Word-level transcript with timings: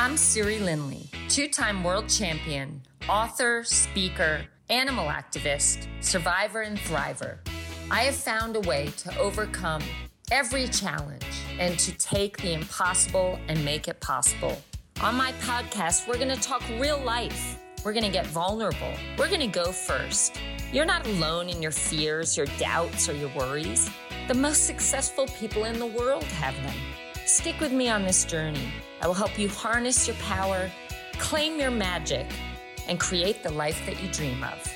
I'm 0.00 0.16
Siri 0.16 0.60
Lindley, 0.60 1.10
two 1.28 1.46
time 1.46 1.84
world 1.84 2.08
champion, 2.08 2.80
author, 3.06 3.62
speaker, 3.64 4.46
animal 4.70 5.08
activist, 5.08 5.88
survivor, 6.00 6.62
and 6.62 6.78
thriver. 6.78 7.36
I 7.90 8.04
have 8.04 8.14
found 8.14 8.56
a 8.56 8.60
way 8.60 8.90
to 8.96 9.18
overcome 9.18 9.82
every 10.32 10.68
challenge 10.68 11.26
and 11.58 11.78
to 11.80 11.92
take 11.98 12.38
the 12.38 12.54
impossible 12.54 13.38
and 13.48 13.62
make 13.62 13.88
it 13.88 14.00
possible. 14.00 14.56
On 15.02 15.14
my 15.16 15.32
podcast, 15.32 16.08
we're 16.08 16.16
going 16.16 16.34
to 16.34 16.40
talk 16.40 16.62
real 16.80 16.98
life. 17.02 17.58
We're 17.84 17.92
going 17.92 18.06
to 18.06 18.10
get 18.10 18.26
vulnerable. 18.26 18.94
We're 19.18 19.28
going 19.28 19.40
to 19.40 19.48
go 19.48 19.70
first. 19.70 20.40
You're 20.72 20.86
not 20.86 21.06
alone 21.06 21.50
in 21.50 21.60
your 21.60 21.72
fears, 21.72 22.38
your 22.38 22.46
doubts, 22.58 23.06
or 23.06 23.12
your 23.12 23.30
worries. 23.36 23.90
The 24.28 24.34
most 24.34 24.66
successful 24.66 25.26
people 25.38 25.64
in 25.64 25.78
the 25.78 25.84
world 25.84 26.24
have 26.24 26.54
them. 26.62 26.76
Stick 27.32 27.60
with 27.60 27.70
me 27.70 27.88
on 27.88 28.02
this 28.02 28.24
journey. 28.24 28.72
I 29.00 29.06
will 29.06 29.14
help 29.14 29.38
you 29.38 29.48
harness 29.48 30.08
your 30.08 30.16
power, 30.16 30.68
claim 31.18 31.60
your 31.60 31.70
magic, 31.70 32.26
and 32.88 32.98
create 32.98 33.44
the 33.44 33.52
life 33.52 33.80
that 33.86 34.02
you 34.02 34.10
dream 34.10 34.42
of. 34.42 34.66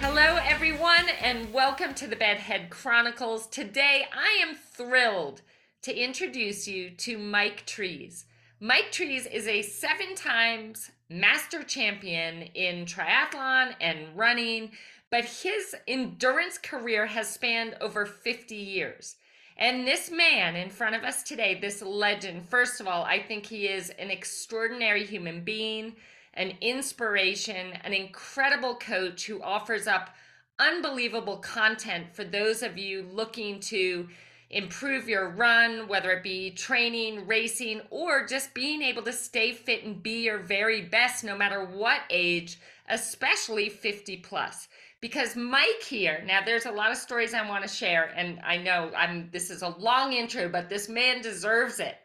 Hello, 0.00 0.38
everyone, 0.44 1.08
and 1.20 1.52
welcome 1.52 1.92
to 1.94 2.06
the 2.06 2.14
Bedhead 2.14 2.70
Chronicles. 2.70 3.48
Today, 3.48 4.06
I 4.16 4.40
am 4.40 4.54
thrilled 4.54 5.42
to 5.82 5.92
introduce 5.92 6.68
you 6.68 6.90
to 6.90 7.18
Mike 7.18 7.66
Trees. 7.66 8.24
Mike 8.60 8.92
Trees 8.92 9.26
is 9.26 9.48
a 9.48 9.60
seven 9.60 10.14
times 10.14 10.92
master 11.10 11.64
champion 11.64 12.42
in 12.54 12.86
triathlon 12.86 13.74
and 13.80 14.16
running, 14.16 14.70
but 15.10 15.24
his 15.24 15.74
endurance 15.88 16.56
career 16.56 17.06
has 17.06 17.28
spanned 17.28 17.76
over 17.80 18.06
50 18.06 18.54
years. 18.54 19.16
And 19.56 19.86
this 19.86 20.10
man 20.10 20.56
in 20.56 20.68
front 20.68 20.96
of 20.96 21.04
us 21.04 21.22
today, 21.22 21.58
this 21.60 21.80
legend, 21.80 22.48
first 22.48 22.80
of 22.80 22.88
all, 22.88 23.04
I 23.04 23.20
think 23.22 23.46
he 23.46 23.68
is 23.68 23.90
an 23.90 24.10
extraordinary 24.10 25.06
human 25.06 25.44
being, 25.44 25.94
an 26.34 26.54
inspiration, 26.60 27.72
an 27.84 27.92
incredible 27.92 28.74
coach 28.74 29.26
who 29.26 29.40
offers 29.42 29.86
up 29.86 30.10
unbelievable 30.58 31.36
content 31.36 32.06
for 32.12 32.24
those 32.24 32.62
of 32.62 32.78
you 32.78 33.02
looking 33.12 33.60
to 33.60 34.08
improve 34.50 35.08
your 35.08 35.30
run, 35.30 35.88
whether 35.88 36.10
it 36.10 36.22
be 36.22 36.50
training, 36.50 37.26
racing, 37.26 37.80
or 37.90 38.26
just 38.26 38.54
being 38.54 38.82
able 38.82 39.02
to 39.02 39.12
stay 39.12 39.52
fit 39.52 39.84
and 39.84 40.02
be 40.02 40.24
your 40.24 40.38
very 40.38 40.82
best 40.82 41.24
no 41.24 41.36
matter 41.36 41.64
what 41.64 42.00
age, 42.10 42.58
especially 42.88 43.68
50 43.68 44.18
plus. 44.18 44.68
Because 45.04 45.36
Mike 45.36 45.82
here, 45.86 46.24
now 46.26 46.40
there's 46.42 46.64
a 46.64 46.70
lot 46.70 46.90
of 46.90 46.96
stories 46.96 47.34
I 47.34 47.46
want 47.46 47.62
to 47.62 47.68
share, 47.68 48.10
and 48.16 48.40
I 48.42 48.56
know 48.56 48.90
I'm 48.96 49.28
this 49.32 49.50
is 49.50 49.60
a 49.60 49.68
long 49.68 50.14
intro, 50.14 50.48
but 50.48 50.70
this 50.70 50.88
man 50.88 51.20
deserves 51.20 51.78
it. 51.78 51.96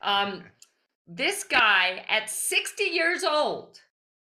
Um, 0.00 0.42
this 1.06 1.44
guy 1.44 2.02
at 2.08 2.30
60 2.30 2.84
years 2.84 3.22
old 3.22 3.82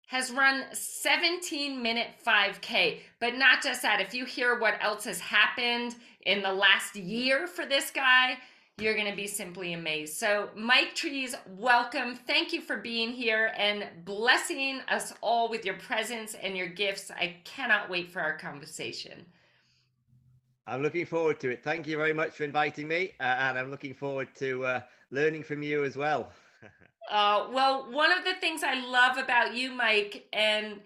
has 0.06 0.30
run 0.30 0.66
17 0.72 1.82
minute 1.82 2.10
5K. 2.24 3.00
But 3.18 3.34
not 3.34 3.60
just 3.60 3.82
that, 3.82 4.00
if 4.00 4.14
you 4.14 4.24
hear 4.24 4.60
what 4.60 4.74
else 4.80 5.02
has 5.02 5.18
happened 5.18 5.96
in 6.24 6.42
the 6.42 6.52
last 6.52 6.94
year 6.94 7.48
for 7.48 7.66
this 7.66 7.90
guy, 7.90 8.38
you're 8.78 8.94
going 8.94 9.10
to 9.10 9.16
be 9.16 9.26
simply 9.26 9.72
amazed. 9.72 10.18
So, 10.18 10.50
Mike 10.54 10.94
Trees, 10.94 11.34
welcome. 11.56 12.14
Thank 12.14 12.52
you 12.52 12.60
for 12.60 12.76
being 12.76 13.10
here 13.10 13.52
and 13.56 13.86
blessing 14.04 14.80
us 14.88 15.14
all 15.22 15.48
with 15.48 15.64
your 15.64 15.78
presence 15.78 16.34
and 16.34 16.54
your 16.54 16.66
gifts. 16.66 17.10
I 17.10 17.36
cannot 17.44 17.88
wait 17.88 18.10
for 18.10 18.20
our 18.20 18.36
conversation. 18.36 19.24
I'm 20.66 20.82
looking 20.82 21.06
forward 21.06 21.40
to 21.40 21.50
it. 21.50 21.64
Thank 21.64 21.86
you 21.86 21.96
very 21.96 22.12
much 22.12 22.32
for 22.32 22.44
inviting 22.44 22.86
me, 22.86 23.12
uh, 23.18 23.22
and 23.22 23.58
I'm 23.58 23.70
looking 23.70 23.94
forward 23.94 24.28
to 24.36 24.66
uh, 24.66 24.80
learning 25.10 25.44
from 25.44 25.62
you 25.62 25.84
as 25.84 25.96
well. 25.96 26.32
Uh, 27.08 27.46
well, 27.52 27.86
one 27.92 28.10
of 28.10 28.24
the 28.24 28.34
things 28.40 28.64
I 28.64 28.84
love 28.84 29.16
about 29.16 29.54
you, 29.54 29.70
Mike, 29.70 30.26
and 30.32 30.80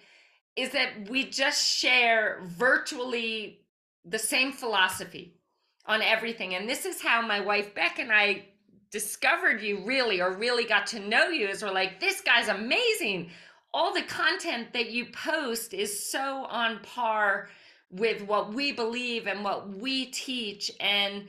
is 0.55 0.71
that 0.73 1.09
we 1.09 1.25
just 1.25 1.67
share 1.67 2.43
virtually 2.45 3.63
the 4.05 4.19
same 4.19 4.53
philosophy 4.53 5.40
on 5.87 6.03
everything. 6.03 6.55
And 6.55 6.69
this 6.69 6.85
is 6.85 7.03
how 7.03 7.27
my 7.27 7.41
wife 7.41 7.75
Beck 7.75 7.99
and 7.99 8.13
I 8.13 8.45
discovered 8.91 9.63
you 9.63 9.85
really, 9.85 10.21
or 10.21 10.37
really 10.37 10.65
got 10.65 10.87
to 10.89 11.01
know 11.01 11.29
you, 11.29 11.49
is 11.49 11.63
we're 11.63 11.71
like, 11.71 12.01
this 12.01 12.21
guy's 12.21 12.49
amazing. 12.49 13.31
All 13.73 13.95
the 13.95 14.03
content 14.03 14.73
that 14.73 14.91
you 14.91 15.07
post 15.07 15.75
is 15.75 16.11
so 16.11 16.45
on 16.49 16.81
par 16.83 17.49
with 17.91 18.23
what 18.23 18.53
we 18.53 18.73
believe 18.73 19.27
and 19.27 19.45
what 19.45 19.69
we 19.69 20.07
teach. 20.07 20.71
And 20.81 21.29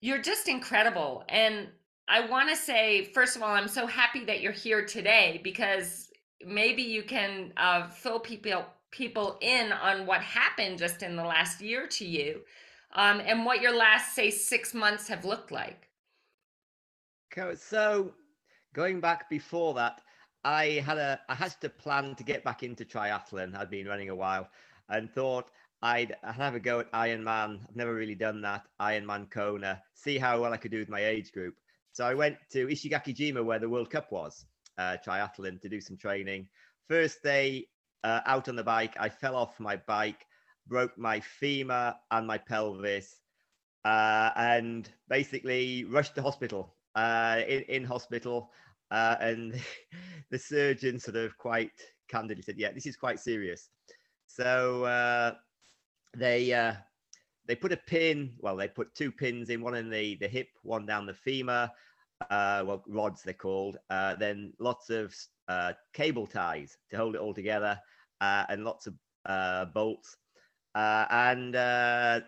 you're 0.00 0.22
just 0.22 0.48
incredible. 0.48 1.24
And 1.28 1.68
I 2.08 2.26
want 2.26 2.48
to 2.50 2.56
say, 2.56 3.04
first 3.04 3.36
of 3.36 3.42
all, 3.42 3.50
I'm 3.50 3.68
so 3.68 3.86
happy 3.86 4.24
that 4.24 4.40
you're 4.40 4.52
here 4.52 4.84
today 4.84 5.40
because 5.44 6.10
maybe 6.44 6.82
you 6.82 7.02
can 7.02 7.52
uh, 7.56 7.88
fill 7.88 8.20
people 8.20 8.64
people 8.90 9.38
in 9.40 9.72
on 9.72 10.04
what 10.04 10.20
happened 10.20 10.78
just 10.78 11.02
in 11.02 11.16
the 11.16 11.24
last 11.24 11.62
year 11.62 11.86
to 11.86 12.04
you, 12.04 12.42
um, 12.94 13.20
and 13.24 13.44
what 13.44 13.60
your 13.60 13.74
last 13.76 14.14
say 14.14 14.30
six 14.30 14.74
months 14.74 15.08
have 15.08 15.24
looked 15.24 15.50
like. 15.50 15.88
So, 17.56 18.12
going 18.74 19.00
back 19.00 19.30
before 19.30 19.74
that, 19.74 20.02
I 20.44 20.82
had 20.84 20.98
a 20.98 21.20
I 21.28 21.34
had 21.34 21.54
to 21.60 21.68
plan 21.68 22.14
to 22.16 22.24
get 22.24 22.44
back 22.44 22.62
into 22.62 22.84
triathlon. 22.84 23.56
I'd 23.56 23.70
been 23.70 23.86
running 23.86 24.10
a 24.10 24.14
while, 24.14 24.48
and 24.88 25.10
thought 25.10 25.50
I'd, 25.82 26.14
I'd 26.22 26.34
have 26.34 26.54
a 26.54 26.60
go 26.60 26.80
at 26.80 26.92
Ironman. 26.92 27.60
I've 27.68 27.76
never 27.76 27.94
really 27.94 28.14
done 28.14 28.40
that. 28.42 28.66
Ironman 28.80 29.30
Kona. 29.30 29.82
See 29.94 30.18
how 30.18 30.40
well 30.40 30.52
I 30.52 30.56
could 30.56 30.70
do 30.70 30.78
with 30.78 30.88
my 30.88 31.04
age 31.04 31.32
group. 31.32 31.54
So 31.92 32.04
I 32.04 32.14
went 32.14 32.36
to 32.52 32.66
Ishigaki-jima 32.68 33.44
where 33.44 33.58
the 33.58 33.68
World 33.68 33.90
Cup 33.90 34.12
was, 34.12 34.46
uh, 34.78 34.96
triathlon, 35.04 35.60
to 35.60 35.68
do 35.68 35.80
some 35.80 35.96
training. 35.96 36.48
First 36.88 37.22
day 37.22 37.66
uh, 38.04 38.20
out 38.26 38.48
on 38.48 38.56
the 38.56 38.62
bike, 38.62 38.94
I 38.98 39.08
fell 39.08 39.36
off 39.36 39.58
my 39.58 39.76
bike, 39.76 40.26
broke 40.66 40.96
my 40.98 41.20
femur 41.20 41.94
and 42.10 42.26
my 42.26 42.38
pelvis, 42.38 43.20
uh, 43.84 44.30
and 44.36 44.90
basically 45.08 45.84
rushed 45.84 46.14
to 46.14 46.22
hospital. 46.22 46.76
Uh, 46.94 47.40
in, 47.48 47.62
in 47.62 47.84
hospital, 47.84 48.52
uh, 48.90 49.16
and 49.20 49.58
the 50.30 50.38
surgeon 50.38 50.98
sort 50.98 51.16
of 51.16 51.36
quite 51.38 51.72
candidly 52.08 52.42
said, 52.42 52.58
"Yeah, 52.58 52.72
this 52.72 52.86
is 52.86 52.96
quite 52.96 53.18
serious." 53.18 53.70
So 54.26 54.84
uh, 54.84 55.34
they 56.16 56.52
they 57.46 57.56
put 57.56 57.72
a 57.72 57.76
pin 57.76 58.34
well 58.38 58.56
they 58.56 58.68
put 58.68 58.94
two 58.94 59.10
pins 59.10 59.50
in 59.50 59.60
one 59.60 59.74
in 59.74 59.90
the 59.90 60.16
the 60.16 60.28
hip 60.28 60.48
one 60.62 60.86
down 60.86 61.06
the 61.06 61.14
femur 61.14 61.70
uh 62.30 62.62
well 62.66 62.84
rods 62.86 63.22
they're 63.22 63.34
called 63.34 63.78
uh 63.90 64.14
then 64.14 64.52
lots 64.58 64.90
of 64.90 65.14
uh 65.48 65.72
cable 65.92 66.26
ties 66.26 66.78
to 66.90 66.96
hold 66.96 67.14
it 67.14 67.20
all 67.20 67.34
together 67.34 67.78
uh 68.20 68.44
and 68.48 68.64
lots 68.64 68.86
of 68.86 68.94
uh 69.26 69.64
bolts 69.66 70.16
uh 70.74 71.06
and 71.10 71.56
uh 71.56 72.20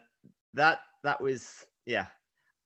that 0.52 0.80
that 1.02 1.20
was 1.20 1.66
yeah 1.86 2.06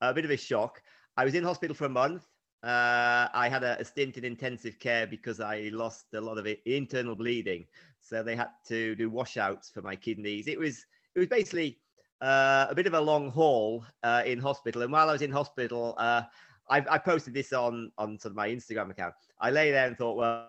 a 0.01 0.13
bit 0.13 0.25
of 0.25 0.31
a 0.31 0.37
shock 0.37 0.83
i 1.17 1.25
was 1.25 1.35
in 1.35 1.43
hospital 1.43 1.75
for 1.75 1.87
a 1.87 1.89
month 1.89 2.25
uh, 2.63 3.29
I 3.35 3.49
had 3.49 3.63
a, 3.63 3.79
a, 3.81 3.85
stint 3.85 4.17
in 4.17 4.25
intensive 4.25 4.81
care 4.81 5.07
because 5.07 5.39
I 5.39 5.71
lost 5.73 6.07
a 6.15 6.21
lot 6.21 6.39
of 6.39 6.47
it, 6.47 6.61
internal 6.67 7.15
bleeding. 7.15 7.67
So 8.01 8.23
they 8.23 8.35
had 8.35 8.49
to 8.67 8.97
do 8.97 9.11
washouts 9.11 9.71
for 9.71 9.81
my 9.81 9.95
kidneys. 9.95 10.49
It 10.49 10.59
was 10.59 10.85
it 11.15 11.21
was 11.21 11.29
basically 11.29 11.79
uh, 12.21 12.67
a 12.69 12.75
bit 12.75 12.87
of 12.87 12.95
a 12.95 13.01
long 13.01 13.31
haul 13.31 13.85
uh, 14.03 14.23
in 14.27 14.41
hospital. 14.41 14.83
And 14.83 14.91
while 14.91 15.09
I 15.09 15.13
was 15.13 15.23
in 15.23 15.31
hospital, 15.31 15.95
uh, 15.99 16.23
I, 16.69 16.85
I, 16.91 16.99
posted 16.99 17.33
this 17.33 17.53
on 17.53 17.93
on 17.97 18.19
sort 18.19 18.33
of 18.33 18.37
my 18.37 18.49
Instagram 18.49 18.91
account. 18.91 19.15
I 19.41 19.51
lay 19.51 19.71
there 19.71 19.87
and 19.87 19.97
thought, 19.97 20.17
well, 20.17 20.49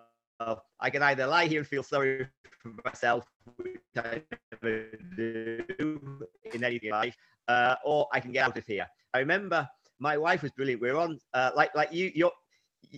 I 0.80 0.90
can 0.90 1.02
either 1.02 1.26
lie 1.26 1.46
here 1.46 1.60
and 1.60 1.68
feel 1.68 1.82
sorry 1.82 2.26
for 2.62 2.72
myself, 2.84 3.24
which 3.56 3.80
I 3.96 4.22
never 4.52 4.86
do 5.16 6.26
in 6.52 6.64
anything 6.64 6.88
in 6.88 6.92
life, 6.92 7.16
uh, 7.48 7.76
or 7.84 8.08
I 8.12 8.20
can 8.20 8.32
get 8.32 8.46
out 8.46 8.56
of 8.56 8.66
here. 8.66 8.86
I 9.14 9.18
remember 9.18 9.68
my 9.98 10.16
wife 10.16 10.42
was 10.42 10.50
brilliant. 10.52 10.80
We 10.80 10.90
are 10.90 10.96
on 10.96 11.18
uh, 11.34 11.50
like 11.54 11.74
like 11.74 11.92
you 11.92 12.10
you're. 12.14 12.32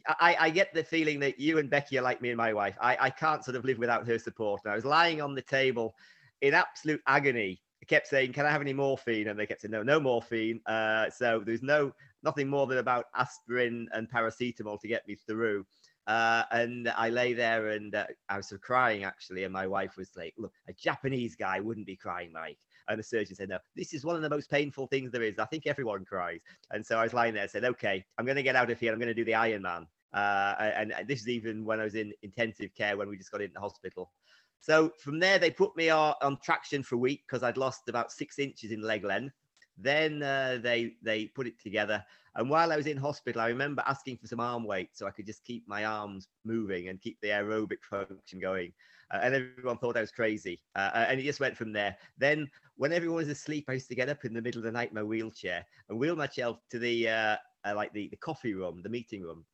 I, 0.06 0.36
I, 0.38 0.50
get 0.50 0.72
the 0.72 0.84
feeling 0.84 1.18
that 1.20 1.40
you 1.40 1.58
and 1.58 1.68
Becky 1.68 1.98
are 1.98 2.02
like 2.02 2.22
me 2.22 2.30
and 2.30 2.36
my 2.36 2.54
wife. 2.54 2.76
I, 2.80 2.96
I 2.98 3.10
can't 3.10 3.44
sort 3.44 3.56
of 3.56 3.64
live 3.64 3.78
without 3.78 4.06
her 4.06 4.18
support. 4.18 4.62
And 4.64 4.72
I 4.72 4.76
was 4.76 4.84
lying 4.86 5.20
on 5.20 5.34
the 5.34 5.42
table 5.42 5.94
in 6.40 6.54
absolute 6.54 7.02
agony 7.06 7.60
I 7.82 7.84
kept 7.84 8.06
saying, 8.06 8.32
"Can 8.32 8.46
I 8.46 8.50
have 8.50 8.60
any 8.60 8.72
morphine?" 8.72 9.28
And 9.28 9.38
they 9.38 9.46
kept 9.46 9.62
saying, 9.62 9.72
"No, 9.72 9.82
no 9.82 9.98
morphine." 9.98 10.60
Uh, 10.66 11.10
so 11.10 11.42
there's 11.44 11.62
no 11.62 11.92
nothing 12.22 12.48
more 12.48 12.66
than 12.68 12.78
about 12.78 13.06
aspirin 13.16 13.88
and 13.92 14.08
paracetamol 14.08 14.80
to 14.80 14.88
get 14.88 15.06
me 15.08 15.16
through. 15.16 15.66
Uh, 16.06 16.42
and 16.50 16.88
I 16.96 17.10
lay 17.10 17.32
there 17.32 17.68
and 17.68 17.94
uh, 17.94 18.06
I 18.28 18.36
was 18.36 18.48
sort 18.48 18.60
of 18.60 18.62
crying 18.62 19.04
actually. 19.04 19.44
And 19.44 19.52
my 19.52 19.66
wife 19.66 19.96
was 19.96 20.10
like, 20.16 20.34
"Look, 20.36 20.52
a 20.68 20.72
Japanese 20.72 21.36
guy 21.36 21.60
wouldn't 21.60 21.86
be 21.86 21.96
crying, 21.96 22.32
Mike." 22.32 22.58
And 22.88 22.98
the 22.98 23.04
surgeon 23.04 23.36
said, 23.36 23.48
"No, 23.48 23.58
this 23.76 23.94
is 23.94 24.04
one 24.04 24.16
of 24.16 24.22
the 24.22 24.30
most 24.30 24.50
painful 24.50 24.88
things 24.88 25.12
there 25.12 25.22
is. 25.22 25.38
I 25.38 25.44
think 25.46 25.66
everyone 25.66 26.04
cries." 26.04 26.40
And 26.72 26.84
so 26.84 26.98
I 26.98 27.04
was 27.04 27.14
lying 27.14 27.34
there, 27.34 27.44
and 27.44 27.50
said, 27.50 27.64
"Okay, 27.64 28.04
I'm 28.18 28.24
going 28.24 28.36
to 28.36 28.42
get 28.42 28.56
out 28.56 28.70
of 28.70 28.80
here. 28.80 28.92
I'm 28.92 28.98
going 28.98 29.08
to 29.08 29.14
do 29.14 29.24
the 29.24 29.32
Ironman." 29.32 29.86
Uh, 30.12 30.54
and, 30.58 30.92
and 30.92 31.08
this 31.08 31.20
is 31.20 31.28
even 31.28 31.64
when 31.64 31.80
I 31.80 31.84
was 31.84 31.94
in 31.94 32.12
intensive 32.22 32.74
care 32.74 32.96
when 32.96 33.08
we 33.08 33.16
just 33.16 33.30
got 33.30 33.40
into 33.40 33.58
hospital. 33.58 34.12
So 34.60 34.92
from 35.02 35.18
there, 35.18 35.38
they 35.38 35.50
put 35.50 35.76
me 35.76 35.90
on, 35.90 36.14
on 36.22 36.38
traction 36.42 36.82
for 36.82 36.94
a 36.96 36.98
week 36.98 37.24
because 37.26 37.42
I'd 37.42 37.56
lost 37.56 37.88
about 37.88 38.12
six 38.12 38.38
inches 38.38 38.70
in 38.70 38.82
leg 38.82 39.04
length. 39.04 39.34
Then 39.78 40.22
uh, 40.22 40.58
they 40.62 40.94
they 41.02 41.26
put 41.26 41.46
it 41.46 41.58
together, 41.58 42.04
And 42.34 42.48
while 42.48 42.72
I 42.72 42.76
was 42.76 42.86
in 42.86 42.96
hospital, 42.96 43.42
I 43.42 43.48
remember 43.48 43.82
asking 43.86 44.16
for 44.18 44.26
some 44.26 44.40
arm 44.40 44.64
weight 44.64 44.90
so 44.92 45.06
I 45.06 45.10
could 45.10 45.26
just 45.26 45.44
keep 45.44 45.66
my 45.68 45.84
arms 45.84 46.28
moving 46.44 46.88
and 46.88 47.00
keep 47.00 47.20
the 47.20 47.28
aerobic 47.28 47.82
function 47.90 48.40
going. 48.40 48.72
Uh, 49.10 49.20
and 49.22 49.34
everyone 49.34 49.76
thought 49.76 49.96
I 49.96 50.00
was 50.00 50.10
crazy. 50.10 50.62
Uh, 50.74 50.90
uh, 50.94 51.06
and 51.08 51.20
it 51.20 51.24
just 51.24 51.40
went 51.40 51.56
from 51.56 51.72
there. 51.72 51.96
Then, 52.16 52.50
when 52.76 52.92
everyone 52.92 53.16
was 53.16 53.28
asleep, 53.28 53.66
I 53.68 53.74
used 53.74 53.88
to 53.88 53.94
get 53.94 54.08
up 54.08 54.24
in 54.24 54.32
the 54.32 54.40
middle 54.40 54.60
of 54.60 54.64
the 54.64 54.72
night 54.72 54.88
in 54.88 54.94
my 54.94 55.02
wheelchair 55.02 55.64
and 55.88 55.98
wheel 55.98 56.16
myself 56.16 56.60
to 56.70 56.78
the 56.78 57.08
uh, 57.08 57.36
uh, 57.64 57.74
like 57.74 57.92
the, 57.92 58.08
the 58.08 58.16
coffee 58.16 58.54
room, 58.54 58.80
the 58.82 58.88
meeting 58.88 59.22
room, 59.22 59.44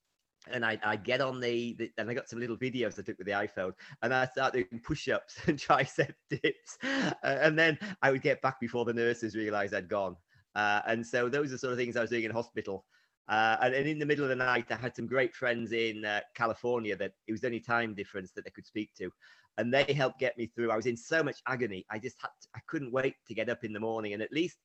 and 0.51 0.65
I, 0.65 0.79
I 0.83 0.97
get 0.97 1.21
on 1.21 1.41
the, 1.41 1.75
the, 1.79 1.91
and 1.99 2.09
I 2.09 2.15
got 2.15 2.29
some 2.29 2.41
little 2.41 2.57
videos 2.57 2.99
I 2.99 3.03
took 3.03 3.19
with 3.19 3.27
the 3.27 3.33
iPhone, 3.33 3.73
and 4.03 4.15
I 4.15 4.27
started 4.27 4.67
doing 4.71 4.81
push-ups 4.83 5.39
and 5.47 5.59
tricep 5.59 6.15
dips, 6.31 6.79
uh, 6.83 7.13
and 7.23 7.59
then 7.59 7.79
I 8.03 8.11
would 8.11 8.23
get 8.23 8.43
back 8.43 8.61
before 8.61 8.85
the 8.85 8.95
nurses 8.95 9.37
realised 9.37 9.75
I'd 9.75 9.89
gone. 9.89 10.17
Uh, 10.55 10.81
and 10.87 11.07
so 11.07 11.29
those 11.29 11.53
are 11.53 11.59
sort 11.59 11.73
of 11.73 11.79
things 11.79 11.97
I 11.97 12.01
was 12.01 12.11
doing 12.11 12.25
in 12.25 12.31
hospital. 12.31 12.85
Uh, 13.29 13.57
and, 13.61 13.75
and, 13.75 13.87
in 13.87 13.99
the 13.99 14.07
middle 14.07 14.25
of 14.25 14.31
the 14.31 14.37
night, 14.37 14.67
I 14.71 14.77
had 14.77 14.97
some 14.97 15.07
great 15.07 15.35
friends 15.35 15.73
in 15.73 16.05
uh, 16.05 16.21
California 16.35 16.97
that 16.97 17.13
it 17.27 17.33
was 17.33 17.43
the 17.43 17.49
only 17.49 17.61
time 17.61 17.95
difference 17.95 18.33
that 18.33 18.45
they 18.45 18.51
could 18.51 18.67
speak 18.67 18.91
to, 18.97 19.11
and 19.59 19.73
they 19.73 19.93
helped 19.93 20.19
get 20.19 20.39
me 20.39 20.47
through. 20.47 20.71
I 20.71 20.77
was 20.77 20.87
in 20.87 20.97
so 20.97 21.23
much 21.23 21.43
agony, 21.47 21.85
I 21.91 21.99
just 21.99 22.17
had 22.23 22.31
to, 22.41 22.49
I 22.55 22.61
couldn't 22.67 22.91
wait 22.91 23.17
to 23.27 23.35
get 23.35 23.51
up 23.51 23.65
in 23.65 23.75
the 23.75 23.81
morning 23.81 24.15
and 24.15 24.23
at 24.23 24.33
least 24.33 24.57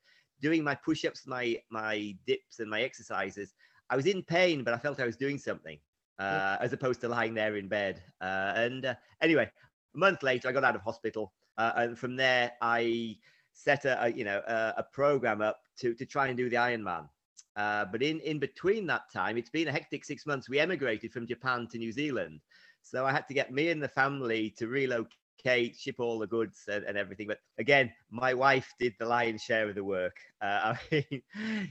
doing 0.42 0.64
my 0.64 0.76
push-ups, 0.76 1.28
my 1.28 1.58
my 1.70 2.16
dips, 2.26 2.60
and 2.60 2.70
my 2.70 2.82
exercises 2.84 3.54
I 3.90 3.96
was 3.96 4.06
in 4.06 4.24
pain, 4.24 4.64
but 4.64 4.74
I 4.74 4.78
felt 4.78 5.00
I 5.00 5.06
was 5.06 5.18
doing 5.18 5.38
something 5.38 5.78
uh, 6.20 6.58
as 6.60 6.74
opposed 6.74 7.02
to 7.02 7.08
lying 7.08 7.34
there 7.34 7.58
in 7.58 7.68
bed. 7.68 8.02
Uh, 8.22 8.54
and 8.56 8.86
uh, 8.86 8.96
anyway, 9.22 9.50
a 9.94 9.98
month 9.98 10.24
later, 10.24 10.48
I 10.48 10.52
got 10.52 10.64
out 10.64 10.76
of 10.76 10.82
hospital, 10.82 11.34
uh, 11.58 11.74
and 11.76 11.98
from 11.98 12.16
there, 12.16 12.54
I 12.62 13.18
set 13.54 13.86
a, 13.86 14.04
a 14.04 14.10
you 14.10 14.24
know 14.24 14.42
a, 14.48 14.74
a, 14.78 14.84
program 14.92 15.42
up 15.42 15.62
to 15.78 15.94
to 15.94 16.06
try 16.06 16.28
and 16.28 16.38
do 16.38 16.50
the 16.50 16.56
Ironman. 16.56 17.08
Uh, 17.56 17.86
but 17.86 18.02
in 18.02 18.20
in 18.22 18.40
between 18.40 18.88
that 18.88 19.12
time, 19.14 19.38
it's 19.38 19.50
been 19.50 19.68
a 19.68 19.72
hectic 19.72 20.04
six 20.04 20.26
months. 20.26 20.50
We 20.50 20.60
emigrated 20.60 21.12
from 21.12 21.28
Japan 21.28 21.68
to 21.72 21.78
New 21.78 21.92
Zealand, 21.92 22.42
so 22.82 23.06
I 23.06 23.12
had 23.12 23.28
to 23.28 23.34
get 23.34 23.52
me 23.52 23.70
and 23.70 23.82
the 23.82 23.88
family 23.88 24.54
to 24.58 24.68
relocate 24.68 25.76
ship 25.78 25.96
all 26.00 26.20
the 26.20 26.28
goods 26.28 26.64
and, 26.72 26.86
and, 26.86 26.98
everything. 26.98 27.28
But 27.28 27.40
again, 27.58 27.92
my 28.10 28.34
wife 28.34 28.74
did 28.80 28.94
the 28.98 29.06
lion's 29.06 29.44
share 29.44 29.68
of 29.68 29.76
the 29.76 29.84
work. 29.84 30.16
Uh, 30.42 30.74
I 30.92 31.06
mean, 31.12 31.22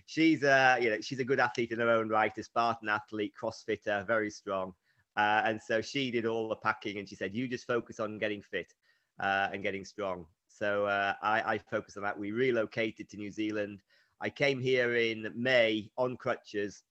she's 0.06 0.42
a 0.42 0.78
you 0.80 0.90
know 0.90 1.00
she's 1.00 1.20
a 1.20 1.24
good 1.24 1.40
athlete 1.40 1.72
in 1.72 1.80
her 1.80 1.90
own 1.90 2.08
right, 2.08 2.36
a 2.38 2.42
Spartan 2.42 2.88
athlete, 2.88 3.34
CrossFitter, 3.40 4.06
very 4.06 4.30
strong. 4.30 4.74
Uh, 5.16 5.42
and 5.44 5.60
so 5.60 5.82
she 5.82 6.10
did 6.10 6.26
all 6.26 6.48
the 6.48 6.56
packing, 6.56 6.98
and 6.98 7.08
she 7.08 7.16
said, 7.16 7.34
"You 7.34 7.48
just 7.48 7.66
focus 7.66 8.00
on 8.00 8.18
getting 8.18 8.42
fit 8.42 8.72
uh, 9.20 9.48
and 9.52 9.62
getting 9.62 9.84
strong." 9.84 10.26
So 10.62 10.86
uh, 10.86 11.14
I, 11.20 11.54
I 11.54 11.58
focused 11.58 11.96
on 11.96 12.04
that. 12.04 12.16
We 12.16 12.30
relocated 12.30 13.08
to 13.10 13.16
New 13.16 13.32
Zealand. 13.32 13.80
I 14.20 14.30
came 14.30 14.60
here 14.60 14.94
in 14.94 15.28
May 15.34 15.90
on 15.98 16.16
crutches 16.16 16.84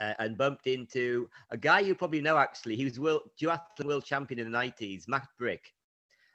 uh, 0.00 0.14
and 0.18 0.38
bumped 0.38 0.66
into 0.66 1.28
a 1.50 1.58
guy 1.58 1.80
you 1.80 1.94
probably 1.94 2.22
know 2.22 2.38
actually. 2.38 2.76
He 2.76 2.84
was 2.86 2.98
world 2.98 3.28
duathlon 3.38 3.84
world 3.84 4.06
champion 4.06 4.40
in 4.40 4.50
the 4.50 4.56
90s, 4.56 5.06
Matt 5.06 5.28
Brick. 5.38 5.74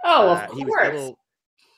Oh, 0.04 0.30
uh, 0.30 0.48
of 0.48 0.56
he 0.56 0.64
course. 0.64 0.76
Was 0.84 0.92
double, 0.92 1.20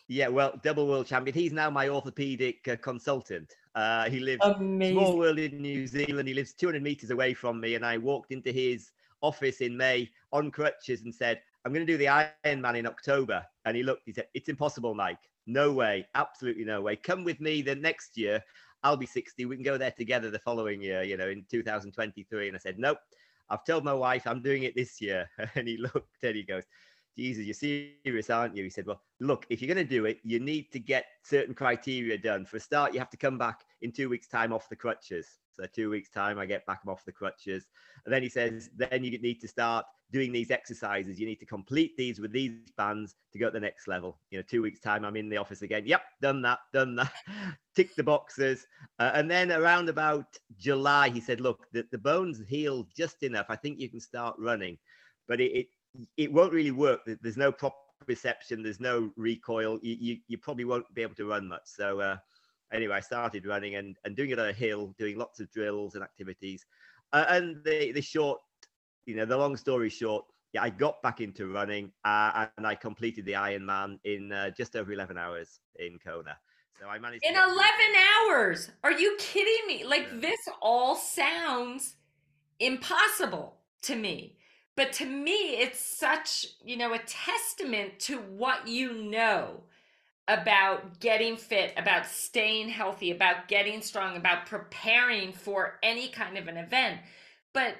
yeah, 0.09 0.27
well, 0.27 0.59
double 0.61 0.85
world 0.85 1.07
champion. 1.07 1.33
He's 1.35 1.53
now 1.53 1.69
my 1.69 1.87
orthopedic 1.87 2.67
uh, 2.67 2.75
consultant. 2.75 3.55
Uh, 3.73 4.09
he 4.09 4.19
lives 4.19 4.43
Amazing. 4.43 4.97
small 4.97 5.17
world 5.17 5.39
in 5.39 5.61
New 5.61 5.87
Zealand. 5.87 6.27
He 6.27 6.33
lives 6.33 6.51
200 6.51 6.83
meters 6.83 7.11
away 7.11 7.33
from 7.33 7.61
me, 7.61 7.75
and 7.75 7.85
I 7.85 7.97
walked 7.97 8.33
into 8.33 8.51
his 8.51 8.91
office 9.21 9.61
in 9.61 9.77
May 9.77 10.09
on 10.33 10.51
crutches 10.51 11.03
and 11.03 11.15
said, 11.15 11.39
"I'm 11.63 11.73
going 11.73 11.85
to 11.85 11.91
do 11.91 11.97
the 11.97 12.05
Ironman 12.45 12.77
in 12.77 12.87
October." 12.87 13.45
And 13.65 13.75
he 13.75 13.83
looked. 13.83 14.03
He 14.05 14.13
said, 14.13 14.27
"It's 14.33 14.49
impossible, 14.49 14.93
Mike. 14.93 15.29
No 15.47 15.71
way. 15.71 16.07
Absolutely 16.15 16.65
no 16.65 16.81
way. 16.81 16.95
Come 16.95 17.23
with 17.23 17.39
me 17.39 17.61
the 17.61 17.75
next 17.75 18.17
year. 18.17 18.43
I'll 18.83 18.97
be 18.97 19.05
60. 19.05 19.45
We 19.45 19.55
can 19.55 19.63
go 19.63 19.77
there 19.77 19.91
together 19.91 20.31
the 20.31 20.39
following 20.39 20.81
year. 20.81 21.03
You 21.03 21.17
know, 21.17 21.29
in 21.29 21.45
2023." 21.49 22.47
And 22.47 22.55
I 22.55 22.59
said, 22.59 22.79
"Nope." 22.79 22.99
I've 23.49 23.65
told 23.65 23.83
my 23.83 23.93
wife 23.93 24.27
I'm 24.27 24.41
doing 24.41 24.63
it 24.63 24.75
this 24.75 25.01
year. 25.01 25.29
And 25.55 25.67
he 25.67 25.75
looked 25.75 26.23
and 26.23 26.35
he 26.35 26.43
goes, 26.43 26.63
Jesus, 27.17 27.45
you're 27.45 27.97
serious, 28.05 28.29
aren't 28.29 28.55
you? 28.55 28.63
He 28.63 28.69
said, 28.69 28.85
Well, 28.85 29.01
look, 29.19 29.45
if 29.49 29.61
you're 29.61 29.73
going 29.73 29.85
to 29.85 29.95
do 29.95 30.05
it, 30.05 30.19
you 30.23 30.39
need 30.39 30.71
to 30.71 30.79
get 30.79 31.05
certain 31.23 31.53
criteria 31.53 32.17
done. 32.17 32.45
For 32.45 32.57
a 32.57 32.59
start, 32.59 32.93
you 32.93 32.99
have 32.99 33.09
to 33.09 33.17
come 33.17 33.37
back 33.37 33.65
in 33.81 33.91
two 33.91 34.09
weeks' 34.09 34.27
time 34.27 34.53
off 34.53 34.69
the 34.69 34.75
crutches. 34.75 35.27
So, 35.51 35.65
two 35.65 35.89
weeks' 35.89 36.09
time, 36.09 36.39
I 36.39 36.45
get 36.45 36.65
back 36.65 36.81
off 36.87 37.03
the 37.03 37.11
crutches. 37.11 37.67
And 38.05 38.13
then 38.13 38.23
he 38.23 38.29
says, 38.29 38.69
Then 38.75 39.03
you 39.03 39.19
need 39.19 39.41
to 39.41 39.47
start 39.47 39.85
doing 40.11 40.31
these 40.31 40.51
exercises. 40.51 41.19
You 41.19 41.25
need 41.25 41.39
to 41.39 41.45
complete 41.45 41.95
these 41.97 42.19
with 42.19 42.31
these 42.31 42.51
bands 42.77 43.15
to 43.33 43.39
go 43.39 43.47
to 43.47 43.51
the 43.51 43.59
next 43.59 43.87
level. 43.87 44.19
You 44.29 44.39
know, 44.39 44.43
two 44.47 44.61
weeks' 44.61 44.79
time, 44.79 45.05
I'm 45.05 45.15
in 45.15 45.29
the 45.29 45.37
office 45.37 45.61
again. 45.61 45.83
Yep, 45.85 46.01
done 46.21 46.41
that, 46.41 46.59
done 46.73 46.95
that. 46.95 47.13
Tick 47.75 47.95
the 47.95 48.03
boxes. 48.03 48.65
Uh, 48.99 49.11
and 49.13 49.29
then 49.29 49.51
around 49.51 49.89
about 49.89 50.25
July, 50.57 51.09
he 51.09 51.21
said, 51.21 51.39
Look, 51.39 51.67
the, 51.71 51.85
the 51.91 51.97
bones 51.97 52.41
healed 52.47 52.87
just 52.95 53.23
enough. 53.23 53.45
I 53.49 53.55
think 53.55 53.79
you 53.79 53.89
can 53.89 53.99
start 54.01 54.35
running. 54.37 54.77
But 55.27 55.39
it, 55.39 55.51
it 55.51 55.67
it 56.17 56.31
won't 56.31 56.53
really 56.53 56.71
work. 56.71 57.01
There's 57.21 57.37
no 57.37 57.51
proper 57.51 57.75
reception. 58.07 58.63
There's 58.63 58.79
no 58.79 59.11
recoil. 59.15 59.79
You, 59.81 59.97
you, 59.99 60.17
you 60.27 60.37
probably 60.37 60.65
won't 60.65 60.91
be 60.93 61.01
able 61.01 61.15
to 61.15 61.25
run 61.25 61.47
much. 61.47 61.63
So 61.65 61.99
uh, 61.99 62.17
anyway, 62.73 62.95
I 62.95 62.99
started 62.99 63.45
running 63.45 63.75
and, 63.75 63.97
and 64.05 64.15
doing 64.15 64.31
it 64.31 64.39
on 64.39 64.49
a 64.49 64.53
hill, 64.53 64.95
doing 64.97 65.17
lots 65.17 65.39
of 65.39 65.51
drills 65.51 65.95
and 65.95 66.03
activities. 66.03 66.65
Uh, 67.13 67.25
and 67.29 67.63
the, 67.63 67.91
the 67.91 68.01
short, 68.01 68.39
you 69.05 69.15
know, 69.15 69.25
the 69.25 69.37
long 69.37 69.57
story 69.57 69.89
short, 69.89 70.25
yeah, 70.53 70.63
I 70.63 70.69
got 70.69 71.01
back 71.01 71.21
into 71.21 71.47
running 71.47 71.91
uh, 72.03 72.47
and 72.57 72.67
I 72.67 72.75
completed 72.75 73.25
the 73.25 73.33
Ironman 73.33 73.99
in 74.03 74.31
uh, 74.31 74.49
just 74.49 74.75
over 74.75 74.91
11 74.91 75.17
hours 75.17 75.59
in 75.77 75.97
Kona. 76.03 76.37
So 76.79 76.87
I 76.87 76.99
managed 76.99 77.23
in 77.23 77.35
11 77.35 77.51
hours. 78.27 78.71
Are 78.83 78.91
you 78.91 79.15
kidding 79.19 79.67
me? 79.67 79.83
Like 79.85 80.07
yeah. 80.11 80.19
this 80.19 80.39
all 80.61 80.95
sounds 80.95 81.95
impossible 82.59 83.57
to 83.83 83.95
me. 83.95 84.37
But 84.75 84.93
to 84.93 85.05
me, 85.05 85.57
it's 85.59 85.79
such, 85.99 86.47
you 86.63 86.77
know, 86.77 86.93
a 86.93 86.99
testament 86.99 87.99
to 87.99 88.17
what 88.17 88.67
you 88.67 88.93
know 88.93 89.63
about 90.27 90.99
getting 90.99 91.35
fit, 91.35 91.73
about 91.77 92.05
staying 92.05 92.69
healthy, 92.69 93.11
about 93.11 93.47
getting 93.47 93.81
strong, 93.81 94.15
about 94.15 94.45
preparing 94.45 95.33
for 95.33 95.77
any 95.83 96.07
kind 96.07 96.37
of 96.37 96.47
an 96.47 96.57
event. 96.57 96.99
But 97.53 97.75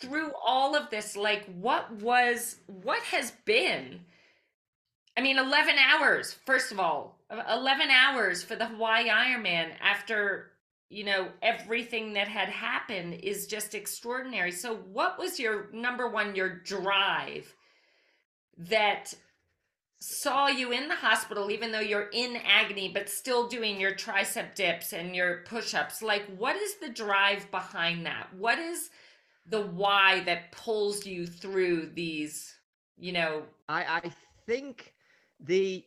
through 0.00 0.32
all 0.44 0.74
of 0.74 0.90
this, 0.90 1.16
like 1.16 1.44
what 1.46 1.90
was, 2.02 2.56
what 2.66 3.02
has 3.04 3.32
been, 3.44 4.00
I 5.16 5.20
mean, 5.20 5.38
11 5.38 5.76
hours, 5.78 6.36
first 6.46 6.70
of 6.72 6.78
all, 6.78 7.18
uh, 7.30 7.42
11 7.50 7.88
hours 7.90 8.42
for 8.42 8.56
the 8.56 8.66
Hawaii 8.66 9.08
Ironman 9.08 9.72
after 9.80 10.52
you 10.90 11.04
know 11.04 11.28
everything 11.42 12.14
that 12.14 12.28
had 12.28 12.48
happened 12.48 13.14
is 13.14 13.46
just 13.46 13.74
extraordinary. 13.74 14.52
So 14.52 14.76
what 14.76 15.18
was 15.18 15.38
your 15.38 15.70
number 15.72 16.08
one 16.08 16.34
your 16.34 16.48
drive 16.48 17.54
that 18.56 19.12
saw 20.00 20.46
you 20.46 20.72
in 20.72 20.88
the 20.88 20.94
hospital 20.94 21.50
even 21.50 21.72
though 21.72 21.80
you're 21.80 22.08
in 22.12 22.36
agony 22.36 22.88
but 22.94 23.08
still 23.08 23.48
doing 23.48 23.80
your 23.80 23.94
tricep 23.94 24.54
dips 24.54 24.92
and 24.92 25.14
your 25.14 25.42
push-ups? 25.44 26.02
Like 26.02 26.24
what 26.36 26.56
is 26.56 26.76
the 26.76 26.88
drive 26.88 27.50
behind 27.50 28.06
that? 28.06 28.28
What 28.34 28.58
is 28.58 28.88
the 29.48 29.60
why 29.60 30.20
that 30.20 30.52
pulls 30.52 31.06
you 31.06 31.26
through 31.26 31.90
these 31.94 32.54
you 32.96 33.12
know 33.12 33.42
i 33.68 34.00
i 34.04 34.12
think 34.46 34.94
the 35.40 35.84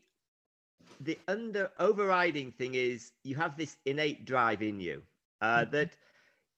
the 1.01 1.17
under 1.27 1.71
overriding 1.79 2.51
thing 2.51 2.75
is 2.75 3.11
you 3.23 3.35
have 3.35 3.57
this 3.57 3.77
innate 3.85 4.25
drive 4.25 4.61
in 4.61 4.79
you 4.79 5.01
uh, 5.41 5.61
mm-hmm. 5.61 5.71
that 5.71 5.89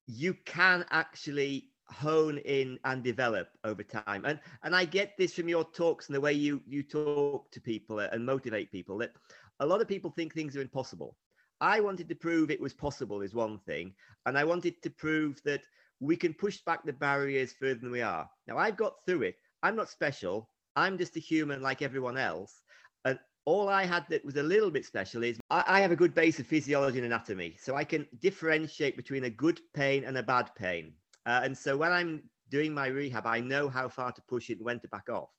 you 0.08 0.34
can 0.46 0.86
actually 0.92 1.70
hone 1.88 2.38
in 2.40 2.80
and 2.86 3.04
develop 3.04 3.50
over 3.64 3.84
time 3.84 4.26
and 4.26 4.40
and 4.64 4.76
i 4.76 4.84
get 4.86 5.14
this 5.18 5.34
from 5.34 5.48
your 5.48 5.64
talks 5.64 6.08
and 6.08 6.16
the 6.16 6.22
way 6.22 6.34
you 6.34 6.62
you 6.68 6.82
talk 6.82 7.50
to 7.52 7.62
people 7.62 8.00
and 8.00 8.26
motivate 8.26 8.72
people 8.72 8.98
that 8.98 9.12
a 9.60 9.66
lot 9.66 9.82
of 9.82 9.88
people 9.88 10.10
think 10.10 10.34
things 10.34 10.56
are 10.56 10.62
impossible 10.62 11.16
i 11.62 11.80
wanted 11.80 12.08
to 12.10 12.16
prove 12.16 12.50
it 12.50 12.60
was 12.60 12.74
possible 12.74 13.22
is 13.22 13.34
one 13.34 13.60
thing 13.60 13.94
and 14.26 14.38
i 14.38 14.44
wanted 14.44 14.82
to 14.82 14.90
prove 14.90 15.42
that 15.44 15.62
we 16.04 16.16
can 16.16 16.34
push 16.34 16.60
back 16.66 16.84
the 16.84 16.94
barriers 16.94 17.54
further 17.54 17.80
than 17.80 17.92
we 17.92 18.02
are 18.02 18.30
now 18.48 18.58
i've 18.58 18.78
got 18.78 18.94
through 19.06 19.24
it 19.24 19.36
i'm 19.64 19.76
not 19.76 19.90
special 19.90 20.50
i'm 20.76 20.98
just 20.98 21.16
a 21.18 21.20
human 21.20 21.62
like 21.62 21.82
everyone 21.82 22.18
else 22.18 22.62
and 23.06 23.20
all 23.46 23.70
I 23.70 23.86
had 23.86 24.06
that 24.10 24.24
was 24.24 24.38
a 24.38 24.44
little 24.44 24.72
bit 24.72 24.86
special 24.86 25.24
is 25.24 25.40
I, 25.50 25.64
I, 25.68 25.80
have 25.82 25.92
a 25.92 25.98
good 25.98 26.16
base 26.16 26.40
of 26.40 26.48
physiology 26.48 27.00
and 27.00 27.06
anatomy, 27.06 27.58
so 27.60 27.76
I 27.76 27.84
can 27.84 28.08
differentiate 28.22 28.96
between 28.96 29.26
a 29.26 29.30
good 29.30 29.60
pain 29.74 30.06
and 30.06 30.18
a 30.18 30.24
bad 30.24 30.50
pain. 30.56 30.94
Uh, 31.26 31.42
and 31.44 31.58
so 31.58 31.76
when 31.76 31.92
I'm 31.92 32.24
doing 32.50 32.74
my 32.74 32.88
rehab, 32.88 33.26
I 33.26 33.40
know 33.40 33.68
how 33.68 33.90
far 33.90 34.12
to 34.12 34.22
push 34.30 34.50
it 34.50 34.58
and 34.58 34.66
when 34.66 34.80
to 34.80 34.88
back 34.88 35.10
off. 35.10 35.30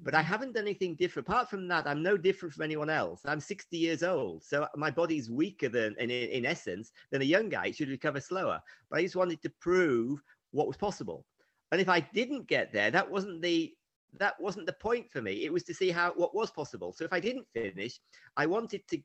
But 0.00 0.14
I 0.14 0.22
haven't 0.22 0.54
done 0.54 0.64
anything 0.64 0.96
different. 0.96 1.28
Apart 1.28 1.50
from 1.50 1.68
that, 1.68 1.86
I'm 1.86 2.02
no 2.02 2.16
different 2.16 2.54
from 2.54 2.64
anyone 2.64 2.90
else. 2.90 3.22
I'm 3.26 3.40
60 3.40 3.76
years 3.78 4.02
old, 4.02 4.44
so 4.44 4.68
my 4.76 4.90
body's 4.90 5.30
weaker 5.30 5.68
than, 5.68 5.94
in, 5.98 6.10
in 6.10 6.46
essence, 6.46 6.92
than 7.10 7.22
a 7.22 7.26
young 7.26 7.48
guy. 7.48 7.66
It 7.68 7.76
should 7.76 7.88
recover 7.90 8.20
slower. 8.20 8.60
But 8.90 9.00
I 9.00 9.02
just 9.02 9.16
wanted 9.16 9.42
to 9.42 9.50
prove 9.60 10.22
what 10.52 10.66
was 10.68 10.76
possible. 10.76 11.26
And 11.72 11.80
if 11.80 11.88
I 11.88 12.00
didn't 12.00 12.48
get 12.48 12.72
there, 12.72 12.90
that 12.92 13.10
wasn't 13.10 13.42
the 13.42 13.74
that 14.18 14.40
wasn't 14.40 14.66
the 14.66 14.72
point 14.74 15.10
for 15.12 15.22
me. 15.22 15.44
It 15.44 15.52
was 15.52 15.64
to 15.64 15.74
see 15.74 15.90
how 15.90 16.12
what 16.16 16.34
was 16.34 16.50
possible. 16.50 16.92
So 16.92 17.04
if 17.04 17.12
I 17.12 17.20
didn't 17.20 17.46
finish, 17.54 18.00
I 18.36 18.46
wanted 18.46 18.86
to 18.88 18.98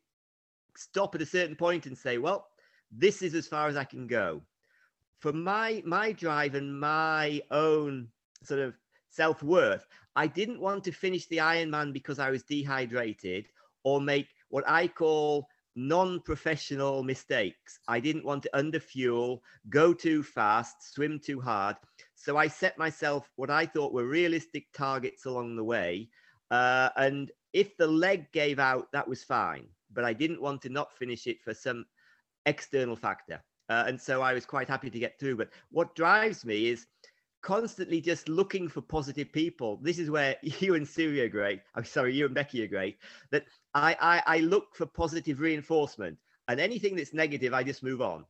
stop 0.78 1.16
at 1.16 1.22
a 1.22 1.26
certain 1.26 1.56
point 1.56 1.86
and 1.88 1.98
say, 1.98 2.18
well, 2.20 2.48
this 2.92 3.22
is 3.24 3.36
as 3.36 3.48
far 3.48 3.68
as 3.70 3.78
I 3.78 3.86
can 3.86 4.08
go. 4.08 4.44
for 5.20 5.34
my 5.34 5.84
my 5.86 6.12
drive 6.14 6.56
and 6.56 6.80
my 6.80 7.42
own 7.52 8.10
sort 8.44 8.60
of 8.62 8.76
self-worth, 9.10 9.86
I 10.16 10.28
didn't 10.28 10.62
want 10.62 10.84
to 10.86 10.92
finish 10.92 11.28
the 11.28 11.38
Ironman 11.38 11.94
because 11.94 12.20
I 12.20 12.30
was 12.30 12.44
dehydrated 12.44 13.48
or 13.84 14.02
make 14.02 14.28
what 14.50 14.64
I 14.68 14.88
call 14.88 15.48
non-professional 15.76 17.04
mistakes. 17.04 17.80
I 17.88 18.00
didn't 18.00 18.26
want 18.26 18.44
to 18.44 18.50
underfuel, 18.54 19.40
go 19.70 19.94
too 19.94 20.24
fast, 20.24 20.94
swim 20.94 21.20
too 21.24 21.40
hard. 21.40 21.78
So 22.16 22.38
I 22.38 22.48
set 22.48 22.78
myself 22.78 23.32
what 23.36 23.50
I 23.50 23.66
thought 23.66 23.94
were 23.94 24.06
realistic 24.06 24.68
targets 24.74 25.26
along 25.26 25.56
the 25.56 25.64
way. 25.64 26.10
Uh, 26.52 26.90
and 26.98 27.32
if 27.54 27.78
the 27.78 27.88
leg 27.88 28.32
gave 28.32 28.60
out, 28.60 28.92
that 28.92 29.08
was 29.08 29.24
fine. 29.24 29.68
But 29.94 30.04
I 30.04 30.14
didn't 30.14 30.42
want 30.42 30.62
to 30.64 30.70
not 30.70 30.98
finish 30.98 31.28
it 31.28 31.42
for 31.42 31.54
some 31.54 31.86
external 32.46 32.96
factor. 32.96 33.42
Uh, 33.70 33.84
and 33.88 34.02
so 34.02 34.22
I 34.22 34.34
was 34.34 34.46
quite 34.46 34.68
happy 34.68 34.90
to 34.90 35.00
get 35.00 35.20
through. 35.20 35.38
But 35.38 35.50
what 35.72 35.96
drives 35.96 36.44
me 36.44 36.68
is 36.68 36.88
constantly 37.42 38.02
just 38.02 38.28
looking 38.28 38.68
for 38.68 38.82
positive 38.82 39.32
people. 39.32 39.80
This 39.82 40.00
is 40.00 40.10
where 40.10 40.36
you 40.42 40.76
and 40.76 40.88
Siri 40.88 41.22
are 41.22 41.30
great. 41.30 41.62
I'm 41.76 41.86
sorry, 41.86 42.16
you 42.16 42.26
and 42.26 42.36
Becky 42.36 42.64
are 42.64 42.68
great. 42.68 42.98
That 43.32 43.46
I, 43.74 43.96
I, 44.00 44.38
I 44.38 44.40
look 44.40 44.76
for 44.76 44.86
positive 44.86 45.40
reinforcement, 45.40 46.18
and 46.48 46.60
anything 46.60 46.96
that's 46.96 47.14
negative, 47.14 47.54
I 47.54 47.64
just 47.64 47.84
move 47.84 48.02
on. 48.02 48.26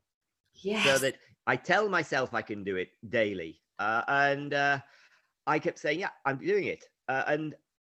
Yes. 0.54 0.86
So 0.86 0.98
that 1.00 1.16
I 1.48 1.56
tell 1.56 1.90
myself 1.90 2.34
I 2.34 2.42
can 2.42 2.64
do 2.64 2.76
it 2.76 2.90
daily, 3.10 3.62
uh, 3.80 4.04
and 4.08 4.54
uh, 4.54 4.80
I 5.48 5.60
kept 5.60 5.80
saying, 5.80 6.00
"Yeah, 6.00 6.10
I'm 6.26 6.38
doing 6.38 6.66
it." 6.66 6.86
Uh, 7.08 7.24
and 7.28 7.56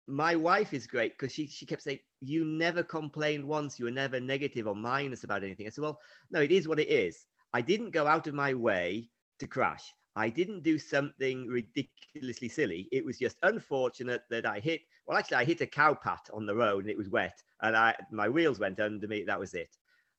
my 0.09 0.35
wife 0.37 0.73
is 0.73 0.87
great 0.87 1.19
because 1.19 1.33
she 1.33 1.47
she 1.47 1.67
kept 1.67 1.83
saying, 1.83 1.99
"You 2.21 2.45
never 2.45 2.83
complained 2.83 3.45
once. 3.45 3.79
You 3.79 3.87
were 3.87 3.91
never 3.91 4.21
negative 4.21 4.67
or 4.67 4.77
minus 4.77 5.25
about 5.25 5.43
anything." 5.43 5.67
I 5.67 5.71
said, 5.71 5.83
"Well, 5.83 5.99
no, 6.31 6.41
it 6.41 6.53
is 6.53 6.69
what 6.69 6.79
it 6.81 6.89
is. 6.89 7.27
I 7.53 7.61
didn't 7.61 7.91
go 7.91 8.07
out 8.07 8.27
of 8.27 8.35
my 8.35 8.55
way 8.55 9.11
to 9.41 9.47
crash. 9.47 9.93
I 10.15 10.29
didn't 10.29 10.63
do 10.63 10.79
something 10.79 11.47
ridiculously 11.47 12.49
silly. 12.49 12.89
It 12.93 13.05
was 13.05 13.19
just 13.19 13.39
unfortunate 13.43 14.23
that 14.31 14.45
I 14.45 14.61
hit. 14.61 14.83
Well, 15.07 15.17
actually, 15.17 15.39
I 15.39 15.45
hit 15.45 15.61
a 15.63 15.67
cow 15.67 15.95
pat 15.95 16.29
on 16.33 16.47
the 16.47 16.55
road 16.55 16.85
and 16.85 16.91
it 16.91 16.99
was 16.99 17.09
wet, 17.09 17.43
and 17.63 17.77
I 17.77 17.95
my 18.11 18.29
wheels 18.29 18.59
went 18.59 18.81
under 18.81 19.09
me. 19.09 19.25
That 19.25 19.41
was 19.41 19.55
it. 19.55 19.77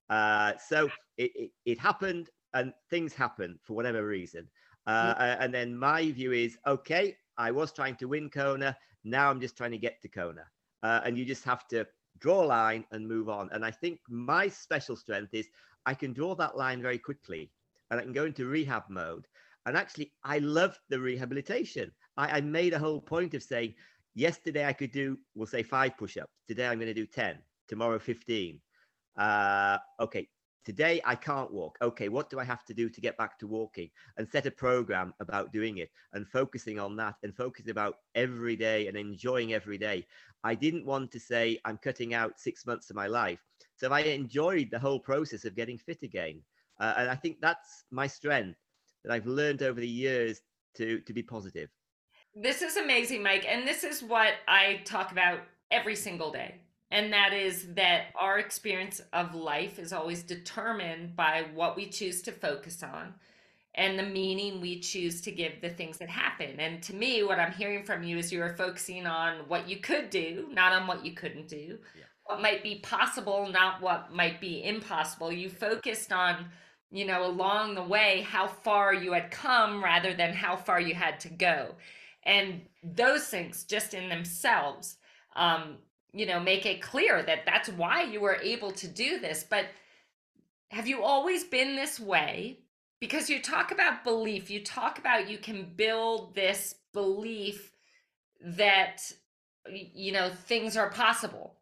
Uh, 0.10 0.54
so 0.58 0.90
it, 1.18 1.32
it, 1.36 1.52
it 1.66 1.80
happened, 1.80 2.30
and 2.54 2.74
things 2.90 3.14
happen 3.14 3.60
for 3.62 3.74
whatever 3.74 4.06
reason. 4.06 4.48
Uh, 4.86 5.38
and 5.40 5.54
then 5.54 5.78
my 5.78 6.12
view 6.12 6.32
is 6.34 6.58
okay. 6.68 7.16
I 7.38 7.52
was 7.52 7.72
trying 7.72 7.96
to 7.98 8.08
win 8.08 8.30
Kona. 8.30 8.76
Now 9.04 9.30
I'm 9.30 9.40
just 9.40 9.56
trying 9.56 9.72
to 9.72 9.78
get 9.78 10.02
to 10.02 10.10
Kona, 10.10 10.46
uh, 10.82 11.02
and 11.06 11.18
you 11.18 11.24
just 11.24 11.44
have 11.46 11.68
to 11.70 11.86
draw 12.20 12.44
a 12.44 12.46
line 12.46 12.86
and 12.92 13.08
move 13.08 13.30
on. 13.30 13.50
And 13.52 13.64
I 13.64 13.72
think 13.72 14.00
my 14.10 14.48
special 14.48 14.96
strength 14.96 15.34
is 15.34 15.48
I 15.86 15.94
can 15.94 16.14
draw 16.14 16.36
that 16.36 16.58
line 16.58 16.82
very 16.82 16.98
quickly, 16.98 17.52
and 17.92 18.00
I 18.00 18.04
can 18.04 18.14
go 18.14 18.26
into 18.26 18.48
rehab 18.48 18.84
mode 18.90 19.28
and 19.66 19.78
actually, 19.78 20.12
I 20.24 20.40
loved 20.40 20.80
the 20.90 21.00
rehabilitation. 21.00 21.92
I, 22.18 22.38
I 22.38 22.42
made 22.42 22.74
a 22.74 22.80
whole 22.80 23.02
point 23.02 23.34
of 23.34 23.44
saying, 23.44 23.76
yesterday 24.14 24.66
I 24.66 24.74
could 24.74 24.92
do, 24.92 25.18
we'll 25.36 25.48
say 25.48 25.64
five 25.64 25.98
push 25.98 26.18
ups. 26.18 26.32
Today 26.48 26.68
I'm 26.68 26.80
going 26.80 26.88
to 26.88 26.94
do 26.94 27.06
10. 27.06 27.38
Tomorrow, 27.68 28.00
15. 28.00 28.60
Uh, 29.18 29.78
okay, 30.02 30.28
today 30.66 31.02
I 31.06 31.16
can't 31.16 31.52
walk. 31.54 31.78
Okay, 31.82 32.10
what 32.10 32.30
do 32.30 32.40
I 32.40 32.44
have 32.44 32.66
to 32.66 32.74
do 32.74 32.90
to 32.90 33.02
get 33.02 33.18
back 33.18 33.40
to 33.40 33.48
walking? 33.48 33.90
And 34.18 34.28
set 34.28 34.46
a 34.46 34.52
program 34.52 35.14
about 35.22 35.54
doing 35.54 35.78
it 35.78 35.90
and 36.12 36.28
focusing 36.28 36.78
on 36.78 36.98
that 36.98 37.16
and 37.24 37.34
focusing 37.36 37.72
about 37.72 37.96
every 38.16 38.58
day 38.58 38.88
and 38.88 38.98
enjoying 38.98 39.54
every 39.54 39.78
day. 39.78 40.06
I 40.44 40.56
didn't 40.56 40.86
want 40.86 41.12
to 41.12 41.20
say 41.20 41.58
I'm 41.64 41.78
cutting 41.78 42.14
out 42.14 42.40
six 42.40 42.66
months 42.66 42.90
of 42.90 42.98
my 42.98 43.08
life. 43.08 43.40
So 43.78 43.92
I 43.92 44.02
enjoyed 44.02 44.70
the 44.72 44.80
whole 44.80 45.00
process 45.00 45.46
of 45.46 45.56
getting 45.56 45.78
fit 45.78 46.04
again. 46.04 46.42
Uh, 46.80 46.94
and 46.98 47.10
I 47.10 47.16
think 47.16 47.38
that's 47.40 47.86
my 47.92 48.08
strength 48.08 48.58
that 49.04 49.12
I've 49.12 49.28
learned 49.28 49.62
over 49.62 49.80
the 49.80 49.88
years 49.88 50.42
to 50.76 51.00
to 51.02 51.14
be 51.14 51.24
positive. 51.24 51.70
This 52.36 52.62
is 52.62 52.78
amazing, 52.78 53.22
Mike, 53.22 53.46
and 53.48 53.68
this 53.68 53.84
is 53.84 54.02
what 54.02 54.34
I 54.48 54.82
talk 54.86 55.12
about 55.12 55.40
every 55.70 55.96
single 55.96 56.32
day. 56.32 56.56
And 56.90 57.12
that 57.12 57.34
is 57.34 57.74
that 57.74 58.08
our 58.16 58.38
experience 58.38 59.02
of 59.14 59.34
life 59.34 59.80
is 59.80 59.94
always 59.94 60.22
determined 60.24 61.16
by 61.16 61.46
what 61.54 61.76
we 61.76 61.90
choose 61.90 62.22
to 62.24 62.32
focus 62.32 62.84
on 62.84 63.16
and 63.76 63.98
the 63.98 64.04
meaning 64.04 64.62
we 64.62 64.80
choose 64.80 65.22
to 65.22 65.32
give 65.32 65.54
the 65.62 65.70
things 65.70 65.98
that 65.98 66.10
happen. 66.10 66.60
And 66.60 66.84
to 66.84 66.94
me, 66.94 67.24
what 67.24 67.40
I'm 67.40 67.52
hearing 67.52 67.84
from 67.84 68.04
you 68.04 68.18
is 68.18 68.32
you 68.32 68.42
are 68.44 68.56
focusing 68.56 69.08
on 69.08 69.38
what 69.48 69.68
you 69.68 69.78
could 69.78 70.12
do, 70.12 70.48
not 70.52 70.74
on 70.74 70.86
what 70.86 71.04
you 71.04 71.14
couldn't 71.14 71.48
do, 71.48 71.80
yeah. 71.98 72.04
what 72.26 72.42
might 72.42 72.62
be 72.62 72.80
possible, 72.84 73.50
not 73.52 73.82
what 73.82 74.14
might 74.14 74.40
be 74.40 74.64
impossible. 74.64 75.32
You 75.32 75.50
focused 75.50 76.14
on 76.14 76.46
you 76.94 77.06
know, 77.06 77.26
along 77.26 77.74
the 77.74 77.84
way, 77.84 78.22
how 78.22 78.46
far 78.46 78.94
you 78.94 79.14
had 79.14 79.32
come 79.32 79.84
rather 79.84 80.14
than 80.14 80.32
how 80.32 80.56
far 80.56 80.80
you 80.80 80.94
had 80.94 81.20
to 81.22 81.30
go. 81.30 81.74
And 82.22 82.62
those 82.84 83.26
things 83.26 83.64
just 83.64 83.96
in 83.96 84.10
themselves, 84.10 84.98
um, 85.36 85.78
you 86.14 86.28
know, 86.28 86.40
make 86.40 86.68
it 86.68 86.84
clear 86.84 87.24
that 87.24 87.48
that's 87.48 87.70
why 87.70 88.04
you 88.04 88.22
were 88.22 88.38
able 88.44 88.70
to 88.74 88.88
do 88.88 89.20
this. 89.20 89.44
But 89.44 89.66
have 90.70 90.88
you 90.88 91.02
always 91.02 91.44
been 91.44 91.76
this 91.76 92.00
way? 92.00 92.60
Because 93.02 93.28
you 93.28 93.42
talk 93.42 93.72
about 93.72 94.04
belief, 94.04 94.52
you 94.52 94.64
talk 94.64 95.00
about 95.00 95.28
you 95.28 95.40
can 95.40 95.74
build 95.76 96.36
this 96.36 96.76
belief 96.94 97.72
that, 98.40 99.12
you 99.68 100.12
know, 100.12 100.30
things 100.30 100.78
are 100.78 100.92
possible 100.92 101.56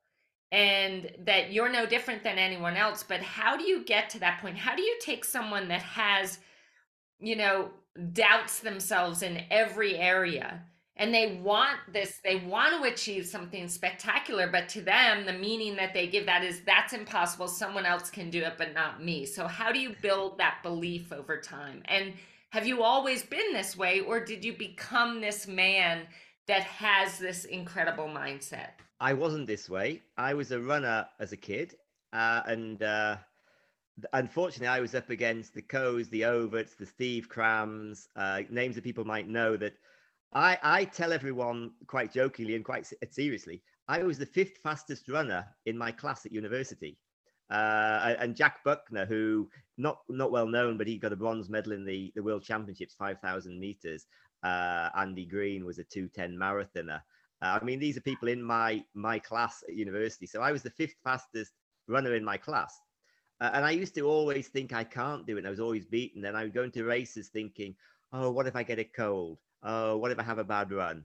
and 0.51 1.09
that 1.19 1.53
you're 1.53 1.71
no 1.71 1.85
different 1.85 2.23
than 2.23 2.37
anyone 2.37 2.75
else 2.75 3.03
but 3.03 3.21
how 3.21 3.55
do 3.55 3.63
you 3.63 3.83
get 3.85 4.09
to 4.09 4.19
that 4.19 4.41
point? 4.41 4.57
How 4.57 4.75
do 4.75 4.81
you 4.81 4.97
take 5.01 5.23
someone 5.23 5.67
that 5.69 5.81
has 5.81 6.39
you 7.19 7.35
know 7.35 7.69
doubts 8.13 8.59
themselves 8.59 9.21
in 9.21 9.43
every 9.49 9.97
area 9.97 10.61
and 10.97 11.13
they 11.13 11.39
want 11.41 11.77
this 11.91 12.19
they 12.23 12.37
want 12.37 12.75
to 12.75 12.91
achieve 12.91 13.25
something 13.25 13.67
spectacular 13.67 14.47
but 14.47 14.67
to 14.69 14.81
them 14.81 15.25
the 15.25 15.33
meaning 15.33 15.75
that 15.75 15.93
they 15.93 16.07
give 16.07 16.25
that 16.25 16.43
is 16.43 16.61
that's 16.61 16.93
impossible. 16.93 17.47
Someone 17.47 17.85
else 17.85 18.09
can 18.09 18.29
do 18.29 18.41
it 18.41 18.53
but 18.57 18.73
not 18.73 19.03
me. 19.03 19.25
So 19.25 19.47
how 19.47 19.71
do 19.71 19.79
you 19.79 19.95
build 20.01 20.37
that 20.37 20.59
belief 20.63 21.13
over 21.13 21.39
time? 21.39 21.81
And 21.85 22.13
have 22.49 22.67
you 22.67 22.83
always 22.83 23.23
been 23.23 23.53
this 23.53 23.77
way 23.77 24.01
or 24.01 24.23
did 24.23 24.43
you 24.43 24.53
become 24.53 25.21
this 25.21 25.47
man 25.47 26.01
that 26.47 26.63
has 26.63 27.17
this 27.17 27.45
incredible 27.45 28.07
mindset 28.07 28.71
I 29.01 29.13
wasn't 29.13 29.47
this 29.47 29.67
way. 29.67 30.03
I 30.15 30.35
was 30.35 30.51
a 30.51 30.61
runner 30.61 31.07
as 31.19 31.31
a 31.31 31.37
kid, 31.37 31.75
uh, 32.13 32.43
and 32.45 32.83
uh, 32.83 33.17
unfortunately, 34.13 34.67
I 34.67 34.79
was 34.79 34.93
up 34.93 35.09
against 35.09 35.55
the 35.55 35.63
Coes, 35.63 36.07
the 36.09 36.21
Ovetts, 36.21 36.77
the 36.77 36.85
Steve 36.85 37.27
Crams, 37.27 38.09
uh, 38.15 38.41
names 38.51 38.75
that 38.75 38.83
people 38.83 39.03
might 39.03 39.27
know. 39.27 39.57
That 39.57 39.73
I, 40.33 40.59
I 40.61 40.85
tell 40.85 41.13
everyone 41.13 41.71
quite 41.87 42.13
jokingly 42.13 42.55
and 42.55 42.63
quite 42.63 42.87
seriously, 43.09 43.63
I 43.87 44.03
was 44.03 44.19
the 44.19 44.25
fifth 44.27 44.59
fastest 44.61 45.09
runner 45.09 45.47
in 45.65 45.75
my 45.75 45.91
class 45.91 46.23
at 46.27 46.31
university. 46.31 46.99
Uh, 47.49 48.15
and 48.19 48.35
Jack 48.35 48.63
Buckner, 48.63 49.07
who 49.07 49.49
not 49.79 49.97
not 50.09 50.31
well 50.31 50.47
known, 50.47 50.77
but 50.77 50.85
he 50.85 50.99
got 50.99 51.11
a 51.11 51.15
bronze 51.17 51.49
medal 51.49 51.73
in 51.73 51.85
the 51.85 52.11
the 52.15 52.21
World 52.21 52.43
Championships, 52.43 52.93
five 52.93 53.19
thousand 53.19 53.59
meters. 53.59 54.05
Uh, 54.43 54.89
Andy 54.95 55.25
Green 55.25 55.65
was 55.65 55.79
a 55.79 55.83
two 55.83 56.07
ten 56.07 56.37
marathoner. 56.37 57.01
Uh, 57.41 57.59
I 57.61 57.63
mean, 57.63 57.79
these 57.79 57.97
are 57.97 58.01
people 58.01 58.27
in 58.27 58.41
my 58.41 58.83
my 58.93 59.19
class 59.19 59.63
at 59.67 59.75
university. 59.75 60.27
So 60.27 60.41
I 60.41 60.51
was 60.51 60.61
the 60.61 60.69
fifth 60.69 60.95
fastest 61.03 61.53
runner 61.87 62.15
in 62.15 62.23
my 62.23 62.37
class. 62.37 62.79
Uh, 63.39 63.49
and 63.53 63.65
I 63.65 63.71
used 63.71 63.95
to 63.95 64.01
always 64.01 64.47
think 64.49 64.71
I 64.71 64.83
can't 64.83 65.25
do 65.25 65.35
it. 65.35 65.39
And 65.39 65.47
I 65.47 65.49
was 65.49 65.59
always 65.59 65.85
beaten. 65.85 66.25
And 66.25 66.37
I 66.37 66.43
would 66.43 66.53
go 66.53 66.63
into 66.63 66.85
races 66.85 67.29
thinking, 67.29 67.75
oh, 68.13 68.29
what 68.29 68.45
if 68.45 68.55
I 68.55 68.63
get 68.63 68.77
a 68.77 68.83
cold? 68.83 69.39
Oh, 69.63 69.97
what 69.97 70.11
if 70.11 70.19
I 70.19 70.23
have 70.23 70.37
a 70.37 70.43
bad 70.43 70.71
run? 70.71 71.03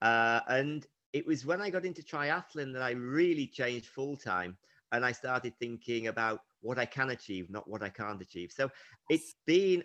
Uh, 0.00 0.40
and 0.48 0.86
it 1.12 1.26
was 1.26 1.44
when 1.44 1.60
I 1.60 1.68
got 1.68 1.84
into 1.84 2.02
triathlon 2.02 2.72
that 2.72 2.82
I 2.82 2.92
really 2.92 3.46
changed 3.46 3.88
full 3.88 4.16
time. 4.16 4.56
And 4.92 5.04
I 5.04 5.12
started 5.12 5.52
thinking 5.58 6.06
about 6.06 6.40
what 6.62 6.78
I 6.78 6.86
can 6.86 7.10
achieve, 7.10 7.50
not 7.50 7.68
what 7.68 7.82
I 7.82 7.90
can't 7.90 8.22
achieve. 8.22 8.50
So 8.50 8.70
it's 9.10 9.34
been 9.46 9.84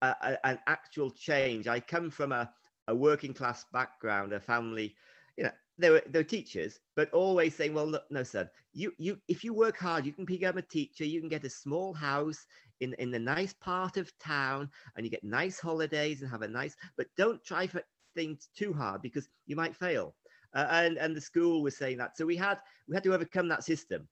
a, 0.00 0.14
a, 0.22 0.46
an 0.46 0.58
actual 0.68 1.10
change. 1.10 1.66
I 1.66 1.80
come 1.80 2.10
from 2.10 2.30
a, 2.30 2.48
a 2.88 2.96
working 2.96 3.34
class 3.34 3.66
background, 3.72 4.32
a 4.34 4.40
family, 4.40 4.96
you 5.36 5.44
know, 5.44 5.52
they 5.78 5.90
were 5.90 6.02
they 6.08 6.20
were 6.20 6.24
teachers, 6.24 6.80
but 6.96 7.10
always 7.12 7.56
saying, 7.56 7.74
"Well, 7.74 7.86
no, 7.88 8.00
no, 8.10 8.24
son, 8.24 8.50
you 8.72 8.94
you 8.98 9.20
if 9.28 9.44
you 9.44 9.54
work 9.54 9.78
hard, 9.78 10.06
you 10.06 10.12
can 10.12 10.26
become 10.26 10.58
a 10.58 10.62
teacher. 10.62 11.04
You 11.04 11.20
can 11.20 11.30
get 11.30 11.44
a 11.44 11.50
small 11.50 11.94
house 11.94 12.46
in 12.80 12.94
in 12.94 13.12
the 13.12 13.20
nice 13.20 13.54
part 13.54 13.96
of 13.98 14.16
town, 14.18 14.70
and 14.96 15.06
you 15.06 15.10
get 15.10 15.24
nice 15.24 15.60
holidays 15.60 16.22
and 16.22 16.30
have 16.30 16.42
a 16.42 16.48
nice. 16.48 16.76
But 16.96 17.08
don't 17.16 17.44
try 17.44 17.66
for 17.68 17.82
things 18.14 18.48
too 18.54 18.72
hard 18.74 19.02
because 19.02 19.28
you 19.46 19.56
might 19.56 19.76
fail." 19.76 20.16
Uh, 20.54 20.66
and 20.70 20.98
and 20.98 21.16
the 21.16 21.20
school 21.20 21.62
was 21.62 21.76
saying 21.76 21.98
that, 21.98 22.16
so 22.16 22.26
we 22.26 22.36
had 22.36 22.60
we 22.88 22.94
had 22.96 23.04
to 23.04 23.14
overcome 23.14 23.48
that 23.48 23.64
system. 23.64 24.08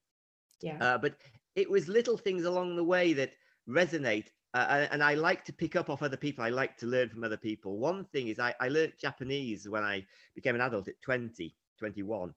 Yeah. 0.60 0.80
Uh, 0.80 0.98
but 0.98 1.16
it 1.54 1.70
was 1.70 1.88
little 1.88 2.16
things 2.18 2.44
along 2.44 2.76
the 2.76 2.84
way 2.84 3.12
that 3.14 3.32
resonate 3.68 4.30
uh, 4.56 4.88
and 4.90 5.02
I 5.02 5.14
like 5.14 5.44
to 5.44 5.52
pick 5.52 5.76
up 5.76 5.90
off 5.90 6.02
other 6.02 6.16
people. 6.16 6.44
I 6.44 6.48
like 6.48 6.76
to 6.78 6.86
learn 6.86 7.08
from 7.08 7.24
other 7.24 7.36
people. 7.36 7.78
One 7.78 8.04
thing 8.06 8.28
is 8.28 8.38
I, 8.38 8.54
I 8.60 8.68
learned 8.68 8.94
Japanese 8.98 9.68
when 9.68 9.82
I 9.82 10.06
became 10.34 10.54
an 10.54 10.60
adult 10.60 10.88
at 10.88 11.00
20, 11.02 11.54
21. 11.78 12.34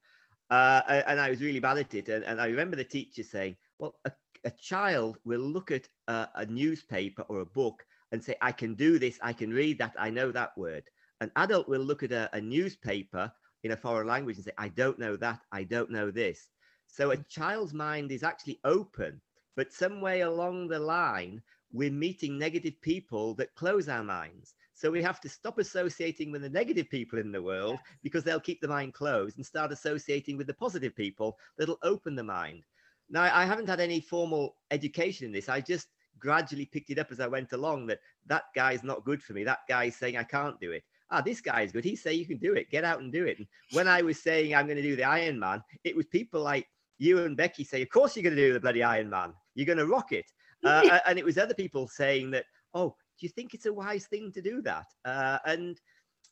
Uh, 0.50 0.82
and 1.08 1.20
I 1.20 1.30
was 1.30 1.42
really 1.42 1.60
bad 1.60 1.78
at 1.78 1.94
it. 1.94 2.10
And, 2.10 2.24
and 2.26 2.42
I 2.42 2.48
remember 2.48 2.76
the 2.76 2.84
teacher 2.84 3.24
saying, 3.24 3.56
well, 3.78 3.96
a, 4.06 4.12
a 4.44 4.52
child 4.52 5.18
will 5.24 5.42
look 5.42 5.72
at 5.72 5.88
a, 6.08 6.28
a, 6.36 6.46
newspaper 6.46 7.24
or 7.30 7.42
a 7.42 7.46
book 7.46 7.86
and 8.12 8.24
say, 8.24 8.36
I 8.42 8.52
can 8.52 8.74
do 8.76 8.98
this, 8.98 9.20
I 9.22 9.34
can 9.34 9.52
read 9.52 9.78
that, 9.78 9.94
I 10.00 10.10
know 10.10 10.32
that 10.32 10.58
word. 10.58 10.84
An 11.22 11.32
adult 11.36 11.70
will 11.70 11.82
look 11.82 12.04
at 12.04 12.12
a, 12.12 12.30
a 12.34 12.42
newspaper 12.42 13.32
in 13.64 13.72
a 13.72 13.78
foreign 13.78 14.08
language 14.08 14.38
and 14.38 14.46
say, 14.46 14.52
I 14.58 14.70
don't 14.70 15.00
know 15.00 15.16
that, 15.18 15.42
I 15.52 15.64
don't 15.64 15.92
know 15.92 16.10
this. 16.10 16.50
So 16.88 17.12
a 17.12 17.18
child's 17.18 17.74
mind 17.74 18.12
is 18.12 18.24
actually 18.24 18.60
open, 18.64 19.22
but 19.56 19.74
some 19.74 20.02
way 20.02 20.22
along 20.22 20.70
the 20.70 20.80
line, 20.80 21.42
we're 21.72 21.92
meeting 21.92 22.38
negative 22.38 22.80
people 22.82 23.34
that 23.36 23.56
close 23.56 23.88
our 23.90 24.04
minds. 24.04 24.56
So 24.74 24.90
we 24.90 25.04
have 25.04 25.20
to 25.22 25.30
stop 25.30 25.58
associating 25.58 26.32
with 26.32 26.42
the 26.42 26.50
negative 26.50 26.90
people 26.90 27.20
in 27.20 27.32
the 27.32 27.42
world 27.42 27.80
because 28.02 28.24
they'll 28.24 28.40
keep 28.40 28.62
the 28.62 28.68
mind 28.68 28.94
closed 28.94 29.38
and 29.38 29.46
start 29.46 29.72
associating 29.72 30.38
with 30.38 30.48
the 30.48 30.54
positive 30.54 30.96
people 30.96 31.38
that'll 31.58 31.80
open 31.84 32.16
the 32.16 32.24
mind. 32.24 32.64
Now, 33.10 33.24
I 33.24 33.44
haven't 33.44 33.68
had 33.68 33.80
any 33.80 34.00
formal 34.00 34.56
education 34.72 35.26
in 35.26 35.32
this. 35.34 35.50
I 35.50 35.60
just 35.62 35.88
gradually 36.20 36.66
picked 36.66 36.92
it 36.92 37.00
up 37.00 37.12
as 37.12 37.20
I 37.20 37.28
went 37.28 37.54
along 37.54 37.88
that 37.88 38.00
that 38.28 38.44
guy's 38.56 38.84
not 38.84 39.04
good 39.06 39.22
for 39.22 39.34
me. 39.34 39.44
That 39.44 39.60
guy's 39.68 39.96
saying 39.96 40.18
I 40.18 40.24
can't 40.24 40.60
do 40.60 40.72
it. 40.72 40.84
Ah, 41.12 41.22
this 41.22 41.42
guy's 41.42 41.72
good. 41.72 41.84
He's 41.84 42.04
saying 42.04 42.20
you 42.20 42.26
can 42.26 42.38
do 42.38 42.54
it. 42.54 42.70
Get 42.70 42.84
out 42.84 43.02
and 43.02 43.12
do 43.12 43.26
it. 43.26 43.40
And 43.40 43.48
when 43.72 43.88
I 43.88 44.02
was 44.02 44.22
saying 44.22 44.54
I'm 44.54 44.68
going 44.68 44.78
to 44.78 44.84
do 44.84 44.96
the 44.96 45.04
Iron 45.04 45.40
Man, 45.40 45.64
it 45.84 45.96
was 45.96 46.06
people 46.06 46.42
like 46.42 46.68
you 47.00 47.20
and 47.26 47.36
Becky 47.36 47.64
say, 47.64 47.82
of 47.82 47.90
course 47.90 48.16
you're 48.16 48.24
going 48.24 48.36
to 48.36 48.42
do 48.42 48.54
the 48.54 48.60
bloody 48.60 48.84
Iron 48.84 49.10
Man. 49.10 49.34
You're 49.56 49.66
going 49.66 49.80
to 49.80 49.88
rock 49.88 50.12
it. 50.12 50.26
Uh, 50.64 51.00
and 51.06 51.18
it 51.20 51.26
was 51.26 51.38
other 51.38 51.54
people 51.54 51.88
saying 51.88 52.32
that, 52.32 52.46
oh, 52.74 52.96
do 53.20 53.26
you 53.26 53.30
think 53.30 53.54
it's 53.54 53.66
a 53.66 53.74
wise 53.74 54.06
thing 54.06 54.32
to 54.32 54.42
do 54.42 54.62
that? 54.62 54.86
Uh, 55.06 55.40
and 55.46 55.80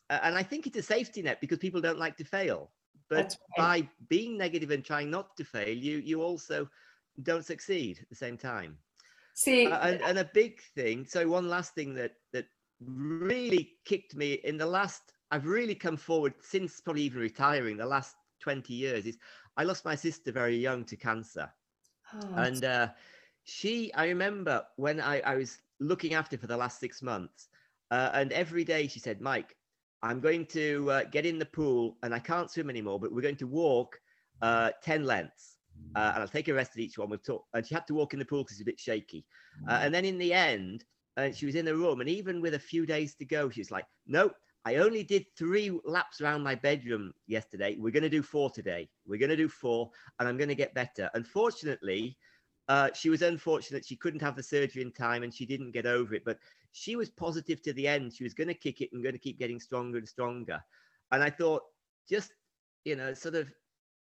and 0.10 0.38
I 0.38 0.44
think 0.44 0.68
it's 0.68 0.78
a 0.78 0.82
safety 0.82 1.22
net 1.22 1.42
because 1.42 1.58
people 1.58 1.82
don't 1.82 2.00
like 2.00 2.16
to 2.18 2.24
fail. 2.24 2.72
But 3.10 3.36
right. 3.58 3.84
by 3.84 3.90
being 4.10 4.38
negative 4.38 4.72
and 4.72 4.84
trying 4.84 5.10
not 5.10 5.36
to 5.38 5.44
fail, 5.44 5.76
you 5.76 5.98
you 5.98 6.22
also 6.22 6.70
don't 7.24 7.46
succeed 7.46 8.00
at 8.02 8.10
the 8.10 8.16
same 8.16 8.38
time. 8.38 8.78
See, 9.34 9.68
uh, 9.68 9.80
and, 9.88 10.02
and 10.02 10.20
a 10.20 10.30
big 10.34 10.62
thing. 10.76 11.06
So 11.06 11.28
one 11.28 11.50
last 11.50 11.74
thing 11.76 11.94
that 11.96 12.14
that 12.34 12.46
really 12.82 13.76
kicked 13.86 14.16
me 14.16 14.34
in 14.44 14.58
the 14.58 14.66
last. 14.66 15.02
I've 15.30 15.46
really 15.46 15.76
come 15.76 15.98
forward 15.98 16.34
since 16.40 16.80
probably 16.80 17.04
even 17.04 17.22
retiring. 17.22 17.78
The 17.78 17.86
last 17.86 18.16
twenty 18.40 18.74
years 18.74 19.06
is 19.06 19.18
I 19.58 19.64
lost 19.64 19.86
my 19.86 19.96
sister 19.96 20.32
very 20.32 20.58
young 20.58 20.86
to 20.86 20.96
cancer, 20.96 21.52
oh, 22.14 22.34
and 22.36 22.64
uh, 22.64 22.88
she. 23.48 23.94
I 23.94 24.08
remember 24.08 24.64
when 24.76 25.02
I, 25.02 25.20
I 25.22 25.36
was 25.36 25.60
looking 25.80 26.14
after 26.14 26.38
for 26.38 26.48
the 26.48 26.58
last 26.58 26.80
six 26.80 27.02
months, 27.02 27.50
uh, 27.92 28.12
and 28.14 28.32
every 28.32 28.64
day 28.64 28.88
she 28.88 29.00
said, 29.00 29.22
"Mike, 29.22 29.56
I'm 30.04 30.20
going 30.20 30.46
to 30.48 30.92
uh, 30.92 31.04
get 31.06 31.26
in 31.26 31.40
the 31.40 31.46
pool, 31.46 31.98
and 32.04 32.14
I 32.14 32.20
can't 32.20 32.52
swim 32.52 32.70
anymore, 32.70 33.00
but 33.00 33.12
we're 33.12 33.22
going 33.22 33.38
to 33.38 33.48
walk 33.48 34.00
uh, 34.42 34.72
ten 34.84 35.04
lengths." 35.06 35.58
uh, 35.96 36.12
and 36.14 36.22
I'll 36.22 36.28
take 36.28 36.48
a 36.48 36.54
rest 36.54 36.72
at 36.76 36.80
each 36.80 36.98
one. 36.98 37.10
We've 37.10 37.24
talked, 37.24 37.48
and 37.54 37.66
she 37.66 37.74
had 37.74 37.88
to 37.88 37.94
walk 37.94 38.14
in 38.14 38.20
the 38.20 38.26
pool 38.26 38.44
because 38.44 38.58
it's 38.58 38.62
a 38.62 38.66
bit 38.66 38.80
shaky. 38.80 39.26
Uh, 39.68 39.80
and 39.82 39.94
then 39.94 40.06
in 40.06 40.18
the 40.18 40.34
end, 40.34 40.86
uh, 41.18 41.32
she 41.32 41.46
was 41.46 41.56
in 41.56 41.66
the 41.66 41.76
room, 41.76 42.02
and 42.02 42.10
even 42.10 42.42
with 42.42 42.54
a 42.54 42.60
few 42.60 42.86
days 42.86 43.16
to 43.16 43.26
go, 43.26 43.50
she 43.50 43.62
was 43.62 43.72
like, 43.72 43.86
"Nope, 44.06 44.34
I 44.66 44.76
only 44.76 45.04
did 45.04 45.26
three 45.38 45.72
laps 45.86 46.22
around 46.22 46.44
my 46.44 46.56
bedroom 46.56 47.14
yesterday. 47.26 47.76
We're 47.80 47.92
going 47.92 48.04
to 48.04 48.10
do 48.10 48.22
four 48.22 48.52
today. 48.52 48.90
We're 49.08 49.20
going 49.20 49.30
to 49.30 49.36
do 49.36 49.50
four, 49.50 49.90
and 50.20 50.30
I'm 50.30 50.38
going 50.38 50.50
to 50.50 50.56
get 50.56 50.76
better." 50.76 51.10
Unfortunately, 51.16 52.18
uh, 52.68 52.90
she 52.94 53.10
was 53.10 53.22
unfortunate. 53.22 53.86
She 53.86 53.96
couldn't 53.96 54.22
have 54.22 54.36
the 54.36 54.44
surgery 54.44 54.82
in 54.82 54.92
time, 54.92 55.24
and 55.24 55.34
she 55.34 55.46
didn't 55.46 55.72
get 55.72 55.86
over 55.86 56.16
it. 56.16 56.24
But 56.26 56.38
she 56.72 56.96
was 56.96 57.10
positive 57.10 57.62
to 57.64 57.74
the 57.74 57.88
end. 57.88 58.14
She 58.14 58.24
was 58.24 58.34
going 58.34 58.50
to 58.50 58.54
kick 58.54 58.82
it 58.82 58.90
and 58.94 59.04
going 59.04 59.16
to 59.16 59.20
keep 59.20 59.40
getting 59.40 59.60
stronger 59.60 59.98
and 59.98 60.08
stronger. 60.08 60.62
And 61.12 61.24
I 61.24 61.30
thought, 61.30 61.64
just 62.10 62.34
you 62.84 62.96
know, 62.96 63.14
sort 63.14 63.36
of 63.36 63.52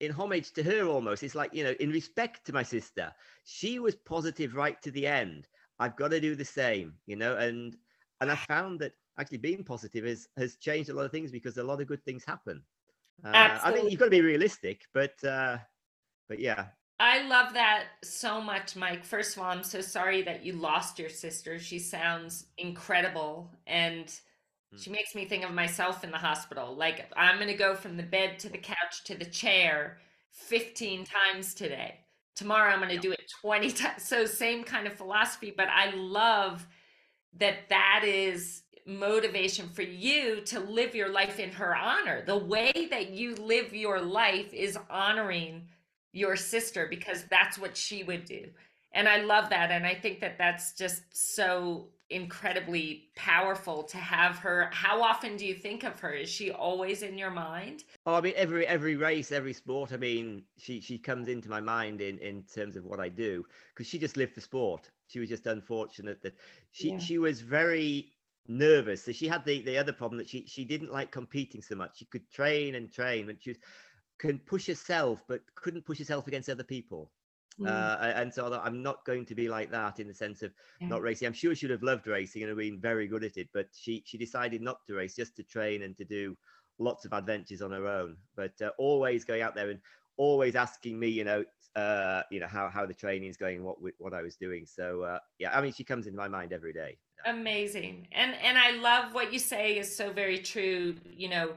in 0.00 0.10
homage 0.10 0.52
to 0.52 0.62
her 0.64 0.86
almost. 0.86 1.22
It's 1.22 1.36
like, 1.36 1.54
you 1.54 1.62
know, 1.62 1.74
in 1.78 1.90
respect 1.90 2.44
to 2.46 2.52
my 2.52 2.62
sister, 2.64 3.12
she 3.44 3.78
was 3.78 3.94
positive 3.94 4.56
right 4.56 4.80
to 4.82 4.90
the 4.90 5.06
end. 5.06 5.48
I've 5.78 5.96
got 5.96 6.10
to 6.10 6.20
do 6.20 6.34
the 6.34 6.44
same, 6.44 6.94
you 7.06 7.16
know, 7.16 7.36
and 7.36 7.76
and 8.20 8.30
I 8.30 8.34
found 8.34 8.80
that 8.80 8.92
actually 9.18 9.38
being 9.38 9.64
positive 9.64 10.04
has 10.04 10.28
has 10.36 10.56
changed 10.56 10.90
a 10.90 10.94
lot 10.94 11.04
of 11.04 11.12
things 11.12 11.30
because 11.30 11.56
a 11.56 11.64
lot 11.64 11.80
of 11.80 11.86
good 11.86 12.04
things 12.04 12.24
happen. 12.24 12.62
Uh, 13.24 13.58
I 13.62 13.72
think 13.72 13.90
you've 13.90 14.00
got 14.00 14.06
to 14.06 14.10
be 14.10 14.20
realistic, 14.20 14.82
but 14.92 15.22
uh, 15.24 15.58
but 16.28 16.40
yeah. 16.40 16.66
I 17.02 17.26
love 17.26 17.54
that 17.54 17.86
so 18.04 18.40
much, 18.40 18.76
Mike. 18.76 19.04
First 19.04 19.36
of 19.36 19.42
all, 19.42 19.50
I'm 19.50 19.64
so 19.64 19.80
sorry 19.80 20.22
that 20.22 20.44
you 20.44 20.52
lost 20.52 21.00
your 21.00 21.08
sister. 21.08 21.58
She 21.58 21.80
sounds 21.80 22.46
incredible 22.58 23.50
and 23.66 24.08
she 24.76 24.88
mm. 24.88 24.92
makes 24.92 25.12
me 25.12 25.24
think 25.24 25.44
of 25.44 25.52
myself 25.52 26.04
in 26.04 26.12
the 26.12 26.16
hospital. 26.16 26.76
Like 26.76 27.10
I'm 27.16 27.38
going 27.38 27.48
to 27.48 27.54
go 27.54 27.74
from 27.74 27.96
the 27.96 28.04
bed 28.04 28.38
to 28.38 28.48
the 28.48 28.56
couch 28.56 29.02
to 29.06 29.16
the 29.16 29.24
chair 29.24 29.98
15 30.30 31.04
times 31.04 31.54
today. 31.54 31.96
Tomorrow 32.36 32.72
I'm 32.72 32.78
going 32.78 32.94
to 32.94 32.98
do 32.98 33.10
it 33.10 33.32
20 33.40 33.72
times. 33.72 34.04
So 34.04 34.24
same 34.24 34.62
kind 34.62 34.86
of 34.86 34.92
philosophy, 34.92 35.52
but 35.54 35.66
I 35.66 35.90
love 35.96 36.64
that 37.40 37.68
that 37.68 38.02
is 38.04 38.62
motivation 38.86 39.68
for 39.70 39.82
you 39.82 40.42
to 40.42 40.60
live 40.60 40.94
your 40.94 41.10
life 41.10 41.40
in 41.40 41.50
her 41.50 41.74
honor. 41.74 42.22
The 42.24 42.38
way 42.38 42.86
that 42.90 43.10
you 43.10 43.34
live 43.34 43.74
your 43.74 44.00
life 44.00 44.54
is 44.54 44.78
honoring 44.88 45.62
your 46.12 46.36
sister 46.36 46.86
because 46.88 47.24
that's 47.24 47.58
what 47.58 47.76
she 47.76 48.04
would 48.04 48.24
do. 48.24 48.46
And 48.94 49.08
I 49.08 49.22
love 49.22 49.48
that 49.50 49.70
and 49.70 49.86
I 49.86 49.94
think 49.94 50.20
that 50.20 50.36
that's 50.38 50.74
just 50.74 51.02
so 51.12 51.88
incredibly 52.10 53.08
powerful 53.16 53.82
to 53.84 53.96
have 53.96 54.36
her. 54.38 54.68
How 54.70 55.02
often 55.02 55.36
do 55.36 55.46
you 55.46 55.54
think 55.54 55.82
of 55.82 55.98
her? 56.00 56.12
Is 56.12 56.28
she 56.28 56.50
always 56.50 57.02
in 57.02 57.16
your 57.16 57.30
mind? 57.30 57.84
Oh 58.06 58.14
i 58.14 58.20
mean 58.20 58.34
every 58.36 58.66
every 58.66 58.96
race 58.96 59.32
every 59.32 59.54
sport 59.54 59.92
i 59.92 59.96
mean 59.96 60.42
she 60.58 60.80
she 60.80 60.98
comes 60.98 61.28
into 61.28 61.48
my 61.48 61.60
mind 61.60 62.00
in 62.00 62.18
in 62.18 62.42
terms 62.42 62.76
of 62.76 62.84
what 62.84 63.00
i 63.00 63.08
do 63.08 63.44
because 63.74 63.86
she 63.86 63.98
just 63.98 64.16
lived 64.16 64.34
for 64.34 64.40
sport. 64.40 64.90
She 65.06 65.20
was 65.20 65.28
just 65.28 65.46
unfortunate 65.46 66.22
that 66.22 66.34
she 66.70 66.90
yeah. 66.90 66.98
she 66.98 67.18
was 67.18 67.40
very 67.40 68.12
nervous. 68.48 69.04
So 69.04 69.12
she 69.12 69.28
had 69.28 69.44
the 69.44 69.62
the 69.62 69.78
other 69.78 69.92
problem 69.92 70.18
that 70.18 70.28
she 70.28 70.46
she 70.46 70.64
didn't 70.64 70.92
like 70.92 71.10
competing 71.10 71.62
so 71.62 71.74
much. 71.76 71.98
She 71.98 72.04
could 72.06 72.30
train 72.30 72.74
and 72.74 72.92
train 72.92 73.26
but 73.26 73.42
she 73.42 73.50
was, 73.50 73.58
can 74.22 74.38
push 74.38 74.68
yourself 74.68 75.20
but 75.28 75.40
couldn't 75.56 75.84
push 75.84 75.98
yourself 75.98 76.26
against 76.28 76.48
other 76.48 76.64
people 76.64 77.10
Mm. 77.60 77.68
Uh, 77.68 78.12
and 78.16 78.32
so 78.32 78.60
I'm 78.62 78.82
not 78.82 79.04
going 79.04 79.26
to 79.26 79.34
be 79.34 79.48
like 79.48 79.70
that 79.70 80.00
in 80.00 80.08
the 80.08 80.14
sense 80.14 80.42
of 80.42 80.52
yeah. 80.80 80.88
not 80.88 81.02
racing. 81.02 81.26
I'm 81.26 81.32
sure 81.32 81.54
she 81.54 81.66
would 81.66 81.72
have 81.72 81.82
loved 81.82 82.06
racing 82.06 82.42
and 82.42 82.48
have 82.48 82.58
been 82.58 82.80
very 82.80 83.06
good 83.06 83.24
at 83.24 83.36
it, 83.36 83.48
but 83.52 83.68
she 83.72 84.02
she 84.06 84.18
decided 84.18 84.62
not 84.62 84.78
to 84.86 84.94
race, 84.94 85.14
just 85.14 85.36
to 85.36 85.42
train 85.42 85.82
and 85.82 85.96
to 85.98 86.04
do 86.04 86.36
lots 86.78 87.04
of 87.04 87.12
adventures 87.12 87.62
on 87.62 87.70
her 87.72 87.86
own. 87.86 88.16
But 88.36 88.52
uh, 88.62 88.70
always 88.78 89.24
going 89.24 89.42
out 89.42 89.54
there 89.54 89.70
and 89.70 89.80
always 90.16 90.56
asking 90.56 90.98
me, 90.98 91.08
you 91.08 91.24
know, 91.24 91.44
uh, 91.76 92.22
you 92.30 92.40
know 92.40 92.46
how 92.46 92.68
how 92.68 92.86
the 92.86 92.94
training 92.94 93.28
is 93.28 93.36
going, 93.36 93.62
what 93.62 93.76
what 93.98 94.14
I 94.14 94.22
was 94.22 94.36
doing. 94.36 94.66
So 94.66 95.02
uh, 95.02 95.18
yeah, 95.38 95.56
I 95.56 95.60
mean, 95.60 95.72
she 95.72 95.84
comes 95.84 96.06
into 96.06 96.18
my 96.18 96.28
mind 96.28 96.52
every 96.52 96.72
day. 96.72 96.98
Amazing, 97.26 98.08
and 98.12 98.34
and 98.42 98.58
I 98.58 98.72
love 98.72 99.14
what 99.14 99.32
you 99.32 99.38
say 99.38 99.78
is 99.78 99.94
so 99.94 100.12
very 100.12 100.38
true. 100.38 100.96
You 101.04 101.28
know 101.28 101.52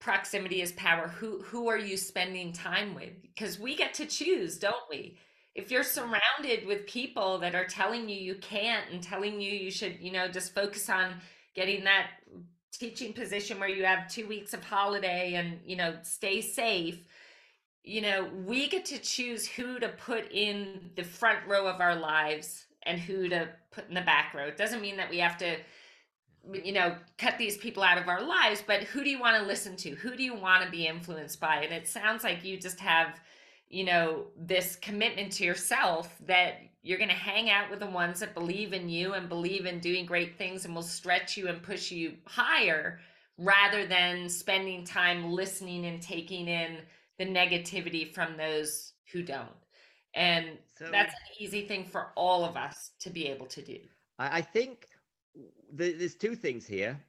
proximity 0.00 0.62
is 0.62 0.72
power. 0.72 1.08
Who 1.08 1.42
who 1.42 1.68
are 1.68 1.78
you 1.78 1.96
spending 1.96 2.52
time 2.52 2.94
with? 2.94 3.10
Because 3.22 3.58
we 3.58 3.76
get 3.76 3.94
to 3.94 4.06
choose 4.06 4.58
don't 4.58 4.76
we? 4.90 5.18
If 5.54 5.70
you're 5.70 5.84
surrounded 5.84 6.66
with 6.66 6.86
people 6.86 7.38
that 7.38 7.54
are 7.54 7.66
telling 7.66 8.08
you 8.08 8.16
you 8.16 8.36
can't 8.36 8.90
and 8.92 9.02
telling 9.02 9.40
you 9.40 9.50
you 9.50 9.70
should 9.70 9.98
you 10.00 10.12
know 10.12 10.28
just 10.28 10.54
focus 10.54 10.88
on 10.90 11.14
getting 11.54 11.84
that 11.84 12.10
teaching 12.72 13.14
position 13.14 13.58
where 13.58 13.68
you 13.68 13.84
have 13.84 14.08
2 14.08 14.26
weeks 14.26 14.52
of 14.52 14.62
holiday 14.62 15.34
and 15.34 15.60
you 15.64 15.76
know 15.76 15.96
stay 16.02 16.42
safe 16.42 16.98
you 17.82 18.02
know 18.02 18.28
we 18.44 18.68
get 18.68 18.84
to 18.84 18.98
choose 18.98 19.46
who 19.46 19.78
to 19.78 19.88
put 19.88 20.30
in 20.30 20.90
the 20.94 21.04
front 21.04 21.38
row 21.48 21.66
of 21.66 21.80
our 21.80 21.96
lives 21.96 22.66
and 22.86 23.00
who 23.00 23.28
to 23.28 23.48
put 23.72 23.88
in 23.88 23.94
the 23.94 24.00
back 24.00 24.32
row. 24.32 24.46
It 24.46 24.56
doesn't 24.56 24.80
mean 24.80 24.96
that 24.96 25.10
we 25.10 25.18
have 25.18 25.36
to 25.38 25.56
you 26.52 26.72
know 26.72 26.96
cut 27.18 27.38
these 27.38 27.56
people 27.56 27.82
out 27.82 27.98
of 27.98 28.08
our 28.08 28.22
lives 28.22 28.62
but 28.66 28.82
who 28.84 29.02
do 29.02 29.10
you 29.10 29.20
want 29.20 29.36
to 29.40 29.46
listen 29.46 29.76
to? 29.76 29.90
Who 29.96 30.16
do 30.16 30.22
you 30.22 30.34
want 30.34 30.64
to 30.64 30.70
be 30.70 30.86
influenced 30.86 31.40
by? 31.40 31.62
And 31.62 31.72
it 31.72 31.88
sounds 31.88 32.24
like 32.24 32.44
you 32.44 32.58
just 32.58 32.80
have 32.80 33.20
you 33.68 33.84
know 33.84 34.26
this 34.38 34.76
commitment 34.76 35.32
to 35.32 35.44
yourself 35.44 36.16
that 36.26 36.60
you're 36.82 36.98
going 36.98 37.10
to 37.10 37.16
hang 37.16 37.50
out 37.50 37.68
with 37.68 37.80
the 37.80 37.86
ones 37.86 38.20
that 38.20 38.32
believe 38.32 38.72
in 38.72 38.88
you 38.88 39.14
and 39.14 39.28
believe 39.28 39.66
in 39.66 39.80
doing 39.80 40.06
great 40.06 40.38
things 40.38 40.64
and 40.64 40.74
will 40.74 40.82
stretch 40.82 41.36
you 41.36 41.48
and 41.48 41.60
push 41.60 41.90
you 41.90 42.14
higher 42.26 43.00
rather 43.38 43.86
than 43.86 44.28
spending 44.28 44.84
time 44.84 45.32
listening 45.32 45.86
and 45.86 46.00
taking 46.00 46.46
in 46.46 46.78
the 47.18 47.26
negativity 47.26 48.14
from 48.14 48.36
those 48.36 48.92
who 49.12 49.22
don't. 49.22 49.48
And 50.14 50.58
so, 50.78 50.88
that's 50.90 51.12
an 51.12 51.44
easy 51.44 51.66
thing 51.66 51.84
for 51.84 52.12
all 52.14 52.44
of 52.44 52.56
us 52.56 52.92
to 53.00 53.10
be 53.10 53.26
able 53.26 53.46
to 53.46 53.62
do. 53.62 53.78
I 54.18 54.40
think 54.40 54.86
there's 55.72 56.14
two 56.14 56.34
things 56.34 56.66
here 56.66 57.00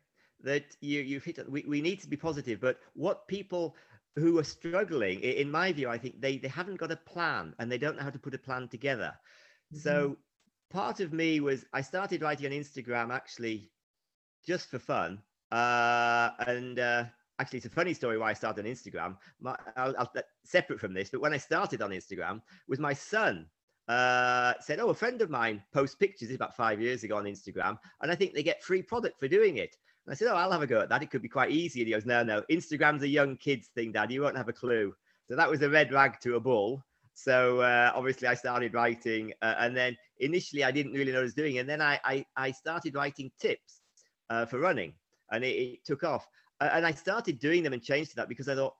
that 0.44 0.76
you 0.82 1.02
you've 1.02 1.24
hit. 1.24 1.40
We, 1.50 1.64
we 1.68 1.82
need 1.82 2.00
to 2.02 2.08
be 2.08 2.18
positive, 2.18 2.60
but 2.60 2.80
what 2.94 3.28
people 3.28 3.76
who 4.16 4.40
are 4.40 4.44
struggling, 4.44 5.20
in 5.20 5.50
my 5.52 5.72
view, 5.72 5.90
I 5.90 5.98
think 5.98 6.22
they 6.22 6.38
they 6.38 6.48
haven't 6.48 6.78
got 6.78 6.92
a 6.92 6.98
plan 6.98 7.54
and 7.60 7.72
they 7.72 7.78
don't 7.78 7.98
know 7.98 8.04
how 8.04 8.10
to 8.10 8.20
put 8.20 8.34
a 8.34 8.40
plan 8.40 8.68
together. 8.68 9.14
Mm-hmm. 9.74 9.80
So 9.80 10.18
part 10.70 11.00
of 11.00 11.14
me 11.14 11.40
was 11.40 11.66
I 11.74 11.82
started 11.82 12.22
writing 12.22 12.48
on 12.48 12.52
Instagram 12.52 13.14
actually 13.14 13.72
just 14.46 14.70
for 14.70 14.80
fun, 14.80 15.22
uh, 15.52 16.32
and 16.48 16.80
uh, 16.80 17.06
actually 17.40 17.58
it's 17.58 17.66
a 17.66 17.72
funny 17.72 17.94
story 17.94 18.18
why 18.18 18.32
I 18.32 18.34
started 18.34 18.66
on 18.66 18.72
Instagram. 18.72 19.18
My, 19.40 19.56
I'll, 19.76 19.96
I'll, 19.98 20.12
separate 20.44 20.80
from 20.80 20.94
this, 20.94 21.10
but 21.10 21.22
when 21.22 21.34
I 21.34 21.38
started 21.38 21.82
on 21.82 21.92
Instagram, 21.92 22.42
was 22.68 22.80
my 22.80 22.94
son 22.94 23.48
uh, 23.88 24.54
said, 24.60 24.80
"Oh, 24.80 24.90
a 24.90 24.94
friend 24.94 25.22
of 25.22 25.30
mine 25.30 25.64
posts 25.74 25.96
pictures 25.96 26.32
about 26.32 26.56
five 26.56 26.82
years 26.82 27.04
ago 27.04 27.18
on 27.18 27.26
Instagram, 27.26 27.78
and 28.02 28.12
I 28.12 28.16
think 28.16 28.34
they 28.34 28.44
get 28.44 28.64
free 28.64 28.82
product 28.82 29.20
for 29.20 29.28
doing 29.28 29.58
it." 29.58 29.76
And 30.06 30.14
I 30.14 30.16
said, 30.16 30.28
"Oh, 30.28 30.36
I'll 30.36 30.52
have 30.52 30.62
a 30.62 30.68
go 30.68 30.82
at 30.82 30.90
that. 30.90 31.04
It 31.04 31.12
could 31.12 31.22
be 31.22 31.30
quite 31.30 31.52
easy." 31.52 31.82
And 31.82 31.88
he 31.88 31.94
goes, 31.94 32.06
"No, 32.06 32.24
no, 32.24 32.44
Instagram's 32.52 33.04
a 33.04 33.08
young 33.08 33.38
kids 33.38 33.68
thing, 33.76 33.92
Dad. 33.92 34.12
You 34.12 34.22
won't 34.22 34.38
have 34.38 34.50
a 34.50 34.54
clue." 34.54 34.94
So 35.30 35.36
that 35.36 35.50
was 35.50 35.62
a 35.62 35.70
red 35.70 35.92
rag 35.92 36.20
to 36.22 36.36
a 36.36 36.40
bull. 36.40 36.84
So 37.14 37.62
uh, 37.62 37.92
obviously, 37.96 38.28
I 38.28 38.36
started 38.36 38.74
writing, 38.74 39.34
uh, 39.42 39.56
and 39.60 39.76
then 39.76 39.98
initially 40.20 40.64
I 40.64 40.72
didn't 40.72 40.94
really 40.94 41.12
know 41.12 41.20
what 41.20 41.22
I 41.22 41.24
was 41.24 41.34
doing, 41.34 41.58
and 41.60 41.70
then 41.70 41.82
I 41.82 42.00
I, 42.04 42.26
I 42.36 42.52
started 42.52 42.94
writing 42.96 43.32
tips 43.40 43.82
uh, 44.30 44.46
for 44.46 44.60
running, 44.60 44.94
and 45.32 45.44
it, 45.44 45.56
it 45.56 45.86
took 45.86 46.04
off. 46.04 46.28
and 46.60 46.86
I 46.86 46.92
started 46.92 47.40
doing 47.40 47.64
them 47.64 47.74
and 47.74 47.82
changed 47.82 48.12
to 48.12 48.16
that 48.18 48.30
because 48.30 48.50
I 48.50 48.56
thought 48.56 48.76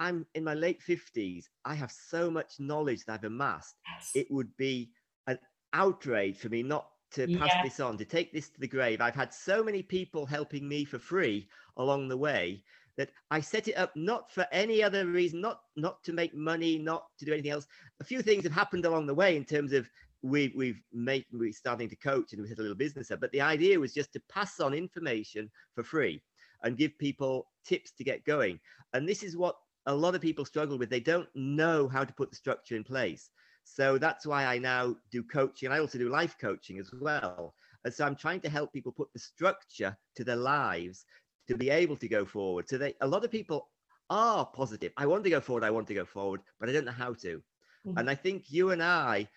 I'm 0.00 0.26
in 0.34 0.44
my 0.44 0.54
late 0.54 0.80
50s. 0.80 1.44
I 1.64 1.74
have 1.74 1.90
so 1.90 2.30
much 2.30 2.60
knowledge 2.60 3.04
that 3.04 3.14
I've 3.14 3.24
amassed. 3.24 3.76
Yes. 3.94 4.10
It 4.14 4.30
would 4.30 4.56
be 4.56 4.90
an 5.26 5.38
outrage 5.72 6.38
for 6.38 6.48
me 6.48 6.62
not 6.62 6.88
to 7.12 7.26
pass 7.38 7.50
yes. 7.54 7.64
this 7.64 7.80
on, 7.80 7.96
to 7.98 8.04
take 8.04 8.32
this 8.32 8.50
to 8.50 8.60
the 8.60 8.68
grave. 8.68 9.00
I've 9.00 9.14
had 9.14 9.32
so 9.32 9.64
many 9.64 9.82
people 9.82 10.26
helping 10.26 10.68
me 10.68 10.84
for 10.84 10.98
free 10.98 11.48
along 11.76 12.08
the 12.08 12.16
way 12.16 12.62
that 12.96 13.10
I 13.30 13.40
set 13.40 13.68
it 13.68 13.74
up 13.74 13.94
not 13.96 14.30
for 14.30 14.46
any 14.52 14.82
other 14.82 15.06
reason, 15.06 15.40
not 15.40 15.60
not 15.76 16.02
to 16.04 16.12
make 16.12 16.34
money, 16.34 16.78
not 16.78 17.06
to 17.18 17.24
do 17.24 17.32
anything 17.32 17.52
else. 17.52 17.66
A 18.00 18.04
few 18.04 18.22
things 18.22 18.44
have 18.44 18.52
happened 18.52 18.84
along 18.84 19.06
the 19.06 19.14
way 19.14 19.36
in 19.36 19.44
terms 19.44 19.72
of 19.72 19.88
we 20.22 20.52
we've 20.56 20.82
made 20.92 21.24
we're 21.32 21.52
starting 21.52 21.88
to 21.88 21.96
coach 21.96 22.32
and 22.32 22.42
we 22.42 22.48
set 22.48 22.58
a 22.58 22.62
little 22.62 22.76
business 22.76 23.10
up. 23.10 23.20
But 23.20 23.32
the 23.32 23.40
idea 23.40 23.78
was 23.78 23.94
just 23.94 24.12
to 24.12 24.22
pass 24.28 24.60
on 24.60 24.74
information 24.74 25.50
for 25.74 25.84
free 25.84 26.20
and 26.64 26.76
give 26.76 26.98
people 26.98 27.46
tips 27.64 27.92
to 27.92 28.04
get 28.04 28.24
going. 28.24 28.58
And 28.92 29.08
this 29.08 29.22
is 29.22 29.36
what 29.36 29.56
a 29.86 29.94
lot 29.94 30.14
of 30.14 30.20
people 30.20 30.44
struggle 30.44 30.78
with. 30.78 30.90
They 30.90 31.00
don't 31.00 31.28
know 31.34 31.88
how 31.88 32.04
to 32.04 32.12
put 32.12 32.30
the 32.30 32.36
structure 32.36 32.76
in 32.76 32.84
place. 32.84 33.30
So 33.64 33.98
that's 33.98 34.26
why 34.26 34.44
I 34.44 34.58
now 34.58 34.96
do 35.10 35.22
coaching. 35.22 35.70
I 35.70 35.78
also 35.78 35.98
do 35.98 36.08
life 36.08 36.36
coaching 36.40 36.78
as 36.78 36.90
well. 37.00 37.54
And 37.84 37.92
so 37.92 38.04
I'm 38.04 38.16
trying 38.16 38.40
to 38.40 38.48
help 38.48 38.72
people 38.72 38.92
put 38.92 39.12
the 39.12 39.18
structure 39.18 39.96
to 40.16 40.24
their 40.24 40.36
lives 40.36 41.04
to 41.48 41.56
be 41.56 41.70
able 41.70 41.96
to 41.96 42.08
go 42.08 42.24
forward. 42.24 42.68
So 42.68 42.78
they, 42.78 42.94
a 43.00 43.06
lot 43.06 43.24
of 43.24 43.30
people 43.30 43.68
are 44.10 44.46
positive. 44.46 44.92
I 44.96 45.06
want 45.06 45.24
to 45.24 45.30
go 45.30 45.40
forward. 45.40 45.64
I 45.64 45.70
want 45.70 45.86
to 45.88 45.94
go 45.94 46.04
forward, 46.04 46.40
but 46.58 46.68
I 46.68 46.72
don't 46.72 46.84
know 46.84 46.92
how 46.92 47.14
to. 47.14 47.42
Mm-hmm. 47.86 47.98
And 47.98 48.10
I 48.10 48.14
think 48.14 48.50
you 48.50 48.70
and 48.70 48.82
I 48.82 49.28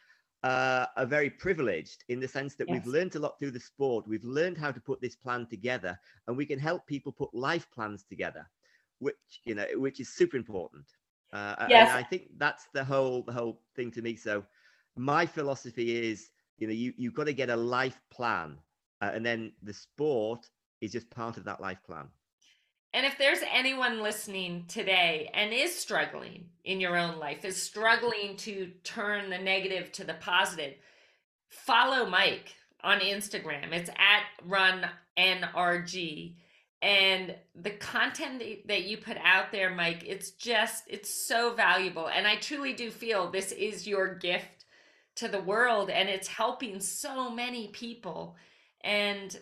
uh, 0.43 0.87
are 0.97 1.05
very 1.05 1.29
privileged 1.29 2.03
in 2.09 2.19
the 2.19 2.27
sense 2.27 2.55
that 2.55 2.67
yes. 2.67 2.73
we've 2.73 2.93
learned 2.93 3.15
a 3.15 3.19
lot 3.19 3.37
through 3.37 3.51
the 3.51 3.59
sport. 3.59 4.07
We've 4.07 4.23
learned 4.23 4.57
how 4.57 4.71
to 4.71 4.79
put 4.79 5.01
this 5.01 5.15
plan 5.15 5.45
together, 5.47 5.99
and 6.27 6.35
we 6.35 6.45
can 6.45 6.59
help 6.59 6.87
people 6.87 7.11
put 7.11 7.33
life 7.33 7.67
plans 7.71 8.03
together 8.03 8.49
which 9.01 9.15
you 9.43 9.55
know 9.55 9.65
which 9.75 9.99
is 9.99 10.09
super 10.09 10.37
important. 10.37 10.85
Uh, 11.33 11.65
yes. 11.69 11.89
and 11.89 11.97
i 11.97 12.03
think 12.03 12.23
that's 12.37 12.65
the 12.73 12.83
whole 12.83 13.23
the 13.23 13.31
whole 13.31 13.61
thing 13.75 13.91
to 13.91 14.01
me. 14.01 14.15
So 14.15 14.43
my 14.95 15.25
philosophy 15.25 16.09
is 16.09 16.29
you 16.57 16.67
know 16.67 16.73
you 16.73 16.93
you've 16.97 17.13
got 17.13 17.25
to 17.25 17.33
get 17.33 17.49
a 17.49 17.55
life 17.55 17.99
plan 18.09 18.57
uh, 19.01 19.11
and 19.13 19.25
then 19.25 19.51
the 19.63 19.73
sport 19.73 20.47
is 20.79 20.91
just 20.91 21.09
part 21.09 21.37
of 21.37 21.43
that 21.45 21.59
life 21.59 21.79
plan. 21.85 22.07
And 22.93 23.05
if 23.05 23.17
there's 23.17 23.39
anyone 23.51 24.03
listening 24.03 24.65
today 24.67 25.29
and 25.33 25.53
is 25.53 25.73
struggling 25.73 26.49
in 26.65 26.81
your 26.81 26.97
own 26.97 27.17
life 27.19 27.45
is 27.45 27.61
struggling 27.61 28.35
to 28.37 28.71
turn 28.83 29.29
the 29.29 29.37
negative 29.37 29.91
to 29.93 30.03
the 30.03 30.15
positive 30.15 30.73
follow 31.47 32.05
mike 32.09 32.53
on 32.83 32.99
instagram. 32.99 33.71
It's 33.71 33.89
at 33.89 34.23
run 34.45 34.85
nrg 35.17 36.35
and 36.81 37.35
the 37.55 37.69
content 37.71 38.41
that 38.67 38.83
you 38.83 38.97
put 38.97 39.17
out 39.23 39.51
there 39.51 39.69
mike 39.69 40.03
it's 40.07 40.31
just 40.31 40.83
it's 40.87 41.27
so 41.27 41.53
valuable. 41.53 42.07
And 42.07 42.27
i 42.27 42.35
truly 42.35 42.73
do 42.73 42.89
feel 42.89 43.29
this 43.29 43.51
is 43.51 43.87
your 43.87 44.15
gift 44.15 44.65
to 45.15 45.27
the 45.27 45.41
world 45.41 45.89
and 45.89 46.09
it's 46.09 46.27
helping 46.27 46.79
so 46.79 47.29
many 47.29 47.67
people. 47.67 48.35
And 48.83 49.37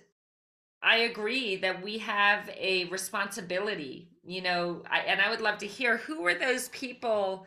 i 0.81 0.97
agree 0.97 1.57
that 1.57 1.83
we 1.83 1.97
have 1.99 2.49
a 2.57 2.85
responsibility 2.85 4.09
you 4.25 4.41
know 4.41 4.81
I, 4.89 4.99
and 4.99 5.21
i 5.21 5.29
would 5.29 5.41
love 5.41 5.57
to 5.59 5.67
hear 5.67 5.97
who 5.97 6.21
were 6.21 6.35
those 6.35 6.69
people 6.69 7.45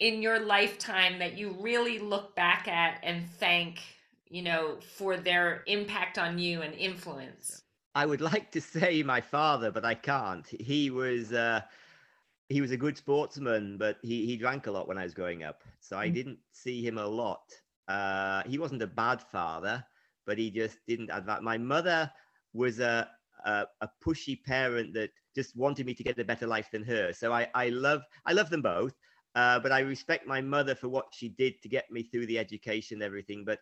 in 0.00 0.22
your 0.22 0.40
lifetime 0.40 1.18
that 1.20 1.38
you 1.38 1.56
really 1.60 1.98
look 1.98 2.34
back 2.34 2.66
at 2.66 2.98
and 3.02 3.28
thank 3.38 3.80
you 4.28 4.42
know 4.42 4.78
for 4.96 5.16
their 5.16 5.62
impact 5.66 6.18
on 6.18 6.38
you 6.38 6.62
and 6.62 6.74
influence 6.74 7.63
I 7.94 8.06
would 8.06 8.20
like 8.32 8.50
to 8.52 8.60
say 8.60 9.02
my 9.02 9.20
father, 9.20 9.70
but 9.70 9.84
I 9.84 9.94
can't. 9.94 10.46
He 10.46 10.90
was 10.90 11.32
uh, 11.32 11.62
he 12.48 12.60
was 12.60 12.70
a 12.70 12.76
good 12.76 12.96
sportsman, 12.96 13.78
but 13.78 13.98
he 14.02 14.26
he 14.26 14.36
drank 14.36 14.66
a 14.66 14.70
lot 14.70 14.88
when 14.88 14.98
I 14.98 15.04
was 15.04 15.14
growing 15.14 15.44
up, 15.44 15.62
so 15.80 15.98
I 15.98 16.08
mm. 16.08 16.14
didn't 16.14 16.38
see 16.52 16.86
him 16.86 16.98
a 16.98 17.06
lot. 17.06 17.52
Uh, 17.88 18.42
he 18.46 18.58
wasn't 18.58 18.82
a 18.82 18.86
bad 18.86 19.20
father, 19.22 19.84
but 20.26 20.38
he 20.38 20.50
just 20.50 20.78
didn't 20.86 21.10
have 21.10 21.26
that. 21.26 21.42
My 21.42 21.58
mother 21.58 22.10
was 22.54 22.80
a, 22.80 23.08
a, 23.44 23.66
a 23.82 23.88
pushy 24.04 24.42
parent 24.42 24.94
that 24.94 25.10
just 25.34 25.54
wanted 25.56 25.84
me 25.84 25.94
to 25.94 26.02
get 26.02 26.18
a 26.18 26.24
better 26.24 26.46
life 26.46 26.70
than 26.70 26.82
her. 26.84 27.12
So 27.12 27.32
I 27.32 27.48
I 27.54 27.68
love 27.68 28.02
I 28.26 28.32
love 28.32 28.50
them 28.50 28.62
both. 28.62 28.94
Uh, 29.34 29.58
but 29.58 29.72
I 29.72 29.80
respect 29.80 30.28
my 30.28 30.40
mother 30.40 30.76
for 30.76 30.88
what 30.88 31.06
she 31.10 31.28
did 31.28 31.60
to 31.60 31.68
get 31.68 31.90
me 31.90 32.04
through 32.04 32.24
the 32.26 32.38
education 32.38 32.98
and 32.98 33.02
everything. 33.02 33.44
But 33.44 33.58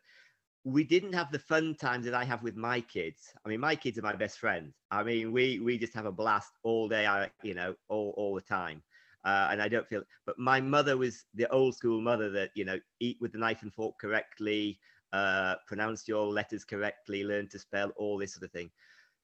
we 0.64 0.84
didn't 0.84 1.12
have 1.12 1.32
the 1.32 1.38
fun 1.38 1.74
times 1.74 2.04
that 2.04 2.14
I 2.14 2.24
have 2.24 2.42
with 2.42 2.56
my 2.56 2.80
kids. 2.80 3.32
I 3.44 3.48
mean, 3.48 3.60
my 3.60 3.74
kids 3.74 3.98
are 3.98 4.02
my 4.02 4.14
best 4.14 4.38
friends. 4.38 4.74
I 4.90 5.02
mean, 5.02 5.32
we 5.32 5.58
we 5.60 5.78
just 5.78 5.94
have 5.94 6.06
a 6.06 6.12
blast 6.12 6.52
all 6.62 6.88
day, 6.88 7.06
I, 7.06 7.30
you 7.42 7.54
know, 7.54 7.74
all 7.88 8.14
all 8.16 8.34
the 8.34 8.40
time. 8.40 8.82
Uh, 9.24 9.48
and 9.50 9.62
I 9.62 9.68
don't 9.68 9.88
feel. 9.88 10.02
But 10.24 10.38
my 10.38 10.60
mother 10.60 10.96
was 10.96 11.24
the 11.34 11.48
old 11.50 11.74
school 11.74 12.00
mother 12.00 12.30
that 12.30 12.50
you 12.54 12.64
know, 12.64 12.78
eat 13.00 13.18
with 13.20 13.32
the 13.32 13.38
knife 13.38 13.62
and 13.62 13.72
fork 13.72 13.98
correctly, 14.00 14.78
uh, 15.12 15.56
pronounce 15.66 16.06
your 16.06 16.26
letters 16.26 16.64
correctly, 16.64 17.24
learn 17.24 17.48
to 17.48 17.58
spell, 17.58 17.90
all 17.96 18.18
this 18.18 18.34
sort 18.34 18.44
of 18.44 18.52
thing. 18.52 18.70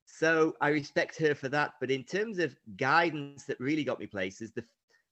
So 0.05 0.55
I 0.61 0.69
respect 0.69 1.19
her 1.19 1.35
for 1.35 1.49
that. 1.51 1.75
But 1.81 1.91
in 1.91 2.05
terms 2.05 2.39
of 2.39 2.57
guidance 2.77 3.45
that 3.45 3.61
really 3.61 3.85
got 3.85 4.01
me 4.01 4.07
places, 4.07 4.53
the 4.53 4.65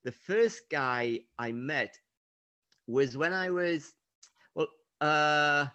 the 0.04 0.12
first 0.12 0.62
guy 0.70 1.20
I 1.38 1.52
met 1.52 1.96
was 2.88 3.16
when 3.16 3.32
I 3.32 3.50
was 3.50 3.94
well. 4.56 4.68
Uh, 5.00 5.66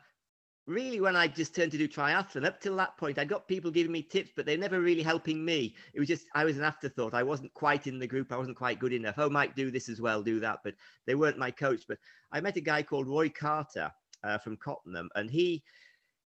really 0.72 1.00
when 1.00 1.16
I 1.16 1.28
just 1.28 1.54
turned 1.56 1.72
to 1.74 1.78
do 1.78 1.88
triathlon. 1.88 2.46
Up 2.46 2.60
till 2.60 2.76
that 2.78 2.98
point, 2.98 3.20
I 3.20 3.26
got 3.26 3.48
people 3.48 3.72
giving 3.72 3.92
me 3.92 4.02
tips, 4.02 4.32
but 4.36 4.46
they're 4.46 4.58
never 4.58 4.80
really 4.80 5.04
helping 5.04 5.44
me. 5.44 5.76
It 5.94 6.00
was 6.00 6.08
just 6.08 6.26
I 6.34 6.46
was 6.46 6.58
an 6.58 6.64
afterthought. 6.64 7.14
I 7.14 7.24
wasn't 7.24 7.54
quite 7.54 7.88
in 7.88 8.00
the 8.00 8.08
group. 8.08 8.32
I 8.32 8.38
wasn't 8.38 8.58
quite 8.58 8.80
good 8.80 8.94
enough. 8.94 9.16
Oh, 9.18 9.30
Mike, 9.30 9.56
do 9.56 9.70
this 9.72 9.90
as 9.90 10.02
well, 10.02 10.24
do 10.24 10.40
that. 10.40 10.60
But 10.64 10.76
they 11.06 11.16
weren't 11.16 11.38
my 11.38 11.52
coach. 11.52 11.84
But 11.88 12.00
I 12.32 12.42
met 12.42 12.58
a 12.58 12.62
guy 12.62 12.84
called 12.84 13.08
Roy 13.08 13.30
Carter 13.30 13.92
uh, 14.24 14.38
from 14.38 14.58
Cottenham, 14.58 15.10
and 15.16 15.30
he 15.30 15.64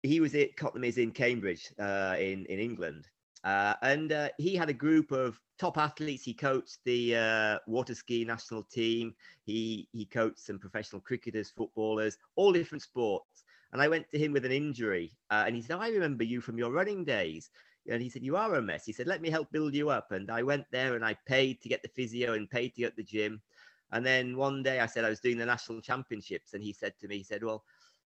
he 0.03 0.21
was 0.21 0.35
at 0.35 0.57
Cottenham 0.57 0.85
is 0.85 0.99
in 0.99 1.13
Cambridge 1.13 1.73
uh, 1.79 2.17
in 2.19 2.47
in 2.47 2.59
England. 2.59 3.09
Uh, 3.45 3.75
and 3.83 4.13
uh, 4.13 4.29
he 4.39 4.55
had 4.55 4.69
a 4.69 4.75
group 4.75 5.11
of 5.11 5.41
top 5.59 5.77
athletes. 5.77 6.25
He 6.25 6.33
coached 6.33 6.79
the 6.85 7.17
uh, 7.17 7.59
water 7.67 7.95
ski 7.95 8.25
national 8.25 8.63
team. 8.65 9.15
He 9.45 9.89
he 9.93 10.05
coached 10.05 10.41
some 10.41 10.59
professional 10.59 11.03
cricketers, 11.03 11.51
footballers, 11.51 12.19
all 12.37 12.53
different 12.53 12.83
sports. 12.83 13.45
And 13.73 13.81
I 13.83 13.89
went 13.89 14.11
to 14.11 14.19
him 14.19 14.33
with 14.33 14.45
an 14.45 14.53
injury, 14.53 15.13
uh, 15.31 15.45
and 15.47 15.57
he 15.57 15.63
said, 15.63 15.79
"I 15.79 15.89
remember 15.89 16.25
you 16.25 16.41
from 16.41 16.59
your 16.59 16.73
running 16.73 17.05
days." 17.05 17.51
And 17.89 18.03
he 18.03 18.11
said, 18.11 18.23
"You 18.23 18.37
are 18.37 18.55
a 18.55 18.63
mess." 18.63 18.85
He 18.87 18.93
said, 18.93 19.07
"Let 19.07 19.21
me 19.23 19.31
help 19.31 19.51
build 19.51 19.75
you 19.75 19.89
up." 19.91 20.13
And 20.13 20.31
I 20.31 20.43
went 20.43 20.67
there, 20.71 20.95
and 20.95 21.05
I 21.05 21.15
paid 21.27 21.61
to 21.63 21.69
get 21.69 21.83
the 21.83 21.89
physio 21.89 22.35
and 22.35 22.51
paid 22.51 22.75
to 22.75 22.83
get 22.83 22.97
the 22.97 23.03
gym. 23.03 23.43
And 23.91 24.05
then 24.07 24.37
one 24.37 24.63
day, 24.63 24.81
I 24.81 24.87
said 24.87 25.05
I 25.05 25.11
was 25.11 25.21
doing 25.21 25.39
the 25.39 25.47
national 25.47 25.81
championships, 25.83 26.55
and 26.55 26.63
he 26.63 26.73
said 26.73 26.99
to 27.01 27.09
me, 27.09 27.19
"He 27.19 27.25
said, 27.25 27.43
well." 27.43 27.65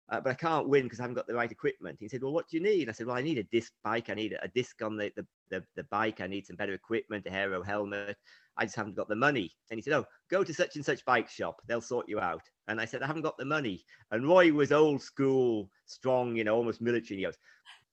Uh, 0.08 0.20
but 0.20 0.30
I 0.30 0.34
can't 0.34 0.68
win 0.68 0.84
because 0.84 1.00
I 1.00 1.02
haven't 1.02 1.16
got 1.16 1.26
the 1.26 1.34
right 1.34 1.50
equipment. 1.50 1.98
He 1.98 2.08
said, 2.08 2.22
Well, 2.22 2.32
what 2.32 2.48
do 2.48 2.56
you 2.56 2.62
need? 2.62 2.88
I 2.88 2.92
said, 2.92 3.08
Well, 3.08 3.16
I 3.16 3.22
need 3.22 3.38
a 3.38 3.42
disc 3.42 3.72
bike. 3.82 4.08
I 4.08 4.14
need 4.14 4.38
a 4.40 4.48
disc 4.48 4.80
on 4.80 4.96
the, 4.96 5.12
the, 5.16 5.26
the, 5.48 5.66
the 5.74 5.82
bike. 5.84 6.20
I 6.20 6.28
need 6.28 6.46
some 6.46 6.54
better 6.54 6.74
equipment, 6.74 7.26
a 7.26 7.32
aero 7.32 7.62
helmet. 7.62 8.16
I 8.56 8.64
just 8.66 8.76
haven't 8.76 8.94
got 8.94 9.08
the 9.08 9.16
money. 9.16 9.56
And 9.68 9.78
he 9.78 9.82
said, 9.82 9.94
Oh, 9.94 10.06
go 10.28 10.44
to 10.44 10.54
such 10.54 10.76
and 10.76 10.84
such 10.84 11.04
bike 11.04 11.28
shop. 11.28 11.60
They'll 11.66 11.80
sort 11.80 12.08
you 12.08 12.20
out. 12.20 12.48
And 12.68 12.80
I 12.80 12.84
said, 12.84 13.02
I 13.02 13.06
haven't 13.06 13.22
got 13.22 13.38
the 13.38 13.44
money. 13.44 13.84
And 14.10 14.26
Roy 14.26 14.52
was 14.52 14.72
old 14.72 15.02
school, 15.02 15.70
strong, 15.86 16.36
you 16.36 16.44
know, 16.44 16.56
almost 16.56 16.80
military. 16.80 17.16
And 17.16 17.18
he 17.20 17.24
goes, 17.24 17.38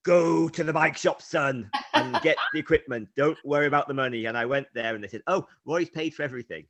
Go 0.04 0.50
to 0.50 0.64
the 0.64 0.74
bike 0.74 0.98
shop, 0.98 1.22
son, 1.22 1.70
and 1.94 2.20
get 2.22 2.36
the 2.54 2.60
equipment. 2.60 3.08
Don't 3.16 3.38
worry 3.46 3.68
about 3.68 3.88
the 3.88 3.94
money. 3.94 4.26
And 4.26 4.38
I 4.38 4.46
went 4.46 4.68
there 4.74 4.96
and 4.96 5.04
they 5.04 5.08
said, 5.08 5.22
Oh, 5.28 5.48
Roy's 5.66 5.90
paid 5.90 6.14
for 6.14 6.24
everything. 6.24 6.66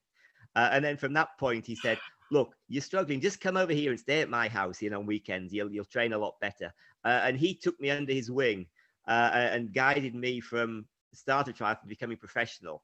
Uh, 0.56 0.70
and 0.72 0.86
then 0.86 0.98
from 0.98 1.14
that 1.14 1.30
point, 1.40 1.66
he 1.66 1.76
said, 1.76 1.98
Look, 2.32 2.56
you're 2.68 2.82
struggling. 2.82 3.22
Just 3.22 3.42
come 3.42 3.58
over 3.58 3.74
here 3.74 3.92
and 3.92 4.00
stay 4.00 4.22
at 4.22 4.30
my 4.30 4.48
house, 4.48 4.82
you 4.82 4.90
know, 4.90 5.00
on 5.00 5.06
weekends. 5.06 5.54
You'll, 5.54 5.72
you'll 5.72 5.86
train 5.86 6.14
a 6.14 6.18
lot 6.18 6.36
better. 6.42 6.74
Uh, 7.04 7.22
and 7.24 7.38
he 7.38 7.56
took 7.56 7.80
me 7.80 7.90
under 7.90 8.14
his 8.14 8.30
wing 8.32 8.66
uh, 9.08 9.32
and 9.34 9.74
guided 9.74 10.16
me 10.16 10.40
from 10.40 10.86
start 11.14 11.48
of 11.48 11.56
triathlon 11.56 11.88
becoming 11.88 12.18
professional. 12.18 12.84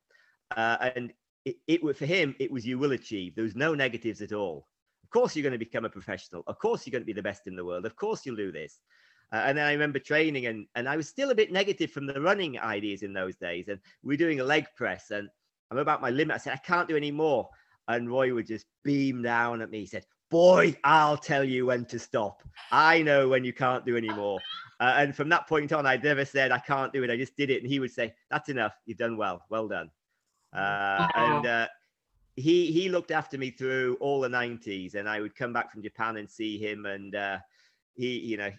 Uh, 0.56 0.92
and 0.96 1.14
it, 1.46 1.58
it 1.68 1.98
for 1.98 2.06
him, 2.06 2.36
it 2.40 2.52
was 2.52 2.66
you 2.66 2.78
will 2.78 2.92
achieve. 2.92 3.36
There 3.36 3.44
was 3.44 3.56
no 3.56 3.74
negatives 3.74 4.22
at 4.22 4.34
all. 4.34 4.68
Of 5.10 5.12
course, 5.12 5.36
you're 5.36 5.44
going 5.44 5.54
to 5.54 5.58
become 5.58 5.86
a 5.86 5.90
professional. 5.90 6.44
Of 6.46 6.60
course, 6.60 6.86
you're 6.86 6.92
going 6.92 7.02
to 7.02 7.06
be 7.08 7.14
the 7.14 7.24
best 7.24 7.48
in 7.48 7.56
the 7.56 7.66
world. 7.66 7.88
Of 7.88 7.96
course, 7.96 8.26
you'll 8.26 8.36
do 8.36 8.52
this. 8.52 8.80
Uh, 9.34 9.42
and 9.46 9.58
then 9.58 9.66
I 9.66 9.72
remember 9.72 9.98
training, 9.98 10.46
and 10.46 10.68
and 10.76 10.88
I 10.88 10.98
was 10.98 11.08
still 11.08 11.32
a 11.32 11.36
bit 11.36 11.52
negative 11.52 11.92
from 11.92 12.06
the 12.06 12.22
running 12.22 12.60
ideas 12.60 13.02
in 13.02 13.12
those 13.12 13.36
days. 13.36 13.70
And 13.70 13.80
we 14.04 14.14
are 14.14 14.18
doing 14.18 14.40
a 14.40 14.44
leg 14.44 14.68
press, 14.76 15.10
and 15.10 15.28
I'm 15.72 15.80
about 15.80 16.02
my 16.02 16.12
limit. 16.12 16.36
I 16.36 16.38
said 16.38 16.54
I 16.54 16.58
can't 16.58 16.88
do 16.88 16.96
any 16.96 17.12
more. 17.12 17.50
And 17.88 18.08
Roy 18.08 18.32
would 18.36 18.46
just 18.46 18.68
beam 18.84 19.24
down 19.24 19.64
at 19.64 19.72
me. 19.72 19.80
He 19.80 19.86
said, 19.88 20.06
boy, 20.30 20.76
I'll 20.84 21.18
tell 21.18 21.44
you 21.44 21.66
when 21.66 21.86
to 21.86 21.98
stop. 21.98 22.44
I 22.72 23.02
know 23.02 23.28
when 23.28 23.44
you 23.44 23.52
can't 23.52 23.86
do 23.86 23.98
anymore. 23.98 24.40
Uh, 24.80 24.94
and 24.98 25.16
from 25.16 25.28
that 25.30 25.48
point 25.48 25.74
on, 25.74 25.86
I 25.86 25.98
never 25.98 26.24
said 26.24 26.52
I 26.52 26.60
can't 26.60 26.94
do 26.94 27.04
it. 27.04 27.10
I 27.10 27.18
just 27.18 27.36
did 27.36 27.50
it, 27.50 27.62
and 27.62 27.70
he 27.70 27.80
would 27.80 27.92
say, 27.92 28.14
"That's 28.32 28.48
enough. 28.48 28.74
You've 28.86 28.98
done 28.98 29.18
well. 29.18 29.44
Well 29.50 29.68
done." 29.68 29.90
Uh, 30.54 31.08
and 31.16 31.46
uh, 31.46 31.68
he 32.40 32.72
he 32.72 32.90
looked 32.90 33.12
after 33.12 33.38
me 33.38 33.52
through 33.52 33.98
all 34.00 34.22
the 34.22 34.30
90s, 34.30 34.96
and 34.96 35.08
I 35.10 35.20
would 35.20 35.36
come 35.36 35.54
back 35.54 35.72
from 35.72 35.84
Japan 35.84 36.18
and 36.18 36.30
see 36.30 36.58
him, 36.58 36.86
and 36.86 37.16
uh, 37.16 37.38
he 37.96 38.20
you 38.20 38.38
know 38.38 38.52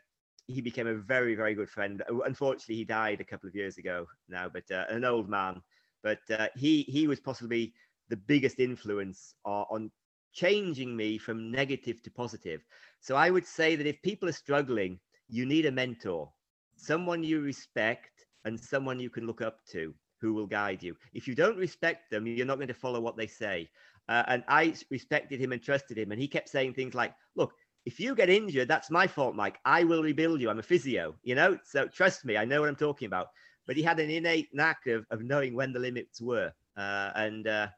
he 0.47 0.61
became 0.61 0.87
a 0.87 0.95
very 0.95 1.35
very 1.35 1.55
good 1.55 1.71
friend. 1.71 2.03
Unfortunately, 2.27 2.77
he 2.77 2.85
died 2.85 3.21
a 3.21 3.25
couple 3.25 3.49
of 3.49 3.55
years 3.55 3.79
ago 3.79 4.07
now, 4.29 4.49
but 4.49 4.71
uh, 4.71 4.85
an 4.89 5.05
old 5.05 5.29
man. 5.29 5.63
But 6.03 6.21
uh, 6.31 6.49
he 6.57 6.83
he 6.83 7.07
was 7.07 7.21
possibly 7.21 7.73
the 8.09 8.17
biggest 8.17 8.59
influence 8.59 9.35
on 9.45 9.91
changing 10.33 10.97
me 10.97 11.19
from 11.19 11.51
negative 11.51 12.03
to 12.03 12.11
positive. 12.11 12.61
So 13.01 13.17
I 13.17 13.31
would 13.31 13.47
say 13.47 13.77
that 13.77 13.87
if 13.87 14.03
people 14.03 14.29
are 14.29 14.33
struggling, 14.33 14.99
you 15.29 15.47
need 15.47 15.67
a 15.67 15.73
mentor, 15.73 16.31
someone 16.77 17.23
you 17.23 17.41
respect 17.41 18.27
and 18.45 18.59
someone 18.59 19.01
you 19.01 19.11
can 19.11 19.27
look 19.27 19.43
up 19.43 19.59
to 19.73 19.95
who 20.21 20.33
will 20.33 20.47
guide 20.47 20.83
you. 20.83 20.97
If 21.15 21.27
you 21.27 21.35
don't 21.35 21.57
respect 21.57 22.11
them, 22.11 22.27
you're 22.27 22.47
not 22.47 22.57
going 22.57 22.69
to 22.69 22.75
follow 22.75 23.01
what 23.01 23.17
they 23.17 23.27
say. 23.27 23.71
Uh, 24.09 24.25
and 24.27 24.45
I 24.49 24.75
respected 24.91 25.41
him 25.41 25.53
and 25.53 25.63
trusted 25.63 25.97
him. 25.97 26.11
And 26.13 26.21
he 26.21 26.29
kept 26.29 26.49
saying 26.49 26.75
things 26.75 26.95
like, 26.95 27.15
look, 27.37 27.53
if 27.87 27.99
you 27.99 28.15
get 28.15 28.29
injured, 28.29 28.69
that's 28.69 28.91
my 28.91 29.07
fault, 29.07 29.35
Mike. 29.35 29.59
I 29.65 29.85
will 29.85 30.03
rebuild 30.03 30.41
you. 30.41 30.51
I'm 30.51 30.59
a 30.59 30.63
physio, 30.63 31.15
you 31.23 31.35
know? 31.35 31.59
So 31.65 31.87
trust 31.87 32.25
me, 32.25 32.37
I 32.37 32.45
know 32.45 32.61
what 32.61 32.69
I'm 32.69 32.77
talking 32.77 33.07
about. 33.07 33.29
But 33.67 33.77
he 33.77 33.83
had 33.83 34.01
an 34.01 34.11
innate 34.11 34.49
knack 34.53 34.87
of, 34.87 35.07
of 35.11 35.23
knowing 35.23 35.55
when 35.55 35.73
the 35.73 35.79
limits 35.79 36.21
were. 36.21 36.53
Uh, 36.77 37.11
and 37.15 37.47
uh, 37.47 37.69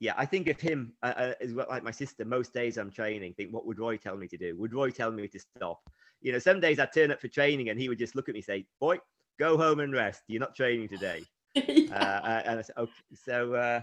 yeah, 0.00 0.14
I 0.16 0.26
think 0.26 0.48
of 0.48 0.60
him 0.60 0.92
uh, 1.02 1.14
uh 1.16 1.34
as 1.40 1.52
well, 1.52 1.66
like 1.68 1.82
my 1.82 1.90
sister. 1.90 2.24
Most 2.24 2.54
days 2.54 2.78
I'm 2.78 2.90
training, 2.90 3.34
think, 3.34 3.52
what 3.52 3.66
would 3.66 3.78
Roy 3.78 3.96
tell 3.96 4.16
me 4.16 4.28
to 4.28 4.36
do? 4.36 4.56
Would 4.58 4.74
Roy 4.74 4.90
tell 4.90 5.10
me 5.10 5.26
to 5.28 5.40
stop? 5.40 5.80
You 6.20 6.32
know, 6.32 6.38
some 6.38 6.60
days 6.60 6.78
I'd 6.78 6.92
turn 6.92 7.10
up 7.10 7.20
for 7.20 7.28
training 7.28 7.68
and 7.68 7.80
he 7.80 7.88
would 7.88 7.98
just 7.98 8.14
look 8.14 8.28
at 8.28 8.34
me 8.34 8.42
say, 8.42 8.66
boy, 8.80 8.98
go 9.38 9.56
home 9.56 9.80
and 9.80 9.92
rest. 9.92 10.22
You're 10.28 10.40
not 10.40 10.54
training 10.54 10.88
today. 10.88 11.24
yeah. 11.68 12.20
uh, 12.24 12.42
and 12.44 12.58
I 12.58 12.62
said, 12.62 12.76
okay. 12.76 12.92
So 13.14 13.54
uh, 13.54 13.80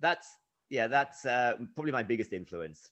that's, 0.00 0.28
yeah, 0.68 0.86
that's 0.86 1.24
uh, 1.24 1.54
probably 1.74 1.92
my 1.92 2.02
biggest 2.02 2.32
influence. 2.32 2.90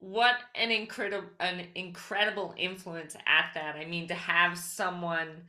What 0.00 0.36
an 0.54 0.70
incredible, 0.70 1.28
an 1.40 1.66
incredible 1.74 2.54
influence 2.56 3.14
at 3.26 3.50
that. 3.54 3.76
I 3.76 3.84
mean, 3.84 4.08
to 4.08 4.14
have 4.14 4.56
someone 4.56 5.42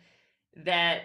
that 0.58 1.04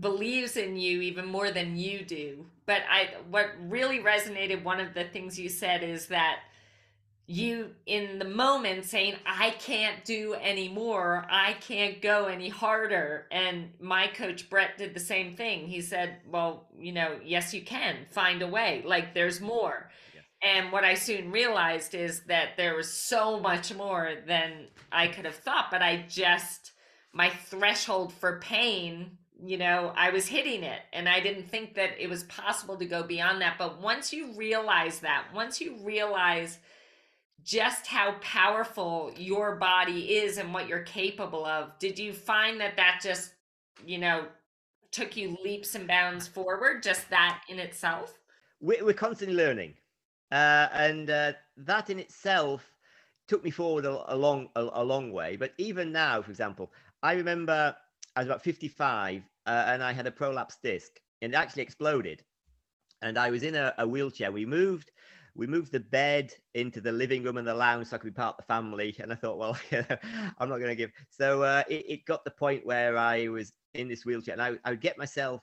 believes 0.00 0.56
in 0.56 0.76
you 0.76 1.00
even 1.00 1.26
more 1.26 1.50
than 1.50 1.76
you 1.76 2.04
do. 2.04 2.46
But 2.66 2.82
I 2.90 3.14
what 3.30 3.50
really 3.60 4.00
resonated 4.00 4.62
one 4.62 4.80
of 4.80 4.94
the 4.94 5.04
things 5.04 5.38
you 5.38 5.48
said 5.48 5.82
is 5.82 6.06
that 6.06 6.40
you 7.30 7.70
in 7.86 8.18
the 8.18 8.24
moment 8.24 8.84
saying 8.84 9.14
I 9.24 9.50
can't 9.50 10.04
do 10.04 10.34
anymore, 10.34 11.24
I 11.30 11.52
can't 11.52 12.02
go 12.02 12.24
any 12.24 12.48
harder 12.48 13.28
and 13.30 13.70
my 13.78 14.08
coach 14.08 14.50
Brett 14.50 14.76
did 14.78 14.94
the 14.94 15.00
same 15.00 15.36
thing. 15.36 15.68
He 15.68 15.80
said, 15.80 16.16
"Well, 16.26 16.66
you 16.76 16.92
know, 16.92 17.20
yes 17.24 17.54
you 17.54 17.62
can. 17.62 17.98
Find 18.10 18.42
a 18.42 18.48
way. 18.48 18.82
Like 18.84 19.14
there's 19.14 19.40
more." 19.40 19.90
And 20.42 20.72
what 20.72 20.82
I 20.82 20.94
soon 20.94 21.30
realized 21.30 21.94
is 21.94 22.24
that 22.24 22.56
there 22.56 22.74
was 22.74 22.92
so 22.92 23.38
much 23.38 23.72
more 23.72 24.14
than 24.26 24.66
I 24.90 25.06
could 25.06 25.24
have 25.24 25.36
thought, 25.36 25.70
but 25.70 25.82
I 25.82 26.04
just 26.08 26.72
my 27.12 27.30
threshold 27.30 28.12
for 28.12 28.40
pain 28.40 29.18
you 29.42 29.56
know, 29.56 29.90
I 29.96 30.10
was 30.10 30.26
hitting 30.26 30.62
it 30.64 30.82
and 30.92 31.08
I 31.08 31.20
didn't 31.20 31.48
think 31.48 31.74
that 31.76 31.98
it 31.98 32.10
was 32.10 32.24
possible 32.24 32.76
to 32.76 32.84
go 32.84 33.02
beyond 33.02 33.40
that. 33.40 33.56
But 33.58 33.80
once 33.80 34.12
you 34.12 34.34
realize 34.36 35.00
that, 35.00 35.28
once 35.32 35.62
you 35.62 35.78
realize 35.82 36.58
just 37.50 37.88
how 37.88 38.12
powerful 38.20 39.10
your 39.16 39.56
body 39.56 40.14
is 40.18 40.38
and 40.38 40.54
what 40.54 40.68
you're 40.68 40.84
capable 40.84 41.44
of, 41.44 41.76
did 41.80 41.98
you 41.98 42.12
find 42.12 42.60
that 42.60 42.76
that 42.76 43.00
just, 43.02 43.32
you 43.84 43.98
know, 43.98 44.24
took 44.92 45.16
you 45.16 45.36
leaps 45.42 45.74
and 45.74 45.88
bounds 45.88 46.28
forward, 46.28 46.80
just 46.80 47.10
that 47.10 47.42
in 47.48 47.58
itself? 47.58 48.16
We're 48.60 48.92
constantly 48.92 49.36
learning. 49.36 49.74
Uh, 50.30 50.68
and 50.72 51.10
uh, 51.10 51.32
that 51.56 51.90
in 51.90 51.98
itself 51.98 52.64
took 53.26 53.42
me 53.42 53.50
forward 53.50 53.84
a, 53.84 54.14
a 54.14 54.16
long, 54.16 54.48
a, 54.54 54.68
a 54.74 54.84
long 54.84 55.10
way. 55.10 55.34
But 55.34 55.52
even 55.58 55.90
now, 55.90 56.22
for 56.22 56.30
example, 56.30 56.70
I 57.02 57.14
remember 57.14 57.74
I 58.14 58.20
was 58.20 58.28
about 58.28 58.44
55 58.44 59.24
uh, 59.46 59.64
and 59.66 59.82
I 59.82 59.92
had 59.92 60.06
a 60.06 60.12
prolapse 60.12 60.58
disc 60.62 61.00
and 61.20 61.34
it 61.34 61.36
actually 61.36 61.64
exploded. 61.64 62.22
And 63.02 63.18
I 63.18 63.30
was 63.30 63.42
in 63.42 63.56
a, 63.56 63.74
a, 63.78 63.88
wheelchair. 63.88 64.30
We 64.30 64.46
moved, 64.46 64.92
we 65.40 65.46
moved 65.46 65.72
the 65.72 65.80
bed 65.80 66.34
into 66.52 66.82
the 66.82 66.92
living 66.92 67.22
room 67.22 67.38
and 67.38 67.48
the 67.48 67.54
lounge 67.54 67.86
so 67.86 67.96
I 67.96 67.98
could 67.98 68.14
be 68.14 68.20
part 68.20 68.36
of 68.38 68.44
the 68.44 68.52
family. 68.52 68.94
And 69.00 69.10
I 69.10 69.14
thought, 69.14 69.38
well, 69.38 69.58
I'm 70.38 70.50
not 70.50 70.58
going 70.58 70.68
to 70.68 70.76
give. 70.76 70.90
So 71.08 71.42
uh, 71.42 71.62
it, 71.66 71.86
it, 71.88 72.04
got 72.04 72.26
the 72.26 72.30
point 72.30 72.66
where 72.66 72.98
I 72.98 73.26
was 73.28 73.50
in 73.72 73.88
this 73.88 74.04
wheelchair 74.04 74.34
and 74.34 74.42
I, 74.42 74.52
I 74.66 74.70
would 74.70 74.82
get 74.82 74.98
myself 74.98 75.40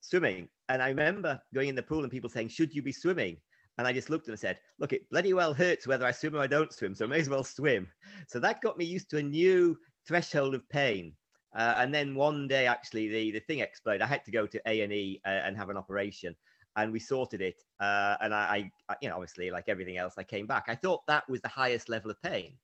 swimming. 0.00 0.48
And 0.68 0.82
I 0.82 0.88
remember 0.88 1.40
going 1.54 1.68
in 1.68 1.76
the 1.76 1.84
pool 1.84 2.02
and 2.02 2.10
people 2.10 2.28
saying, 2.28 2.48
should 2.48 2.74
you 2.74 2.82
be 2.82 2.90
swimming? 2.90 3.36
And 3.78 3.86
I 3.86 3.92
just 3.92 4.10
looked 4.10 4.26
and 4.26 4.34
I 4.34 4.36
said, 4.36 4.58
look, 4.80 4.92
it 4.92 5.08
bloody 5.08 5.32
well 5.32 5.54
hurts 5.54 5.86
whether 5.86 6.04
I 6.04 6.10
swim 6.10 6.34
or 6.34 6.40
I 6.40 6.48
don't 6.48 6.72
swim. 6.72 6.96
So 6.96 7.04
I 7.04 7.08
may 7.08 7.20
as 7.20 7.28
well 7.28 7.44
swim. 7.44 7.86
So 8.26 8.40
that 8.40 8.60
got 8.60 8.76
me 8.76 8.86
used 8.86 9.08
to 9.10 9.18
a 9.18 9.22
new 9.22 9.78
threshold 10.04 10.56
of 10.56 10.68
pain. 10.68 11.12
Uh, 11.56 11.74
and 11.76 11.94
then 11.94 12.16
one 12.16 12.48
day, 12.48 12.66
actually, 12.66 13.06
the, 13.06 13.30
the 13.30 13.40
thing 13.40 13.60
exploded. 13.60 14.02
I 14.02 14.06
had 14.06 14.24
to 14.24 14.32
go 14.32 14.48
to 14.48 14.60
A 14.66 14.80
and 14.80 14.92
E 14.92 15.20
uh, 15.24 15.28
and 15.28 15.56
have 15.56 15.70
an 15.70 15.76
operation, 15.76 16.34
and 16.76 16.92
we 16.92 16.98
sorted 16.98 17.40
it. 17.40 17.62
Uh, 17.80 18.16
and 18.20 18.34
I, 18.34 18.70
I, 18.88 18.96
you 19.02 19.08
know, 19.08 19.16
obviously, 19.16 19.50
like 19.50 19.68
everything 19.68 19.96
else, 19.96 20.14
I 20.16 20.22
came 20.22 20.46
back. 20.46 20.64
I 20.68 20.74
thought 20.74 21.06
that 21.06 21.28
was 21.28 21.40
the 21.40 21.48
highest 21.48 21.88
level 21.88 22.10
of 22.10 22.20
pain. 22.22 22.56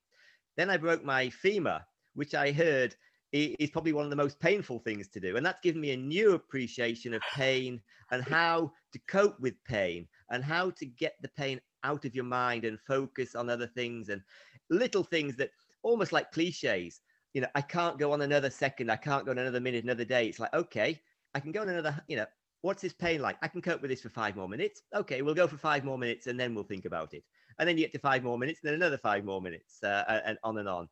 Then 0.56 0.70
I 0.70 0.76
broke 0.76 1.04
my 1.04 1.30
femur, 1.30 1.84
which 2.14 2.34
I 2.34 2.52
heard 2.52 2.94
is 3.32 3.70
probably 3.70 3.92
one 3.92 4.04
of 4.04 4.10
the 4.10 4.16
most 4.16 4.38
painful 4.38 4.78
things 4.78 5.08
to 5.08 5.18
do, 5.18 5.36
and 5.36 5.44
that's 5.44 5.60
given 5.60 5.80
me 5.80 5.90
a 5.90 5.96
new 5.96 6.34
appreciation 6.34 7.14
of 7.14 7.22
pain 7.34 7.80
and 8.12 8.22
how 8.22 8.72
to 8.92 8.98
cope 9.08 9.40
with 9.40 9.54
pain 9.64 10.06
and 10.30 10.44
how 10.44 10.70
to 10.70 10.86
get 10.86 11.14
the 11.20 11.28
pain 11.28 11.60
out 11.82 12.04
of 12.04 12.14
your 12.14 12.24
mind 12.24 12.64
and 12.64 12.78
focus 12.80 13.34
on 13.34 13.50
other 13.50 13.66
things 13.66 14.08
and 14.08 14.22
little 14.70 15.02
things 15.02 15.34
that 15.36 15.50
almost 15.82 16.12
like 16.12 16.30
cliches 16.30 17.00
you 17.34 17.40
know, 17.40 17.48
I 17.54 17.60
can't 17.60 17.98
go 17.98 18.12
on 18.12 18.22
another 18.22 18.48
second. 18.48 18.90
I 18.90 18.96
can't 18.96 19.24
go 19.24 19.32
on 19.32 19.38
another 19.38 19.60
minute, 19.60 19.84
another 19.84 20.04
day. 20.04 20.28
It's 20.28 20.38
like, 20.38 20.54
okay, 20.54 21.02
I 21.34 21.40
can 21.40 21.50
go 21.50 21.62
on 21.62 21.68
another, 21.68 22.00
you 22.06 22.16
know, 22.16 22.26
what's 22.64 22.80
this 22.80 22.94
pain 22.94 23.20
like? 23.20 23.36
I 23.42 23.48
can 23.48 23.60
cope 23.60 23.82
with 23.82 23.90
this 23.90 24.00
for 24.00 24.08
five 24.08 24.36
more 24.36 24.48
minutes. 24.48 24.80
Okay, 24.94 25.20
we'll 25.20 25.34
go 25.34 25.46
for 25.46 25.58
five 25.58 25.84
more 25.84 25.98
minutes 25.98 26.28
and 26.28 26.40
then 26.40 26.54
we'll 26.54 26.64
think 26.64 26.86
about 26.86 27.12
it. 27.12 27.22
And 27.58 27.68
then 27.68 27.76
you 27.76 27.84
get 27.84 27.92
to 27.92 27.98
five 27.98 28.24
more 28.24 28.38
minutes, 28.38 28.60
and 28.62 28.68
then 28.68 28.74
another 28.74 28.96
five 28.96 29.22
more 29.22 29.40
minutes, 29.40 29.82
uh, 29.84 30.22
and 30.24 30.38
on 30.42 30.58
and 30.58 30.68
on. 30.68 30.88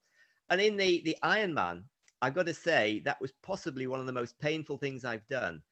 And 0.50 0.60
in 0.60 0.76
the 0.76 1.00
the 1.04 1.16
Ironman, 1.24 1.84
I've 2.20 2.34
got 2.34 2.46
to 2.46 2.54
say 2.54 3.00
that 3.06 3.20
was 3.20 3.32
possibly 3.42 3.86
one 3.86 4.00
of 4.00 4.06
the 4.06 4.12
most 4.12 4.38
painful 4.38 4.76
things 4.76 5.04
I've 5.04 5.26
done. 5.28 5.62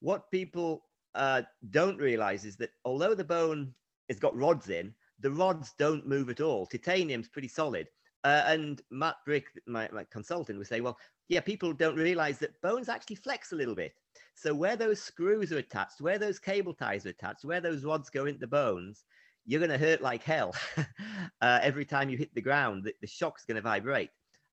What 0.00 0.30
people 0.30 0.84
uh, 1.16 1.42
don't 1.70 1.98
realize 1.98 2.44
is 2.44 2.56
that 2.58 2.70
although 2.84 3.14
the 3.14 3.24
bone 3.24 3.74
has 4.08 4.20
got 4.20 4.36
rods 4.36 4.70
in, 4.70 4.94
the 5.18 5.32
rods 5.32 5.74
don't 5.76 6.06
move 6.06 6.30
at 6.30 6.40
all. 6.40 6.66
Titanium's 6.66 7.28
pretty 7.28 7.48
solid. 7.48 7.88
Uh, 8.24 8.42
and 8.46 8.80
Matt 8.90 9.16
Brick, 9.26 9.46
my, 9.66 9.88
my 9.92 10.04
consultant, 10.04 10.58
would 10.58 10.66
say, 10.66 10.80
well, 10.80 10.98
yeah, 11.28 11.40
people 11.40 11.72
don't 11.72 11.96
realize 11.96 12.38
that 12.38 12.60
bones 12.62 12.88
actually 12.88 13.16
flex 13.16 13.52
a 13.52 13.56
little 13.56 13.74
bit. 13.74 13.92
So 14.34 14.54
where 14.54 14.76
those 14.76 15.00
screws 15.00 15.52
are 15.52 15.58
attached, 15.58 16.00
where 16.00 16.18
those 16.18 16.38
cable 16.38 16.74
ties 16.74 17.06
are 17.06 17.10
attached, 17.10 17.44
where 17.44 17.60
those 17.60 17.84
rods 17.84 18.10
go 18.10 18.26
into 18.26 18.40
the 18.40 18.46
bones, 18.46 19.04
you're 19.46 19.60
going 19.60 19.70
to 19.70 19.78
hurt 19.78 20.02
like 20.02 20.22
hell 20.22 20.54
uh, 21.40 21.58
every 21.62 21.84
time 21.84 22.10
you 22.10 22.16
hit 22.16 22.34
the 22.34 22.40
ground. 22.40 22.84
The, 22.84 22.94
the 23.00 23.06
shock's 23.06 23.44
going 23.44 23.56
to 23.56 23.62
vibrate. 23.62 24.10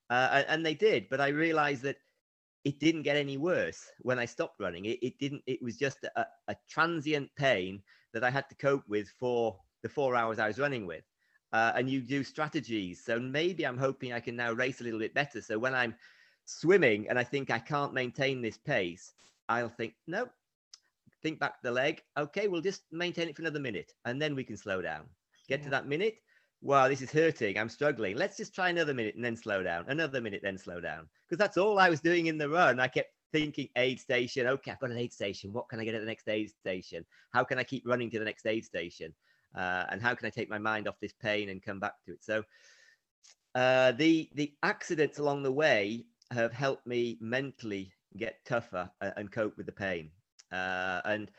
Uh, 0.09 0.43
and 0.47 0.65
they 0.65 0.75
did, 0.75 1.07
but 1.09 1.19
I 1.19 1.29
realized 1.29 1.81
that 1.83 1.97
it 2.63 2.79
didn't 2.79 3.03
get 3.03 3.17
any 3.17 3.37
worse 3.37 3.83
when 3.99 4.19
I 4.19 4.25
stopped 4.25 4.59
running. 4.59 4.85
It, 4.85 4.99
it 5.01 5.19
didn't. 5.19 5.41
It 5.47 5.61
was 5.61 5.77
just 5.77 6.03
a, 6.03 6.25
a 6.47 6.55
transient 6.69 7.29
pain 7.35 7.81
that 8.13 8.23
I 8.23 8.29
had 8.29 8.47
to 8.49 8.55
cope 8.55 8.83
with 8.87 9.07
for 9.19 9.57
the 9.83 9.89
four 9.89 10.15
hours 10.15 10.39
I 10.39 10.47
was 10.47 10.59
running 10.59 10.85
with 10.85 11.03
uh, 11.55 11.71
and 11.75 11.89
you 11.89 12.01
do 12.01 12.21
strategies. 12.21 13.01
So 13.03 13.17
maybe 13.17 13.65
I'm 13.65 13.77
hoping 13.77 14.11
I 14.11 14.19
can 14.19 14.35
now 14.35 14.51
race 14.51 14.81
a 14.81 14.83
little 14.83 14.99
bit 14.99 15.13
better. 15.13 15.41
So 15.41 15.57
when 15.57 15.73
I'm 15.73 15.95
swimming 16.43 17.07
and 17.09 17.17
I 17.17 17.23
think 17.23 17.49
I 17.49 17.59
can't 17.59 17.93
maintain 17.93 18.41
this 18.41 18.57
pace, 18.57 19.13
I'll 19.49 19.69
think, 19.69 19.93
no, 20.07 20.27
think 21.23 21.39
back 21.39 21.61
the 21.63 21.71
leg. 21.71 22.01
Okay, 22.17 22.47
we'll 22.47 22.61
just 22.61 22.83
maintain 22.91 23.29
it 23.29 23.35
for 23.35 23.41
another 23.41 23.59
minute 23.59 23.93
and 24.05 24.21
then 24.21 24.35
we 24.35 24.43
can 24.43 24.57
slow 24.57 24.81
down. 24.81 25.03
Get 25.47 25.59
yeah. 25.59 25.65
to 25.65 25.71
that 25.71 25.87
minute. 25.87 26.15
Wow, 26.61 26.87
this 26.87 27.01
is 27.01 27.11
hurting. 27.11 27.57
I'm 27.57 27.69
struggling. 27.69 28.15
Let's 28.15 28.37
just 28.37 28.55
try 28.55 28.69
another 28.69 28.93
minute 28.93 29.15
and 29.15 29.23
then 29.23 29.35
slow 29.35 29.61
down. 29.61 29.85
Another 29.87 30.21
minute, 30.21 30.41
then 30.43 30.57
slow 30.57 30.81
down. 30.81 31.07
Because 31.27 31.39
that's 31.39 31.57
all 31.57 31.77
I 31.77 31.89
was 31.89 32.01
doing 32.01 32.27
in 32.27 32.37
the 32.37 32.49
run. 32.49 32.79
I 32.79 32.87
kept 32.87 33.11
thinking 33.31 33.67
aid 33.75 33.99
station. 33.99 34.47
Okay, 34.47 34.71
I've 34.71 34.79
got 34.79 34.89
an 34.89 34.97
aid 34.97 35.13
station. 35.13 35.53
What 35.53 35.69
can 35.69 35.79
I 35.79 35.85
get 35.85 35.93
at 35.93 36.01
the 36.01 36.07
next 36.07 36.27
aid 36.27 36.49
station? 36.49 37.05
How 37.31 37.43
can 37.43 37.59
I 37.59 37.63
keep 37.63 37.83
running 37.85 38.09
to 38.11 38.19
the 38.19 38.25
next 38.25 38.45
aid 38.47 38.65
station? 38.65 39.13
uh, 39.55 39.85
and 39.89 40.01
how 40.01 40.13
can 40.13 40.27
I 40.27 40.29
take 40.29 40.49
my 40.49 40.57
mind 40.57 40.87
off 40.87 40.99
this 40.99 41.13
pain 41.13 41.49
and 41.49 41.63
come 41.63 41.79
back 41.79 41.93
to 42.05 42.13
it? 42.13 42.23
So 42.23 42.43
uh, 43.55 43.93
the 43.93 44.29
the 44.35 44.53
accidents 44.63 45.19
along 45.19 45.43
the 45.43 45.51
way 45.51 46.05
have 46.31 46.51
helped 46.51 46.85
me 46.85 47.17
mentally 47.21 47.91
get 48.17 48.43
tougher 48.45 48.89
and 49.01 49.31
cope 49.31 49.57
with 49.57 49.65
the 49.65 49.71
pain. 49.71 50.11
Uh, 50.51 51.01
and 51.05 51.31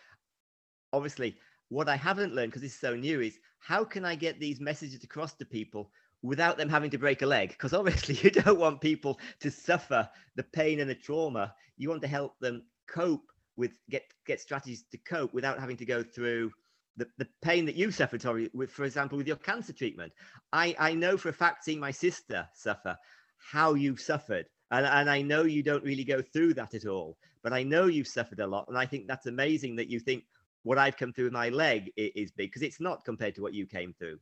obviously, 0.92 1.36
what 1.68 1.88
I 1.88 1.96
haven't 1.96 2.34
learned 2.34 2.52
because 2.52 2.62
is 2.62 2.78
so 2.78 2.94
new 2.94 3.20
is 3.20 3.38
how 3.58 3.84
can 3.84 4.04
I 4.04 4.14
get 4.14 4.38
these 4.38 4.60
messages 4.60 5.02
across 5.02 5.34
to 5.34 5.44
people 5.44 5.90
without 6.22 6.56
them 6.56 6.68
having 6.68 6.90
to 6.90 6.98
break 6.98 7.22
a 7.22 7.26
leg? 7.26 7.50
Because 7.50 7.72
obviously 7.72 8.14
you 8.22 8.30
don't 8.30 8.58
want 8.58 8.80
people 8.80 9.18
to 9.40 9.50
suffer 9.50 10.08
the 10.36 10.44
pain 10.44 10.80
and 10.80 10.88
the 10.88 10.94
trauma. 10.94 11.54
You 11.76 11.88
want 11.88 12.02
to 12.02 12.08
help 12.08 12.38
them 12.40 12.62
cope 12.88 13.30
with 13.56 13.72
get 13.90 14.04
get 14.26 14.40
strategies 14.40 14.84
to 14.92 14.98
cope 14.98 15.32
without 15.32 15.58
having 15.58 15.76
to 15.78 15.84
go 15.84 16.02
through 16.02 16.52
the, 16.96 17.06
the 17.18 17.28
pain 17.42 17.66
that 17.66 17.74
you 17.74 17.90
suffered 17.90 18.20
Tori, 18.20 18.50
with 18.54 18.70
for 18.70 18.84
example 18.84 19.18
with 19.18 19.26
your 19.26 19.36
cancer 19.36 19.72
treatment. 19.72 20.12
I 20.52 20.76
i 20.78 20.94
know 20.94 21.16
for 21.16 21.30
a 21.30 21.32
fact 21.32 21.64
seeing 21.64 21.80
my 21.80 21.90
sister 21.90 22.48
suffer 22.54 22.96
how 23.38 23.74
you've 23.74 24.00
suffered 24.00 24.46
and, 24.70 24.87
and 24.87 25.11
i 25.11 25.20
know 25.22 25.44
you 25.44 25.62
don't 25.62 25.85
really 25.85 26.05
go 26.05 26.20
through 26.20 26.55
that 26.55 26.74
at 26.74 26.87
all 26.87 27.16
but 27.42 27.52
i 27.52 27.62
know 27.62 27.87
you've 27.87 28.09
suffered 28.09 28.40
a 28.40 28.46
lot 28.46 28.66
and 28.68 28.79
i 28.79 28.87
think 28.87 29.07
that's 29.07 29.26
amazing 29.26 29.76
that 29.76 29.88
you 29.88 30.00
think 30.00 30.24
what 30.62 30.79
i've 30.79 30.96
come 30.96 31.12
through 31.12 31.24
with 31.24 31.33
my 31.33 31.48
leg 31.48 31.92
is, 31.96 32.31
big 32.33 32.50
because 32.50 32.62
it's 32.62 32.81
not 32.81 33.05
compared 33.05 33.35
to 33.35 33.42
what 33.42 33.55
you 33.55 33.66
came 33.66 33.94
through. 33.98 34.18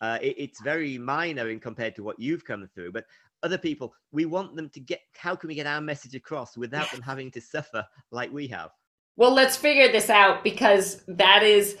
Uh, 0.00 0.18
it, 0.22 0.34
it's 0.38 0.62
very 0.62 0.96
minor 0.96 1.50
in 1.50 1.60
compared 1.60 1.94
to 1.94 2.02
what 2.02 2.18
you've 2.18 2.44
come 2.44 2.66
through 2.74 2.90
but 2.90 3.04
other 3.42 3.58
people 3.58 3.92
we 4.12 4.24
want 4.24 4.56
them 4.56 4.68
to 4.70 4.80
get 4.80 5.00
how 5.14 5.34
can 5.34 5.48
we 5.48 5.54
get 5.54 5.66
our 5.66 5.80
message 5.80 6.14
across 6.14 6.56
without 6.56 6.90
them 6.90 7.02
having 7.02 7.30
to 7.30 7.40
suffer 7.40 7.84
like 8.10 8.32
we 8.32 8.46
have? 8.46 8.70
Well 9.16 9.34
let's 9.34 9.56
figure 9.56 9.92
this 9.92 10.08
out 10.08 10.42
because 10.42 11.02
that 11.06 11.42
is 11.42 11.76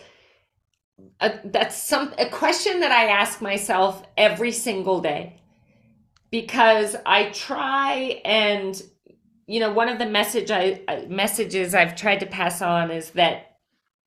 a, 1.20 1.38
that's 1.44 1.82
some 1.82 2.12
a 2.18 2.26
question 2.26 2.80
that 2.80 2.90
i 2.90 3.06
ask 3.06 3.40
myself 3.40 4.02
every 4.16 4.52
single 4.52 5.00
day 5.00 5.40
because 6.30 6.96
i 7.06 7.30
try 7.30 8.20
and 8.24 8.82
you 9.46 9.60
know 9.60 9.72
one 9.72 9.88
of 9.88 9.98
the 9.98 10.06
message 10.06 10.50
i 10.50 10.80
messages 11.08 11.74
i've 11.74 11.96
tried 11.96 12.20
to 12.20 12.26
pass 12.26 12.62
on 12.62 12.90
is 12.90 13.10
that 13.10 13.50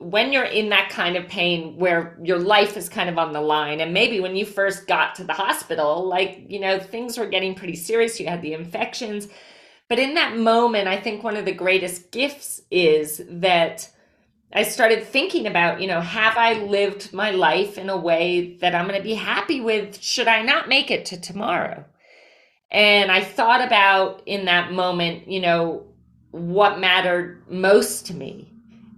when 0.04 0.34
you're 0.34 0.44
in 0.44 0.70
that 0.70 0.90
kind 0.90 1.16
of 1.16 1.28
pain 1.28 1.78
where 1.78 2.18
your 2.22 2.40
life 2.40 2.76
is 2.76 2.90
kind 2.90 3.10
of 3.10 3.18
on 3.18 3.32
the 3.32 3.42
line 3.42 3.80
and 3.80 3.94
maybe 3.94 4.20
when 4.20 4.36
you 4.36 4.46
first 4.46 4.86
got 4.86 5.16
to 5.16 5.24
the 5.24 5.34
hospital 5.34 6.06
like 6.08 6.46
you 6.50 6.60
know 6.60 6.80
things 6.80 7.18
were 7.18 7.28
getting 7.28 7.56
pretty 7.56 7.76
serious 7.76 8.20
you 8.20 8.28
had 8.28 8.42
the 8.42 8.54
infections. 8.54 9.28
But 9.90 10.00
in 10.00 10.16
that 10.16 10.38
moment 10.38 10.88
i 10.88 11.00
think 11.00 11.24
one 11.24 11.38
of 11.38 11.46
the 11.46 11.54
greatest 11.54 12.12
gifts 12.12 12.62
is 12.72 13.22
that 13.30 13.90
i 14.52 14.64
started 14.64 15.04
thinking 15.04 15.46
about 15.46 15.80
you 15.80 15.88
know 15.88 16.02
have 16.02 16.36
i 16.36 16.54
lived 16.54 17.14
my 17.14 17.32
life 17.32 17.78
in 17.78 17.90
a 17.90 17.98
way 17.98 18.58
that 18.58 18.74
i'm 18.76 18.88
going 18.88 18.98
to 18.98 19.04
be 19.04 19.14
happy 19.14 19.62
with? 19.62 20.02
Should 20.02 20.28
i 20.28 20.42
not 20.42 20.68
make 20.68 20.90
it 20.90 21.06
to 21.08 21.22
tomorrow 21.22 21.86
and 22.74 23.12
i 23.12 23.24
thought 23.24 23.66
about 23.66 24.22
in 24.26 24.46
that 24.46 24.72
moment 24.72 25.28
you 25.28 25.40
know 25.40 25.84
what 26.32 26.80
mattered 26.80 27.44
most 27.50 28.08
to 28.08 28.14
me 28.14 28.54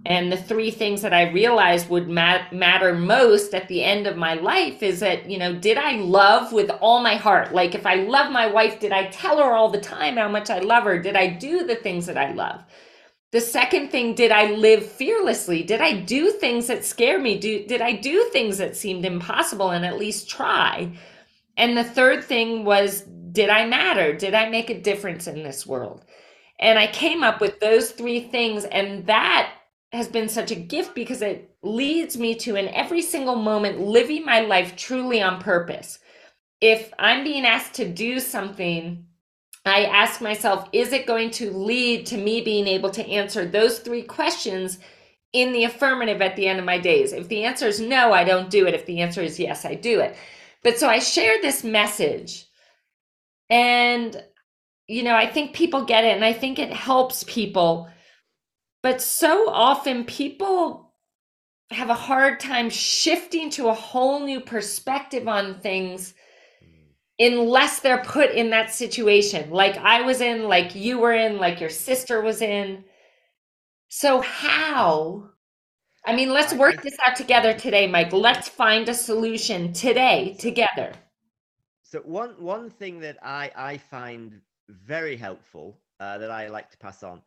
and 0.06 0.30
the 0.30 0.36
three 0.36 0.70
things 0.70 1.02
that 1.02 1.12
I 1.12 1.32
realized 1.32 1.88
would 1.88 2.08
mat- 2.08 2.52
matter 2.52 2.94
most 2.94 3.52
at 3.54 3.66
the 3.66 3.82
end 3.82 4.06
of 4.06 4.16
my 4.16 4.34
life 4.34 4.80
is 4.80 5.00
that, 5.00 5.28
you 5.28 5.36
know, 5.36 5.52
did 5.52 5.76
I 5.78 5.96
love 5.96 6.52
with 6.52 6.70
all 6.80 7.02
my 7.02 7.16
heart? 7.16 7.52
Like, 7.52 7.74
if 7.74 7.84
I 7.84 7.96
love 7.96 8.30
my 8.30 8.46
wife, 8.46 8.78
did 8.78 8.92
I 8.92 9.08
tell 9.08 9.38
her 9.38 9.52
all 9.52 9.68
the 9.68 9.80
time 9.80 10.16
how 10.16 10.28
much 10.28 10.48
I 10.48 10.60
love 10.60 10.84
her? 10.84 11.02
Did 11.02 11.16
I 11.16 11.26
do 11.26 11.66
the 11.66 11.74
things 11.74 12.06
that 12.06 12.16
I 12.16 12.30
love? 12.30 12.60
The 13.32 13.40
second 13.40 13.90
thing, 13.90 14.14
did 14.14 14.30
I 14.30 14.52
live 14.52 14.86
fearlessly? 14.86 15.64
Did 15.64 15.80
I 15.80 15.94
do 15.94 16.30
things 16.30 16.68
that 16.68 16.84
scare 16.84 17.18
me? 17.18 17.36
Do, 17.36 17.66
did 17.66 17.80
I 17.80 17.90
do 17.90 18.30
things 18.32 18.58
that 18.58 18.76
seemed 18.76 19.04
impossible 19.04 19.70
and 19.70 19.84
at 19.84 19.98
least 19.98 20.30
try? 20.30 20.96
And 21.56 21.76
the 21.76 21.82
third 21.82 22.22
thing 22.22 22.64
was, 22.64 23.02
did 23.36 23.50
I 23.50 23.66
matter? 23.66 24.14
Did 24.14 24.32
I 24.32 24.48
make 24.48 24.70
a 24.70 24.80
difference 24.80 25.26
in 25.26 25.42
this 25.42 25.66
world? 25.66 26.06
And 26.58 26.78
I 26.78 26.86
came 26.86 27.22
up 27.22 27.38
with 27.38 27.60
those 27.60 27.90
three 27.90 28.20
things, 28.20 28.64
and 28.64 29.06
that 29.08 29.52
has 29.92 30.08
been 30.08 30.30
such 30.30 30.50
a 30.50 30.54
gift 30.54 30.94
because 30.94 31.20
it 31.20 31.54
leads 31.62 32.16
me 32.16 32.34
to 32.36 32.56
in 32.56 32.68
every 32.68 33.02
single 33.02 33.36
moment 33.36 33.78
living 33.78 34.24
my 34.24 34.40
life 34.40 34.74
truly 34.74 35.20
on 35.20 35.38
purpose. 35.38 35.98
If 36.62 36.94
I'm 36.98 37.24
being 37.24 37.44
asked 37.44 37.74
to 37.74 37.86
do 37.86 38.20
something, 38.20 39.04
I 39.66 39.84
ask 39.84 40.22
myself, 40.22 40.70
is 40.72 40.94
it 40.94 41.06
going 41.06 41.30
to 41.32 41.50
lead 41.52 42.06
to 42.06 42.16
me 42.16 42.40
being 42.40 42.66
able 42.66 42.88
to 42.88 43.06
answer 43.06 43.44
those 43.44 43.80
three 43.80 44.02
questions 44.02 44.78
in 45.34 45.52
the 45.52 45.64
affirmative 45.64 46.22
at 46.22 46.36
the 46.36 46.46
end 46.46 46.58
of 46.58 46.64
my 46.64 46.78
days? 46.78 47.12
If 47.12 47.28
the 47.28 47.44
answer 47.44 47.66
is 47.66 47.80
no, 47.80 48.14
I 48.14 48.24
don't 48.24 48.48
do 48.48 48.66
it. 48.66 48.72
If 48.72 48.86
the 48.86 49.00
answer 49.00 49.20
is 49.20 49.38
yes, 49.38 49.66
I 49.66 49.74
do 49.74 50.00
it. 50.00 50.16
But 50.62 50.78
so 50.78 50.88
I 50.88 51.00
share 51.00 51.36
this 51.42 51.62
message 51.62 52.45
and 53.50 54.22
you 54.88 55.02
know, 55.02 55.16
I 55.16 55.26
think 55.26 55.54
people 55.54 55.84
get 55.84 56.04
it 56.04 56.14
and 56.14 56.24
I 56.24 56.32
think 56.32 56.58
it 56.58 56.72
helps 56.72 57.24
people 57.24 57.88
but 58.86 59.02
so 59.02 59.50
often 59.50 60.04
people 60.04 60.94
have 61.72 61.90
a 61.90 61.94
hard 61.94 62.38
time 62.38 62.70
shifting 62.70 63.50
to 63.50 63.66
a 63.66 63.74
whole 63.74 64.20
new 64.24 64.40
perspective 64.40 65.26
on 65.26 65.58
things 65.58 66.14
unless 67.18 67.80
they're 67.80 68.04
put 68.04 68.30
in 68.30 68.50
that 68.50 68.72
situation 68.72 69.50
like 69.50 69.76
I 69.78 70.02
was 70.02 70.20
in, 70.20 70.44
like 70.44 70.76
you 70.76 70.98
were 71.00 71.14
in, 71.14 71.38
like 71.38 71.60
your 71.60 71.68
sister 71.70 72.20
was 72.20 72.40
in. 72.42 72.84
So, 73.88 74.20
how? 74.20 75.30
I 76.04 76.14
mean, 76.14 76.30
let's 76.32 76.54
work 76.54 76.82
this 76.82 76.96
out 77.04 77.16
together 77.16 77.54
today, 77.54 77.88
Mike. 77.88 78.12
Let's 78.12 78.48
find 78.48 78.88
a 78.88 78.94
solution 78.94 79.72
today 79.72 80.36
together. 80.38 80.92
So, 81.88 82.00
one, 82.00 82.30
one 82.42 82.68
thing 82.68 82.98
that 83.00 83.16
I, 83.22 83.50
I 83.54 83.78
find 83.78 84.40
very 84.68 85.16
helpful 85.16 85.78
uh, 86.00 86.18
that 86.18 86.32
I 86.32 86.48
like 86.48 86.68
to 86.70 86.78
pass 86.78 87.04
on 87.04 87.22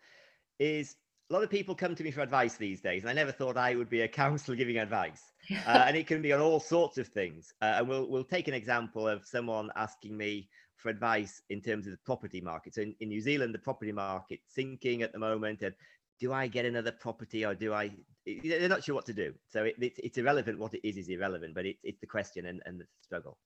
is 0.59 0.97
a 1.29 1.33
lot 1.33 1.43
of 1.43 1.49
people 1.49 1.73
come 1.73 1.95
to 1.95 2.03
me 2.03 2.11
for 2.11 2.19
advice 2.19 2.55
these 2.55 2.81
days, 2.81 3.03
and 3.03 3.09
I 3.09 3.13
never 3.13 3.31
thought 3.31 3.55
I 3.55 3.75
would 3.75 3.89
be 3.89 4.01
a 4.01 4.07
counselor 4.23 4.55
giving 4.55 4.77
advice. 4.77 5.23
Uh, 5.65 5.85
and 5.87 5.97
it 5.97 6.05
can 6.05 6.21
be 6.21 6.31
on 6.31 6.39
all 6.39 6.59
sorts 6.59 6.99
of 6.99 7.07
things. 7.07 7.53
Uh, 7.59 7.77
and 7.77 7.87
we'll 7.87 8.07
we'll 8.07 8.23
take 8.23 8.47
an 8.47 8.53
example 8.53 9.07
of 9.07 9.25
someone 9.25 9.71
asking 9.75 10.15
me 10.15 10.47
for 10.75 10.89
advice 10.89 11.41
in 11.49 11.59
terms 11.59 11.87
of 11.87 11.91
the 11.91 11.99
property 12.05 12.39
market. 12.39 12.75
So 12.75 12.81
in, 12.81 12.93
in 12.99 13.09
New 13.09 13.19
Zealand, 13.19 13.55
the 13.55 13.59
property 13.59 13.91
market 13.91 14.41
sinking 14.47 15.01
at 15.01 15.11
the 15.11 15.17
moment, 15.17 15.63
and 15.63 15.73
do 16.19 16.31
I 16.33 16.47
get 16.47 16.65
another 16.65 16.91
property 16.91 17.45
or 17.45 17.55
do 17.55 17.73
I? 17.73 17.89
They're 18.27 18.69
not 18.69 18.83
sure 18.83 18.93
what 18.93 19.07
to 19.07 19.13
do. 19.13 19.33
So 19.47 19.63
it, 19.63 19.75
it, 19.79 19.93
it's 19.97 20.19
irrelevant. 20.19 20.59
What 20.59 20.75
it 20.75 20.87
is 20.87 20.97
is 20.97 21.09
irrelevant, 21.09 21.55
but 21.55 21.65
it, 21.65 21.77
it's 21.83 21.99
the 21.99 22.05
question 22.05 22.45
and, 22.45 22.61
and 22.67 22.79
the 22.79 22.85
struggle. 23.01 23.39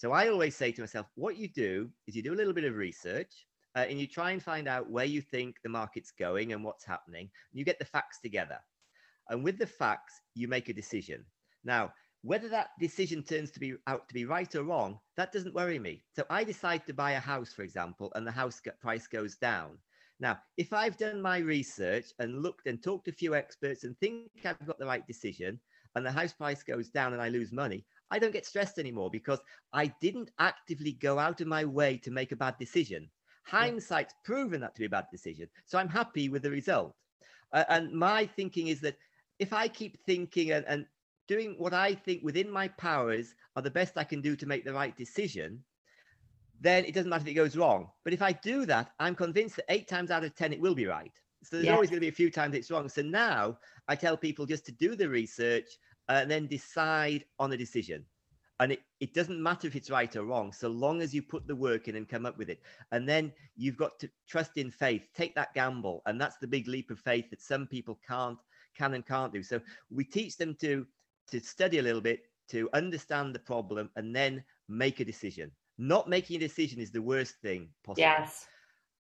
So 0.00 0.12
I 0.12 0.28
always 0.28 0.56
say 0.56 0.72
to 0.72 0.80
myself, 0.80 1.08
what 1.14 1.36
you 1.36 1.46
do 1.46 1.90
is 2.06 2.16
you 2.16 2.22
do 2.22 2.32
a 2.32 2.40
little 2.40 2.54
bit 2.54 2.64
of 2.64 2.74
research 2.74 3.44
uh, 3.76 3.80
and 3.80 4.00
you 4.00 4.06
try 4.06 4.30
and 4.30 4.42
find 4.42 4.66
out 4.66 4.88
where 4.88 5.04
you 5.04 5.20
think 5.20 5.56
the 5.62 5.68
market's 5.68 6.10
going 6.10 6.54
and 6.54 6.64
what's 6.64 6.86
happening. 6.86 7.28
You 7.52 7.66
get 7.66 7.78
the 7.78 7.84
facts 7.84 8.18
together. 8.18 8.58
And 9.28 9.44
with 9.44 9.58
the 9.58 9.66
facts, 9.66 10.22
you 10.34 10.48
make 10.48 10.70
a 10.70 10.72
decision. 10.72 11.22
Now, 11.64 11.92
whether 12.22 12.48
that 12.48 12.70
decision 12.80 13.22
turns 13.22 13.50
to 13.50 13.60
be 13.60 13.74
out 13.88 14.08
to 14.08 14.14
be 14.14 14.24
right 14.24 14.54
or 14.54 14.62
wrong, 14.62 14.98
that 15.18 15.32
doesn't 15.32 15.54
worry 15.54 15.78
me. 15.78 16.02
So 16.16 16.24
I 16.30 16.44
decide 16.44 16.86
to 16.86 16.94
buy 16.94 17.10
a 17.10 17.20
house, 17.20 17.52
for 17.52 17.60
example, 17.60 18.10
and 18.14 18.26
the 18.26 18.32
house 18.32 18.62
price 18.80 19.06
goes 19.06 19.36
down. 19.36 19.76
Now, 20.18 20.38
if 20.56 20.72
I've 20.72 20.96
done 20.96 21.20
my 21.20 21.38
research 21.40 22.06
and 22.18 22.40
looked 22.42 22.66
and 22.66 22.82
talked 22.82 23.04
to 23.04 23.10
a 23.10 23.14
few 23.14 23.34
experts 23.34 23.84
and 23.84 23.94
think 23.98 24.30
I've 24.46 24.66
got 24.66 24.78
the 24.78 24.86
right 24.86 25.06
decision, 25.06 25.60
and 25.94 26.06
the 26.06 26.10
house 26.10 26.32
price 26.32 26.62
goes 26.62 26.88
down 26.88 27.12
and 27.12 27.20
I 27.20 27.28
lose 27.28 27.52
money, 27.52 27.84
I 28.10 28.18
don't 28.18 28.32
get 28.32 28.46
stressed 28.46 28.78
anymore 28.78 29.10
because 29.10 29.40
I 29.72 29.86
didn't 30.00 30.30
actively 30.38 30.92
go 30.92 31.18
out 31.18 31.40
of 31.40 31.46
my 31.46 31.64
way 31.64 31.96
to 31.98 32.10
make 32.10 32.32
a 32.32 32.36
bad 32.36 32.56
decision. 32.58 33.08
Hindsight's 33.44 34.14
proven 34.24 34.60
that 34.60 34.74
to 34.74 34.80
be 34.80 34.86
a 34.86 34.90
bad 34.90 35.06
decision. 35.10 35.48
So 35.66 35.78
I'm 35.78 35.88
happy 35.88 36.28
with 36.28 36.42
the 36.42 36.50
result. 36.50 36.94
Uh, 37.52 37.64
and 37.68 37.92
my 37.92 38.26
thinking 38.26 38.68
is 38.68 38.80
that 38.80 38.96
if 39.38 39.52
I 39.52 39.68
keep 39.68 39.98
thinking 40.04 40.52
and, 40.52 40.64
and 40.66 40.86
doing 41.26 41.54
what 41.58 41.72
I 41.72 41.94
think 41.94 42.22
within 42.22 42.50
my 42.50 42.68
powers 42.68 43.34
are 43.56 43.62
the 43.62 43.70
best 43.70 43.96
I 43.96 44.04
can 44.04 44.20
do 44.20 44.36
to 44.36 44.46
make 44.46 44.64
the 44.64 44.74
right 44.74 44.96
decision, 44.96 45.62
then 46.60 46.84
it 46.84 46.94
doesn't 46.94 47.08
matter 47.08 47.22
if 47.22 47.28
it 47.28 47.34
goes 47.34 47.56
wrong. 47.56 47.88
But 48.04 48.12
if 48.12 48.22
I 48.22 48.32
do 48.32 48.66
that, 48.66 48.92
I'm 48.98 49.14
convinced 49.14 49.56
that 49.56 49.64
eight 49.68 49.88
times 49.88 50.10
out 50.10 50.24
of 50.24 50.34
10, 50.34 50.52
it 50.52 50.60
will 50.60 50.74
be 50.74 50.86
right. 50.86 51.12
So 51.42 51.56
there's 51.56 51.68
always 51.74 51.88
going 51.88 51.96
to 51.96 52.04
be 52.04 52.08
a 52.08 52.12
few 52.12 52.30
times 52.30 52.54
it's 52.54 52.70
wrong. 52.70 52.88
So 52.88 53.00
now 53.00 53.58
I 53.88 53.96
tell 53.96 54.16
people 54.16 54.44
just 54.44 54.66
to 54.66 54.72
do 54.72 54.94
the 54.94 55.08
research 55.08 55.78
and 56.10 56.30
then 56.30 56.46
decide 56.46 57.24
on 57.38 57.52
a 57.52 57.56
decision. 57.56 58.04
And 58.58 58.72
it, 58.72 58.80
it 59.00 59.14
doesn't 59.14 59.42
matter 59.42 59.66
if 59.66 59.74
it's 59.74 59.90
right 59.90 60.14
or 60.14 60.24
wrong 60.24 60.52
so 60.52 60.68
long 60.68 61.00
as 61.00 61.14
you 61.14 61.22
put 61.22 61.46
the 61.46 61.56
work 61.56 61.88
in 61.88 61.96
and 61.96 62.06
come 62.06 62.26
up 62.26 62.36
with 62.36 62.50
it. 62.50 62.60
And 62.92 63.08
then 63.08 63.32
you've 63.56 63.78
got 63.78 63.98
to 64.00 64.10
trust 64.28 64.58
in 64.58 64.70
faith 64.70 65.08
take 65.14 65.34
that 65.34 65.54
gamble. 65.54 66.02
And 66.04 66.20
that's 66.20 66.36
the 66.36 66.46
big 66.46 66.68
leap 66.68 66.90
of 66.90 66.98
faith 66.98 67.30
that 67.30 67.40
some 67.40 67.66
people 67.66 67.98
can't 68.06 68.38
can 68.76 68.94
and 68.94 69.06
can't 69.06 69.32
do. 69.32 69.42
So 69.42 69.60
we 69.90 70.04
teach 70.04 70.36
them 70.36 70.54
to 70.60 70.86
to 71.30 71.40
study 71.40 71.78
a 71.78 71.82
little 71.82 72.02
bit 72.02 72.20
to 72.50 72.68
understand 72.74 73.34
the 73.34 73.38
problem 73.38 73.88
and 73.96 74.14
then 74.14 74.44
make 74.68 75.00
a 75.00 75.04
decision. 75.04 75.50
Not 75.78 76.08
making 76.08 76.36
a 76.36 76.40
decision 76.40 76.80
is 76.80 76.90
the 76.90 77.00
worst 77.00 77.36
thing 77.40 77.68
possible. 77.82 78.02
Yes. 78.02 78.46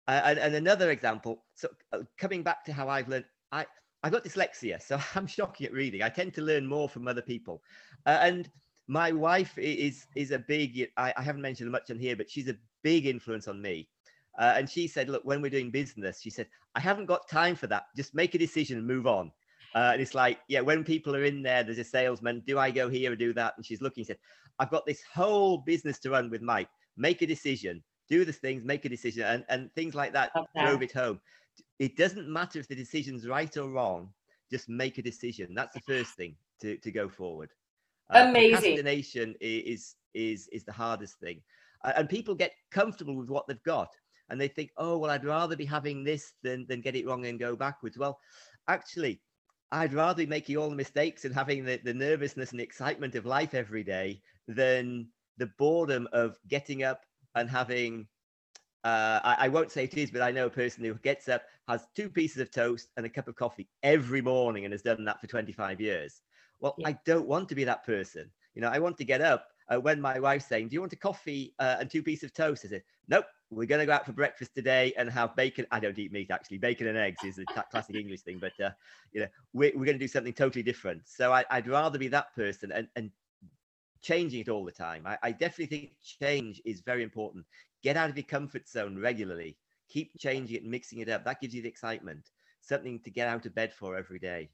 Uh, 0.08 0.22
and, 0.26 0.40
and 0.40 0.56
another 0.56 0.90
example 0.90 1.44
so 1.54 1.70
uh, 1.94 2.00
coming 2.18 2.42
back 2.42 2.66
to 2.66 2.74
how 2.74 2.90
i've 2.90 3.08
learned 3.08 3.26
i 3.52 3.64
i've 4.04 4.12
got 4.12 4.24
dyslexia 4.24 4.82
so 4.82 5.00
i'm 5.16 5.28
shocking 5.28 5.68
at 5.68 5.74
reading 5.74 6.04
i 6.04 6.10
tend 6.10 6.34
to 6.34 6.42
learn 6.42 6.66
more 6.66 6.90
from 6.90 7.08
other 7.08 7.22
people 7.22 7.62
uh, 8.06 8.20
and 8.22 8.50
my 8.88 9.12
wife 9.12 9.58
is 9.58 10.08
is 10.16 10.32
a 10.32 10.40
big 10.40 10.90
I, 10.98 11.14
I, 11.16 11.22
haven't 11.22 11.42
mentioned 11.42 11.72
much 11.72 11.92
on 11.92 12.00
here 12.00 12.16
but 12.16 12.30
she's 12.30 12.50
a 12.50 12.58
big 12.82 13.06
influence 13.06 13.48
on 13.48 13.62
me 13.62 13.88
uh, 14.40 14.54
and 14.58 14.70
she 14.70 14.88
said 14.88 15.10
look 15.10 15.24
when 15.26 15.42
we're 15.42 15.52
doing 15.52 15.70
business 15.70 16.22
she 16.22 16.30
said 16.30 16.48
i 16.76 16.80
haven't 16.80 17.06
got 17.06 17.30
time 17.30 17.56
for 17.56 17.68
that 17.68 17.84
just 17.96 18.16
make 18.16 18.34
a 18.36 18.40
decision 18.40 18.78
and 18.78 18.88
move 18.88 19.06
on 19.06 19.32
Uh, 19.76 19.92
and 19.94 20.02
it's 20.02 20.16
like, 20.16 20.40
yeah, 20.48 20.62
when 20.62 20.84
people 20.84 21.16
are 21.16 21.24
in 21.24 21.42
there, 21.44 21.64
there's 21.64 21.78
a 21.78 21.84
salesman. 21.84 22.42
Do 22.46 22.58
I 22.58 22.72
go 22.72 22.90
here 22.90 23.12
or 23.12 23.16
do 23.16 23.34
that? 23.34 23.54
And 23.58 23.66
she's 23.66 23.82
looking. 23.82 24.04
Said, 24.04 24.18
I've 24.58 24.72
got 24.72 24.86
this 24.86 25.04
whole 25.14 25.60
business 25.60 26.00
to 26.00 26.10
run 26.10 26.30
with 26.30 26.42
Mike. 26.42 26.70
Make 26.98 27.22
a 27.22 27.28
decision. 27.28 27.84
Do 28.10 28.26
the 28.26 28.34
things. 28.34 28.64
Make 28.64 28.86
a 28.86 28.90
decision. 28.90 29.24
And 29.24 29.46
and 29.50 29.72
things 29.74 29.94
like 29.94 30.14
that 30.14 30.32
Okay. 30.36 30.66
drove 30.66 30.82
it 30.82 30.92
home. 30.92 31.22
It 31.80 31.96
doesn't 31.98 32.28
matter 32.28 32.60
if 32.60 32.68
the 32.68 32.76
decision's 32.76 33.28
right 33.28 33.56
or 33.58 33.70
wrong. 33.70 34.14
Just 34.52 34.70
make 34.70 34.98
a 34.98 35.02
decision. 35.04 35.54
That's 35.54 35.74
the 35.74 35.82
first 35.82 36.16
thing 36.16 36.36
to 36.62 36.78
to 36.78 36.92
go 36.92 37.08
forward. 37.10 37.52
Uh, 38.10 38.26
Amazing. 38.30 38.52
Procrastination 38.52 39.36
is 39.40 39.96
is 40.14 40.50
is 40.52 40.64
the 40.64 40.72
hardest 40.72 41.20
thing, 41.20 41.42
Uh, 41.84 41.94
and 41.96 42.10
people 42.10 42.36
get 42.36 42.54
comfortable 42.72 43.16
with 43.16 43.30
what 43.30 43.48
they've 43.48 43.64
got, 43.64 43.90
and 44.30 44.40
they 44.42 44.48
think, 44.48 44.72
oh 44.78 44.98
well, 44.98 45.12
I'd 45.12 45.26
rather 45.26 45.56
be 45.56 45.66
having 45.66 46.04
this 46.04 46.34
than 46.44 46.66
than 46.68 46.82
get 46.82 46.96
it 46.96 47.06
wrong 47.06 47.26
and 47.26 47.40
go 47.40 47.56
backwards. 47.56 47.98
Well, 47.98 48.20
actually, 48.68 49.22
I'd 49.72 49.94
rather 49.94 50.24
be 50.24 50.26
making 50.26 50.58
all 50.58 50.70
the 50.70 50.76
mistakes 50.76 51.26
and 51.26 51.34
having 51.34 51.64
the, 51.64 51.78
the 51.84 51.94
nervousness 51.94 52.52
and 52.52 52.62
excitement 52.62 53.16
of 53.16 53.26
life 53.26 53.54
every 53.54 53.84
day 53.84 54.22
than 54.48 55.08
the 55.38 55.52
boredom 55.58 56.08
of 56.12 56.38
getting 56.48 56.84
up 56.84 57.06
and 57.36 57.50
having. 57.50 58.08
Uh, 58.84 59.20
I, 59.24 59.46
I 59.46 59.48
won't 59.50 59.72
say 59.72 59.84
it 59.84 59.98
is, 59.98 60.12
but 60.12 60.22
I 60.22 60.32
know 60.32 60.46
a 60.46 60.50
person 60.50 60.84
who 60.84 60.94
gets 60.96 61.28
up, 61.28 61.44
has 61.68 61.88
two 61.96 62.10
pieces 62.10 62.42
of 62.42 62.50
toast 62.52 62.92
and 62.98 63.06
a 63.06 63.10
cup 63.10 63.28
of 63.28 63.36
coffee 63.36 63.70
every 63.84 64.22
morning, 64.22 64.66
and 64.66 64.72
has 64.72 64.82
done 64.82 65.04
that 65.06 65.20
for 65.20 65.28
25 65.28 65.82
years. 65.82 66.22
Well, 66.60 66.76
Yeah. 66.78 66.88
I 66.90 66.94
don't 67.06 67.28
want 67.28 67.50
to 67.50 67.56
be 67.56 67.64
that 67.66 67.86
person. 67.86 68.32
You 68.54 68.62
know, 68.62 68.70
I 68.70 68.80
want 68.80 68.98
to 68.98 69.06
get 69.06 69.22
up 69.22 69.48
uh, 69.68 69.80
when 69.80 70.00
my 70.02 70.20
wife's 70.20 70.46
saying, 70.48 70.70
"Do 70.70 70.74
you 70.76 70.80
want 70.82 70.94
a 70.94 70.98
coffee 70.98 71.56
uh, 71.60 71.78
and 71.80 71.90
two 71.90 72.04
pieces 72.04 72.26
of 72.26 72.34
toast?" 72.34 72.66
I 72.66 72.70
said, 72.70 72.84
"Nope, 73.08 73.26
we're 73.50 73.66
going 73.66 73.80
to 73.80 73.86
go 73.86 73.94
out 73.94 74.06
for 74.06 74.14
breakfast 74.14 74.56
today 74.56 74.94
and 74.98 75.10
have 75.10 75.36
bacon. 75.36 75.66
I 75.72 75.80
don't 75.80 75.98
eat 76.00 76.12
meat 76.12 76.32
actually. 76.32 76.60
Bacon 76.60 76.88
and 76.88 76.98
eggs 76.98 77.24
is 77.24 77.40
a 77.40 77.46
classic 77.46 77.96
English 77.96 78.22
thing, 78.22 78.40
but 78.40 78.60
uh, 78.60 78.72
you 79.12 79.22
know, 79.22 79.28
we're, 79.54 79.72
we're 79.78 79.86
going 79.86 79.98
to 79.98 80.04
do 80.04 80.08
something 80.08 80.34
totally 80.34 80.64
different. 80.64 81.08
So 81.08 81.34
I, 81.34 81.46
I'd 81.50 81.68
rather 81.68 82.00
be 82.00 82.08
that 82.10 82.34
person 82.34 82.72
and, 82.72 82.90
and 82.96 83.12
changing 84.02 84.42
it 84.42 84.50
all 84.50 84.66
the 84.66 84.72
time. 84.72 85.06
I, 85.06 85.18
I 85.22 85.32
definitely 85.32 85.66
think 85.68 86.00
change 86.02 86.62
is 86.66 86.82
very 86.82 87.04
important. 87.04 87.46
Get 87.84 87.98
out 87.98 88.10
of 88.10 88.18
your 88.18 88.26
comfort 88.26 88.68
zone 88.68 88.98
regularly. 89.00 89.58
Keep 89.90 90.18
changing 90.20 90.58
it 90.58 90.62
and 90.64 90.72
mixing 90.72 91.00
it 91.00 91.10
up. 91.10 91.26
That 91.26 91.42
gives 91.42 91.54
you 91.54 91.62
the 91.62 91.70
excitement, 91.70 92.30
something 92.62 93.00
to 93.00 93.10
get 93.10 93.28
out 93.28 93.46
of 93.46 93.56
bed 93.56 93.74
for 93.74 93.96
every 93.96 94.20
day. 94.20 94.50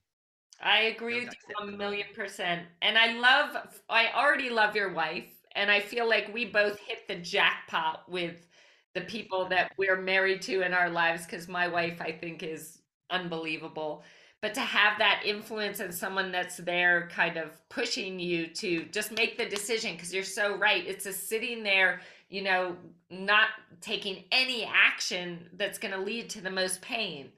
I 0.62 0.84
agree 0.84 1.26
Don't 1.26 1.26
with 1.26 1.36
you 1.50 1.74
a 1.74 1.78
million 1.78 2.08
percent. 2.16 2.68
And 2.82 2.98
I 2.98 3.14
love, 3.14 3.82
I 3.90 4.08
already 4.16 4.50
love 4.50 4.76
your 4.76 4.94
wife. 4.94 5.30
And 5.56 5.72
I 5.72 5.80
feel 5.80 6.08
like 6.08 6.34
we 6.34 6.46
both 6.46 6.80
hit 6.80 7.08
the 7.08 7.16
jackpot 7.16 8.10
with 8.10 8.48
the 8.94 9.02
people 9.02 9.48
that 9.50 9.72
we're 9.78 10.02
married 10.02 10.42
to 10.44 10.62
in 10.62 10.74
our 10.74 10.90
lives 10.90 11.26
because 11.26 11.48
my 11.48 11.68
wife, 11.68 12.02
I 12.02 12.12
think, 12.12 12.44
is 12.44 12.80
unbelievable. 13.10 14.04
But 14.42 14.54
to 14.54 14.62
have 14.62 14.98
that 15.00 15.24
influence 15.26 15.80
and 15.80 15.94
someone 15.94 16.32
that's 16.32 16.58
there 16.58 17.10
kind 17.12 17.38
of 17.38 17.52
pushing 17.70 18.20
you 18.20 18.48
to 18.48 18.86
just 18.86 19.12
make 19.12 19.38
the 19.38 19.46
decision 19.46 19.94
because 19.96 20.14
you're 20.14 20.24
so 20.24 20.58
right. 20.58 20.86
It's 20.86 21.06
a 21.06 21.14
sitting 21.14 21.64
there, 21.64 22.02
you 22.30 22.42
know, 22.42 22.76
not 23.10 23.48
taking 23.82 24.24
any 24.32 24.66
action 24.66 25.50
that's 25.54 25.78
going 25.78 25.94
to 25.94 26.00
lead 26.00 26.30
to 26.32 26.42
the 26.42 26.50
most 26.50 26.82
pain 26.82 27.30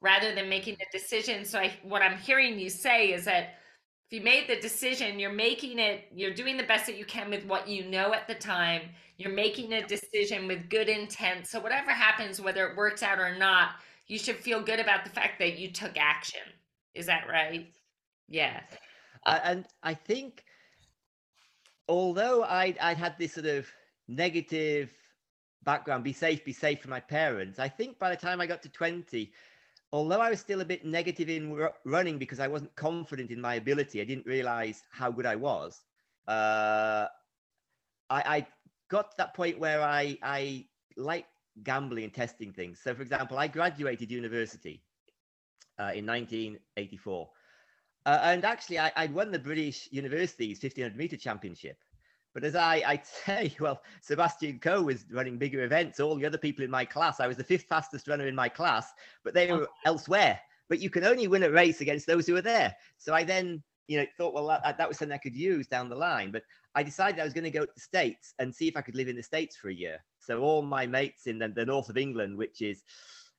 rather 0.00 0.34
than 0.34 0.48
making 0.48 0.76
the 0.78 0.98
decision. 0.98 1.44
So 1.44 1.58
I 1.58 1.72
what 1.82 2.02
I'm 2.02 2.18
hearing 2.18 2.58
you 2.58 2.70
say 2.70 3.12
is 3.12 3.24
that 3.24 3.54
if 4.08 4.18
you 4.18 4.24
made 4.24 4.48
the 4.48 4.60
decision, 4.60 5.18
you're 5.18 5.32
making 5.32 5.80
it, 5.80 6.04
you're 6.14 6.34
doing 6.34 6.56
the 6.56 6.62
best 6.62 6.86
that 6.86 6.96
you 6.96 7.04
can 7.04 7.28
with 7.28 7.44
what 7.44 7.66
you 7.66 7.84
know 7.84 8.14
at 8.14 8.28
the 8.28 8.34
time. 8.34 8.82
You're 9.18 9.32
making 9.32 9.72
a 9.72 9.84
decision 9.84 10.46
with 10.46 10.70
good 10.70 10.88
intent. 10.88 11.48
So 11.48 11.58
whatever 11.58 11.90
happens, 11.90 12.40
whether 12.40 12.68
it 12.68 12.76
works 12.76 13.02
out 13.02 13.18
or 13.18 13.36
not, 13.36 13.70
you 14.06 14.18
should 14.18 14.36
feel 14.36 14.62
good 14.62 14.78
about 14.78 15.04
the 15.04 15.10
fact 15.10 15.40
that 15.40 15.58
you 15.58 15.72
took 15.72 15.96
action. 15.96 16.40
Is 16.94 17.06
that 17.06 17.26
right? 17.28 17.66
Yeah. 18.28 18.60
Uh, 19.24 19.40
and 19.42 19.66
I 19.82 19.94
think, 19.94 20.44
although 21.88 22.44
I 22.44 22.76
I 22.80 22.94
had 22.94 23.18
this 23.18 23.34
sort 23.34 23.46
of 23.46 23.66
negative 24.08 24.92
background, 25.62 26.04
be 26.04 26.12
safe, 26.12 26.44
be 26.44 26.52
safe 26.52 26.80
for 26.80 26.88
my 26.88 27.00
parents. 27.00 27.58
I 27.58 27.68
think 27.68 27.98
by 27.98 28.10
the 28.10 28.16
time 28.16 28.40
I 28.40 28.46
got 28.46 28.62
to 28.62 28.68
twenty, 28.68 29.32
although 29.92 30.20
I 30.20 30.30
was 30.30 30.40
still 30.40 30.60
a 30.60 30.64
bit 30.64 30.84
negative 30.84 31.28
in 31.28 31.52
ru- 31.52 31.68
running 31.84 32.18
because 32.18 32.40
I 32.40 32.48
wasn't 32.48 32.74
confident 32.76 33.30
in 33.30 33.40
my 33.40 33.54
ability, 33.56 34.00
I 34.00 34.04
didn't 34.04 34.26
realize 34.26 34.82
how 34.90 35.10
good 35.10 35.26
I 35.26 35.36
was. 35.36 35.82
Uh, 36.26 37.06
I, 38.10 38.36
I 38.36 38.46
got 38.88 39.10
to 39.12 39.16
that 39.18 39.34
point 39.34 39.58
where 39.58 39.82
I 39.82 40.18
I 40.22 40.66
like 40.96 41.26
gambling 41.62 42.04
and 42.04 42.14
testing 42.14 42.52
things. 42.52 42.80
So, 42.82 42.94
for 42.94 43.02
example, 43.02 43.38
I 43.38 43.48
graduated 43.48 44.10
university 44.10 44.82
uh, 45.78 45.92
in 45.94 46.06
1984. 46.06 47.28
Uh, 48.04 48.20
and 48.22 48.44
actually, 48.44 48.78
I, 48.78 48.92
I'd 48.96 49.12
won 49.12 49.32
the 49.32 49.38
British 49.38 49.88
University's 49.90 50.62
1500 50.62 50.96
meter 50.96 51.16
championship. 51.16 51.78
But 52.36 52.44
as 52.44 52.54
I, 52.54 52.82
I'd 52.86 53.06
say, 53.06 53.56
well, 53.60 53.80
Sebastian 54.02 54.58
Coe 54.58 54.82
was 54.82 55.06
running 55.10 55.38
bigger 55.38 55.64
events. 55.64 56.00
All 56.00 56.16
the 56.16 56.26
other 56.26 56.36
people 56.36 56.62
in 56.66 56.70
my 56.70 56.84
class, 56.84 57.18
I 57.18 57.26
was 57.26 57.38
the 57.38 57.44
fifth 57.44 57.64
fastest 57.64 58.08
runner 58.08 58.26
in 58.26 58.34
my 58.34 58.46
class, 58.46 58.92
but 59.24 59.32
they 59.32 59.50
were 59.50 59.66
elsewhere. 59.86 60.38
But 60.68 60.80
you 60.80 60.90
can 60.90 61.04
only 61.04 61.28
win 61.28 61.44
a 61.44 61.50
race 61.50 61.80
against 61.80 62.06
those 62.06 62.26
who 62.26 62.36
are 62.36 62.42
there. 62.42 62.76
So 62.98 63.14
I 63.14 63.24
then, 63.24 63.62
you 63.88 63.96
know, 63.96 64.06
thought, 64.18 64.34
well, 64.34 64.48
that, 64.48 64.76
that 64.76 64.86
was 64.86 64.98
something 64.98 65.14
I 65.14 65.18
could 65.18 65.34
use 65.34 65.66
down 65.66 65.88
the 65.88 65.96
line. 65.96 66.30
But 66.30 66.42
I 66.74 66.82
decided 66.82 67.18
I 67.18 67.24
was 67.24 67.32
going 67.32 67.44
to 67.44 67.50
go 67.50 67.64
to 67.64 67.72
the 67.74 67.80
States 67.80 68.34
and 68.38 68.54
see 68.54 68.68
if 68.68 68.76
I 68.76 68.82
could 68.82 68.96
live 68.96 69.08
in 69.08 69.16
the 69.16 69.22
States 69.22 69.56
for 69.56 69.70
a 69.70 69.74
year. 69.74 70.04
So 70.18 70.42
all 70.42 70.60
my 70.60 70.86
mates 70.86 71.26
in 71.28 71.38
the, 71.38 71.48
the 71.48 71.64
north 71.64 71.88
of 71.88 71.96
England, 71.96 72.36
which 72.36 72.60
is 72.60 72.82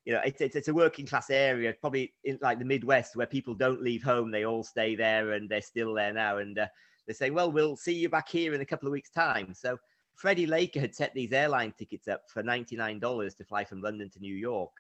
you 0.06 0.14
know, 0.14 0.22
it's, 0.26 0.41
it's, 0.41 0.56
it's 0.56 0.70
a 0.70 0.74
working 0.74 1.06
class 1.06 1.30
area, 1.30 1.76
probably 1.82 2.14
in 2.24 2.39
like 2.41 2.58
the 2.58 2.66
Midwest 2.66 3.16
where 3.16 3.28
people 3.28 3.54
don't 3.54 3.84
leave 3.84 4.02
home. 4.02 4.32
They 4.32 4.45
all 4.45 4.64
stay 4.64 4.95
there 4.95 5.34
and 5.34 5.48
they're 5.48 5.62
still 5.62 5.93
there 5.93 6.14
now. 6.14 6.38
And 6.38 6.58
uh, 6.58 6.68
they 7.08 7.14
say, 7.14 7.30
well, 7.30 7.51
we'll 7.51 7.76
see 7.76 7.93
you 7.93 8.10
back 8.10 8.30
here 8.30 8.53
in 8.53 8.62
a 8.62 8.66
couple 8.66 8.88
of 8.88 8.91
weeks' 8.91 9.10
time. 9.10 9.53
So 9.53 9.78
Freddie 10.16 10.45
Laker 10.45 10.80
had 10.80 10.93
set 10.93 11.14
these 11.14 11.32
airline 11.32 11.74
tickets 11.78 12.08
up 12.08 12.24
for 12.28 12.43
$99 12.43 13.38
to 13.38 13.43
fly 13.45 13.64
from 13.64 13.82
London 13.82 14.10
to 14.12 14.20
New 14.20 14.36
York. 14.36 14.72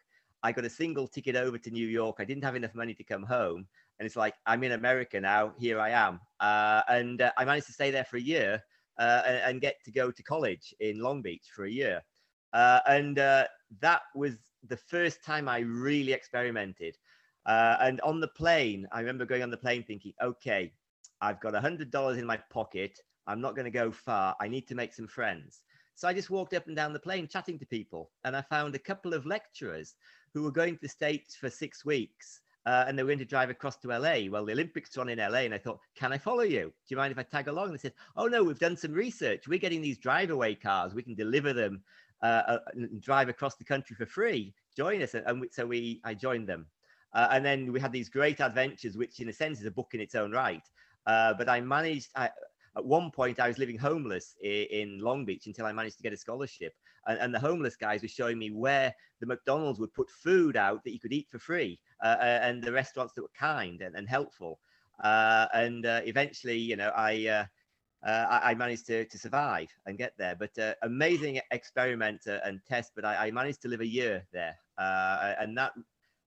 I 0.43 0.51
got 0.51 0.65
a 0.65 0.69
single 0.69 1.07
ticket 1.07 1.35
over 1.35 1.57
to 1.57 1.71
New 1.71 1.87
York. 1.87 2.17
I 2.19 2.25
didn't 2.25 2.43
have 2.43 2.55
enough 2.55 2.75
money 2.75 2.93
to 2.93 3.03
come 3.03 3.23
home. 3.23 3.65
And 3.99 4.05
it's 4.05 4.15
like, 4.15 4.35
I'm 4.45 4.63
in 4.63 4.73
America 4.73 5.19
now. 5.19 5.53
Here 5.57 5.79
I 5.79 5.89
am. 5.89 6.19
Uh, 6.39 6.81
and 6.89 7.21
uh, 7.21 7.31
I 7.37 7.45
managed 7.45 7.67
to 7.67 7.73
stay 7.73 7.91
there 7.91 8.05
for 8.05 8.17
a 8.17 8.21
year 8.21 8.61
uh, 8.99 9.23
and, 9.25 9.37
and 9.37 9.61
get 9.61 9.75
to 9.85 9.91
go 9.91 10.11
to 10.11 10.23
college 10.23 10.73
in 10.79 10.99
Long 10.99 11.21
Beach 11.21 11.47
for 11.55 11.65
a 11.65 11.71
year. 11.71 12.01
Uh, 12.53 12.79
and 12.87 13.19
uh, 13.19 13.45
that 13.81 14.01
was 14.15 14.35
the 14.67 14.77
first 14.77 15.23
time 15.23 15.47
I 15.49 15.59
really 15.59 16.13
experimented. 16.13 16.95
Uh, 17.45 17.77
and 17.79 18.01
on 18.01 18.19
the 18.19 18.27
plane, 18.27 18.87
I 18.91 18.99
remember 18.99 19.25
going 19.25 19.43
on 19.43 19.51
the 19.51 19.57
plane 19.57 19.83
thinking, 19.83 20.13
okay, 20.21 20.73
I've 21.21 21.39
got 21.39 21.55
a 21.55 21.61
hundred 21.61 21.91
dollars 21.91 22.17
in 22.17 22.25
my 22.25 22.37
pocket. 22.49 22.99
I'm 23.25 23.41
not 23.41 23.55
going 23.55 23.65
to 23.65 23.71
go 23.71 23.91
far. 23.91 24.35
I 24.39 24.47
need 24.47 24.67
to 24.67 24.75
make 24.75 24.93
some 24.93 25.07
friends. 25.07 25.61
So 25.95 26.07
I 26.07 26.13
just 26.13 26.29
walked 26.29 26.53
up 26.53 26.67
and 26.67 26.75
down 26.75 26.93
the 26.93 26.99
plane 26.99 27.27
chatting 27.27 27.57
to 27.59 27.65
people, 27.65 28.11
and 28.23 28.35
I 28.35 28.41
found 28.41 28.75
a 28.75 28.79
couple 28.79 29.13
of 29.13 29.25
lecturers 29.25 29.95
who 30.33 30.43
were 30.43 30.51
going 30.51 30.75
to 30.75 30.81
the 30.81 30.89
States 30.89 31.35
for 31.35 31.49
six 31.49 31.83
weeks. 31.83 32.41
Uh, 32.67 32.83
and 32.85 32.99
they 32.99 33.03
were 33.03 33.07
going 33.07 33.17
to 33.17 33.23
drive 33.23 33.49
across 33.49 33.77
to 33.77 33.87
LA. 33.87 34.29
Well, 34.29 34.43
the 34.43 34.51
Olympics 34.51 34.97
on 34.97 35.07
in 35.07 35.19
LA, 35.19 35.39
and 35.39 35.53
I 35.53 35.57
thought, 35.57 35.79
can 35.95 36.11
I 36.11 36.17
follow 36.17 36.41
you? 36.41 36.63
Do 36.65 36.71
you 36.89 36.97
mind 36.97 37.13
if 37.13 37.17
I 37.17 37.23
tag 37.23 37.47
along? 37.47 37.67
And 37.69 37.75
they 37.75 37.81
said, 37.81 37.93
oh 38.17 38.27
no, 38.27 38.43
we've 38.43 38.59
done 38.59 38.75
some 38.75 38.91
research. 38.91 39.47
We're 39.47 39.57
getting 39.57 39.81
these 39.81 39.97
drive 39.97 40.31
away 40.31 40.53
cars. 40.53 40.93
We 40.93 41.01
can 41.01 41.15
deliver 41.15 41.53
them 41.53 41.81
uh, 42.21 42.43
uh, 42.45 42.59
and 42.73 43.01
drive 43.01 43.29
across 43.29 43.55
the 43.55 43.63
country 43.63 43.95
for 43.95 44.05
free. 44.05 44.53
Join 44.75 45.01
us. 45.01 45.13
And 45.13 45.39
we, 45.39 45.47
so 45.49 45.65
we, 45.65 46.01
I 46.03 46.13
joined 46.13 46.49
them. 46.49 46.65
Uh, 47.13 47.29
and 47.31 47.45
then 47.45 47.71
we 47.71 47.79
had 47.79 47.93
these 47.93 48.09
great 48.09 48.41
adventures, 48.41 48.97
which 48.97 49.21
in 49.21 49.29
a 49.29 49.33
sense 49.33 49.61
is 49.61 49.65
a 49.65 49.71
book 49.71 49.91
in 49.93 50.01
its 50.01 50.13
own 50.13 50.33
right. 50.33 50.63
Uh, 51.07 51.33
but 51.33 51.47
I 51.47 51.61
managed, 51.61 52.09
I, 52.15 52.29
at 52.77 52.85
one 52.85 53.09
point, 53.09 53.39
I 53.39 53.47
was 53.47 53.57
living 53.57 53.77
homeless 53.77 54.35
in, 54.43 54.67
in, 54.69 54.99
Long 54.99 55.25
Beach 55.25 55.47
until 55.47 55.65
I 55.65 55.71
managed 55.71 55.97
to 55.97 56.03
get 56.03 56.13
a 56.13 56.17
scholarship. 56.17 56.73
And, 57.07 57.17
and, 57.19 57.33
the 57.33 57.39
homeless 57.39 57.77
guys 57.77 58.01
were 58.01 58.09
showing 58.09 58.37
me 58.37 58.51
where 58.51 58.93
the 59.21 59.25
McDonald's 59.25 59.79
would 59.79 59.93
put 59.93 60.09
food 60.11 60.57
out 60.57 60.83
that 60.83 60.91
you 60.91 60.99
could 60.99 61.13
eat 61.13 61.27
for 61.31 61.39
free, 61.39 61.79
uh, 62.03 62.17
and 62.19 62.61
the 62.61 62.71
restaurants 62.71 63.13
that 63.15 63.21
were 63.21 63.31
kind 63.39 63.81
and, 63.81 63.95
and 63.95 64.07
helpful. 64.07 64.59
Uh, 65.01 65.47
and 65.53 65.85
uh, 65.85 66.01
eventually, 66.03 66.57
you 66.57 66.75
know, 66.75 66.91
I, 66.95 67.25
uh, 67.27 67.45
I, 68.05 68.53
managed 68.55 68.85
to, 68.87 69.05
to 69.05 69.17
survive 69.17 69.69
and 69.85 69.97
get 69.97 70.13
there. 70.17 70.35
But 70.35 70.57
uh, 70.59 70.73
amazing 70.83 71.39
experiment 71.51 72.25
and 72.25 72.59
test. 72.67 72.91
But 72.95 73.05
I, 73.05 73.27
I, 73.27 73.31
managed 73.31 73.61
to 73.61 73.69
live 73.69 73.81
a 73.81 73.87
year 73.87 74.25
there, 74.33 74.55
uh, 74.77 75.33
and 75.39 75.57
that 75.57 75.71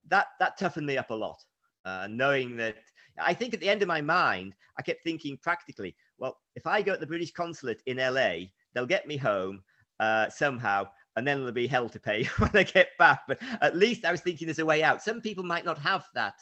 that 0.08 0.28
that 0.38 0.58
toughened 0.58 0.86
me 0.86 0.96
up 0.96 1.10
a 1.10 1.14
lot. 1.14 1.44
uh, 1.84 2.06
knowing 2.10 2.56
that 2.56 2.76
I 3.18 3.34
think 3.34 3.54
at 3.54 3.60
the 3.60 3.68
end 3.68 3.82
of 3.82 3.88
my 3.88 4.00
mind, 4.00 4.54
I 4.78 4.82
kept 4.82 5.04
thinking 5.04 5.38
practically, 5.42 5.94
well, 6.18 6.38
if 6.54 6.66
I 6.66 6.82
go 6.82 6.94
to 6.94 7.00
the 7.00 7.06
British 7.06 7.32
consulate 7.32 7.82
in 7.86 7.96
LA, 7.96 8.46
they'll 8.74 8.86
get 8.86 9.06
me 9.06 9.16
home 9.16 9.62
uh, 9.98 10.28
somehow, 10.30 10.88
and 11.16 11.26
then 11.26 11.38
there'll 11.38 11.52
be 11.52 11.66
hell 11.66 11.88
to 11.88 12.00
pay 12.00 12.24
when 12.38 12.50
I 12.54 12.62
get 12.62 12.88
back. 12.98 13.22
But 13.28 13.40
at 13.60 13.76
least 13.76 14.04
I 14.04 14.12
was 14.12 14.20
thinking 14.20 14.46
there's 14.46 14.58
a 14.58 14.66
way 14.66 14.82
out. 14.82 15.02
Some 15.02 15.20
people 15.20 15.44
might 15.44 15.64
not 15.64 15.78
have 15.78 16.04
that 16.14 16.34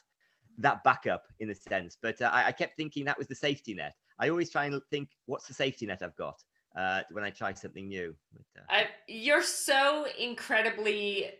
that 0.60 0.82
backup 0.82 1.22
in 1.38 1.50
a 1.50 1.54
sense, 1.54 1.96
but 2.00 2.20
uh, 2.20 2.30
I, 2.32 2.46
I 2.46 2.52
kept 2.52 2.76
thinking 2.76 3.04
that 3.04 3.16
was 3.16 3.28
the 3.28 3.34
safety 3.34 3.74
net. 3.74 3.94
I 4.18 4.28
always 4.28 4.50
try 4.50 4.64
and 4.66 4.80
think, 4.90 5.10
what's 5.26 5.46
the 5.46 5.54
safety 5.54 5.86
net 5.86 6.02
I've 6.02 6.16
got 6.16 6.42
uh, 6.76 7.02
when 7.12 7.22
I 7.22 7.30
try 7.30 7.52
something 7.52 7.86
new? 7.86 8.14
But, 8.32 8.60
uh, 8.60 8.64
I, 8.68 8.86
you're 9.06 9.42
so 9.42 10.06
incredibly 10.18 11.30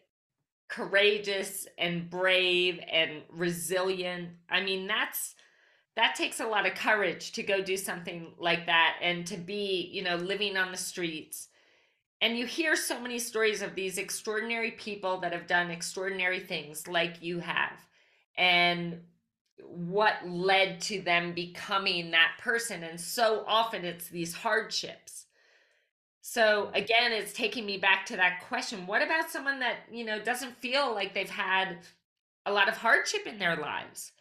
courageous 0.68 1.66
and 1.78 2.08
brave 2.08 2.80
and 2.90 3.22
resilient. 3.30 4.30
I 4.50 4.62
mean, 4.62 4.86
that's 4.86 5.34
that 5.96 6.14
takes 6.14 6.38
a 6.38 6.46
lot 6.46 6.66
of 6.66 6.74
courage 6.74 7.32
to 7.32 7.42
go 7.42 7.60
do 7.60 7.76
something 7.76 8.32
like 8.38 8.66
that 8.66 8.98
and 9.02 9.26
to 9.26 9.36
be, 9.36 9.90
you 9.92 10.02
know, 10.02 10.14
living 10.14 10.56
on 10.56 10.70
the 10.70 10.78
streets. 10.78 11.48
And 12.20 12.38
you 12.38 12.46
hear 12.46 12.76
so 12.76 13.00
many 13.00 13.18
stories 13.18 13.62
of 13.62 13.74
these 13.74 13.98
extraordinary 13.98 14.72
people 14.72 15.18
that 15.20 15.32
have 15.32 15.48
done 15.48 15.70
extraordinary 15.70 16.38
things 16.38 16.86
like 16.86 17.22
you 17.22 17.40
have. 17.40 17.84
And 18.36 19.00
what 19.60 20.14
led 20.24 20.80
to 20.82 21.00
them 21.00 21.32
becoming 21.32 22.12
that 22.12 22.32
person. 22.38 22.84
And 22.84 23.00
so 23.00 23.44
often 23.46 23.84
it's 23.84 24.08
these 24.08 24.34
hardships. 24.34 25.26
So 26.30 26.70
again, 26.74 27.12
it's 27.12 27.32
taking 27.32 27.64
me 27.64 27.78
back 27.78 28.04
to 28.06 28.16
that 28.16 28.42
question. 28.48 28.86
What 28.86 29.00
about 29.00 29.30
someone 29.30 29.60
that, 29.60 29.76
you 29.90 30.04
know, 30.04 30.20
doesn't 30.20 30.58
feel 30.58 30.94
like 30.94 31.14
they've 31.14 31.26
had 31.26 31.78
a 32.44 32.52
lot 32.52 32.68
of 32.68 32.76
hardship 32.76 33.26
in 33.26 33.38
their 33.38 33.56
lives? 33.56 34.12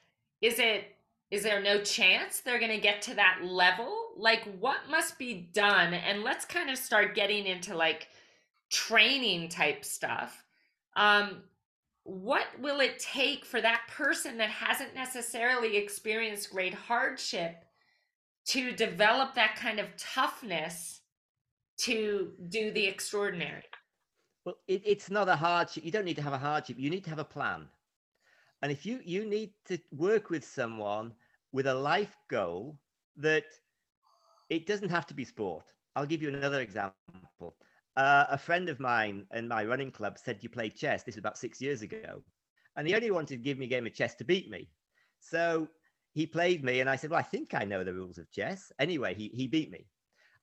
Is 0.41 0.57
it 0.57 0.95
is 1.31 1.43
there 1.43 1.61
no 1.61 1.81
chance 1.81 2.39
they're 2.39 2.59
going 2.59 2.71
to 2.71 2.77
get 2.77 3.01
to 3.01 3.15
that 3.15 3.39
level? 3.43 3.93
Like 4.15 4.47
what 4.61 4.77
must 4.89 5.19
be 5.19 5.49
done? 5.51 5.93
And 5.93 6.23
let's 6.23 6.45
kind 6.45 6.69
of 6.69 6.77
start 6.77 7.13
getting 7.13 7.45
into 7.45 7.75
like 7.75 8.07
training 8.71 9.49
type 9.49 9.83
stuff. 9.83 10.45
Um 10.95 11.41
what 12.03 12.45
will 12.61 12.79
it 12.79 12.99
take 12.99 13.43
for 13.43 13.59
that 13.59 13.81
person 13.91 14.37
that 14.37 14.49
hasn't 14.49 14.95
necessarily 14.95 15.75
experienced 15.75 16.51
great 16.51 16.73
hardship 16.73 17.65
to 18.45 18.71
develop 18.71 19.35
that 19.35 19.57
kind 19.57 19.77
of 19.77 19.87
toughness 19.97 20.96
to 21.79 22.31
do 22.49 22.71
the 22.71 22.85
extraordinary? 22.85 23.63
Well, 24.45 24.57
it, 24.67 24.81
it's 24.85 25.09
not 25.09 25.29
a 25.29 25.35
hardship. 25.35 25.83
You 25.83 25.91
don't 25.91 26.05
need 26.05 26.15
to 26.15 26.21
have 26.21 26.33
a 26.33 26.37
hardship. 26.37 26.77
You 26.79 26.89
need 26.89 27.03
to 27.03 27.09
have 27.09 27.19
a 27.19 27.25
plan. 27.25 27.67
And 28.61 28.71
if 28.71 28.85
you 28.85 28.99
you 29.03 29.25
need 29.25 29.51
to 29.65 29.77
work 29.91 30.29
with 30.29 30.43
someone 30.43 31.13
with 31.51 31.67
a 31.67 31.73
life 31.73 32.17
goal 32.29 32.79
that 33.17 33.45
it 34.49 34.65
doesn't 34.65 34.89
have 34.89 35.05
to 35.07 35.13
be 35.13 35.25
sport. 35.25 35.65
I'll 35.95 36.05
give 36.05 36.21
you 36.21 36.29
another 36.29 36.61
example. 36.61 36.93
Uh, 37.95 38.25
a 38.29 38.37
friend 38.37 38.69
of 38.69 38.79
mine 38.79 39.25
in 39.33 39.47
my 39.47 39.65
running 39.65 39.91
club 39.91 40.17
said 40.17 40.37
you 40.41 40.49
played 40.49 40.75
chess. 40.75 41.03
This 41.03 41.15
was 41.15 41.19
about 41.19 41.37
six 41.37 41.59
years 41.59 41.81
ago. 41.81 42.21
And 42.75 42.87
he 42.87 42.93
only 42.93 43.09
wanted 43.09 43.37
to 43.37 43.43
give 43.43 43.57
me 43.57 43.65
a 43.65 43.69
game 43.69 43.87
of 43.87 43.93
chess 43.93 44.13
to 44.15 44.23
beat 44.23 44.49
me. 44.49 44.69
So 45.19 45.67
he 46.13 46.27
played 46.27 46.63
me, 46.63 46.79
and 46.79 46.89
I 46.89 46.95
said, 46.95 47.09
Well, 47.09 47.19
I 47.19 47.23
think 47.23 47.53
I 47.53 47.63
know 47.63 47.83
the 47.83 47.93
rules 47.93 48.19
of 48.19 48.31
chess. 48.31 48.71
Anyway, 48.79 49.15
he, 49.15 49.29
he 49.33 49.47
beat 49.47 49.71
me. 49.71 49.87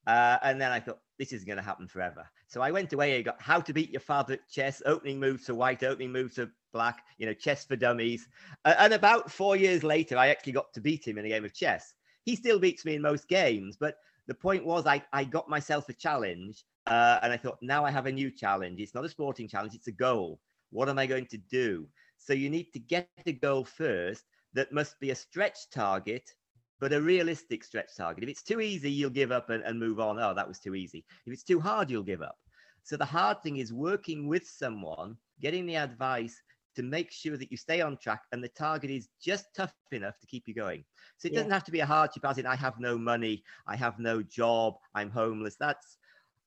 Uh, 0.06 0.38
and 0.42 0.60
then 0.60 0.72
I 0.72 0.80
thought, 0.80 0.98
This 1.18 1.32
isn't 1.32 1.46
going 1.46 1.58
to 1.58 1.62
happen 1.62 1.86
forever. 1.86 2.28
So 2.48 2.60
I 2.60 2.70
went 2.70 2.92
away 2.92 3.16
and 3.16 3.24
got 3.24 3.40
How 3.40 3.60
to 3.60 3.72
Beat 3.72 3.90
Your 3.90 4.00
Father 4.00 4.34
at 4.34 4.48
Chess, 4.48 4.82
opening 4.84 5.20
moves 5.20 5.44
to 5.46 5.54
white, 5.54 5.82
opening 5.82 6.12
moves 6.12 6.34
to 6.34 6.50
black, 6.72 7.04
you 7.18 7.26
know, 7.26 7.34
chess 7.34 7.64
for 7.64 7.76
dummies. 7.76 8.28
And 8.64 8.92
about 8.92 9.30
four 9.30 9.56
years 9.56 9.84
later, 9.84 10.18
I 10.18 10.28
actually 10.28 10.52
got 10.52 10.72
to 10.74 10.80
beat 10.80 11.06
him 11.06 11.18
in 11.18 11.24
a 11.24 11.28
game 11.28 11.44
of 11.44 11.54
chess. 11.54 11.94
He 12.24 12.36
still 12.36 12.58
beats 12.58 12.84
me 12.84 12.96
in 12.96 13.02
most 13.02 13.28
games, 13.28 13.76
but 13.76 13.96
the 14.26 14.34
point 14.34 14.64
was 14.64 14.86
I, 14.86 15.02
I 15.12 15.24
got 15.24 15.48
myself 15.48 15.88
a 15.88 15.92
challenge 15.92 16.64
uh, 16.86 17.20
and 17.22 17.32
I 17.32 17.36
thought, 17.36 17.58
now 17.62 17.84
I 17.84 17.90
have 17.90 18.06
a 18.06 18.12
new 18.12 18.30
challenge. 18.30 18.80
It's 18.80 18.94
not 18.94 19.04
a 19.04 19.08
sporting 19.08 19.48
challenge, 19.48 19.74
it's 19.74 19.86
a 19.86 19.92
goal. 19.92 20.40
What 20.70 20.88
am 20.88 20.98
I 20.98 21.06
going 21.06 21.26
to 21.26 21.38
do? 21.38 21.86
So 22.18 22.32
you 22.32 22.50
need 22.50 22.72
to 22.72 22.78
get 22.78 23.08
the 23.24 23.32
goal 23.32 23.64
first 23.64 24.24
that 24.54 24.72
must 24.72 24.98
be 25.00 25.10
a 25.10 25.14
stretch 25.14 25.70
target, 25.70 26.34
but 26.80 26.92
a 26.92 27.00
realistic 27.00 27.64
stretch 27.64 27.96
target. 27.96 28.24
If 28.24 28.30
it's 28.30 28.42
too 28.42 28.60
easy, 28.60 28.90
you'll 28.90 29.10
give 29.10 29.32
up 29.32 29.50
and, 29.50 29.62
and 29.62 29.78
move 29.78 30.00
on. 30.00 30.18
Oh, 30.18 30.34
that 30.34 30.48
was 30.48 30.58
too 30.58 30.74
easy. 30.74 31.04
If 31.26 31.32
it's 31.32 31.44
too 31.44 31.60
hard, 31.60 31.90
you'll 31.90 32.02
give 32.02 32.22
up. 32.22 32.36
So 32.82 32.96
the 32.96 33.04
hard 33.04 33.42
thing 33.42 33.56
is 33.56 33.72
working 33.72 34.28
with 34.28 34.46
someone, 34.46 35.16
getting 35.40 35.66
the 35.66 35.76
advice 35.76 36.40
to 36.76 36.82
make 36.82 37.10
sure 37.12 37.36
that 37.36 37.50
you 37.50 37.56
stay 37.56 37.80
on 37.80 37.96
track 37.96 38.22
and 38.32 38.42
the 38.42 38.48
target 38.48 38.90
is 38.90 39.08
just 39.22 39.46
tough 39.56 39.72
enough 39.92 40.18
to 40.20 40.26
keep 40.26 40.44
you 40.46 40.54
going. 40.54 40.84
So 41.18 41.26
it 41.26 41.32
yeah. 41.32 41.38
doesn't 41.38 41.52
have 41.52 41.64
to 41.64 41.72
be 41.72 41.80
a 41.80 41.86
hardship 41.86 42.24
as 42.26 42.38
in 42.38 42.46
I 42.46 42.56
have 42.56 42.78
no 42.78 42.98
money, 42.98 43.44
I 43.66 43.76
have 43.76 43.98
no 43.98 44.22
job, 44.22 44.74
I'm 44.94 45.10
homeless. 45.10 45.56
That's 45.58 45.98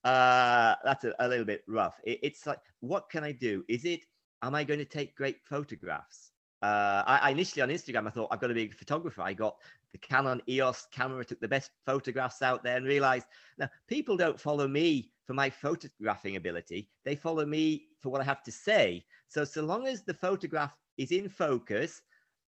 uh, 0.04 0.76
that's 0.84 1.04
a, 1.04 1.14
a, 1.20 1.28
little 1.28 1.46
bit 1.46 1.64
rough. 1.68 1.96
It, 2.04 2.20
it's 2.24 2.46
like, 2.46 2.60
what 2.80 3.10
can 3.10 3.24
I 3.24 3.32
do? 3.32 3.66
Is 3.68 3.84
it, 3.84 4.02
am 4.42 4.56
I 4.56 4.64
going 4.64 4.80
to 4.80 4.86
take 4.86 5.16
great 5.16 5.38
photographs? 5.44 6.32
Uh, 6.62 7.04
I, 7.06 7.20
I, 7.24 7.30
initially 7.32 7.62
on 7.62 7.70
Instagram, 7.70 8.08
I 8.08 8.10
thought 8.10 8.30
I've 8.32 8.42
got 8.42 8.48
to 8.48 8.54
be 8.54 8.66
a 8.66 8.70
photographer. 8.70 9.22
I 9.22 9.34
got 9.34 9.58
the 9.92 9.98
Canon 10.00 10.42
EOS 10.50 10.88
camera, 10.92 11.24
took 11.24 11.40
the 11.40 11.48
best 11.48 11.72
photographs 11.86 12.42
out 12.42 12.64
there, 12.64 12.78
and 12.78 12.86
realized 12.86 13.28
now 13.58 13.70
people 13.88 14.18
don't 14.18 14.40
follow 14.40 14.68
me 14.68 15.12
for 15.26 15.34
my 15.34 15.50
photographing 15.50 16.36
ability. 16.36 16.90
They 17.06 17.16
follow 17.16 17.46
me 17.46 17.88
for 18.02 18.10
what 18.10 18.22
I 18.22 18.24
have 18.24 18.44
to 18.44 18.52
say. 18.52 19.06
So, 19.28 19.44
so 19.44 19.62
long 19.62 19.88
as 19.88 20.04
the 20.04 20.14
photograph 20.14 20.74
is 20.98 21.12
in 21.12 21.30
focus 21.30 22.02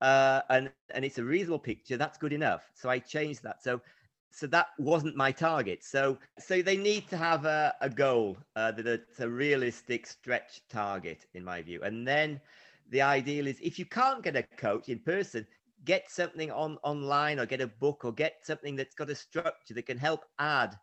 uh, 0.03 0.41
and 0.49 0.69
and 0.93 1.05
it's 1.05 1.17
a 1.17 1.23
reasonable 1.23 1.59
picture, 1.59 1.95
that's 1.95 2.17
good 2.17 2.33
enough. 2.33 2.69
So 2.75 2.89
I 2.89 2.99
changed 2.99 3.41
that. 3.43 3.63
So 3.63 3.79
so 4.31 4.47
that 4.47 4.67
wasn't 4.77 5.15
my 5.15 5.31
target. 5.31 5.83
So 5.83 6.17
so 6.37 6.61
they 6.61 6.75
need 6.75 7.07
to 7.09 7.17
have 7.17 7.45
a, 7.45 7.73
a 7.79 7.89
goal 7.89 8.37
uh, 8.57 8.73
a 9.19 9.29
realistic 9.29 10.05
stretch 10.05 10.61
target 10.69 11.25
in 11.33 11.43
my 11.45 11.61
view. 11.61 11.81
And 11.83 12.05
then 12.05 12.41
the 12.89 13.01
ideal 13.01 13.47
is 13.47 13.59
if 13.61 13.79
you 13.79 13.85
can't 13.85 14.23
get 14.23 14.35
a 14.35 14.43
coach 14.43 14.89
in 14.89 14.99
person, 14.99 15.45
get 15.85 16.09
something 16.09 16.51
on 16.51 16.77
online 16.83 17.39
or 17.39 17.45
get 17.45 17.61
a 17.61 17.67
book 17.67 18.05
or 18.05 18.11
get 18.11 18.35
something 18.43 18.75
that's 18.75 18.95
got 18.95 19.09
a 19.09 19.15
structure 19.15 19.73
that 19.73 19.85
can 19.85 19.97
help 19.97 20.25
add, 20.39 20.77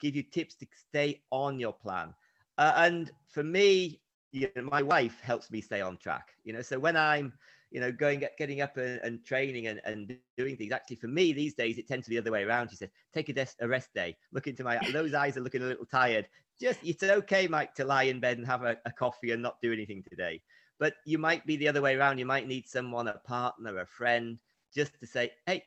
give 0.00 0.14
you 0.16 0.22
tips 0.22 0.54
to 0.56 0.66
stay 0.72 1.22
on 1.30 1.58
your 1.58 1.72
plan. 1.72 2.14
Uh, 2.56 2.72
and 2.76 3.10
for 3.28 3.42
me, 3.42 4.00
you 4.32 4.48
know, 4.56 4.62
my 4.62 4.82
wife 4.82 5.20
helps 5.20 5.50
me 5.50 5.60
stay 5.60 5.80
on 5.80 5.96
track. 5.96 6.28
You 6.44 6.52
know, 6.52 6.62
so 6.62 6.78
when 6.78 6.96
I'm 6.96 7.32
you 7.70 7.80
know, 7.80 7.92
going 7.92 8.22
getting 8.38 8.60
up 8.60 8.76
and, 8.76 9.00
and 9.02 9.24
training 9.24 9.66
and, 9.66 9.80
and 9.84 10.16
doing 10.36 10.56
things. 10.56 10.72
Actually, 10.72 10.96
for 10.96 11.08
me 11.08 11.32
these 11.32 11.54
days, 11.54 11.78
it 11.78 11.86
tends 11.86 12.06
to 12.06 12.10
be 12.10 12.16
the 12.16 12.22
other 12.22 12.32
way 12.32 12.44
around. 12.44 12.70
She 12.70 12.76
says, 12.76 12.88
take 13.12 13.28
a, 13.28 13.32
des- 13.32 13.46
a 13.60 13.68
rest 13.68 13.92
day. 13.94 14.16
Look 14.32 14.46
into 14.46 14.64
my 14.64 14.78
those 14.92 15.14
eyes 15.14 15.36
are 15.36 15.42
looking 15.42 15.62
a 15.62 15.66
little 15.66 15.86
tired. 15.86 16.28
Just 16.60 16.80
it's 16.82 17.02
okay, 17.02 17.46
Mike, 17.46 17.74
to 17.74 17.84
lie 17.84 18.04
in 18.04 18.20
bed 18.20 18.38
and 18.38 18.46
have 18.46 18.62
a, 18.62 18.76
a 18.86 18.92
coffee 18.92 19.32
and 19.32 19.42
not 19.42 19.60
do 19.62 19.72
anything 19.72 20.02
today. 20.08 20.40
But 20.78 20.94
you 21.04 21.18
might 21.18 21.44
be 21.46 21.56
the 21.56 21.68
other 21.68 21.82
way 21.82 21.96
around. 21.96 22.18
You 22.18 22.26
might 22.26 22.46
need 22.46 22.68
someone, 22.68 23.08
a 23.08 23.14
partner, 23.14 23.78
a 23.78 23.86
friend, 23.86 24.38
just 24.74 24.92
to 25.00 25.06
say, 25.06 25.32
hey, 25.46 25.64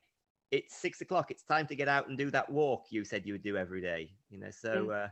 it's 0.51 0.75
six 0.75 1.01
o'clock. 1.01 1.31
It's 1.31 1.43
time 1.43 1.67
to 1.67 1.75
get 1.75 1.87
out 1.87 2.07
and 2.07 2.17
do 2.17 2.29
that 2.31 2.49
walk 2.49 2.85
you 2.89 3.03
said 3.03 3.25
you 3.25 3.33
would 3.33 3.43
do 3.43 3.57
every 3.57 3.81
day. 3.81 4.11
You 4.29 4.39
know, 4.39 4.51
so 4.51 4.87
mm. 4.87 5.05
uh, 5.05 5.09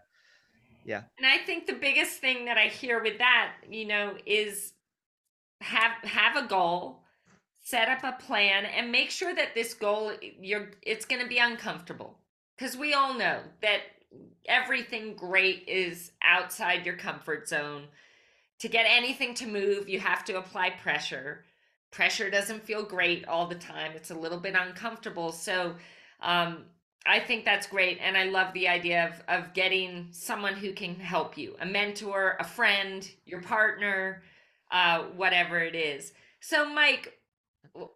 yeah. 0.86 1.04
And 1.18 1.28
I 1.28 1.38
think 1.46 1.66
the 1.66 1.74
biggest 1.74 2.20
thing 2.20 2.46
that 2.46 2.58
I 2.58 2.68
hear 2.68 3.02
with 3.02 3.18
that, 3.20 3.54
you 3.70 3.86
know, 3.86 4.16
is 4.26 4.74
have 5.62 5.92
have 6.04 6.44
a 6.44 6.48
goal 6.48 7.04
set 7.64 7.90
up 7.90 8.04
a 8.04 8.22
plan 8.24 8.66
and 8.66 8.92
make 8.92 9.12
sure 9.12 9.36
that 9.36 9.54
this 9.54 9.74
goal 9.74 10.14
you're 10.40 10.72
it's 10.82 11.06
going 11.06 11.22
to 11.22 11.28
be 11.28 11.38
uncomfortable 11.38 12.18
because 12.58 12.78
we 12.78 12.94
all 12.94 13.14
know 13.14 13.40
that 13.62 13.82
everything 14.48 15.16
great 15.16 15.68
is 15.68 16.12
outside 16.24 16.86
your 16.86 16.96
comfort 16.96 17.48
zone 17.48 17.84
to 18.60 18.68
get 18.68 18.86
anything 18.88 19.34
to 19.34 19.48
move 19.48 19.90
you 19.90 20.00
have 20.00 20.24
to 20.24 20.38
apply 20.38 20.70
pressure 20.70 21.44
pressure 21.92 22.30
doesn't 22.30 22.64
feel 22.64 22.84
great 22.84 23.26
all 23.28 23.48
the 23.48 23.56
time 23.56 23.92
it's 23.96 24.12
a 24.12 24.16
little 24.16 24.40
bit 24.40 24.56
uncomfortable 24.56 25.32
so 25.32 25.76
um, 26.22 26.66
i 27.06 27.20
think 27.20 27.46
that's 27.46 27.68
great 27.68 27.98
and 28.02 28.16
i 28.18 28.26
love 28.26 28.54
the 28.54 28.68
idea 28.68 29.08
of, 29.08 29.40
of 29.40 29.54
getting 29.54 30.08
someone 30.12 30.54
who 30.54 30.74
can 30.74 30.96
help 30.96 31.38
you 31.38 31.56
a 31.62 31.66
mentor 31.66 32.38
a 32.40 32.44
friend 32.44 33.10
your 33.26 33.42
partner 33.42 34.22
uh, 34.72 35.04
whatever 35.16 35.60
it 35.60 35.76
is. 35.76 36.14
So, 36.40 36.70
Mike, 36.70 37.20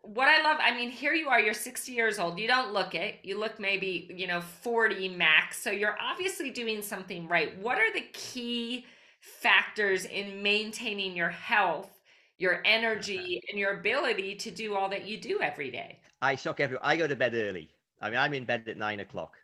what 0.01 0.27
I 0.27 0.43
love, 0.43 0.57
I 0.61 0.75
mean, 0.75 0.89
here 0.89 1.13
you 1.13 1.29
are, 1.29 1.39
you're 1.39 1.53
60 1.53 1.91
years 1.91 2.19
old. 2.19 2.39
You 2.39 2.47
don't 2.47 2.73
look 2.73 2.95
it. 2.95 3.19
You 3.23 3.39
look 3.39 3.59
maybe, 3.59 4.09
you 4.13 4.27
know, 4.27 4.41
40 4.41 5.09
max. 5.09 5.61
So 5.61 5.71
you're 5.71 5.97
obviously 6.01 6.49
doing 6.49 6.81
something 6.81 7.27
right. 7.27 7.57
What 7.59 7.77
are 7.77 7.93
the 7.93 8.05
key 8.13 8.85
factors 9.23 10.05
in 10.05 10.43
maintaining 10.43 11.15
your 11.15 11.29
health, 11.29 11.89
your 12.37 12.61
energy, 12.65 13.41
and 13.49 13.57
your 13.57 13.79
ability 13.79 14.35
to 14.35 14.51
do 14.51 14.75
all 14.75 14.89
that 14.89 15.07
you 15.07 15.17
do 15.17 15.39
every 15.41 15.71
day? 15.71 15.99
I 16.21 16.35
shock 16.35 16.59
everyone. 16.59 16.85
I 16.85 16.97
go 16.97 17.07
to 17.07 17.15
bed 17.15 17.33
early. 17.33 17.69
I 18.01 18.09
mean, 18.09 18.19
I'm 18.19 18.33
in 18.33 18.43
bed 18.43 18.65
at 18.67 18.77
nine 18.77 18.99
o'clock. 18.99 19.37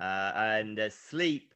Uh, 0.00 0.32
and 0.34 0.78
uh, 0.78 0.88
sleep 0.90 1.54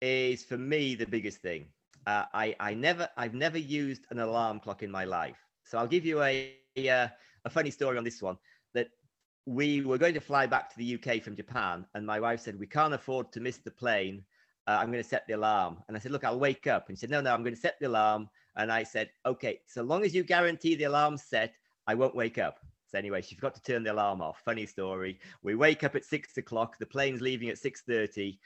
is 0.00 0.44
for 0.44 0.56
me 0.56 0.94
the 0.94 1.06
biggest 1.06 1.38
thing. 1.42 1.66
Uh, 2.06 2.24
I, 2.32 2.54
I 2.58 2.74
never, 2.74 3.08
I've 3.16 3.34
never 3.34 3.58
used 3.58 4.06
an 4.10 4.18
alarm 4.18 4.60
clock 4.60 4.82
in 4.82 4.90
my 4.90 5.04
life. 5.04 5.36
So 5.64 5.78
I'll 5.78 5.86
give 5.86 6.06
you 6.06 6.22
a, 6.22 6.54
a, 6.76 6.88
uh, 6.88 7.08
a 7.44 7.50
funny 7.50 7.70
story 7.70 7.98
on 7.98 8.04
this 8.04 8.22
one. 8.22 8.36
That 8.74 8.88
we 9.46 9.82
were 9.82 9.98
going 9.98 10.14
to 10.14 10.20
fly 10.20 10.46
back 10.46 10.70
to 10.70 10.78
the 10.78 10.94
UK 10.94 11.22
from 11.22 11.36
Japan, 11.36 11.84
and 11.94 12.06
my 12.06 12.20
wife 12.20 12.40
said 12.40 12.58
we 12.58 12.66
can't 12.66 12.94
afford 12.94 13.32
to 13.32 13.40
miss 13.40 13.58
the 13.58 13.70
plane. 13.70 14.24
Uh, 14.66 14.78
I'm 14.80 14.90
going 14.90 15.02
to 15.02 15.08
set 15.08 15.26
the 15.26 15.34
alarm. 15.34 15.78
And 15.88 15.96
I 15.96 16.00
said, 16.00 16.12
look, 16.12 16.24
I'll 16.24 16.38
wake 16.38 16.66
up. 16.66 16.88
And 16.88 16.96
she 16.96 17.02
said, 17.02 17.10
no, 17.10 17.20
no, 17.20 17.34
I'm 17.34 17.42
going 17.42 17.54
to 17.54 17.60
set 17.60 17.76
the 17.80 17.88
alarm. 17.88 18.28
And 18.56 18.72
I 18.72 18.82
said, 18.82 19.10
okay, 19.26 19.60
so 19.66 19.82
long 19.82 20.04
as 20.04 20.14
you 20.14 20.22
guarantee 20.22 20.74
the 20.74 20.84
alarm's 20.84 21.22
set, 21.22 21.54
I 21.86 21.94
won't 21.94 22.14
wake 22.14 22.38
up. 22.38 22.60
So 22.94 22.98
anyway, 22.98 23.22
she 23.22 23.34
forgot 23.34 23.54
to 23.56 23.62
turn 23.62 23.82
the 23.82 23.92
alarm 23.92 24.22
off. 24.22 24.40
Funny 24.44 24.66
story. 24.66 25.18
We 25.42 25.54
wake 25.56 25.82
up 25.82 25.96
at 25.96 26.04
six 26.04 26.36
o'clock. 26.36 26.78
The 26.78 26.86
plane's 26.86 27.20
leaving 27.20 27.48
at 27.48 27.58
six 27.58 27.82
thirty, 27.82 28.38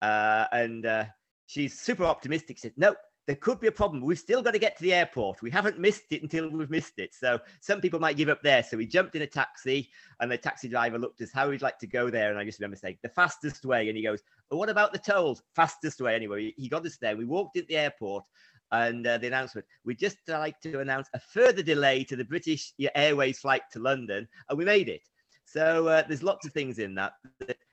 uh, 0.00 0.46
and 0.52 0.86
uh, 0.86 1.04
she's 1.46 1.78
super 1.78 2.04
optimistic. 2.04 2.56
She 2.56 2.62
said, 2.62 2.72
"No, 2.78 2.94
there 3.26 3.36
could 3.36 3.60
be 3.60 3.66
a 3.66 3.72
problem. 3.72 4.02
We've 4.02 4.18
still 4.18 4.42
got 4.42 4.52
to 4.52 4.58
get 4.58 4.76
to 4.78 4.82
the 4.82 4.94
airport. 4.94 5.42
We 5.42 5.50
haven't 5.50 5.78
missed 5.78 6.10
it 6.12 6.22
until 6.22 6.48
we've 6.50 6.70
missed 6.70 6.98
it. 6.98 7.14
So 7.14 7.38
some 7.60 7.82
people 7.82 8.00
might 8.00 8.16
give 8.16 8.30
up 8.30 8.42
there. 8.42 8.62
So 8.62 8.78
we 8.78 8.86
jumped 8.86 9.16
in 9.16 9.22
a 9.22 9.26
taxi, 9.26 9.90
and 10.18 10.32
the 10.32 10.38
taxi 10.38 10.68
driver 10.68 10.98
looked 10.98 11.20
at 11.20 11.28
us 11.28 11.32
how 11.34 11.50
we'd 11.50 11.62
like 11.62 11.78
to 11.80 11.86
go 11.86 12.08
there. 12.08 12.30
And 12.30 12.38
I 12.38 12.44
just 12.44 12.58
remember 12.58 12.76
saying 12.76 12.98
the 13.02 13.08
fastest 13.10 13.66
way. 13.66 13.88
And 13.88 13.96
he 13.96 14.02
goes, 14.02 14.22
well, 14.50 14.58
"What 14.58 14.68
about 14.68 14.92
the 14.92 14.98
tolls? 14.98 15.42
Fastest 15.54 16.00
way 16.00 16.14
anyway." 16.14 16.54
He 16.56 16.68
got 16.68 16.86
us 16.86 16.98
there. 16.98 17.16
We 17.16 17.24
walked 17.24 17.56
into 17.56 17.68
the 17.68 17.76
airport, 17.76 18.24
and 18.72 19.06
uh, 19.06 19.18
the 19.18 19.26
announcement 19.26 19.66
we 19.84 19.94
just 19.94 20.18
like 20.28 20.60
to 20.60 20.80
announce 20.80 21.08
a 21.14 21.20
further 21.20 21.62
delay 21.62 22.04
to 22.04 22.16
the 22.16 22.24
British 22.24 22.72
Airways 22.94 23.40
flight 23.40 23.62
to 23.72 23.78
London, 23.78 24.28
and 24.48 24.58
we 24.58 24.64
made 24.64 24.88
it. 24.88 25.02
So 25.44 25.88
uh, 25.88 26.02
there's 26.06 26.22
lots 26.22 26.46
of 26.46 26.52
things 26.52 26.78
in 26.78 26.94
that. 26.94 27.14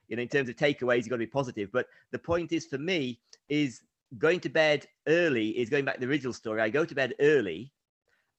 you 0.08 0.16
know, 0.16 0.22
in 0.22 0.30
terms 0.30 0.50
of 0.50 0.56
takeaways, 0.56 1.00
you've 1.00 1.10
got 1.10 1.16
to 1.16 1.20
be 1.20 1.28
positive. 1.28 1.70
But 1.72 1.88
the 2.12 2.20
point 2.20 2.52
is, 2.52 2.66
for 2.66 2.78
me, 2.78 3.20
is 3.50 3.82
going 4.18 4.40
to 4.40 4.50
bed 4.50 4.86
early 5.08 5.50
is 5.50 5.70
going 5.70 5.86
back 5.86 5.96
to 5.96 6.02
the 6.02 6.08
original 6.08 6.34
story. 6.34 6.62
I 6.62 6.70
go 6.70 6.86
to 6.86 6.96
bed 6.96 7.14
early 7.20 7.72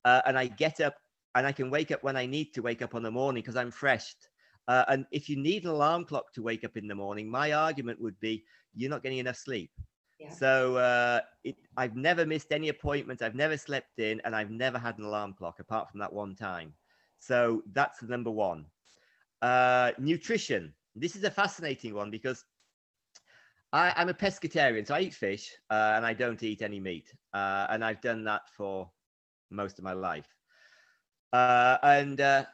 uh, 0.05 0.22
and 0.26 0.39
I 0.39 0.47
get 0.47 0.80
up 0.80 0.97
and 1.34 1.47
I 1.47 1.53
can 1.53 1.70
wake 1.70 1.91
up 1.91 2.03
when 2.03 2.16
I 2.16 2.26
need 2.26 2.55
to 2.55 2.62
wake 2.62 2.82
up 2.82 2.95
on 2.95 3.03
the 3.03 3.11
morning 3.11 3.43
because 3.43 3.57
I'm 3.57 3.70
fresh. 3.70 4.14
Uh, 4.68 4.84
and 4.88 5.06
if 5.10 5.28
you 5.28 5.36
need 5.36 5.64
an 5.64 5.70
alarm 5.70 6.04
clock 6.04 6.32
to 6.34 6.42
wake 6.42 6.62
up 6.62 6.76
in 6.76 6.86
the 6.86 6.94
morning, 6.94 7.28
my 7.28 7.52
argument 7.52 8.00
would 8.00 8.18
be 8.20 8.44
you're 8.74 8.90
not 8.90 9.02
getting 9.02 9.18
enough 9.18 9.36
sleep. 9.36 9.70
Yeah. 10.20 10.30
So 10.30 10.76
uh, 10.76 11.20
it, 11.42 11.56
I've 11.76 11.96
never 11.96 12.26
missed 12.26 12.52
any 12.52 12.68
appointments. 12.68 13.22
I've 13.22 13.34
never 13.34 13.56
slept 13.56 13.98
in, 13.98 14.20
and 14.24 14.36
I've 14.36 14.50
never 14.50 14.78
had 14.78 14.98
an 14.98 15.04
alarm 15.04 15.34
clock 15.38 15.58
apart 15.58 15.90
from 15.90 16.00
that 16.00 16.12
one 16.12 16.34
time. 16.34 16.74
So 17.18 17.62
that's 17.72 17.98
the 17.98 18.08
number 18.08 18.30
one. 18.30 18.66
Uh, 19.40 19.92
nutrition. 19.98 20.74
This 20.94 21.16
is 21.16 21.24
a 21.24 21.30
fascinating 21.30 21.94
one 21.94 22.10
because 22.10 22.44
I, 23.72 23.92
am 23.96 24.08
a 24.08 24.14
pescatarian, 24.14 24.86
so 24.86 24.94
I 24.94 25.00
eat 25.00 25.14
fish 25.14 25.52
uh, 25.70 25.92
and 25.96 26.04
I 26.04 26.12
don't 26.12 26.42
eat 26.42 26.62
any 26.62 26.80
meat. 26.80 27.12
Uh, 27.32 27.66
and 27.70 27.84
I've 27.84 28.00
done 28.00 28.24
that 28.24 28.42
for 28.56 28.90
most 29.50 29.78
of 29.78 29.84
my 29.84 29.92
life. 29.92 30.28
Uh, 31.32 31.76
and 31.82 32.20
uh, 32.20 32.44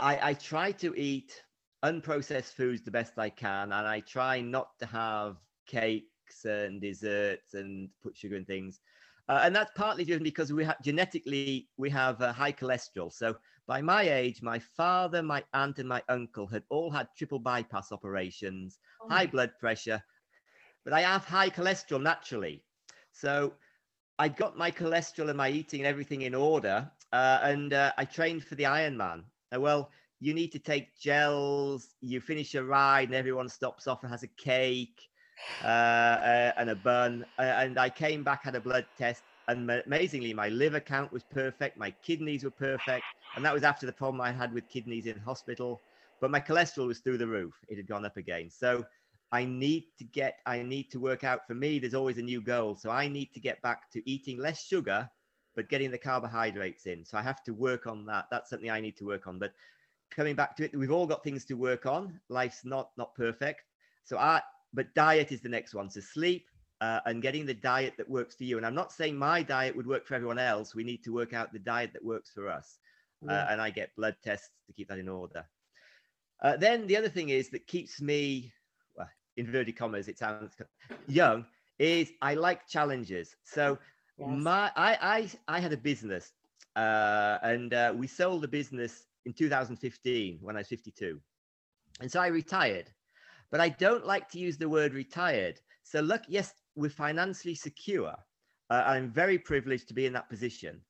I, 0.00 0.30
I, 0.30 0.34
try 0.34 0.72
to 0.72 0.94
eat 0.96 1.42
unprocessed 1.84 2.54
foods 2.54 2.82
the 2.82 2.90
best 2.90 3.18
I 3.18 3.30
can. 3.30 3.72
And 3.72 3.86
I 3.86 4.00
try 4.00 4.40
not 4.40 4.78
to 4.78 4.86
have 4.86 5.36
cakes 5.66 6.44
and 6.44 6.80
desserts 6.80 7.54
and 7.54 7.88
put 8.02 8.16
sugar 8.16 8.36
in 8.36 8.44
things. 8.44 8.80
Uh, 9.28 9.42
and 9.44 9.54
that's 9.54 9.70
partly 9.76 10.04
driven 10.04 10.24
because 10.24 10.52
we 10.52 10.64
have 10.64 10.82
genetically 10.82 11.68
we 11.76 11.88
have 11.90 12.20
uh, 12.20 12.32
high 12.32 12.52
cholesterol. 12.52 13.12
So 13.12 13.36
by 13.66 13.80
my 13.80 14.02
age, 14.02 14.42
my 14.42 14.58
father, 14.58 15.22
my 15.22 15.44
aunt, 15.54 15.78
and 15.78 15.88
my 15.88 16.02
uncle 16.08 16.48
had 16.48 16.64
all 16.68 16.90
had 16.90 17.06
triple 17.16 17.38
bypass 17.38 17.92
operations, 17.92 18.80
oh. 19.00 19.08
high 19.08 19.26
blood 19.26 19.52
pressure, 19.60 20.02
but 20.84 20.92
I 20.92 21.02
have 21.02 21.24
high 21.24 21.50
cholesterol 21.50 22.02
naturally. 22.02 22.64
So 23.12 23.52
I 24.18 24.28
got 24.28 24.58
my 24.58 24.70
cholesterol 24.70 25.28
and 25.28 25.36
my 25.36 25.48
eating 25.48 25.80
and 25.80 25.86
everything 25.86 26.22
in 26.22 26.34
order. 26.34 26.90
Uh, 27.12 27.38
and 27.42 27.72
uh, 27.72 27.92
I 27.96 28.04
trained 28.04 28.44
for 28.44 28.54
the 28.56 28.64
Ironman. 28.64 29.22
Uh, 29.54 29.60
well, 29.60 29.90
you 30.20 30.34
need 30.34 30.52
to 30.52 30.58
take 30.58 30.98
gels, 30.98 31.94
you 32.00 32.20
finish 32.20 32.54
a 32.54 32.62
ride, 32.62 33.08
and 33.08 33.14
everyone 33.14 33.48
stops 33.48 33.86
off 33.86 34.02
and 34.02 34.10
has 34.10 34.22
a 34.22 34.28
cake 34.28 35.08
uh, 35.64 35.66
uh, 35.66 36.52
and 36.58 36.70
a 36.70 36.76
bun. 36.76 37.24
Uh, 37.38 37.42
and 37.42 37.78
I 37.78 37.88
came 37.88 38.22
back, 38.22 38.44
had 38.44 38.54
a 38.54 38.60
blood 38.60 38.86
test, 38.98 39.22
and 39.48 39.68
amazingly, 39.86 40.32
my 40.34 40.48
liver 40.48 40.80
count 40.80 41.12
was 41.12 41.24
perfect, 41.24 41.76
my 41.76 41.90
kidneys 42.02 42.44
were 42.44 42.50
perfect. 42.50 43.04
And 43.34 43.44
that 43.44 43.54
was 43.54 43.62
after 43.62 43.86
the 43.86 43.92
problem 43.92 44.20
I 44.20 44.32
had 44.32 44.52
with 44.52 44.68
kidneys 44.68 45.06
in 45.06 45.18
hospital. 45.18 45.80
But 46.20 46.30
my 46.30 46.40
cholesterol 46.40 46.86
was 46.86 46.98
through 46.98 47.18
the 47.18 47.26
roof, 47.26 47.54
it 47.68 47.76
had 47.76 47.88
gone 47.88 48.04
up 48.04 48.16
again. 48.16 48.50
So 48.50 48.84
I 49.32 49.44
need 49.44 49.84
to 49.98 50.04
get, 50.04 50.38
I 50.46 50.62
need 50.62 50.90
to 50.90 51.00
work 51.00 51.24
out. 51.24 51.46
For 51.46 51.54
me, 51.54 51.78
there's 51.78 51.94
always 51.94 52.18
a 52.18 52.22
new 52.22 52.42
goal. 52.42 52.76
So 52.76 52.90
I 52.90 53.08
need 53.08 53.32
to 53.32 53.40
get 53.40 53.62
back 53.62 53.90
to 53.92 54.10
eating 54.10 54.38
less 54.38 54.64
sugar, 54.66 55.08
but 55.56 55.68
getting 55.68 55.90
the 55.90 55.98
carbohydrates 55.98 56.86
in. 56.86 57.04
So 57.04 57.18
I 57.18 57.22
have 57.22 57.42
to 57.44 57.52
work 57.52 57.86
on 57.86 58.06
that. 58.06 58.26
That's 58.30 58.50
something 58.50 58.70
I 58.70 58.80
need 58.80 58.96
to 58.98 59.06
work 59.06 59.26
on. 59.26 59.38
But 59.38 59.52
coming 60.10 60.34
back 60.34 60.56
to 60.56 60.64
it, 60.64 60.76
we've 60.76 60.90
all 60.90 61.06
got 61.06 61.24
things 61.24 61.44
to 61.46 61.54
work 61.54 61.86
on. 61.86 62.20
Life's 62.28 62.64
not 62.64 62.90
not 62.96 63.14
perfect. 63.14 63.62
So 64.04 64.18
I, 64.18 64.42
but 64.72 64.94
diet 64.94 65.32
is 65.32 65.40
the 65.40 65.48
next 65.48 65.74
one. 65.74 65.90
So 65.90 66.00
sleep 66.00 66.46
uh, 66.80 67.00
and 67.06 67.22
getting 67.22 67.46
the 67.46 67.54
diet 67.54 67.94
that 67.98 68.08
works 68.08 68.34
for 68.34 68.44
you. 68.44 68.56
And 68.56 68.66
I'm 68.66 68.74
not 68.74 68.92
saying 68.92 69.16
my 69.16 69.42
diet 69.42 69.76
would 69.76 69.86
work 69.86 70.06
for 70.06 70.14
everyone 70.14 70.38
else. 70.38 70.74
We 70.74 70.84
need 70.84 71.04
to 71.04 71.12
work 71.12 71.32
out 71.34 71.52
the 71.52 71.58
diet 71.58 71.92
that 71.92 72.04
works 72.04 72.30
for 72.30 72.48
us. 72.48 72.78
Uh, 73.22 73.32
yeah. 73.32 73.42
Uh, 73.42 73.46
and 73.50 73.60
I 73.60 73.70
get 73.70 73.94
blood 73.96 74.16
tests 74.24 74.50
to 74.66 74.72
keep 74.72 74.88
that 74.88 74.98
in 74.98 75.08
order. 75.08 75.44
Uh, 76.42 76.56
then 76.56 76.86
the 76.86 76.96
other 76.96 77.10
thing 77.10 77.28
is 77.28 77.50
that 77.50 77.66
keeps 77.66 78.00
me 78.00 78.50
well, 78.96 79.08
inverted 79.36 79.76
commas, 79.76 80.08
it 80.08 80.18
sounds 80.18 80.54
young, 81.06 81.44
is 81.78 82.12
I 82.22 82.34
like 82.34 82.66
challenges. 82.66 83.36
So 83.44 83.78
my 84.26 84.70
I, 84.76 84.98
I 85.48 85.56
I 85.56 85.60
had 85.60 85.72
a 85.72 85.76
business 85.76 86.32
uh, 86.76 87.38
and 87.42 87.74
uh, 87.74 87.92
we 87.96 88.06
sold 88.06 88.42
the 88.42 88.48
business 88.48 89.06
in 89.26 89.32
2015 89.32 90.38
when 90.40 90.56
I 90.56 90.60
was 90.60 90.68
52. 90.68 91.20
And 92.00 92.10
so 92.10 92.20
I 92.20 92.28
retired. 92.28 92.90
But 93.50 93.60
I 93.60 93.68
don't 93.68 94.06
like 94.06 94.28
to 94.30 94.38
use 94.38 94.56
the 94.56 94.68
word 94.68 94.94
retired. 94.94 95.60
So 95.82 96.00
look, 96.00 96.22
yes, 96.28 96.54
we're 96.76 96.90
financially 96.90 97.54
secure. 97.54 98.14
Uh, 98.70 98.84
I'm 98.86 99.10
very 99.10 99.38
privileged 99.38 99.88
to 99.88 99.94
be 99.94 100.06
in 100.06 100.12
that 100.12 100.30
position. 100.30 100.80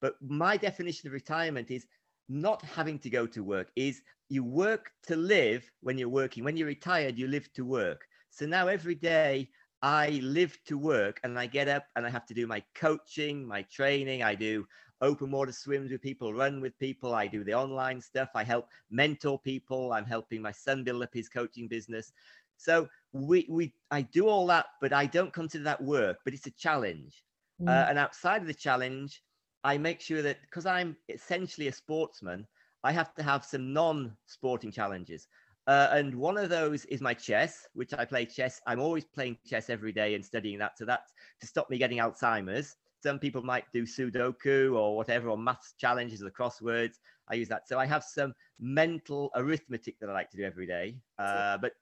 But 0.00 0.14
my 0.20 0.56
definition 0.56 1.08
of 1.08 1.14
retirement 1.14 1.70
is 1.70 1.86
not 2.28 2.62
having 2.62 2.98
to 3.00 3.10
go 3.10 3.26
to 3.26 3.42
work 3.42 3.70
is 3.74 4.02
you 4.28 4.44
work 4.44 4.92
to 5.08 5.16
live 5.16 5.68
when 5.80 5.98
you're 5.98 6.08
working. 6.08 6.44
When 6.44 6.56
you're 6.56 6.68
retired, 6.68 7.18
you 7.18 7.26
live 7.26 7.52
to 7.54 7.64
work. 7.64 8.06
So 8.30 8.46
now 8.46 8.68
every 8.68 8.94
day 8.94 9.48
I 9.82 10.20
live 10.22 10.58
to 10.66 10.76
work 10.76 11.20
and 11.24 11.38
I 11.38 11.46
get 11.46 11.68
up 11.68 11.86
and 11.96 12.04
I 12.06 12.10
have 12.10 12.26
to 12.26 12.34
do 12.34 12.46
my 12.46 12.62
coaching, 12.74 13.46
my 13.46 13.62
training. 13.62 14.22
I 14.22 14.34
do 14.34 14.66
open 15.00 15.30
water 15.30 15.52
swims 15.52 15.90
with 15.90 16.02
people, 16.02 16.34
run 16.34 16.60
with 16.60 16.78
people. 16.78 17.14
I 17.14 17.26
do 17.26 17.42
the 17.44 17.54
online 17.54 18.00
stuff. 18.00 18.28
I 18.34 18.44
help 18.44 18.68
mentor 18.90 19.38
people. 19.38 19.92
I'm 19.92 20.04
helping 20.04 20.42
my 20.42 20.52
son 20.52 20.84
build 20.84 21.02
up 21.02 21.14
his 21.14 21.28
coaching 21.28 21.66
business. 21.66 22.12
So 22.58 22.88
we, 23.12 23.46
we 23.48 23.72
I 23.90 24.02
do 24.02 24.28
all 24.28 24.46
that, 24.48 24.66
but 24.82 24.92
I 24.92 25.06
don't 25.06 25.32
consider 25.32 25.64
that 25.64 25.82
work, 25.82 26.18
but 26.24 26.34
it's 26.34 26.46
a 26.46 26.50
challenge. 26.52 27.24
Mm. 27.60 27.68
Uh, 27.68 27.88
and 27.88 27.98
outside 27.98 28.42
of 28.42 28.46
the 28.46 28.54
challenge, 28.54 29.22
I 29.64 29.78
make 29.78 30.00
sure 30.00 30.20
that 30.20 30.42
because 30.42 30.66
I'm 30.66 30.96
essentially 31.08 31.68
a 31.68 31.72
sportsman, 31.72 32.46
I 32.82 32.92
have 32.92 33.14
to 33.14 33.22
have 33.22 33.44
some 33.44 33.72
non-sporting 33.72 34.72
challenges. 34.72 35.26
Uh, 35.66 35.88
and 35.92 36.14
one 36.14 36.36
of 36.36 36.48
those 36.48 36.84
is 36.86 37.00
my 37.00 37.14
chess, 37.14 37.66
which 37.74 37.92
I 37.94 38.04
play 38.04 38.24
chess. 38.24 38.60
I'm 38.66 38.80
always 38.80 39.04
playing 39.04 39.38
chess 39.46 39.70
every 39.70 39.92
day 39.92 40.14
and 40.14 40.24
studying 40.24 40.58
that. 40.58 40.78
So 40.78 40.84
that's 40.84 41.12
to 41.40 41.46
stop 41.46 41.70
me 41.70 41.78
getting 41.78 41.98
Alzheimer's. 41.98 42.76
Some 43.02 43.18
people 43.18 43.42
might 43.42 43.64
do 43.72 43.84
Sudoku 43.84 44.76
or 44.76 44.96
whatever, 44.96 45.28
or 45.30 45.38
maths 45.38 45.74
challenges 45.78 46.22
or 46.22 46.30
crosswords. 46.30 46.96
I 47.28 47.34
use 47.34 47.48
that. 47.48 47.68
So 47.68 47.78
I 47.78 47.86
have 47.86 48.04
some 48.04 48.34
mental 48.58 49.30
arithmetic 49.34 49.98
that 50.00 50.10
I 50.10 50.12
like 50.12 50.30
to 50.30 50.36
do 50.36 50.44
every 50.44 50.66
day, 50.66 50.96
uh, 51.18 51.56
but 51.58 51.72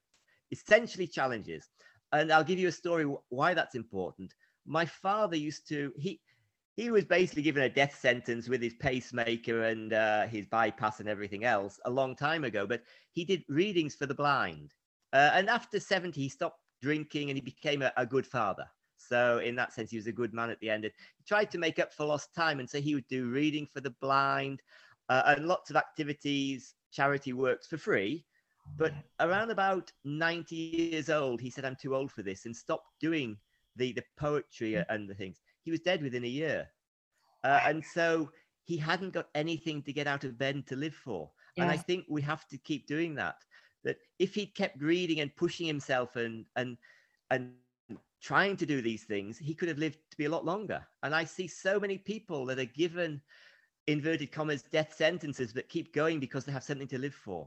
essentially 0.51 1.07
challenges. 1.07 1.71
And 2.13 2.33
I'll 2.33 2.45
give 2.45 2.59
you 2.59 2.69
a 2.69 2.73
story 2.73 3.05
why 3.31 3.55
that's 3.55 3.75
important. 3.75 4.35
My 4.67 4.85
father 4.85 5.37
used 5.37 5.67
to, 5.69 5.93
he, 5.97 6.21
he 6.79 6.93
was 6.93 7.05
basically 7.05 7.43
given 7.43 7.65
a 7.65 7.69
death 7.69 7.99
sentence 7.99 8.49
with 8.49 8.63
his 8.63 8.75
pacemaker 8.75 9.65
and 9.65 9.93
uh, 9.93 10.29
his 10.29 10.47
bypass 10.47 11.01
and 11.01 11.09
everything 11.09 11.45
else 11.45 11.81
a 11.87 11.91
long 11.91 12.15
time 12.15 12.45
ago. 12.45 12.69
But 12.69 12.85
he 13.11 13.25
did 13.25 13.43
readings 13.49 13.97
for 13.97 14.07
the 14.07 14.15
blind. 14.15 14.75
Uh, 15.13 15.31
and 15.35 15.51
after 15.51 15.81
70, 15.81 16.21
he 16.21 16.29
stopped 16.29 16.61
drinking 16.81 17.31
and 17.31 17.37
he 17.37 17.41
became 17.41 17.83
a, 17.83 17.93
a, 17.97 18.07
good 18.07 18.25
father. 18.25 18.65
So, 18.97 19.41
in 19.41 19.57
that 19.57 19.73
sense, 19.73 19.91
he 19.91 19.97
was 19.97 20.07
a 20.07 20.13
good 20.13 20.33
man 20.33 20.51
at 20.51 20.61
the 20.61 20.71
end. 20.71 20.85
And 20.85 20.95
he 21.17 21.25
tried 21.27 21.51
to 21.51 21.59
make 21.59 21.81
up 21.81 21.93
for 21.93 22.07
lost 22.07 22.33
time. 22.33 22.61
And 22.61 22.71
so 22.71 22.81
he 22.81 22.95
would 22.95 23.09
do 23.09 23.29
reading 23.29 23.67
for 23.67 23.81
the 23.81 23.95
blind 24.01 24.63
uh, 25.09 25.35
and 25.37 25.49
lots 25.49 25.71
of 25.71 25.77
activities, 25.77 26.75
charity 26.93 27.33
works 27.33 27.67
for 27.67 27.77
free. 27.77 28.25
But 28.77 28.93
around 29.19 29.51
about 29.51 29.91
90 30.05 30.55
years 30.55 31.11
old, 31.11 31.41
he 31.41 31.51
said, 31.51 31.65
I'm 31.65 31.75
too 31.75 31.97
old 31.97 32.13
for 32.13 32.23
this 32.23 32.47
and 32.47 32.55
stopped 32.55 32.87
doing 33.01 33.37
the, 33.75 33.93
the 33.95 34.05
poetry 34.17 34.77
and 34.89 35.09
the 35.09 35.15
things 35.15 35.41
he 35.69 35.71
was 35.71 35.81
dead 35.81 36.03
within 36.03 36.25
a 36.25 36.29
year. 36.43 36.67
Uh, 37.45 37.61
and 37.67 37.85
so 37.85 38.31
he 38.65 38.79
hadn't 38.79 39.13
got 39.13 39.29
anything 39.35 39.83
to 39.83 39.93
get 39.93 40.07
out 40.07 40.25
of 40.25 40.39
bed 40.39 40.67
to 40.67 40.77
live 40.77 40.95
for. 40.95 41.31
Yeah. 41.57 41.65
And 41.65 41.71
I 41.71 41.77
think 41.77 42.07
we 42.09 42.23
have 42.23 42.49
to 42.49 42.57
keep 42.57 42.87
doing 42.87 43.15
that. 43.17 43.37
That 43.85 43.99
if 44.19 44.35
he'd 44.35 44.55
kept 44.55 44.81
reading 44.81 45.21
and 45.21 45.37
pushing 45.37 45.67
himself 45.67 46.17
and 46.17 46.47
and 46.57 46.79
and 47.31 47.53
trying 48.23 48.57
to 48.57 48.65
do 48.65 48.81
these 48.81 49.05
things, 49.05 49.37
he 49.37 49.55
could 49.55 49.69
have 49.69 49.77
lived 49.77 49.99
to 50.11 50.17
be 50.17 50.25
a 50.25 50.31
lot 50.31 50.47
longer. 50.47 50.81
And 51.03 51.15
I 51.15 51.25
see 51.25 51.47
so 51.47 51.79
many 51.79 51.99
people 51.99 52.47
that 52.47 52.59
are 52.59 52.65
given 52.65 53.21
inverted 53.87 54.33
commas 54.33 54.63
death 54.63 54.95
sentences 54.97 55.53
that 55.53 55.69
keep 55.69 55.93
going 55.93 56.19
because 56.19 56.45
they 56.45 56.53
have 56.53 56.65
something 56.65 56.89
to 56.89 56.99
live 56.99 57.15
for. 57.15 57.47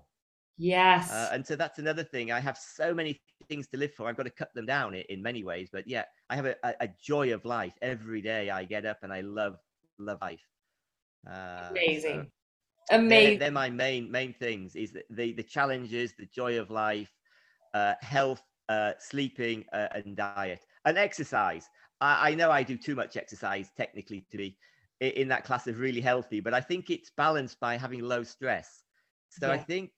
Yes. 0.60 1.12
Uh, 1.12 1.30
and 1.34 1.46
so 1.46 1.56
that's 1.56 1.80
another 1.80 2.04
thing. 2.04 2.32
I 2.32 2.40
have 2.40 2.58
so 2.58 2.94
many 2.94 3.20
things 3.52 3.68
to 3.68 3.78
live 3.78 3.94
for. 3.94 4.08
I've 4.08 4.16
got 4.16 4.24
to 4.24 4.30
cut 4.30 4.54
them 4.56 4.66
down 4.66 4.96
in, 4.96 5.22
many 5.22 5.44
ways. 5.44 5.68
But 5.72 5.86
yeah, 5.86 6.06
I 6.30 6.36
have 6.38 6.46
a, 6.46 6.56
a, 6.64 6.88
joy 7.04 7.34
of 7.34 7.44
life 7.44 7.74
every 7.82 8.22
day. 8.22 8.50
I 8.50 8.64
get 8.64 8.86
up 8.86 9.00
and 9.04 9.12
I 9.12 9.22
love 9.22 9.58
love 10.00 10.20
life. 10.22 10.48
Uh, 11.30 11.68
Amazing. 11.70 12.32
So 12.90 12.96
Amazing. 12.96 13.40
They're, 13.40 13.40
they're, 13.40 13.52
my 13.52 13.70
main 13.70 14.10
main 14.10 14.34
things. 14.34 14.76
Is 14.76 14.94
the 14.94 15.04
the, 15.10 15.34
the 15.34 15.44
challenges, 15.44 16.14
the 16.18 16.28
joy 16.28 16.60
of 16.60 16.70
life, 16.70 17.12
uh, 17.74 17.96
health, 18.02 18.42
uh, 18.70 18.94
sleeping, 19.00 19.66
uh, 19.74 19.90
and 19.94 20.16
diet, 20.16 20.62
and 20.86 20.98
exercise. 20.98 21.68
I, 22.00 22.30
I 22.30 22.36
know 22.36 22.52
I 22.52 22.64
do 22.64 22.78
too 22.78 22.96
much 22.96 23.18
exercise 23.18 23.70
technically 23.76 24.26
to 24.32 24.38
be 24.38 24.58
in 25.02 25.28
that 25.28 25.44
class 25.44 25.68
of 25.68 25.80
really 25.80 26.02
healthy, 26.02 26.40
but 26.40 26.54
I 26.54 26.62
think 26.62 26.90
it's 26.90 27.12
balanced 27.18 27.60
by 27.60 27.76
having 27.76 28.02
low 28.02 28.24
stress. 28.24 28.84
So 29.30 29.48
yeah. 29.48 29.54
I 29.54 29.58
think 29.58 29.92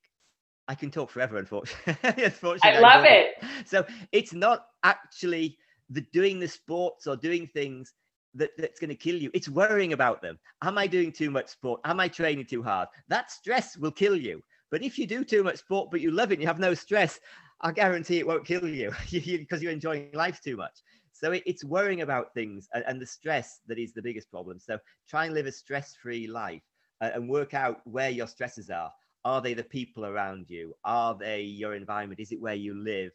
I 0.67 0.75
can 0.75 0.91
talk 0.91 1.09
forever, 1.09 1.37
unfortunately. 1.37 1.95
unfortunately 2.23 2.77
I 2.77 2.95
love 2.95 3.05
I 3.05 3.09
it. 3.09 3.35
So 3.65 3.85
it's 4.11 4.33
not 4.33 4.67
actually 4.83 5.57
the 5.89 6.01
doing 6.13 6.39
the 6.39 6.47
sports 6.47 7.07
or 7.07 7.15
doing 7.15 7.47
things 7.47 7.93
that, 8.35 8.51
that's 8.57 8.79
going 8.79 8.89
to 8.89 8.95
kill 8.95 9.15
you. 9.15 9.29
It's 9.33 9.49
worrying 9.49 9.93
about 9.93 10.21
them. 10.21 10.39
Am 10.61 10.77
I 10.77 10.87
doing 10.87 11.11
too 11.11 11.29
much 11.29 11.49
sport? 11.49 11.81
Am 11.85 11.99
I 11.99 12.07
training 12.07 12.45
too 12.45 12.63
hard? 12.63 12.87
That 13.09 13.31
stress 13.31 13.77
will 13.77 13.91
kill 13.91 14.15
you. 14.15 14.41
But 14.71 14.83
if 14.83 14.97
you 14.97 15.05
do 15.05 15.23
too 15.23 15.43
much 15.43 15.57
sport, 15.57 15.91
but 15.91 16.01
you 16.01 16.11
love 16.11 16.31
it, 16.31 16.35
and 16.35 16.41
you 16.41 16.47
have 16.47 16.59
no 16.59 16.73
stress, 16.73 17.19
I 17.61 17.71
guarantee 17.71 18.19
it 18.19 18.27
won't 18.27 18.45
kill 18.45 18.67
you 18.67 18.91
because 19.11 19.61
you're 19.61 19.71
enjoying 19.71 20.09
life 20.13 20.41
too 20.41 20.57
much. 20.57 20.79
So 21.11 21.31
it, 21.31 21.43
it's 21.45 21.63
worrying 21.63 22.01
about 22.01 22.33
things 22.33 22.67
and, 22.73 22.83
and, 22.87 22.99
the 22.99 23.05
stress 23.05 23.61
that 23.67 23.77
is 23.77 23.93
the 23.93 24.01
biggest 24.01 24.31
problem. 24.31 24.59
So 24.59 24.79
try 25.07 25.25
and 25.25 25.33
live 25.33 25.45
a 25.45 25.51
stress-free 25.51 26.27
life 26.27 26.63
uh, 27.01 27.11
and 27.13 27.29
work 27.29 27.53
out 27.53 27.81
where 27.85 28.09
your 28.09 28.27
stresses 28.27 28.69
are. 28.69 28.91
Are 29.25 29.41
they 29.41 29.53
the 29.53 29.63
people 29.63 30.05
around 30.05 30.49
you? 30.49 30.73
Are 30.83 31.15
they 31.15 31.41
your 31.41 31.75
environment? 31.75 32.19
Is 32.19 32.31
it 32.31 32.41
where 32.41 32.55
you 32.55 32.73
live? 32.73 33.11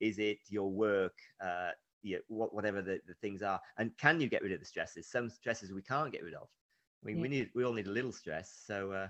Is 0.00 0.18
it 0.18 0.38
your 0.48 0.70
work? 0.70 1.14
Uh, 1.44 1.70
you 2.02 2.20
know, 2.28 2.48
whatever 2.52 2.80
the, 2.80 3.00
the 3.06 3.14
things 3.20 3.42
are. 3.42 3.60
And 3.76 3.96
can 3.98 4.20
you 4.20 4.28
get 4.28 4.42
rid 4.42 4.52
of 4.52 4.60
the 4.60 4.66
stresses? 4.66 5.10
Some 5.10 5.28
stresses 5.28 5.72
we 5.72 5.82
can't 5.82 6.12
get 6.12 6.22
rid 6.22 6.34
of. 6.34 6.48
I 7.02 7.06
mean, 7.06 7.16
yeah. 7.16 7.22
we 7.22 7.28
need 7.28 7.50
we 7.54 7.64
all 7.64 7.72
need 7.72 7.86
a 7.86 7.90
little 7.90 8.12
stress. 8.12 8.62
So 8.66 8.92
uh, 8.92 9.08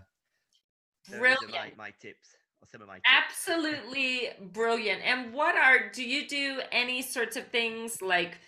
brilliant. 1.09 1.53
My, 1.53 1.73
my 1.77 1.91
tips 2.01 2.37
or 2.61 2.69
some 2.71 2.83
of 2.83 2.89
my 2.89 2.97
tips. 2.97 3.09
Absolutely 3.29 4.31
brilliant. 4.53 5.03
And 5.05 5.33
what 5.33 5.57
are 5.57 5.89
do 5.91 6.05
you 6.05 6.29
do 6.29 6.61
any 6.73 7.03
sorts 7.03 7.37
of 7.37 7.47
things 7.49 8.03
like 8.03 8.39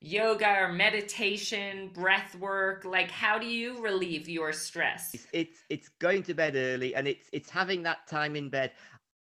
yoga 0.00 0.62
or 0.62 0.72
meditation, 0.72 1.90
breath 1.92 2.34
work? 2.36 2.84
Like 2.84 3.10
how 3.10 3.38
do 3.38 3.46
you 3.46 3.82
relieve 3.82 4.28
your 4.28 4.52
stress? 4.52 5.14
It's, 5.14 5.26
it's 5.32 5.58
it's 5.68 5.88
going 5.98 6.22
to 6.24 6.34
bed 6.34 6.54
early 6.56 6.94
and 6.94 7.06
it's 7.06 7.28
it's 7.32 7.50
having 7.50 7.82
that 7.84 8.06
time 8.08 8.36
in 8.36 8.48
bed. 8.48 8.72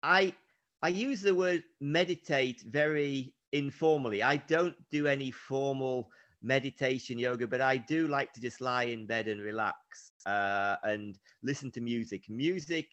I 0.01 0.33
I 0.81 0.89
use 0.89 1.21
the 1.21 1.35
word 1.35 1.63
meditate 1.79 2.61
very 2.67 3.33
informally. 3.51 4.23
I 4.23 4.37
don't 4.37 4.75
do 4.91 5.07
any 5.07 5.31
formal 5.31 6.09
meditation 6.41 7.17
yoga, 7.17 7.47
but 7.47 7.61
I 7.61 7.77
do 7.77 8.07
like 8.07 8.33
to 8.33 8.41
just 8.41 8.59
lie 8.59 8.83
in 8.83 9.05
bed 9.05 9.27
and 9.27 9.41
relax 9.41 10.11
uh, 10.25 10.75
and 10.83 11.17
listen 11.41 11.71
to 11.71 11.81
music. 11.81 12.29
Music 12.29 12.89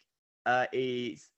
uh, 0.46 0.66
is 0.72 1.30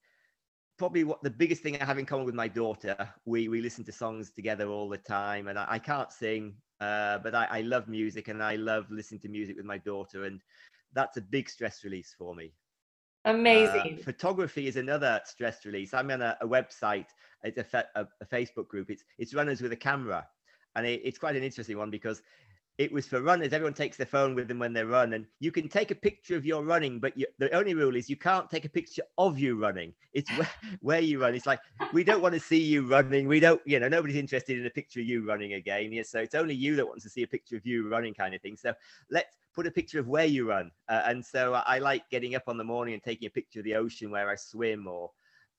probably 0.83 1.05
what 1.05 1.23
the 1.23 1.31
biggest 1.31 1.63
thing 1.63 1.81
I 1.81 1.85
have 1.85 2.01
in 2.01 2.07
common 2.07 2.27
with 2.27 2.35
my 2.35 2.49
daughter. 2.49 2.97
We 3.25 3.47
we 3.47 3.61
listen 3.61 3.85
to 3.85 3.93
songs 3.93 4.33
together 4.33 4.67
all 4.67 4.89
the 4.89 4.99
time, 4.99 5.47
and 5.47 5.57
I, 5.57 5.67
I 5.69 5.79
can't 5.79 6.11
sing, 6.11 6.55
uh, 6.81 7.19
but 7.19 7.37
I, 7.37 7.47
I 7.59 7.61
love 7.61 7.87
music 7.87 8.27
and 8.27 8.43
I 8.43 8.57
love 8.57 8.87
listening 8.91 9.21
to 9.21 9.29
music 9.29 9.57
with 9.57 9.65
my 9.65 9.79
daughter, 9.79 10.25
and 10.25 10.41
that's 10.93 11.19
a 11.19 11.21
big 11.21 11.49
stress 11.49 11.85
release 11.85 12.17
for 12.19 12.35
me. 12.35 12.53
Amazing. 13.25 13.99
Uh, 14.01 14.03
photography 14.03 14.67
is 14.67 14.75
another 14.75 15.21
stress 15.25 15.65
release. 15.65 15.95
I'm 15.95 16.11
on 16.11 16.21
a, 16.21 16.37
a 16.41 16.49
website. 16.49 17.07
It's 17.45 17.59
a, 17.59 17.65
fe- 17.65 17.93
a, 17.95 18.05
a, 18.21 18.27
Facebook 18.27 18.67
group. 18.67 18.91
It's 18.91 19.05
it's 19.19 19.35
runners 19.35 19.61
with 19.61 19.71
a 19.71 19.77
camera, 19.77 20.27
and 20.75 20.85
it, 20.85 21.01
it's 21.05 21.17
quite 21.17 21.37
an 21.37 21.45
interesting 21.45 21.79
one 21.79 21.91
because 21.91 22.23
it 22.79 22.91
was 22.91 23.07
for 23.07 23.21
runners. 23.21 23.53
Everyone 23.53 23.75
takes 23.75 23.97
their 23.97 24.07
phone 24.07 24.35
with 24.35 24.49
them 24.49 24.59
when 24.59 24.73
they 24.73 24.83
run, 24.83 25.13
and 25.13 25.27
you 25.41 25.53
can 25.53 25.69
take 25.69 25.91
a 25.91 25.95
picture 25.95 26.37
of 26.37 26.47
your 26.47 26.65
running, 26.65 27.01
but 27.01 27.17
you, 27.17 27.27
the 27.39 27.55
only 27.55 27.75
rule 27.75 27.97
is 27.97 28.09
you 28.09 28.17
can't 28.17 28.51
take 28.51 28.65
a 28.65 28.69
picture 28.69 29.03
of 29.19 29.39
you 29.39 29.57
running. 29.57 29.93
It's 30.15 30.31
where, 30.39 30.49
where 30.81 31.01
you 31.01 31.21
run. 31.21 31.35
It's 31.35 31.47
like 31.47 31.61
we 31.93 32.03
don't 32.03 32.23
want 32.23 32.35
to 32.35 32.41
see 32.41 32.63
you 32.63 32.87
running. 32.87 33.29
We 33.29 33.41
don't, 33.41 33.61
you 33.67 33.79
know, 33.79 33.89
nobody's 33.89 34.17
interested 34.17 34.59
in 34.59 34.67
a 34.67 34.71
picture 34.71 35.01
of 35.01 35.07
you 35.07 35.27
running 35.27 35.55
again. 35.55 35.93
Yeah, 35.93 36.03
so 36.03 36.21
it's 36.21 36.35
only 36.35 36.55
you 36.55 36.75
that 36.77 36.87
wants 36.87 37.05
to 37.05 37.11
see 37.11 37.23
a 37.23 37.27
picture 37.29 37.57
of 37.57 37.67
you 37.67 37.89
running, 37.89 38.15
kind 38.15 38.35
of 38.35 38.41
thing. 38.41 38.57
So 38.57 38.73
let's 39.11 39.37
put 39.55 39.67
a 39.67 39.71
picture 39.71 40.01
of 40.01 40.09
where 40.09 40.27
you 40.27 40.49
run. 40.49 40.71
Uh, 40.89 41.03
and 41.07 41.25
so 41.25 41.55
I 41.55 41.79
like 41.79 42.09
getting 42.11 42.35
up 42.35 42.45
on 42.47 42.57
the 42.57 42.65
morning 42.65 42.95
and 42.95 43.03
taking 43.03 43.27
a 43.27 43.31
picture 43.31 43.61
of 43.61 43.65
the 43.65 43.75
ocean 43.75 44.11
where 44.11 44.31
I 44.31 44.37
swim 44.37 44.87
or 44.89 45.11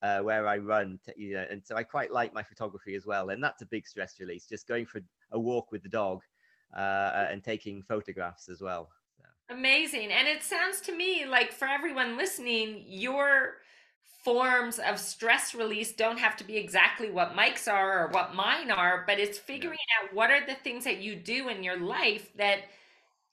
uh, 0.02 0.18
where 0.20 0.48
I 0.48 0.58
run. 0.58 0.98
To, 1.04 1.14
you 1.16 1.34
know, 1.34 1.46
and 1.48 1.64
so 1.64 1.76
I 1.76 1.84
quite 1.84 2.10
like 2.10 2.34
my 2.34 2.42
photography 2.42 2.96
as 2.96 3.06
well. 3.06 3.30
And 3.30 3.42
that's 3.42 3.62
a 3.62 3.66
big 3.66 3.86
stress 3.86 4.18
release, 4.18 4.46
just 4.46 4.66
going 4.66 4.84
for 4.84 5.00
a 5.30 5.38
walk 5.38 5.70
with 5.70 5.84
the 5.84 5.88
dog 5.88 6.20
uh, 6.76 7.28
and 7.30 7.42
taking 7.42 7.82
photographs 7.82 8.48
as 8.48 8.60
well. 8.60 8.90
So. 9.16 9.54
Amazing. 9.54 10.10
And 10.10 10.28
it 10.28 10.42
sounds 10.42 10.80
to 10.82 10.96
me 10.96 11.26
like 11.26 11.52
for 11.52 11.68
everyone 11.68 12.16
listening, 12.16 12.84
your 12.86 13.56
forms 14.24 14.78
of 14.78 14.98
stress 14.98 15.54
release 15.54 15.92
don't 15.92 16.18
have 16.18 16.36
to 16.36 16.44
be 16.44 16.56
exactly 16.56 17.10
what 17.10 17.36
Mike's 17.36 17.68
are 17.68 18.04
or 18.04 18.08
what 18.08 18.34
mine 18.34 18.70
are, 18.70 19.04
but 19.06 19.18
it's 19.18 19.38
figuring 19.38 19.78
yeah. 19.78 20.08
out 20.08 20.14
what 20.14 20.30
are 20.30 20.46
the 20.46 20.54
things 20.54 20.84
that 20.84 20.98
you 20.98 21.14
do 21.14 21.48
in 21.48 21.62
your 21.62 21.78
life 21.78 22.32
that– 22.36 22.60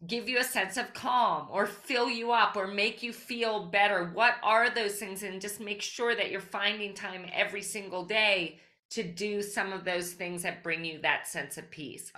give 0.08 0.28
you 0.28 0.40
a 0.40 0.44
sense 0.44 0.78
of 0.78 0.94
calm 0.94 1.48
or 1.52 1.66
fill 1.66 2.10
you 2.10 2.32
up 2.32 2.56
or 2.56 2.68
make 2.68 3.04
you 3.04 3.14
feel 3.14 3.66
better? 3.66 4.10
What 4.14 4.36
are 4.42 4.70
those 4.70 4.96
things? 4.96 5.24
And 5.24 5.42
just 5.42 5.60
make 5.60 5.82
sure 5.82 6.16
that 6.16 6.32
you're 6.32 6.42
finding 6.42 6.94
time 6.94 7.26
every 7.34 7.62
single 7.62 8.04
day 8.04 8.60
to 8.92 9.04
do 9.04 9.42
some 9.42 9.72
of 9.72 9.86
those 9.86 10.14
things 10.14 10.44
that 10.44 10.64
bring 10.64 10.84
you 10.84 11.00
that 11.02 11.28
sense 11.28 11.58
of 11.58 11.70
peace. 11.70 12.12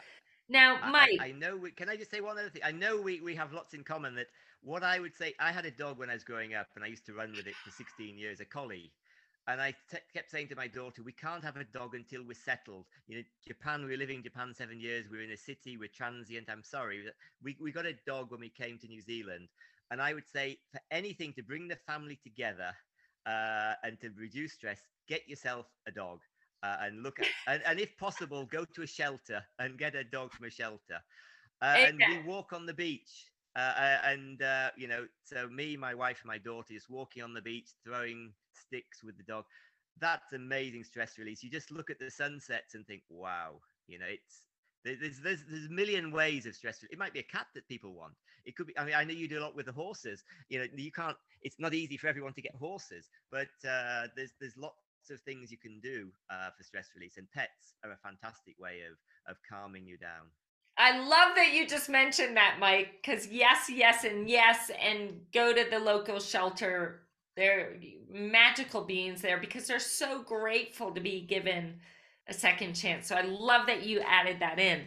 Now, 0.54 0.80
Mike. 0.86 1.20
I, 1.20 1.28
I 1.30 1.32
know 1.32 1.58
we, 1.58 1.72
can 1.72 1.90
I 1.90 1.98
just 1.98 2.12
say 2.12 2.22
one 2.22 2.38
other 2.38 2.50
thing? 2.50 2.62
I 2.64 2.72
know 2.72 3.02
we, 3.02 3.22
we 3.22 3.36
have 3.36 3.54
lots 3.54 3.74
in 3.74 3.84
common 3.84 4.16
that 4.16 4.28
what 4.62 4.84
I 4.84 5.00
would 5.00 5.16
say, 5.16 5.34
I 5.40 5.52
had 5.52 5.66
a 5.66 5.72
dog 5.72 6.00
when 6.00 6.10
I 6.10 6.14
was 6.14 6.24
growing 6.24 6.54
up 6.56 6.68
and 6.76 6.86
I 6.86 6.88
used 6.88 7.06
to 7.08 7.14
run 7.14 7.36
with 7.36 7.48
it 7.48 7.58
for 7.64 7.72
16 7.72 8.18
years, 8.18 8.40
a 8.40 8.46
collie. 8.46 8.94
And 9.48 9.62
I 9.62 9.72
t- 9.92 9.98
kept 10.14 10.32
saying 10.32 10.50
to 10.50 10.56
my 10.56 10.68
daughter, 10.68 11.04
we 11.04 11.12
can't 11.14 11.44
have 11.44 11.58
a 11.58 11.66
dog 11.66 11.96
until 11.96 12.24
we're 12.24 12.36
settled. 12.36 12.86
You 13.08 13.18
know, 13.18 13.24
Japan, 13.48 13.84
we 13.84 13.92
were 13.92 13.98
living 13.98 14.18
in 14.18 14.24
Japan 14.24 14.54
seven 14.54 14.80
years. 14.80 15.08
We 15.12 15.20
are 15.20 15.24
in 15.24 15.32
a 15.32 15.38
city, 15.38 15.78
we're 15.78 15.90
transient. 15.94 16.50
I'm 16.50 16.64
sorry. 16.64 17.04
We, 17.44 17.58
we 17.62 17.72
got 17.72 17.86
a 17.86 17.96
dog 18.06 18.32
when 18.32 18.40
we 18.42 18.50
came 18.50 18.78
to 18.80 18.88
New 18.88 19.02
Zealand. 19.02 19.50
And 19.92 20.02
I 20.02 20.14
would 20.14 20.28
say 20.32 20.60
for 20.72 20.80
anything 20.92 21.34
to 21.34 21.44
bring 21.44 21.68
the 21.68 21.76
family 21.88 22.20
together 22.24 22.72
uh, 23.26 23.74
and 23.84 24.00
to 24.02 24.12
reduce 24.18 24.54
stress, 24.54 24.80
get 25.08 25.28
yourself 25.28 25.66
a 25.88 25.92
dog. 25.92 26.20
Uh, 26.64 26.78
and 26.82 27.04
look 27.04 27.20
at, 27.20 27.28
and, 27.48 27.62
and 27.66 27.80
if 27.80 27.98
possible, 27.98 28.46
go 28.46 28.66
to 28.66 28.84
a 28.84 28.88
shelter 28.88 29.44
and 29.60 29.78
get 29.78 29.96
a 29.96 30.04
dog 30.04 30.32
from 30.32 30.48
a 30.48 30.50
shelter. 30.50 31.00
Uh, 31.62 31.78
and 31.88 32.02
we 32.08 32.20
walk 32.20 32.54
on 32.54 32.66
the 32.66 32.74
beach. 32.74 33.32
Uh, 33.56 33.74
uh, 33.78 33.98
and 34.06 34.42
uh, 34.42 34.72
you 34.78 34.88
know, 34.88 35.06
so 35.24 35.48
me, 35.50 35.78
my 35.78 35.94
wife, 35.94 36.22
and 36.24 36.28
my 36.28 36.38
daughter 36.40 36.74
just 36.74 36.90
walking 36.90 37.22
on 37.22 37.34
the 37.34 37.42
beach, 37.42 37.70
throwing 37.86 38.34
sticks 38.54 39.04
with 39.04 39.18
the 39.18 39.24
dog. 39.24 39.46
That's 40.00 40.34
amazing 40.34 40.84
stress 40.86 41.20
release. 41.20 41.44
You 41.44 41.52
just 41.52 41.72
look 41.72 41.90
at 41.92 42.00
the 42.00 42.10
sunsets 42.10 42.74
and 42.74 42.86
think, 42.88 43.04
wow, 43.10 43.60
you 43.88 44.00
know, 44.00 44.08
it's 44.08 44.44
there's 44.84 45.20
there's 45.22 45.44
there's 45.50 45.68
a 45.68 45.74
million 45.74 46.12
ways 46.12 46.46
of 46.46 46.56
stress. 46.56 46.84
It 46.90 46.98
might 46.98 47.14
be 47.14 47.20
a 47.20 47.24
cat 47.24 47.48
that 47.56 47.68
people 47.68 47.94
want. 47.94 48.14
It 48.46 48.56
could 48.56 48.68
be. 48.68 48.78
I 48.78 48.86
mean, 48.86 48.96
I 48.96 49.04
know 49.04 49.14
you 49.14 49.28
do 49.28 49.40
a 49.40 49.46
lot 49.46 49.56
with 49.56 49.68
the 49.68 49.72
horses. 49.72 50.24
You 50.50 50.60
know, 50.60 50.66
you 50.76 50.92
can't. 50.92 51.18
It's 51.42 51.60
not 51.60 51.74
easy 51.74 51.98
for 51.98 52.08
everyone 52.08 52.34
to 52.34 52.42
get 52.42 52.56
horses, 52.56 53.08
but 53.32 53.48
uh, 53.68 54.08
there's 54.16 54.34
there's 54.40 54.58
lots 55.04 55.12
of 55.12 55.24
things 55.26 55.52
you 55.52 55.58
can 55.58 55.80
do 55.82 56.10
uh, 56.30 56.50
for 56.56 56.64
stress 56.64 56.90
release, 56.96 57.18
and 57.18 57.30
pets 57.32 57.76
are 57.84 57.92
a 57.92 57.98
fantastic 57.98 58.56
way 58.60 58.82
of 58.90 58.98
of 59.32 59.38
calming 59.50 59.86
you 59.86 59.98
down. 59.98 60.28
I 60.78 60.98
love 60.98 61.36
that 61.36 61.54
you 61.54 61.68
just 61.68 61.90
mentioned 61.90 62.36
that, 62.38 62.58
Mike, 62.60 63.02
because 63.02 63.28
yes, 63.28 63.70
yes, 63.70 64.04
and 64.04 64.30
yes, 64.30 64.72
and 64.82 65.22
go 65.34 65.54
to 65.54 65.66
the 65.70 65.80
local 65.80 66.20
shelter 66.20 67.02
they're 67.36 67.78
magical 68.12 68.84
beings 68.84 69.20
there 69.24 69.40
because 69.40 69.66
they're 69.66 69.80
so 69.80 70.22
grateful 70.22 70.92
to 70.92 71.02
be 71.02 71.22
given 71.22 71.80
a 72.28 72.34
second 72.34 72.76
chance. 72.76 73.08
So 73.08 73.16
I 73.16 73.22
love 73.22 73.66
that 73.66 73.84
you 73.84 74.02
added 74.02 74.40
that 74.40 74.60
in. 74.60 74.84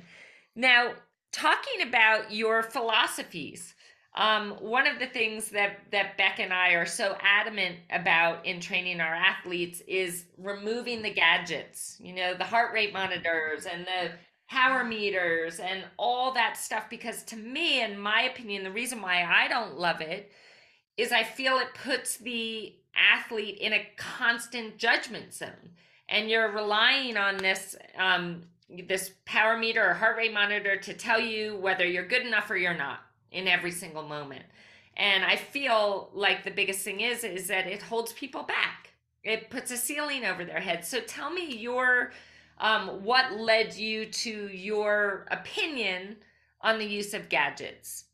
Now, 0.55 0.93
talking 1.33 1.83
about 1.83 2.31
your 2.31 2.62
philosophies, 2.62 3.75
um, 4.17 4.53
one 4.61 4.87
of 4.87 4.99
the 4.99 5.07
things 5.07 5.51
that 5.51 5.81
that 5.93 6.17
Beck 6.17 6.41
and 6.41 6.53
I 6.53 6.71
are 6.71 6.87
so 6.87 7.17
adamant 7.21 7.77
about 7.91 8.47
in 8.47 8.61
training 8.61 9.01
our 9.01 9.14
athletes 9.14 9.83
is 9.87 10.25
removing 10.39 11.03
the 11.03 11.12
gadgets. 11.12 11.99
You 12.01 12.14
know, 12.14 12.35
the 12.35 12.45
heart 12.45 12.73
rate 12.73 12.95
monitors 12.95 13.67
and 13.67 13.85
the 13.85 14.12
power 14.49 14.85
meters 14.85 15.61
and 15.61 15.85
all 15.99 16.33
that 16.33 16.57
stuff. 16.57 16.89
Because 16.89 17.25
to 17.25 17.37
me, 17.37 17.83
in 17.83 17.99
my 17.99 18.23
opinion, 18.23 18.64
the 18.64 18.71
reason 18.71 19.03
why 19.03 19.23
I 19.23 19.49
don't 19.49 19.79
love 19.79 20.01
it 20.01 20.33
is 20.97 21.12
I 21.12 21.23
feel 21.23 21.59
it 21.59 21.75
puts 21.75 22.17
the 22.17 22.75
athlete 22.97 23.59
in 23.59 23.75
a 23.75 23.87
constant 23.99 24.79
judgment 24.79 25.35
zone, 25.35 25.75
and 26.09 26.31
you're 26.31 26.53
relying 26.53 27.19
on 27.19 27.37
this 27.37 27.77
um, 27.99 28.45
this 28.89 29.12
power 29.27 29.59
meter 29.59 29.91
or 29.91 29.93
heart 29.93 30.17
rate 30.17 30.33
monitor 30.33 30.79
to 30.79 30.95
tell 30.95 31.21
you 31.21 31.59
whether 31.59 31.87
you're 31.87 32.09
good 32.09 32.27
enough 32.27 32.51
or 32.51 32.57
you're 32.57 32.73
not 32.73 33.01
in 33.33 33.49
every 33.49 33.72
single 33.72 34.03
moment. 34.03 34.45
And 34.97 35.24
I 35.24 35.37
feel 35.37 36.11
like 36.14 36.45
the 36.45 36.51
biggest 36.51 36.81
thing 36.81 37.01
is 37.01 37.22
is 37.24 37.49
that 37.49 37.66
it 37.66 37.83
holds 37.83 38.12
people 38.12 38.43
back. 38.43 38.91
It 39.22 39.51
puts 39.51 39.70
a 39.70 39.77
ceiling 39.77 40.24
over 40.24 40.45
their 40.45 40.61
head. 40.61 40.85
So 40.85 41.01
tell 41.01 41.31
me 41.31 41.57
your 41.57 42.12
um, 42.59 43.05
what 43.05 43.33
led 43.33 43.74
you 43.74 44.07
to 44.07 44.49
your 44.49 45.27
opinion 45.31 46.16
on 46.62 46.79
the 46.79 46.87
use 46.87 47.12
of 47.12 47.29
gadgets. 47.29 48.05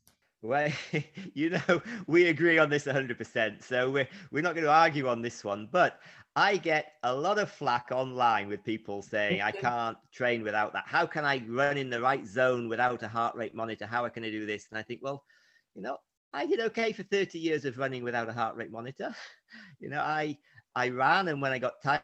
Well, 0.41 0.71
you 1.33 1.51
know, 1.51 1.81
we 2.05 2.27
agree 2.27 2.57
on 2.57 2.69
this 2.69 2.85
100%. 2.85 3.63
So 3.63 3.89
we're, 3.89 4.07
we're 4.31 4.43
not 4.43 4.55
going 4.55 4.65
to 4.65 4.71
argue 4.71 5.07
on 5.07 5.21
this 5.21 5.43
one. 5.43 5.69
But 5.71 5.99
I 6.35 6.57
get 6.57 6.93
a 7.03 7.13
lot 7.13 7.37
of 7.37 7.51
flack 7.51 7.89
online 7.91 8.47
with 8.47 8.63
people 8.63 9.03
saying, 9.03 9.41
I 9.41 9.51
can't 9.51 9.97
train 10.11 10.41
without 10.41 10.73
that. 10.73 10.85
How 10.87 11.05
can 11.05 11.25
I 11.25 11.43
run 11.47 11.77
in 11.77 11.91
the 11.91 12.01
right 12.01 12.25
zone 12.25 12.67
without 12.67 13.03
a 13.03 13.07
heart 13.07 13.35
rate 13.35 13.53
monitor? 13.53 13.85
How 13.85 14.07
can 14.09 14.23
I 14.23 14.31
do 14.31 14.45
this? 14.45 14.67
And 14.71 14.79
I 14.79 14.81
think, 14.81 15.01
well, 15.03 15.23
you 15.75 15.83
know, 15.83 15.97
I 16.33 16.47
did 16.47 16.59
okay 16.59 16.91
for 16.91 17.03
30 17.03 17.37
years 17.37 17.65
of 17.65 17.77
running 17.77 18.03
without 18.03 18.29
a 18.29 18.33
heart 18.33 18.55
rate 18.55 18.71
monitor. 18.71 19.13
You 19.79 19.89
know, 19.89 19.99
I 19.99 20.35
I 20.73 20.89
ran, 20.89 21.27
and 21.27 21.39
when 21.39 21.51
I 21.51 21.59
got 21.59 21.73
tired, 21.83 22.01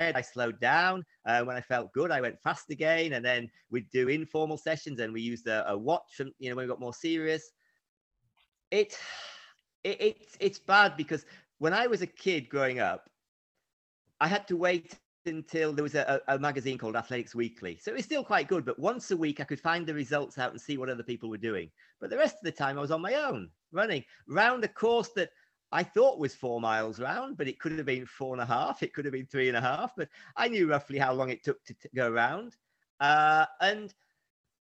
I 0.00 0.20
slowed 0.20 0.60
down. 0.60 1.02
Uh, 1.24 1.42
when 1.44 1.56
I 1.56 1.62
felt 1.62 1.94
good, 1.94 2.10
I 2.10 2.20
went 2.20 2.42
fast 2.42 2.68
again. 2.68 3.14
And 3.14 3.24
then 3.24 3.48
we'd 3.70 3.88
do 3.88 4.08
informal 4.08 4.58
sessions, 4.58 5.00
and 5.00 5.14
we 5.14 5.22
used 5.22 5.46
a, 5.46 5.66
a 5.70 5.78
watch. 5.78 6.14
From, 6.14 6.32
you 6.38 6.50
know, 6.50 6.56
when 6.56 6.66
we 6.66 6.68
got 6.68 6.80
more 6.80 6.92
serious, 6.92 7.52
it, 8.70 8.98
it 9.82 9.96
it's 10.00 10.36
it's 10.40 10.58
bad 10.58 10.98
because 10.98 11.24
when 11.56 11.72
I 11.72 11.86
was 11.86 12.02
a 12.02 12.06
kid 12.06 12.50
growing 12.50 12.80
up, 12.80 13.08
I 14.22 14.28
had 14.28 14.46
to 14.48 14.56
wait 14.56 15.00
until 15.26 15.72
there 15.72 15.82
was 15.82 15.96
a, 15.96 16.20
a, 16.28 16.38
magazine 16.38 16.78
called 16.78 16.94
Athletics 16.94 17.34
Weekly. 17.34 17.76
So 17.82 17.90
it 17.90 17.96
was 17.96 18.04
still 18.04 18.22
quite 18.22 18.46
good, 18.46 18.64
but 18.64 18.78
once 18.78 19.10
a 19.10 19.16
week 19.16 19.40
I 19.40 19.44
could 19.44 19.58
find 19.58 19.84
the 19.84 19.94
results 19.94 20.38
out 20.38 20.52
and 20.52 20.60
see 20.60 20.78
what 20.78 20.88
other 20.88 21.02
people 21.02 21.28
were 21.28 21.36
doing. 21.36 21.72
But 22.00 22.08
the 22.08 22.16
rest 22.16 22.36
of 22.36 22.44
the 22.44 22.52
time 22.52 22.78
I 22.78 22.82
was 22.82 22.92
on 22.92 23.02
my 23.02 23.14
own 23.14 23.50
running 23.72 24.04
round 24.28 24.62
a 24.62 24.68
course 24.68 25.08
that 25.16 25.30
I 25.72 25.82
thought 25.82 26.20
was 26.20 26.36
four 26.36 26.60
miles 26.60 27.00
round, 27.00 27.36
but 27.36 27.48
it 27.48 27.58
could 27.58 27.72
have 27.72 27.86
been 27.86 28.06
four 28.06 28.32
and 28.32 28.40
a 28.40 28.46
half. 28.46 28.84
It 28.84 28.94
could 28.94 29.04
have 29.06 29.12
been 29.12 29.26
three 29.26 29.48
and 29.48 29.56
a 29.56 29.60
half, 29.60 29.92
but 29.96 30.08
I 30.36 30.46
knew 30.46 30.70
roughly 30.70 30.98
how 30.98 31.12
long 31.12 31.30
it 31.30 31.42
took 31.42 31.64
to, 31.64 31.74
go 31.92 32.08
around. 32.08 32.54
Uh, 33.00 33.46
and 33.60 33.92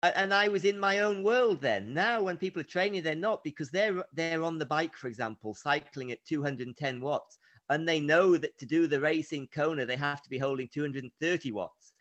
and 0.04 0.32
I 0.32 0.46
was 0.46 0.64
in 0.64 0.78
my 0.78 1.00
own 1.00 1.24
world 1.24 1.60
then. 1.60 1.92
Now, 1.92 2.22
when 2.22 2.36
people 2.36 2.60
are 2.60 2.64
training, 2.64 3.02
they're 3.02 3.16
not 3.16 3.42
because 3.42 3.70
they're 3.70 4.04
they're 4.12 4.44
on 4.44 4.60
the 4.60 4.66
bike, 4.66 4.94
for 4.94 5.08
example, 5.08 5.52
cycling 5.54 6.12
at 6.12 6.24
210 6.26 7.00
watts, 7.00 7.38
and 7.72 7.88
they 7.88 8.00
know 8.00 8.36
that 8.36 8.58
to 8.58 8.66
do 8.66 8.86
the 8.86 9.00
race 9.00 9.32
in 9.32 9.46
Kona, 9.48 9.86
they 9.86 9.96
have 9.96 10.22
to 10.22 10.30
be 10.30 10.38
holding 10.38 10.68
230 10.68 11.52
watts, 11.52 11.92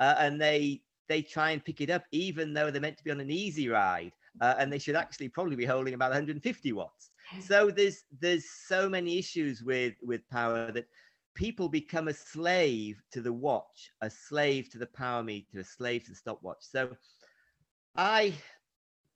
uh, 0.00 0.16
and 0.18 0.40
they 0.40 0.82
they 1.08 1.22
try 1.22 1.50
and 1.50 1.64
pick 1.64 1.80
it 1.80 1.90
up, 1.90 2.04
even 2.12 2.52
though 2.52 2.70
they're 2.70 2.80
meant 2.80 2.98
to 2.98 3.04
be 3.04 3.10
on 3.10 3.20
an 3.20 3.30
easy 3.30 3.68
ride, 3.68 4.12
uh, 4.40 4.54
and 4.58 4.72
they 4.72 4.78
should 4.78 4.96
actually 4.96 5.28
probably 5.28 5.56
be 5.56 5.64
holding 5.64 5.94
about 5.94 6.10
150 6.10 6.72
watts. 6.72 7.10
So 7.40 7.70
there's 7.70 8.04
there's 8.20 8.48
so 8.50 8.88
many 8.88 9.18
issues 9.18 9.62
with 9.62 9.94
with 10.02 10.28
power 10.30 10.72
that 10.72 10.86
people 11.34 11.68
become 11.68 12.08
a 12.08 12.14
slave 12.14 13.00
to 13.12 13.20
the 13.20 13.32
watch, 13.32 13.90
a 14.00 14.10
slave 14.10 14.68
to 14.70 14.78
the 14.78 14.86
power 14.86 15.22
meter, 15.22 15.60
a 15.60 15.64
slave 15.64 16.04
to 16.04 16.10
the 16.10 16.16
stopwatch. 16.16 16.62
So 16.62 16.96
I 17.96 18.34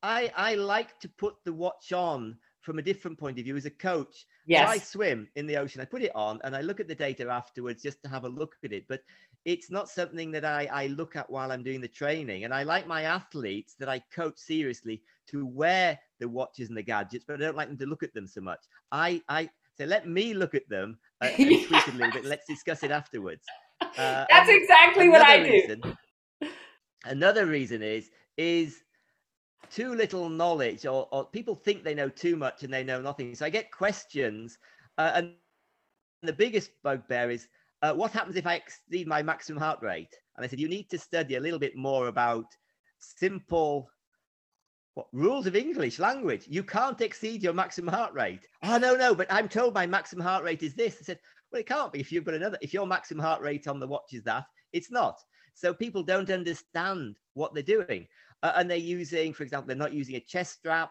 I 0.02 0.32
I 0.36 0.54
like 0.54 1.00
to 1.00 1.08
put 1.08 1.36
the 1.44 1.52
watch 1.52 1.92
on 1.92 2.38
from 2.64 2.78
a 2.78 2.82
different 2.82 3.18
point 3.18 3.38
of 3.38 3.44
view 3.44 3.56
as 3.56 3.66
a 3.66 3.70
coach. 3.70 4.26
Yes. 4.46 4.68
I 4.68 4.78
swim 4.78 5.28
in 5.36 5.46
the 5.46 5.56
ocean. 5.56 5.80
I 5.80 5.84
put 5.84 6.02
it 6.02 6.12
on 6.14 6.40
and 6.44 6.56
I 6.56 6.62
look 6.62 6.80
at 6.80 6.88
the 6.88 6.94
data 6.94 7.28
afterwards 7.28 7.82
just 7.82 8.02
to 8.02 8.08
have 8.08 8.24
a 8.24 8.28
look 8.28 8.56
at 8.64 8.72
it. 8.72 8.86
But 8.88 9.02
it's 9.44 9.70
not 9.70 9.90
something 9.90 10.30
that 10.32 10.44
I, 10.44 10.68
I 10.72 10.86
look 10.88 11.14
at 11.16 11.28
while 11.28 11.52
I'm 11.52 11.62
doing 11.62 11.82
the 11.82 11.88
training. 11.88 12.44
And 12.44 12.54
I 12.54 12.62
like 12.62 12.86
my 12.86 13.02
athletes 13.02 13.74
that 13.78 13.88
I 13.88 14.02
coach 14.14 14.38
seriously 14.38 15.02
to 15.28 15.46
wear 15.46 15.98
the 16.20 16.28
watches 16.28 16.68
and 16.68 16.76
the 16.76 16.82
gadgets, 16.82 17.24
but 17.26 17.34
I 17.34 17.44
don't 17.44 17.56
like 17.56 17.68
them 17.68 17.78
to 17.78 17.86
look 17.86 18.02
at 18.02 18.14
them 18.14 18.26
so 18.26 18.40
much. 18.40 18.60
I 18.90 19.22
I 19.28 19.50
say 19.76 19.86
let 19.86 20.08
me 20.08 20.32
look 20.34 20.54
at 20.54 20.68
them 20.68 20.98
uh, 21.20 21.26
and 21.26 21.50
yes. 21.50 21.66
tweak 21.68 21.86
a 21.88 21.90
little 21.92 22.12
bit. 22.12 22.24
Let's 22.24 22.46
discuss 22.46 22.82
it 22.82 22.90
afterwards. 22.90 23.44
Uh, 23.80 24.24
That's 24.30 24.48
exactly 24.48 25.08
what 25.08 25.22
I 25.22 25.42
reason, 25.42 25.80
do. 25.82 26.48
Another 27.04 27.46
reason 27.46 27.82
is 27.82 28.10
is 28.38 28.82
too 29.74 29.94
little 29.94 30.28
knowledge, 30.28 30.86
or, 30.86 31.08
or 31.10 31.24
people 31.24 31.56
think 31.56 31.82
they 31.82 31.94
know 31.94 32.08
too 32.08 32.36
much 32.36 32.62
and 32.62 32.72
they 32.72 32.84
know 32.84 33.00
nothing. 33.00 33.34
So 33.34 33.44
I 33.44 33.50
get 33.50 33.72
questions, 33.72 34.58
uh, 34.98 35.12
and 35.14 35.32
the 36.22 36.32
biggest 36.32 36.70
bugbear 36.82 37.30
is 37.30 37.48
uh, 37.82 37.92
what 37.92 38.12
happens 38.12 38.36
if 38.36 38.46
I 38.46 38.54
exceed 38.54 39.08
my 39.08 39.22
maximum 39.22 39.60
heart 39.60 39.80
rate? 39.82 40.14
And 40.36 40.44
I 40.44 40.48
said, 40.48 40.60
you 40.60 40.68
need 40.68 40.88
to 40.90 40.98
study 40.98 41.34
a 41.34 41.40
little 41.40 41.58
bit 41.58 41.76
more 41.76 42.06
about 42.06 42.46
simple 42.98 43.90
what 44.94 45.08
rules 45.12 45.46
of 45.46 45.56
English 45.56 45.98
language. 45.98 46.46
You 46.48 46.62
can't 46.62 47.00
exceed 47.00 47.42
your 47.42 47.52
maximum 47.52 47.92
heart 47.92 48.14
rate. 48.14 48.46
Oh 48.62 48.78
no, 48.78 48.94
no, 48.94 49.14
but 49.14 49.26
I'm 49.28 49.48
told 49.48 49.74
my 49.74 49.86
maximum 49.86 50.24
heart 50.24 50.44
rate 50.44 50.62
is 50.62 50.74
this. 50.74 50.98
I 51.00 51.04
said, 51.04 51.18
well, 51.50 51.60
it 51.60 51.66
can't 51.66 51.92
be 51.92 52.00
if 52.00 52.12
you've 52.12 52.24
got 52.24 52.34
another. 52.34 52.58
If 52.62 52.72
your 52.72 52.86
maximum 52.86 53.24
heart 53.24 53.42
rate 53.42 53.66
on 53.66 53.80
the 53.80 53.88
watch 53.88 54.12
is 54.12 54.22
that, 54.22 54.44
it's 54.72 54.92
not. 54.92 55.18
So 55.54 55.74
people 55.74 56.02
don't 56.02 56.30
understand 56.30 57.16
what 57.34 57.54
they're 57.54 57.62
doing, 57.62 58.06
uh, 58.44 58.52
and 58.56 58.70
they're 58.70 58.76
using, 58.76 59.32
for 59.32 59.42
example, 59.42 59.66
they're 59.66 59.76
not 59.76 59.94
using 59.94 60.16
a 60.16 60.20
chest 60.20 60.52
strap. 60.52 60.90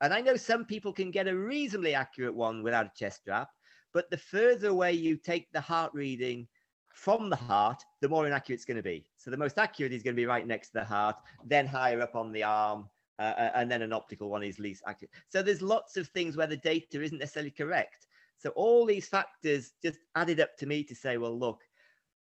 And 0.00 0.12
I 0.12 0.20
know 0.20 0.36
some 0.36 0.64
people 0.64 0.92
can 0.92 1.10
get 1.10 1.28
a 1.28 1.36
reasonably 1.36 1.94
accurate 1.94 2.34
one 2.34 2.62
without 2.62 2.86
a 2.86 2.92
chest 2.94 3.20
strap, 3.20 3.48
but 3.94 4.10
the 4.10 4.18
further 4.18 4.68
away 4.68 4.92
you 4.92 5.16
take 5.16 5.50
the 5.52 5.60
heart 5.60 5.92
reading 5.94 6.48
from 6.92 7.30
the 7.30 7.36
heart, 7.36 7.80
the 8.00 8.08
more 8.08 8.26
inaccurate 8.26 8.56
it's 8.56 8.64
going 8.64 8.76
to 8.76 8.82
be. 8.82 9.06
So 9.16 9.30
the 9.30 9.36
most 9.36 9.58
accurate 9.58 9.92
is 9.92 10.02
going 10.02 10.14
to 10.16 10.20
be 10.20 10.26
right 10.26 10.46
next 10.46 10.70
to 10.70 10.80
the 10.80 10.84
heart, 10.84 11.16
then 11.44 11.66
higher 11.66 12.00
up 12.00 12.16
on 12.16 12.32
the 12.32 12.42
arm, 12.42 12.88
uh, 13.20 13.34
uh, 13.38 13.50
and 13.54 13.70
then 13.70 13.82
an 13.82 13.92
optical 13.92 14.28
one 14.28 14.42
is 14.42 14.58
least 14.58 14.82
accurate. 14.86 15.12
So 15.28 15.40
there's 15.40 15.62
lots 15.62 15.96
of 15.96 16.08
things 16.08 16.36
where 16.36 16.48
the 16.48 16.56
data 16.56 17.00
isn't 17.00 17.18
necessarily 17.18 17.52
correct. 17.52 18.08
So 18.38 18.50
all 18.50 18.84
these 18.84 19.08
factors 19.08 19.72
just 19.82 20.00
added 20.16 20.40
up 20.40 20.56
to 20.58 20.66
me 20.66 20.82
to 20.84 20.94
say, 20.96 21.16
well, 21.16 21.36
look, 21.38 21.60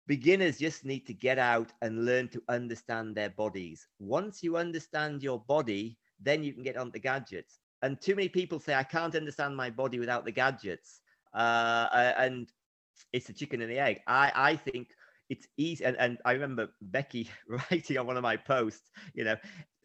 beginners 0.09 0.57
just 0.57 0.85
need 0.85 1.05
to 1.05 1.13
get 1.13 1.37
out 1.37 1.71
and 1.83 2.03
learn 2.03 2.27
to 2.29 2.41
understand 2.49 3.15
their 3.15 3.29
bodies. 3.29 3.87
Once 3.99 4.41
you 4.41 4.57
understand 4.57 5.21
your 5.21 5.39
body, 5.41 5.99
then 6.19 6.43
you 6.43 6.51
can 6.51 6.63
get 6.63 6.77
on 6.77 6.89
the 6.89 6.99
gadgets. 6.99 7.59
And 7.83 8.01
too 8.01 8.15
many 8.15 8.27
people 8.27 8.59
say, 8.59 8.73
I 8.73 8.83
can't 8.83 9.15
understand 9.15 9.55
my 9.55 9.69
body 9.69 9.99
without 9.99 10.25
the 10.25 10.31
gadgets. 10.31 11.01
Uh, 11.31 12.13
and 12.17 12.51
it's 13.13 13.27
the 13.27 13.33
chicken 13.33 13.61
and 13.61 13.69
the 13.69 13.77
egg. 13.77 14.01
I, 14.07 14.31
I 14.33 14.55
think 14.55 14.87
it's 15.29 15.47
easy. 15.57 15.85
And, 15.85 15.95
and 15.97 16.17
I 16.25 16.31
remember 16.31 16.69
Becky 16.81 17.29
writing 17.47 17.99
on 17.99 18.07
one 18.07 18.17
of 18.17 18.23
my 18.23 18.35
posts, 18.35 18.89
you 19.13 19.23
know, 19.23 19.35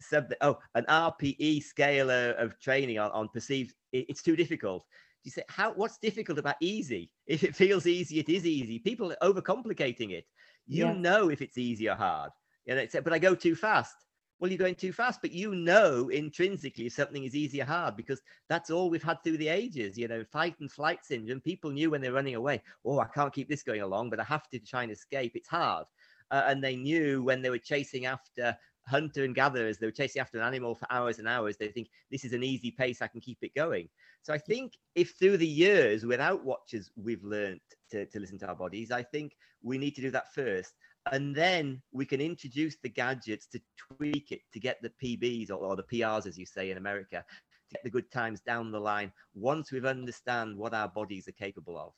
said 0.01 0.27
that, 0.29 0.39
oh, 0.41 0.57
an 0.73 0.85
RPE 0.89 1.61
scale 1.61 2.09
of 2.09 2.59
training 2.59 2.97
on, 2.97 3.11
on 3.11 3.29
perceived, 3.29 3.75
it, 3.91 4.07
it's 4.09 4.23
too 4.23 4.35
difficult. 4.35 4.87
You 5.25 5.31
say, 5.31 5.43
how, 5.49 5.73
what's 5.73 5.97
difficult 5.97 6.39
about 6.39 6.55
easy? 6.61 7.11
If 7.27 7.43
it 7.43 7.55
feels 7.55 7.85
easy, 7.85 8.19
it 8.19 8.29
is 8.29 8.45
easy. 8.45 8.79
People 8.79 9.11
are 9.11 9.33
overcomplicating 9.33 10.11
it. 10.11 10.25
You 10.67 10.85
yeah. 10.85 10.93
know 10.93 11.29
if 11.29 11.41
it's 11.41 11.57
easy 11.57 11.89
or 11.89 11.95
hard. 11.95 12.31
You 12.65 12.75
know, 12.75 12.85
but 13.03 13.11
I 13.11 13.19
go 13.19 13.35
too 13.35 13.55
fast 13.55 13.95
well, 14.39 14.51
you're 14.51 14.57
going 14.57 14.75
too 14.75 14.91
fast, 14.91 15.21
but 15.21 15.31
you 15.31 15.55
know 15.55 16.09
intrinsically 16.09 16.87
if 16.87 16.93
something 16.93 17.23
is 17.23 17.35
easy 17.35 17.61
or 17.61 17.65
hard 17.65 17.95
because 17.95 18.21
that's 18.49 18.69
all 18.69 18.89
we've 18.89 19.03
had 19.03 19.23
through 19.23 19.37
the 19.37 19.47
ages. 19.47 19.97
You 19.97 20.07
know, 20.07 20.23
fight 20.25 20.55
and 20.59 20.71
flight 20.71 20.99
syndrome. 21.03 21.39
People 21.39 21.71
knew 21.71 21.89
when 21.89 22.01
they're 22.01 22.13
running 22.13 22.35
away, 22.35 22.61
oh, 22.83 22.99
I 22.99 23.05
can't 23.05 23.33
keep 23.33 23.47
this 23.47 23.63
going 23.63 23.81
along, 23.81 24.09
but 24.09 24.19
I 24.19 24.23
have 24.25 24.49
to 24.49 24.59
try 24.59 24.83
and 24.83 24.91
escape. 24.91 25.33
It's 25.35 25.47
hard. 25.47 25.85
Uh, 26.31 26.43
and 26.47 26.63
they 26.63 26.75
knew 26.75 27.23
when 27.23 27.41
they 27.41 27.49
were 27.49 27.57
chasing 27.57 28.07
after 28.07 28.57
hunter 28.87 29.23
and 29.23 29.35
gatherers, 29.35 29.77
they 29.77 29.87
were 29.87 29.91
chasing 29.91 30.21
after 30.21 30.39
an 30.39 30.45
animal 30.45 30.75
for 30.75 30.87
hours 30.91 31.19
and 31.19 31.27
hours. 31.27 31.57
They 31.57 31.69
think 31.69 31.89
this 32.11 32.23
is 32.23 32.33
an 32.33 32.43
easy 32.43 32.71
pace, 32.71 33.01
I 33.01 33.07
can 33.07 33.21
keep 33.21 33.39
it 33.41 33.55
going. 33.55 33.89
So 34.21 34.33
I 34.33 34.37
think 34.37 34.73
if 34.95 35.15
through 35.19 35.37
the 35.37 35.47
years 35.47 36.05
without 36.05 36.43
watches 36.43 36.91
we've 36.95 37.23
learned 37.23 37.61
to, 37.91 38.05
to 38.05 38.19
listen 38.19 38.39
to 38.39 38.47
our 38.47 38.55
bodies, 38.55 38.91
I 38.91 39.03
think 39.03 39.33
we 39.61 39.77
need 39.77 39.95
to 39.95 40.01
do 40.01 40.11
that 40.11 40.33
first 40.33 40.73
and 41.11 41.35
then 41.35 41.81
we 41.91 42.05
can 42.05 42.19
introduce 42.19 42.77
the 42.81 42.89
gadgets 42.89 43.45
to 43.47 43.61
tweak 43.77 44.31
it 44.31 44.41
to 44.53 44.59
get 44.59 44.81
the 44.81 44.91
PBs 45.01 45.51
or, 45.51 45.55
or, 45.55 45.75
the 45.75 45.83
PRs, 45.83 46.25
as 46.25 46.37
you 46.37 46.45
say 46.45 46.71
in 46.71 46.77
America, 46.77 47.23
to 47.69 47.73
get 47.73 47.83
the 47.83 47.89
good 47.89 48.11
times 48.11 48.41
down 48.41 48.71
the 48.71 48.79
line 48.79 49.11
once 49.35 49.71
we've 49.71 49.85
understand 49.85 50.57
what 50.57 50.73
our 50.73 50.87
bodies 50.87 51.27
are 51.27 51.33
capable 51.33 51.77
of. 51.77 51.93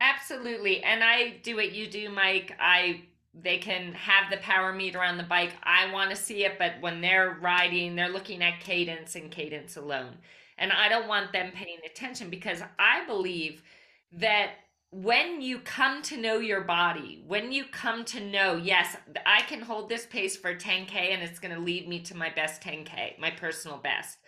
Absolutely, 0.00 0.82
and 0.82 1.04
I 1.04 1.38
do 1.42 1.56
what 1.56 1.72
you 1.72 1.86
do, 1.86 2.10
Mike. 2.10 2.56
I 2.58 3.04
they 3.42 3.58
can 3.58 3.92
have 3.94 4.30
the 4.30 4.36
power 4.38 4.72
meter 4.72 5.02
on 5.02 5.16
the 5.16 5.24
bike. 5.24 5.52
I 5.62 5.92
want 5.92 6.10
to 6.10 6.16
see 6.16 6.44
it, 6.44 6.58
but 6.58 6.74
when 6.80 7.00
they're 7.00 7.38
riding, 7.40 7.96
they're 7.96 8.08
looking 8.08 8.42
at 8.42 8.60
cadence 8.60 9.16
and 9.16 9.30
cadence 9.30 9.76
alone. 9.76 10.16
And 10.56 10.70
I 10.70 10.88
don't 10.88 11.08
want 11.08 11.32
them 11.32 11.50
paying 11.52 11.78
attention 11.84 12.30
because 12.30 12.62
I 12.78 13.04
believe 13.06 13.62
that 14.12 14.52
when 14.92 15.40
you 15.40 15.58
come 15.58 16.02
to 16.02 16.16
know 16.16 16.38
your 16.38 16.60
body, 16.60 17.24
when 17.26 17.50
you 17.50 17.64
come 17.64 18.04
to 18.04 18.20
know, 18.20 18.56
yes, 18.56 18.96
I 19.26 19.42
can 19.42 19.60
hold 19.60 19.88
this 19.88 20.06
pace 20.06 20.36
for 20.36 20.54
10K 20.54 20.94
and 20.94 21.22
it's 21.22 21.40
going 21.40 21.52
to 21.52 21.60
lead 21.60 21.88
me 21.88 21.98
to 22.02 22.16
my 22.16 22.30
best 22.30 22.62
10K, 22.62 23.18
my 23.18 23.30
personal 23.30 23.78
best. 23.78 24.18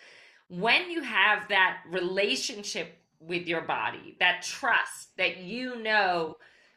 When 0.48 0.90
you 0.90 1.02
have 1.02 1.46
that 1.48 1.82
relationship 1.88 2.98
with 3.20 3.46
your 3.46 3.62
body, 3.62 4.16
that 4.18 4.42
trust 4.42 5.16
that 5.18 5.38
you 5.38 5.80
know, 5.80 6.36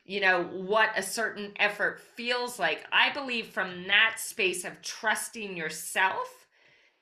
you 0.10 0.20
know, 0.20 0.42
what 0.42 0.90
a 0.98 1.04
certain 1.04 1.52
effort 1.58 2.00
feels 2.00 2.58
like, 2.58 2.84
I 2.92 3.14
believe 3.14 3.46
from 3.46 3.86
that 3.86 4.16
space 4.18 4.66
of 4.66 4.82
trusting 4.82 5.56
yourself, 5.56 6.48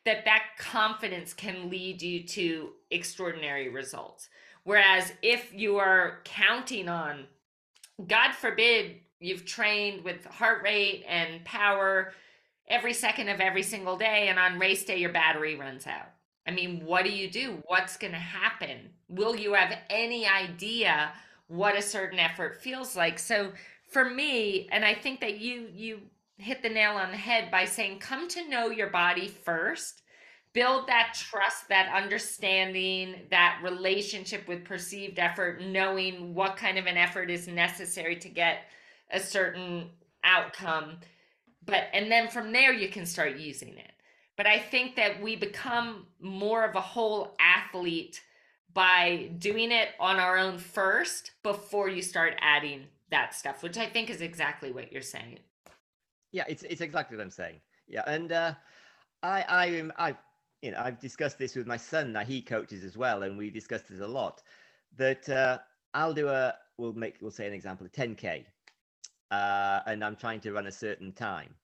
that 0.03 0.25
that 0.25 0.43
confidence 0.59 1.33
can 1.33 1.69
lead 1.69 2.01
you 2.01 2.23
to 2.23 2.71
extraordinary 2.91 3.69
results. 3.69 4.27
Whereas 4.65 5.13
if 5.21 5.53
you 5.53 5.77
are 5.77 6.19
counting 6.25 6.89
on, 6.89 7.27
God 8.05 8.33
forbid, 8.33 8.97
you've 9.21 9.45
trained 9.45 10.03
with 10.03 10.25
heart 10.25 10.61
rate 10.61 11.05
and 11.07 11.45
power 11.45 12.11
every 12.67 12.93
second 12.93 13.29
of 13.29 13.39
every 13.39 13.63
single 13.63 13.95
day, 13.95 14.27
and 14.27 14.37
on 14.37 14.59
race 14.59 14.83
day, 14.83 14.97
your 14.97 15.13
battery 15.13 15.55
runs 15.55 15.87
out. 15.87 16.09
I 16.45 16.51
mean, 16.51 16.83
what 16.83 17.05
do 17.05 17.11
you 17.11 17.31
do? 17.31 17.63
What's 17.67 17.95
going 17.95 18.11
to 18.11 18.19
happen? 18.19 18.89
Will 19.07 19.37
you 19.37 19.53
have 19.53 19.77
any 19.89 20.27
idea 20.27 21.13
what 21.47 21.77
a 21.77 21.81
certain 21.81 22.19
effort 22.19 22.61
feels 22.61 22.95
like? 22.95 23.19
So 23.19 23.51
for 23.89 24.09
me, 24.09 24.67
and 24.71 24.83
I 24.83 24.93
think 24.93 25.19
that 25.21 25.39
you 25.39 25.67
you 25.73 25.99
hit 26.37 26.61
the 26.61 26.69
nail 26.69 26.93
on 26.93 27.11
the 27.11 27.17
head 27.17 27.49
by 27.49 27.65
saying 27.65 27.99
come 27.99 28.27
to 28.29 28.47
know 28.49 28.69
your 28.69 28.89
body 28.89 29.27
first. 29.27 30.01
Build 30.53 30.87
that 30.87 31.13
trust, 31.13 31.69
that 31.69 31.93
understanding, 31.93 33.15
that 33.29 33.59
relationship 33.63 34.47
with 34.47 34.65
perceived 34.65 35.19
effort, 35.19 35.61
knowing 35.61 36.33
what 36.33 36.57
kind 36.57 36.79
of 36.79 36.87
an 36.87 36.97
effort 36.97 37.29
is 37.29 37.47
necessary 37.47 38.15
to 38.15 38.29
get 38.29 38.63
a 39.11 39.19
certain 39.19 39.89
outcome. 40.23 40.97
But 41.65 41.85
and 41.93 42.11
then 42.11 42.27
from 42.29 42.51
there 42.51 42.73
you 42.73 42.89
can 42.89 43.05
start 43.05 43.37
using 43.37 43.77
it 43.77 43.91
but 44.37 44.45
I 44.45 44.59
think 44.59 44.95
that 44.95 45.21
we 45.21 45.35
become 45.35 46.05
more 46.21 46.63
of 46.63 46.75
a 46.75 46.81
whole 46.81 47.35
athlete 47.39 48.21
by 48.77 49.31
doing 49.39 49.71
it 49.71 49.89
on 49.99 50.17
our 50.17 50.37
own 50.37 50.59
first 50.59 51.31
before 51.41 51.89
you 51.89 51.99
start 52.03 52.35
adding 52.39 52.83
that 53.09 53.33
stuff, 53.33 53.63
which 53.63 53.75
I 53.75 53.87
think 53.87 54.11
is 54.11 54.21
exactly 54.21 54.71
what 54.71 54.93
you're 54.93 55.01
saying. 55.01 55.39
Yeah, 56.31 56.43
it's 56.47 56.61
it's 56.61 56.81
exactly 56.81 57.17
what 57.17 57.23
I'm 57.23 57.31
saying. 57.31 57.55
Yeah, 57.87 58.03
and 58.05 58.31
uh, 58.31 58.53
I 59.23 59.43
I 59.49 60.09
I 60.09 60.15
you 60.61 60.69
know 60.69 60.77
I've 60.77 60.99
discussed 60.99 61.39
this 61.39 61.55
with 61.55 61.65
my 61.65 61.75
son. 61.75 62.13
Now 62.13 62.23
he 62.23 62.39
coaches 62.39 62.83
as 62.83 62.95
well, 62.95 63.23
and 63.23 63.35
we 63.35 63.49
discussed 63.49 63.89
this 63.89 63.99
a 63.99 64.07
lot. 64.07 64.43
That 64.95 65.27
uh, 65.27 65.57
I'll 65.95 66.13
do 66.13 66.27
a 66.27 66.53
we'll 66.77 66.93
make 66.93 67.15
we'll 67.19 67.31
say 67.31 67.47
an 67.47 67.53
example 67.53 67.87
a 67.87 67.89
10k, 67.89 68.45
uh, 69.31 69.79
and 69.87 70.05
I'm 70.05 70.15
trying 70.15 70.41
to 70.41 70.53
run 70.53 70.67
a 70.67 70.71
certain 70.71 71.13
time. 71.13 71.55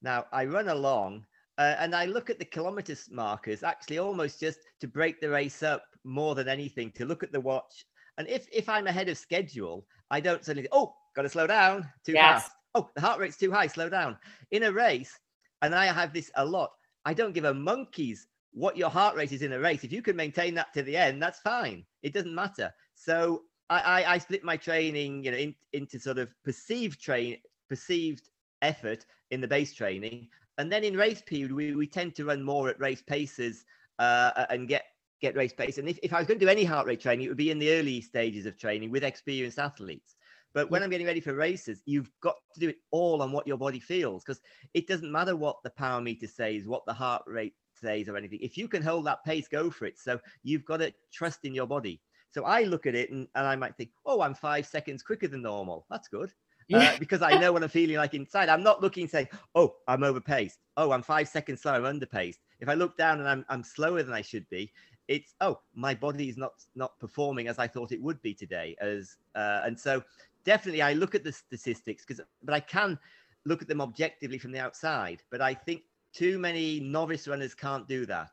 Now 0.00 0.26
I 0.30 0.44
run 0.44 0.68
along 0.68 1.26
uh, 1.62 1.76
and 1.78 1.94
I 1.94 2.06
look 2.06 2.28
at 2.28 2.40
the 2.40 2.44
kilometers 2.44 3.08
markers 3.12 3.62
actually 3.62 3.98
almost 3.98 4.40
just 4.40 4.58
to 4.80 4.88
break 4.88 5.20
the 5.20 5.30
race 5.30 5.62
up 5.62 5.84
more 6.02 6.34
than 6.34 6.48
anything 6.48 6.90
to 6.92 7.04
look 7.04 7.22
at 7.22 7.30
the 7.30 7.40
watch. 7.40 7.86
And 8.18 8.26
if 8.28 8.48
if 8.52 8.68
I'm 8.68 8.88
ahead 8.88 9.08
of 9.08 9.16
schedule, 9.16 9.86
I 10.10 10.18
don't 10.20 10.44
suddenly 10.44 10.68
oh 10.72 10.94
got 11.14 11.22
to 11.22 11.28
slow 11.28 11.46
down 11.46 11.88
too 12.04 12.12
yes. 12.12 12.42
fast. 12.42 12.52
Oh, 12.74 12.90
the 12.96 13.00
heart 13.00 13.20
rate's 13.20 13.36
too 13.36 13.52
high. 13.52 13.68
Slow 13.68 13.88
down. 13.88 14.16
In 14.50 14.64
a 14.64 14.72
race, 14.72 15.16
and 15.60 15.72
I 15.74 15.86
have 15.86 16.12
this 16.12 16.30
a 16.34 16.44
lot. 16.44 16.70
I 17.04 17.14
don't 17.14 17.34
give 17.34 17.44
a 17.44 17.54
monkey's 17.54 18.26
what 18.52 18.76
your 18.76 18.90
heart 18.90 19.14
rate 19.14 19.32
is 19.32 19.42
in 19.42 19.52
a 19.52 19.60
race. 19.60 19.84
If 19.84 19.92
you 19.92 20.02
can 20.02 20.16
maintain 20.16 20.54
that 20.56 20.72
to 20.74 20.82
the 20.82 20.96
end, 20.96 21.22
that's 21.22 21.40
fine. 21.40 21.84
It 22.02 22.12
doesn't 22.12 22.34
matter. 22.34 22.72
So 22.94 23.42
I, 23.70 23.78
I, 23.80 24.14
I 24.14 24.18
split 24.18 24.42
my 24.42 24.56
training, 24.56 25.24
you 25.24 25.30
know, 25.30 25.38
in, 25.38 25.54
into 25.72 26.00
sort 26.00 26.18
of 26.18 26.28
perceived 26.44 27.00
train, 27.00 27.38
perceived 27.68 28.28
effort 28.62 29.06
in 29.30 29.40
the 29.40 29.48
base 29.48 29.72
training, 29.74 30.28
and 30.58 30.70
then 30.70 30.84
in 30.84 30.96
race 30.96 31.22
period, 31.22 31.52
we, 31.52 31.74
we 31.74 31.86
tend 31.86 32.14
to 32.16 32.26
run 32.26 32.42
more 32.42 32.68
at 32.68 32.80
race 32.80 33.02
paces 33.02 33.64
uh, 33.98 34.46
and 34.50 34.68
get 34.68 34.84
get 35.20 35.36
race 35.36 35.52
pace. 35.52 35.78
And 35.78 35.88
if, 35.88 35.98
if 36.02 36.12
I 36.12 36.18
was 36.18 36.26
going 36.26 36.38
to 36.38 36.44
do 36.44 36.50
any 36.50 36.64
heart 36.64 36.86
rate 36.86 37.00
training, 37.00 37.24
it 37.24 37.28
would 37.28 37.36
be 37.36 37.50
in 37.50 37.58
the 37.58 37.72
early 37.72 38.00
stages 38.00 38.44
of 38.44 38.58
training 38.58 38.90
with 38.90 39.04
experienced 39.04 39.58
athletes. 39.58 40.16
But 40.52 40.70
when 40.70 40.82
I'm 40.82 40.90
getting 40.90 41.06
ready 41.06 41.20
for 41.20 41.34
races, 41.34 41.80
you've 41.86 42.10
got 42.20 42.36
to 42.54 42.60
do 42.60 42.68
it 42.68 42.76
all 42.90 43.22
on 43.22 43.32
what 43.32 43.46
your 43.46 43.56
body 43.56 43.80
feels 43.80 44.22
because 44.24 44.40
it 44.74 44.86
doesn't 44.86 45.10
matter 45.10 45.36
what 45.36 45.62
the 45.62 45.70
power 45.70 46.00
meter 46.00 46.26
says, 46.26 46.66
what 46.66 46.84
the 46.86 46.92
heart 46.92 47.22
rate 47.26 47.54
says, 47.74 48.08
or 48.08 48.16
anything. 48.16 48.40
If 48.42 48.58
you 48.58 48.68
can 48.68 48.82
hold 48.82 49.06
that 49.06 49.24
pace, 49.24 49.48
go 49.48 49.70
for 49.70 49.86
it. 49.86 49.98
So 49.98 50.20
you've 50.42 50.64
got 50.64 50.78
to 50.78 50.92
trust 51.12 51.44
in 51.44 51.54
your 51.54 51.66
body. 51.66 52.00
So 52.32 52.44
I 52.44 52.64
look 52.64 52.86
at 52.86 52.94
it 52.94 53.10
and, 53.10 53.28
and 53.34 53.46
I 53.46 53.56
might 53.56 53.76
think, 53.76 53.90
oh, 54.04 54.20
I'm 54.20 54.34
five 54.34 54.66
seconds 54.66 55.02
quicker 55.02 55.28
than 55.28 55.42
normal. 55.42 55.86
That's 55.88 56.08
good 56.08 56.32
uh, 56.74 56.96
because 56.98 57.22
I 57.22 57.38
know 57.38 57.52
what 57.52 57.62
I'm 57.62 57.68
feeling 57.68 57.96
like 57.96 58.14
inside. 58.14 58.48
I'm 58.48 58.62
not 58.62 58.80
looking 58.80 59.08
saying, 59.08 59.28
oh, 59.54 59.76
I'm 59.88 60.00
overpaced. 60.00 60.58
Oh, 60.76 60.92
I'm 60.92 61.02
five 61.02 61.28
seconds 61.28 61.62
slow. 61.62 61.72
I'm 61.72 62.00
underpaced. 62.00 62.38
If 62.60 62.68
I 62.68 62.74
look 62.74 62.96
down 62.96 63.20
and 63.20 63.28
I'm, 63.28 63.44
I'm 63.48 63.64
slower 63.64 64.02
than 64.02 64.14
I 64.14 64.22
should 64.22 64.48
be, 64.48 64.72
it's 65.08 65.34
oh, 65.40 65.58
my 65.74 65.94
body 65.94 66.28
is 66.28 66.36
not 66.36 66.52
not 66.74 66.98
performing 66.98 67.48
as 67.48 67.58
I 67.58 67.66
thought 67.66 67.92
it 67.92 68.00
would 68.00 68.22
be 68.22 68.34
today. 68.34 68.76
As 68.80 69.16
uh, 69.34 69.62
and 69.64 69.78
so 69.78 70.02
definitely 70.44 70.82
I 70.82 70.92
look 70.92 71.14
at 71.14 71.24
the 71.24 71.32
statistics 71.32 72.04
because, 72.04 72.24
but 72.42 72.54
I 72.54 72.60
can 72.60 72.98
look 73.44 73.62
at 73.62 73.68
them 73.68 73.80
objectively 73.80 74.38
from 74.38 74.52
the 74.52 74.60
outside. 74.60 75.22
But 75.30 75.40
I 75.40 75.54
think 75.54 75.82
too 76.12 76.38
many 76.38 76.80
novice 76.80 77.26
runners 77.26 77.54
can't 77.54 77.88
do 77.88 78.06
that. 78.06 78.30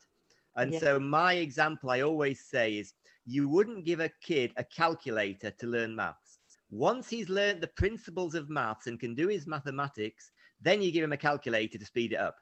And 0.56 0.74
yeah. 0.74 0.80
so 0.80 1.00
my 1.00 1.34
example 1.34 1.90
I 1.90 2.02
always 2.02 2.40
say 2.42 2.78
is 2.78 2.94
you 3.26 3.48
wouldn't 3.50 3.86
give 3.86 4.00
a 4.00 4.12
kid 4.22 4.52
a 4.58 4.64
calculator 4.64 5.52
to 5.52 5.68
learn 5.68 5.96
maths 5.96 6.29
once 6.72 7.10
he's 7.10 7.30
learned 7.30 7.62
the 7.62 7.68
principles 7.68 8.36
of 8.36 8.50
maths 8.50 8.88
and 8.88 9.00
can 9.00 9.16
do 9.16 9.28
his 9.28 9.48
mathematics, 9.48 10.32
then 10.62 10.82
you 10.82 10.92
give 10.92 11.04
him 11.04 11.14
a 11.14 11.18
calculator 11.18 11.78
to 11.78 11.86
speed 11.86 12.14
it 12.14 12.20
up. 12.20 12.38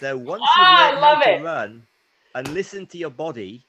So 0.00 0.16
once 0.16 0.42
oh, 0.44 0.60
you've 0.60 0.78
learned 0.78 1.04
how 1.04 1.22
to 1.22 1.42
run 1.42 1.86
and 2.34 2.48
listen 2.48 2.86
to 2.86 2.98
your 2.98 3.10
body, 3.10 3.66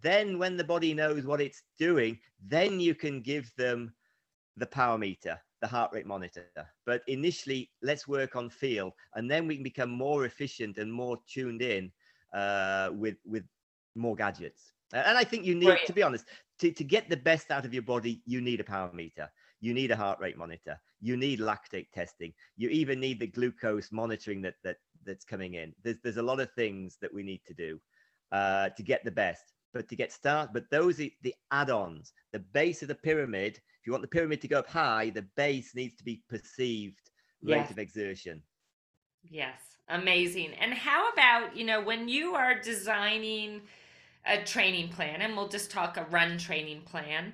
then 0.00 0.38
when 0.38 0.56
the 0.56 0.64
body 0.64 0.94
knows 0.94 1.24
what 1.24 1.40
it's 1.40 1.62
doing, 1.78 2.18
then 2.46 2.78
you 2.78 2.94
can 2.94 3.20
give 3.20 3.50
them 3.56 3.92
the 4.56 4.66
power 4.66 4.98
meter, 4.98 5.40
the 5.60 5.66
heart 5.66 5.92
rate 5.92 6.06
monitor. 6.06 6.46
But 6.86 7.02
initially, 7.08 7.70
let's 7.82 8.06
work 8.06 8.36
on 8.36 8.50
feel, 8.50 8.94
and 9.14 9.28
then 9.28 9.48
we 9.48 9.56
can 9.56 9.64
become 9.64 9.90
more 9.90 10.24
efficient 10.26 10.78
and 10.78 10.92
more 10.92 11.16
tuned 11.26 11.62
in 11.62 11.90
uh, 12.32 12.90
with 12.92 13.16
with 13.24 13.44
more 13.96 14.14
gadgets. 14.14 14.72
And 14.92 15.18
I 15.18 15.24
think 15.24 15.44
you 15.44 15.54
need, 15.54 15.76
to 15.86 15.92
be 15.92 16.02
honest, 16.02 16.24
to, 16.60 16.72
to 16.72 16.84
get 16.84 17.08
the 17.08 17.16
best 17.16 17.50
out 17.50 17.64
of 17.64 17.72
your 17.72 17.82
body, 17.82 18.22
you 18.26 18.40
need 18.40 18.60
a 18.60 18.64
power 18.64 18.90
meter. 18.92 19.30
You 19.60 19.74
need 19.74 19.90
a 19.90 19.96
heart 19.96 20.20
rate 20.20 20.38
monitor. 20.38 20.80
You 21.00 21.16
need 21.16 21.40
lactate 21.40 21.90
testing. 21.92 22.32
You 22.56 22.68
even 22.68 23.00
need 23.00 23.20
the 23.20 23.26
glucose 23.26 23.90
monitoring 23.90 24.42
that 24.42 24.54
that 24.64 24.76
that's 25.04 25.24
coming 25.24 25.54
in. 25.54 25.72
There's 25.82 25.98
there's 26.02 26.16
a 26.16 26.22
lot 26.22 26.40
of 26.40 26.52
things 26.52 26.96
that 27.00 27.12
we 27.12 27.22
need 27.22 27.40
to 27.46 27.54
do 27.54 27.80
uh, 28.32 28.70
to 28.70 28.82
get 28.82 29.04
the 29.04 29.10
best. 29.10 29.52
But 29.74 29.86
to 29.90 29.96
get 29.96 30.12
started, 30.12 30.54
but 30.54 30.64
those 30.70 30.98
are 30.98 31.08
the 31.22 31.34
add-ons. 31.52 32.14
The 32.32 32.38
base 32.38 32.80
of 32.80 32.88
the 32.88 32.94
pyramid. 32.94 33.56
If 33.56 33.86
you 33.86 33.92
want 33.92 34.02
the 34.02 34.08
pyramid 34.08 34.40
to 34.40 34.48
go 34.48 34.60
up 34.60 34.66
high, 34.66 35.10
the 35.10 35.26
base 35.36 35.74
needs 35.74 35.94
to 35.96 36.04
be 36.04 36.22
perceived 36.30 37.10
rate 37.42 37.58
yes. 37.58 37.70
of 37.70 37.78
exertion. 37.78 38.42
Yes, 39.22 39.60
amazing. 39.88 40.54
And 40.54 40.72
how 40.72 41.10
about 41.10 41.54
you 41.54 41.64
know 41.64 41.82
when 41.82 42.08
you 42.08 42.34
are 42.34 42.58
designing 42.58 43.60
a 44.26 44.42
training 44.44 44.88
plan, 44.88 45.22
and 45.22 45.36
we'll 45.36 45.48
just 45.48 45.70
talk 45.70 45.96
a 45.96 46.04
run 46.10 46.38
training 46.38 46.82
plan, 46.82 47.32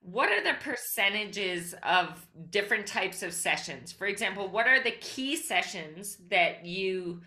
what 0.00 0.28
are 0.30 0.42
the 0.42 0.58
percentages 0.60 1.74
of 1.82 2.26
different 2.50 2.86
types 2.86 3.22
of 3.22 3.32
sessions? 3.32 3.90
For 3.90 4.06
example, 4.06 4.48
what 4.48 4.66
are 4.66 4.82
the 4.82 4.90
key 4.92 5.34
sessions 5.34 6.18
that 6.28 6.66
you 6.66 7.22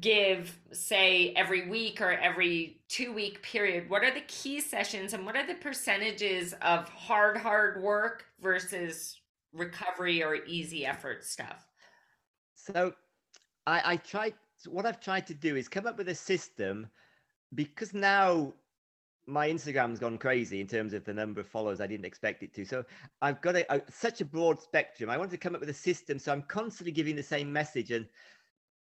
give, 0.00 0.58
say, 0.72 1.32
every 1.36 1.68
week 1.68 2.00
or 2.00 2.12
every 2.12 2.80
two 2.88 3.12
week 3.12 3.40
period? 3.42 3.88
What 3.88 4.02
are 4.02 4.12
the 4.12 4.22
key 4.22 4.60
sessions 4.60 5.12
and 5.12 5.24
what 5.24 5.36
are 5.36 5.46
the 5.46 5.54
percentages 5.54 6.54
of 6.60 6.88
hard, 6.88 7.36
hard 7.36 7.82
work 7.82 8.24
versus 8.42 9.20
recovery 9.52 10.22
or 10.22 10.44
easy 10.44 10.84
effort 10.84 11.24
stuff? 11.24 11.68
So 12.54 12.94
I, 13.66 13.92
I 13.92 13.96
tried, 13.96 14.34
what 14.66 14.86
I've 14.86 15.00
tried 15.00 15.26
to 15.28 15.34
do 15.34 15.54
is 15.54 15.68
come 15.68 15.86
up 15.86 15.96
with 15.96 16.08
a 16.08 16.14
system 16.14 16.88
because 17.54 17.94
now 17.94 18.52
my 19.26 19.48
Instagram's 19.48 19.98
gone 19.98 20.16
crazy 20.16 20.60
in 20.60 20.66
terms 20.66 20.94
of 20.94 21.04
the 21.04 21.12
number 21.12 21.40
of 21.40 21.46
followers 21.46 21.80
I 21.80 21.86
didn't 21.86 22.06
expect 22.06 22.42
it 22.42 22.54
to. 22.54 22.64
So 22.64 22.84
I've 23.20 23.40
got 23.42 23.56
a, 23.56 23.74
a, 23.74 23.82
such 23.90 24.22
a 24.22 24.24
broad 24.24 24.60
spectrum. 24.60 25.10
I 25.10 25.18
wanted 25.18 25.32
to 25.32 25.38
come 25.38 25.54
up 25.54 25.60
with 25.60 25.68
a 25.68 25.74
system, 25.74 26.18
so 26.18 26.32
I'm 26.32 26.42
constantly 26.42 26.92
giving 26.92 27.14
the 27.14 27.22
same 27.22 27.52
message, 27.52 27.90
and 27.90 28.06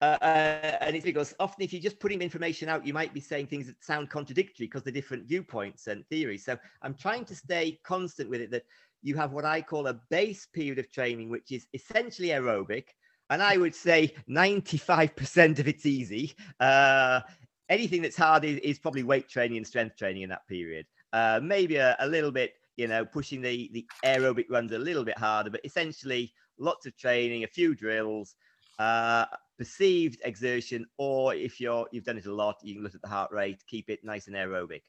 uh, 0.03 0.19
uh, 0.21 0.77
and 0.83 0.95
it's 0.95 1.05
because 1.05 1.35
often 1.41 1.65
if 1.65 1.73
you're 1.73 1.81
just 1.81 1.99
putting 1.99 2.21
information 2.21 2.69
out, 2.69 2.87
you 2.87 2.93
might 2.93 3.15
be 3.15 3.21
saying 3.21 3.47
things 3.47 3.67
that 3.67 3.83
sound 3.83 4.11
contradictory 4.11 4.67
because 4.67 4.83
they're 4.83 4.93
different 4.93 5.27
viewpoints 5.27 5.87
and 5.87 6.07
theories. 6.09 6.45
So 6.45 6.59
I'm 6.83 6.95
trying 6.95 7.25
to 7.27 7.35
stay 7.35 7.81
constant 7.85 8.29
with 8.29 8.43
it. 8.43 8.51
That 8.51 8.65
you 9.03 9.17
have 9.17 9.33
what 9.33 9.47
I 9.47 9.63
call 9.63 9.87
a 9.87 10.01
base 10.11 10.47
period 10.47 10.79
of 10.79 10.91
training, 10.91 11.31
which 11.31 11.53
is 11.53 11.67
essentially 11.73 12.29
aerobic. 12.29 12.85
And 13.31 13.43
I 13.43 13.57
would 13.57 13.75
say 13.75 14.15
95% 14.29 15.59
of 15.59 15.69
it's 15.69 15.87
easy. 15.87 16.35
Uh, 16.61 17.21
anything 17.69 18.03
that's 18.03 18.17
hard 18.17 18.45
is, 18.45 18.59
is, 18.59 18.79
probably 18.79 19.03
weight 19.03 19.29
training 19.29 19.57
and 19.57 19.67
strength 19.67 19.97
training 19.97 20.23
in 20.23 20.29
that 20.31 20.47
period. 20.49 20.87
Uh, 21.13 21.41
maybe 21.43 21.77
a, 21.77 21.97
a, 22.01 22.07
little 22.07 22.33
bit, 22.33 22.55
you 22.77 22.89
know, 22.89 23.05
pushing 23.05 23.41
the, 23.41 23.71
the 23.73 23.87
aerobic 24.05 24.47
runs 24.51 24.73
a 24.73 24.79
little 24.79 25.05
bit 25.05 25.19
harder, 25.19 25.51
but 25.51 25.61
essentially 25.65 26.33
lots 26.59 26.87
of 26.87 26.97
training, 26.97 27.45
a 27.45 27.49
few 27.49 27.75
drills, 27.75 28.35
uh, 28.79 29.27
perceived 29.57 30.21
exertion, 30.25 30.87
or 30.99 31.35
if 31.35 31.61
you're 31.61 31.87
you've 31.93 32.05
done 32.05 32.19
it 32.19 32.27
a 32.27 32.35
lot, 32.35 32.57
you 32.63 32.75
can 32.75 32.83
look 32.83 32.95
at 32.95 33.03
the 33.03 33.09
heart 33.09 33.31
rate, 33.33 33.63
keep 33.69 33.89
it 33.89 34.05
nice 34.05 34.27
and 34.27 34.37
aerobic. 34.37 34.83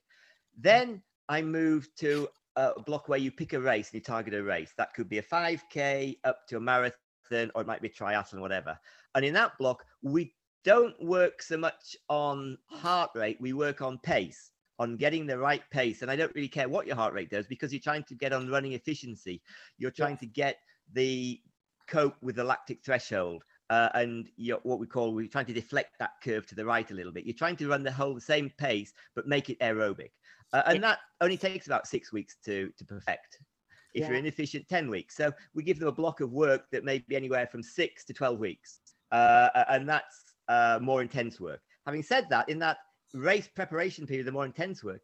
Then 0.58 1.02
I 1.28 1.42
moved 1.42 1.90
to 2.00 2.28
a 2.56 2.80
block 2.80 3.08
where 3.08 3.18
you 3.18 3.30
pick 3.30 3.52
a 3.52 3.60
race 3.60 3.90
and 3.90 3.94
you 3.94 4.00
target 4.00 4.34
a 4.34 4.42
race. 4.42 4.72
That 4.76 4.94
could 4.94 5.08
be 5.08 5.18
a 5.18 5.22
5K 5.22 6.18
up 6.24 6.46
to 6.48 6.56
a 6.56 6.60
marathon, 6.60 7.50
or 7.54 7.62
it 7.62 7.66
might 7.66 7.82
be 7.82 7.88
a 7.88 7.92
triathlon, 7.92 8.40
whatever. 8.40 8.78
And 9.14 9.24
in 9.24 9.34
that 9.34 9.56
block, 9.58 9.84
we 10.02 10.32
don't 10.66 10.98
work 11.00 11.40
so 11.50 11.56
much 11.56 11.96
on 12.08 12.58
heart 12.66 13.10
rate, 13.14 13.38
we 13.40 13.52
work 13.52 13.80
on 13.88 13.98
pace, 13.98 14.50
on 14.78 14.96
getting 14.96 15.24
the 15.26 15.38
right 15.38 15.62
pace. 15.70 16.02
And 16.02 16.10
I 16.10 16.16
don't 16.16 16.34
really 16.34 16.48
care 16.58 16.68
what 16.68 16.86
your 16.88 16.96
heart 16.96 17.14
rate 17.14 17.30
does 17.30 17.46
because 17.46 17.72
you're 17.72 17.80
trying 17.80 18.04
to 18.10 18.14
get 18.14 18.32
on 18.32 18.50
running 18.50 18.72
efficiency. 18.72 19.40
You're 19.78 19.92
trying 20.02 20.18
to 20.18 20.26
get 20.26 20.56
the 20.92 21.40
cope 21.86 22.16
with 22.20 22.36
the 22.36 22.44
lactic 22.44 22.84
threshold. 22.84 23.42
uh, 23.70 23.88
and 23.94 24.28
you're 24.36 24.60
what 24.62 24.78
we 24.78 24.86
call 24.86 25.12
we're 25.12 25.26
trying 25.26 25.46
to 25.46 25.52
deflect 25.52 25.98
that 25.98 26.12
curve 26.22 26.46
to 26.46 26.54
the 26.54 26.64
right 26.64 26.90
a 26.90 26.94
little 26.94 27.12
bit. 27.12 27.24
You're 27.24 27.34
trying 27.34 27.56
to 27.56 27.68
run 27.68 27.82
the 27.82 27.92
whole 27.92 28.14
the 28.14 28.20
same 28.20 28.50
pace, 28.58 28.92
but 29.14 29.26
make 29.26 29.50
it 29.50 29.58
aerobic, 29.60 30.10
uh, 30.52 30.62
and 30.66 30.82
that 30.82 31.00
only 31.20 31.36
takes 31.36 31.66
about 31.66 31.86
six 31.86 32.12
weeks 32.12 32.36
to 32.44 32.70
to 32.78 32.84
perfect. 32.84 33.40
If 33.94 34.02
Yeah. 34.02 34.08
you're 34.08 34.18
inefficient, 34.18 34.68
ten 34.68 34.90
weeks. 34.90 35.16
So 35.16 35.32
we 35.54 35.62
give 35.62 35.78
them 35.78 35.88
a 35.88 35.92
block 35.92 36.20
of 36.20 36.32
work 36.32 36.70
that 36.70 36.84
may 36.84 36.98
be 36.98 37.16
anywhere 37.16 37.46
from 37.46 37.62
six 37.62 38.04
to 38.06 38.12
twelve 38.14 38.38
weeks, 38.38 38.80
uh, 39.10 39.64
and 39.68 39.88
that's 39.88 40.25
uh, 40.48 40.78
more 40.82 41.02
intense 41.02 41.40
work. 41.40 41.60
Having 41.86 42.02
said 42.02 42.26
that, 42.30 42.48
in 42.48 42.58
that 42.60 42.78
race 43.14 43.48
preparation 43.48 44.06
period, 44.06 44.26
the 44.26 44.32
more 44.32 44.44
intense 44.46 44.82
work, 44.82 45.00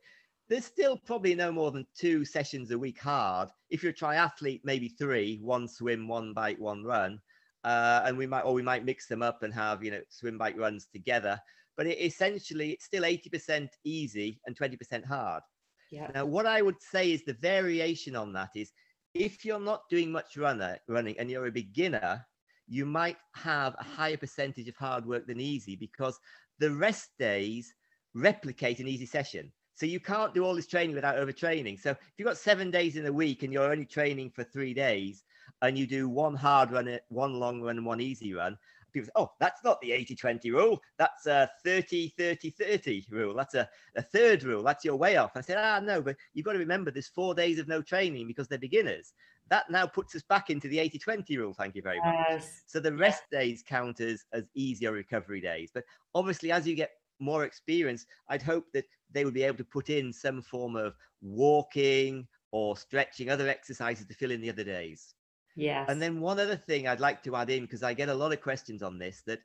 there's 0.49 0.64
still 0.64 0.97
probably 0.97 1.34
no 1.34 1.53
more 1.53 1.70
than 1.70 1.86
two 1.97 2.24
sessions 2.24 2.70
a 2.70 2.78
week 2.78 3.01
hard. 3.01 3.49
If 3.70 3.82
you're 3.82 3.93
a 3.93 3.95
triathlete, 3.95 4.61
maybe 4.64 4.88
three: 4.88 5.38
one 5.43 5.68
swim, 5.68 6.09
one 6.09 6.34
bike, 6.34 6.59
one 6.59 6.84
run 6.84 7.20
uh, 7.64 8.03
and 8.05 8.16
we 8.16 8.26
might 8.26 8.43
or 8.43 8.55
we 8.55 8.62
might 8.62 8.84
mix 8.84 9.07
them 9.07 9.22
up 9.22 9.43
and 9.43 9.55
have 9.55 9.82
you 9.82 9.90
know 9.90 10.01
swim 10.09 10.38
bike 10.38 10.59
runs 10.59 10.86
together 10.86 11.38
but 11.76 11.86
it, 11.86 11.99
essentially 12.01 12.70
it's 12.72 12.84
still 12.84 13.03
80% 13.05 13.68
easy 13.84 14.40
and 14.47 14.57
20% 14.57 15.05
hard 15.05 15.43
Yeah. 15.90 16.11
now 16.14 16.24
what 16.26 16.47
i 16.47 16.62
would 16.62 16.80
say 16.80 17.12
is 17.12 17.24
the 17.24 17.34
variation 17.34 18.16
on 18.16 18.32
that 18.32 18.51
is 18.57 18.72
if 19.14 19.45
you're 19.45 19.61
not 19.61 19.82
doing 19.90 20.11
much 20.11 20.36
runner 20.36 20.78
running 20.88 21.18
and 21.18 21.30
you're 21.30 21.47
a 21.47 21.53
beginner 21.53 22.24
you 22.72 22.86
might 22.86 23.16
have 23.34 23.74
a 23.78 23.84
higher 23.84 24.16
percentage 24.16 24.68
of 24.68 24.76
hard 24.76 25.04
work 25.04 25.26
than 25.26 25.40
easy 25.40 25.76
because 25.76 26.18
the 26.58 26.70
rest 26.70 27.10
days 27.18 27.74
replicate 28.14 28.80
an 28.80 28.88
easy 28.88 29.06
session 29.06 29.52
so 29.74 29.86
you 29.86 30.00
can't 30.00 30.34
do 30.34 30.44
all 30.44 30.54
this 30.54 30.66
training 30.66 30.94
without 30.94 31.16
overtraining 31.16 31.78
so 31.78 31.90
if 31.90 31.98
you've 32.16 32.26
got 32.26 32.38
seven 32.38 32.70
days 32.70 32.96
in 32.96 33.06
a 33.06 33.12
week 33.12 33.42
and 33.42 33.52
you're 33.52 33.70
only 33.70 33.84
training 33.84 34.30
for 34.30 34.44
three 34.44 34.72
days 34.72 35.24
and 35.62 35.78
you 35.78 35.86
do 35.86 36.08
one 36.08 36.34
hard 36.34 36.70
run, 36.70 36.98
one 37.08 37.34
long 37.34 37.62
run, 37.62 37.84
one 37.84 38.00
easy 38.00 38.34
run, 38.34 38.58
people 38.92 39.06
say, 39.06 39.12
oh, 39.16 39.30
that's 39.40 39.64
not 39.64 39.80
the 39.80 39.92
80 39.92 40.16
20 40.16 40.50
rule. 40.50 40.80
That's 40.98 41.26
a 41.26 41.50
30 41.64 42.12
30 42.18 42.50
30 42.50 43.06
rule. 43.10 43.34
That's 43.34 43.54
a, 43.54 43.68
a 43.96 44.02
third 44.02 44.42
rule. 44.42 44.62
That's 44.62 44.84
your 44.84 44.96
way 44.96 45.16
off. 45.16 45.32
I 45.36 45.40
said, 45.40 45.58
ah, 45.58 45.80
no, 45.80 46.02
but 46.02 46.16
you've 46.34 46.44
got 46.44 46.52
to 46.52 46.58
remember 46.58 46.90
there's 46.90 47.08
four 47.08 47.34
days 47.34 47.58
of 47.58 47.68
no 47.68 47.80
training 47.80 48.26
because 48.26 48.48
they're 48.48 48.58
beginners. 48.58 49.12
That 49.51 49.70
now 49.70 49.86
puts 49.86 50.14
us 50.14 50.22
back 50.22 50.51
into 50.51 50.68
the 50.68 50.78
80 50.78 50.99
20 50.99 51.38
rule. 51.38 51.55
Thank 51.55 51.74
you 51.74 51.82
very 51.82 51.99
much. 51.99 52.14
Yes. 52.30 52.62
So 52.66 52.80
the 52.80 52.95
rest 52.95 53.22
days 53.30 53.62
count 53.66 54.01
as, 54.01 54.24
as 54.32 54.45
easier 54.55 54.93
recovery 54.93 55.40
days. 55.40 55.70
But 55.72 55.84
obviously, 56.14 56.53
as 56.53 56.66
you 56.66 56.74
get 56.74 56.90
more 57.20 57.45
experience, 57.45 58.07
I'd 58.28 58.43
hope 58.43 58.66
that 58.72 58.84
they 59.11 59.24
would 59.24 59.34
be 59.34 59.43
able 59.43 59.59
to 59.59 59.64
put 59.64 59.90
in 59.90 60.12
some 60.12 60.43
form 60.43 60.76
of 60.76 60.95
walking 61.20 62.26
or 62.51 62.76
stretching, 62.76 63.30
other 63.30 63.49
exercises 63.49 64.07
to 64.07 64.14
fill 64.14 64.30
in 64.30 64.40
the 64.40 64.51
other 64.51 64.64
days. 64.64 65.14
Yes. 65.57 65.86
And 65.88 66.01
then 66.01 66.20
one 66.20 66.38
other 66.38 66.57
thing 66.57 66.86
I'd 66.86 67.01
like 67.01 67.22
to 67.24 67.36
add 67.36 67.51
in, 67.51 67.62
because 67.62 67.82
I 67.82 67.95
get 67.95 68.09
a 68.09 68.14
lot 68.14 68.32
of 68.32 68.40
questions 68.40 68.82
on 68.82 68.99
this, 68.99 69.22
that 69.26 69.40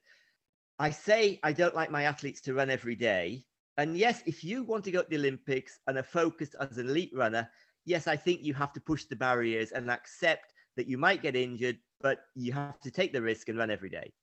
I 0.80 0.90
say 0.90 1.40
I 1.44 1.54
don't 1.54 1.76
like 1.76 1.92
my 1.92 2.04
athletes 2.04 2.42
to 2.42 2.54
run 2.54 2.70
every 2.70 2.96
day. 2.96 3.46
And 3.78 3.98
yes, 3.98 4.24
if 4.26 4.44
you 4.44 4.64
want 4.64 4.84
to 4.86 4.92
go 4.92 5.04
to 5.04 5.10
the 5.10 5.18
Olympics 5.18 5.80
and 5.88 5.98
are 5.98 6.04
focused 6.04 6.56
as 6.60 6.78
an 6.78 6.90
elite 6.90 7.12
runner, 7.14 7.50
yes, 7.88 8.08
I 8.08 8.18
think 8.18 8.44
you 8.44 8.54
have 8.56 8.74
to 8.74 8.82
push 8.82 9.06
the 9.06 9.16
barriers 9.16 9.72
and 9.72 9.90
accept 9.90 10.54
that 10.78 10.88
you 10.88 11.00
might 11.00 11.24
get 11.24 11.36
injured, 11.36 11.80
but 12.02 12.20
you 12.36 12.54
have 12.54 12.80
to 12.82 12.92
take 12.92 13.14
the 13.14 13.22
risk 13.22 13.50
and 13.50 13.58
run 13.58 13.72
every 13.72 13.90
day. 13.90 14.14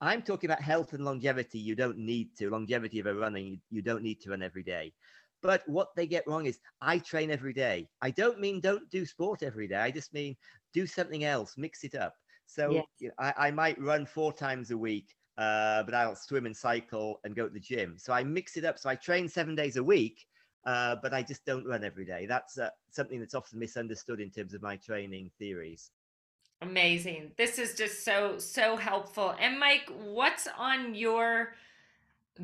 I'm 0.00 0.22
talking 0.22 0.48
about 0.50 0.62
health 0.62 0.94
and 0.94 1.04
longevity. 1.04 1.58
You 1.58 1.74
don't 1.74 1.98
need 1.98 2.36
to. 2.38 2.50
Longevity 2.50 3.00
of 3.00 3.06
a 3.06 3.14
running, 3.14 3.60
you, 3.70 3.82
don't 3.82 4.02
need 4.02 4.20
to 4.22 4.30
run 4.30 4.42
every 4.42 4.62
day. 4.62 4.92
But 5.42 5.68
what 5.68 5.88
they 5.96 6.06
get 6.06 6.26
wrong 6.26 6.46
is 6.46 6.60
I 6.80 6.98
train 6.98 7.30
every 7.30 7.52
day. 7.52 7.88
I 8.00 8.10
don't 8.10 8.40
mean 8.40 8.60
don't 8.60 8.88
do 8.90 9.04
sport 9.04 9.42
every 9.42 9.68
day. 9.68 9.76
I 9.76 9.90
just 9.90 10.12
mean 10.14 10.36
do 10.72 10.86
something 10.86 11.24
else, 11.24 11.56
mix 11.58 11.84
it 11.84 11.94
up. 11.94 12.14
So 12.46 12.72
Yes. 12.72 12.86
you 13.00 13.08
know, 13.08 13.14
I, 13.18 13.48
I 13.48 13.50
might 13.50 13.80
run 13.80 14.06
four 14.06 14.32
times 14.32 14.70
a 14.70 14.78
week, 14.78 15.14
uh, 15.38 15.82
but 15.84 15.94
I'll 15.94 16.16
swim 16.16 16.46
and 16.46 16.56
cycle 16.56 17.20
and 17.24 17.36
go 17.36 17.48
to 17.48 17.52
the 17.52 17.60
gym. 17.60 17.96
So 17.98 18.12
I 18.12 18.24
mix 18.24 18.56
it 18.56 18.64
up. 18.64 18.78
So 18.78 18.90
I 18.90 18.96
train 18.96 19.28
seven 19.28 19.54
days 19.56 19.76
a 19.76 19.84
week, 19.84 20.26
uh, 20.64 20.96
but 21.02 21.14
I 21.14 21.22
just 21.22 21.44
don't 21.44 21.66
run 21.66 21.84
every 21.84 22.04
day. 22.04 22.26
That's 22.26 22.58
uh, 22.58 22.70
something 22.90 23.20
that's 23.20 23.34
often 23.34 23.58
misunderstood 23.58 24.20
in 24.20 24.30
terms 24.30 24.54
of 24.54 24.62
my 24.62 24.76
training 24.76 25.30
theories. 25.38 25.90
Amazing. 26.62 27.32
This 27.38 27.58
is 27.58 27.74
just 27.74 28.04
so, 28.04 28.38
so 28.38 28.76
helpful. 28.76 29.34
And 29.40 29.58
Mike, 29.58 29.90
what's 30.02 30.46
on 30.58 30.94
your 30.94 31.54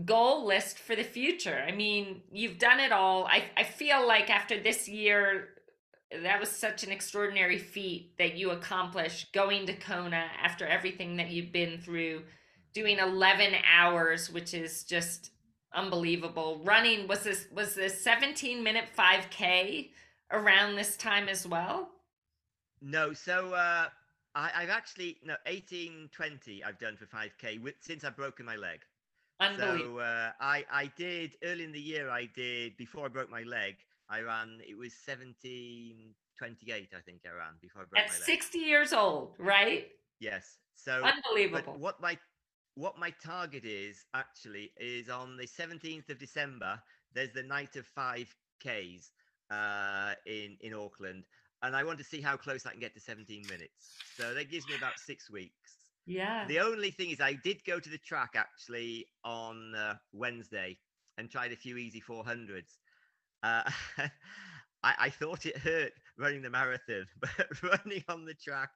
goal 0.06 0.46
list 0.46 0.78
for 0.78 0.96
the 0.96 1.04
future? 1.04 1.62
I 1.66 1.72
mean, 1.72 2.22
you've 2.32 2.58
done 2.58 2.80
it 2.80 2.92
all. 2.92 3.26
I, 3.26 3.44
I 3.56 3.64
feel 3.64 4.06
like 4.06 4.30
after 4.30 4.58
this 4.58 4.88
year, 4.88 5.48
that 6.22 6.40
was 6.40 6.48
such 6.48 6.82
an 6.82 6.92
extraordinary 6.92 7.58
feat 7.58 8.16
that 8.16 8.36
you 8.36 8.50
accomplished 8.50 9.34
going 9.34 9.66
to 9.66 9.74
Kona 9.74 10.24
after 10.42 10.66
everything 10.66 11.16
that 11.16 11.30
you've 11.30 11.52
been 11.52 11.78
through, 11.78 12.22
doing 12.72 12.98
11 12.98 13.52
hours, 13.70 14.30
which 14.30 14.54
is 14.54 14.84
just 14.84 15.32
unbelievable. 15.74 16.60
Running 16.64 17.06
was 17.08 17.22
this 17.22 17.46
was 17.54 17.74
this 17.74 18.00
17 18.02 18.62
minute 18.62 18.86
5K 18.96 19.90
around 20.32 20.76
this 20.76 20.96
time 20.96 21.28
as 21.28 21.46
well? 21.46 21.88
No, 22.82 23.12
so 23.12 23.54
uh, 23.54 23.86
I, 24.34 24.50
I've 24.54 24.68
actually 24.70 25.18
no 25.24 25.34
18, 25.46 26.10
20 26.12 26.62
I've 26.64 26.78
done 26.78 26.96
for 26.96 27.06
5k 27.06 27.60
with, 27.60 27.74
since 27.80 28.04
I've 28.04 28.16
broken 28.16 28.44
my 28.44 28.56
leg. 28.56 28.80
Unbelievable. 29.40 29.96
So 29.96 30.00
uh, 30.00 30.30
I 30.40 30.64
I 30.72 30.90
did 30.96 31.32
early 31.44 31.64
in 31.64 31.72
the 31.72 31.80
year. 31.80 32.08
I 32.10 32.26
did 32.34 32.76
before 32.76 33.04
I 33.06 33.08
broke 33.08 33.30
my 33.30 33.42
leg. 33.42 33.76
I 34.08 34.20
ran. 34.20 34.60
It 34.66 34.76
was 34.78 34.94
seventeen 34.94 36.14
twenty 36.38 36.72
eight. 36.72 36.90
I 36.96 37.00
think 37.00 37.20
I 37.26 37.36
ran 37.36 37.54
before 37.60 37.82
I 37.82 37.84
broke 37.84 38.02
At 38.02 38.08
my 38.08 38.14
leg. 38.14 38.24
60 38.24 38.58
years 38.58 38.92
old, 38.94 39.34
right? 39.38 39.88
Yes. 40.20 40.56
So 40.74 41.02
Unbelievable. 41.02 41.76
what 41.78 42.00
my 42.00 42.16
what 42.76 42.98
my 42.98 43.10
target 43.24 43.64
is 43.64 44.04
actually 44.14 44.70
is 44.78 45.08
on 45.08 45.36
the 45.36 45.46
seventeenth 45.46 46.08
of 46.10 46.18
December. 46.18 46.80
There's 47.12 47.32
the 47.32 47.42
night 47.42 47.76
of 47.76 47.86
five 47.86 48.34
Ks 48.62 49.10
uh, 49.50 50.14
in 50.26 50.56
in 50.60 50.74
Auckland, 50.74 51.24
and 51.62 51.74
I 51.74 51.84
want 51.84 51.98
to 51.98 52.04
see 52.04 52.20
how 52.20 52.36
close 52.36 52.66
I 52.66 52.70
can 52.70 52.80
get 52.80 52.94
to 52.94 53.00
seventeen 53.00 53.42
minutes. 53.48 53.96
So 54.16 54.34
that 54.34 54.50
gives 54.50 54.68
me 54.68 54.74
about 54.76 54.98
six 54.98 55.30
weeks. 55.30 55.88
yeah. 56.06 56.46
The 56.46 56.60
only 56.60 56.90
thing 56.90 57.10
is, 57.10 57.20
I 57.20 57.34
did 57.34 57.64
go 57.64 57.80
to 57.80 57.90
the 57.90 57.98
track 57.98 58.30
actually 58.36 59.06
on 59.24 59.74
uh, 59.74 59.94
Wednesday 60.12 60.78
and 61.18 61.30
tried 61.30 61.52
a 61.52 61.56
few 61.56 61.76
easy 61.76 62.00
400s. 62.00 62.76
Uh, 63.42 63.62
I, 64.82 64.94
I 64.98 65.10
thought 65.10 65.46
it 65.46 65.56
hurt 65.58 65.92
running 66.18 66.42
the 66.42 66.50
marathon, 66.50 67.06
but 67.20 67.62
running 67.62 68.04
on 68.08 68.24
the 68.24 68.34
track, 68.34 68.70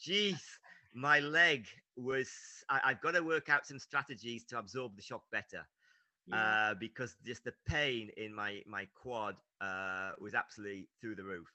geez, 0.00 0.42
my 0.94 1.20
leg 1.20 1.66
was. 1.96 2.30
I, 2.68 2.80
I've 2.84 3.00
got 3.00 3.12
to 3.14 3.22
work 3.22 3.48
out 3.48 3.66
some 3.66 3.78
strategies 3.78 4.44
to 4.46 4.58
absorb 4.58 4.96
the 4.96 5.02
shock 5.02 5.22
better 5.30 5.66
yeah. 6.26 6.70
uh, 6.70 6.74
because 6.78 7.16
just 7.24 7.44
the 7.44 7.52
pain 7.66 8.10
in 8.16 8.34
my 8.34 8.60
my 8.66 8.86
quad 8.94 9.36
uh, 9.60 10.12
was 10.20 10.34
absolutely 10.34 10.88
through 11.00 11.16
the 11.16 11.24
roof. 11.24 11.48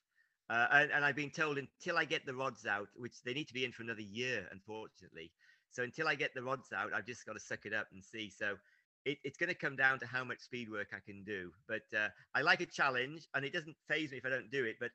Uh, 0.50 0.68
and, 0.72 0.92
and 0.92 1.06
I've 1.06 1.16
been 1.16 1.30
told 1.30 1.60
until 1.60 1.98
I 1.98 2.06
get 2.06 2.26
the 2.26 2.34
rods 2.34 2.66
out, 2.66 2.88
which 2.96 3.22
they 3.24 3.34
need 3.34 3.48
to 3.50 3.54
be 3.54 3.66
in 3.66 3.72
for 3.72 3.84
another 3.84 4.02
year, 4.02 4.48
unfortunately. 4.52 5.32
So 5.70 5.84
until 5.84 6.08
I 6.08 6.16
get 6.16 6.34
the 6.34 6.42
rods 6.42 6.74
out, 6.74 6.92
I've 6.92 7.06
just 7.06 7.24
got 7.26 7.34
to 7.34 7.40
suck 7.40 7.66
it 7.66 7.74
up 7.74 7.86
and 7.94 8.04
see. 8.04 8.32
So 8.36 8.56
it, 9.06 9.20
it's 9.24 9.38
going 9.38 9.50
to 9.50 9.56
come 9.56 9.76
down 9.76 10.00
to 10.00 10.08
how 10.08 10.24
much 10.24 10.40
speed 10.40 10.72
work 10.72 10.88
I 10.92 11.00
can 11.06 11.24
do. 11.24 11.52
But 11.68 11.84
uh, 11.96 12.10
I 12.34 12.42
like 12.42 12.62
a 12.62 12.66
challenge, 12.66 13.28
and 13.36 13.46
it 13.46 13.54
doesn't 13.54 13.76
phase 13.88 14.12
me 14.12 14.18
if 14.18 14.26
I 14.26 14.30
don't 14.30 14.50
do 14.50 14.66
it. 14.66 14.78
But 14.80 14.90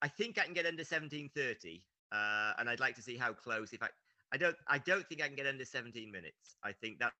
I 0.00 0.06
think 0.06 0.38
I 0.38 0.44
can 0.44 0.54
get 0.54 0.66
under 0.66 0.82
1730, 0.82 1.82
uh, 2.12 2.52
and 2.58 2.68
I'd 2.68 2.80
like 2.80 2.94
to 2.96 3.02
see 3.02 3.16
how 3.16 3.32
close. 3.32 3.72
If 3.72 3.82
I, 3.82 3.88
I 4.32 4.36
don't, 4.36 4.56
I 4.68 4.78
don't 4.78 5.06
think 5.08 5.22
I 5.22 5.26
can 5.26 5.36
get 5.36 5.46
under 5.46 5.64
17 5.64 6.10
minutes. 6.10 6.56
I 6.64 6.72
think 6.72 6.98
that's 6.98 7.14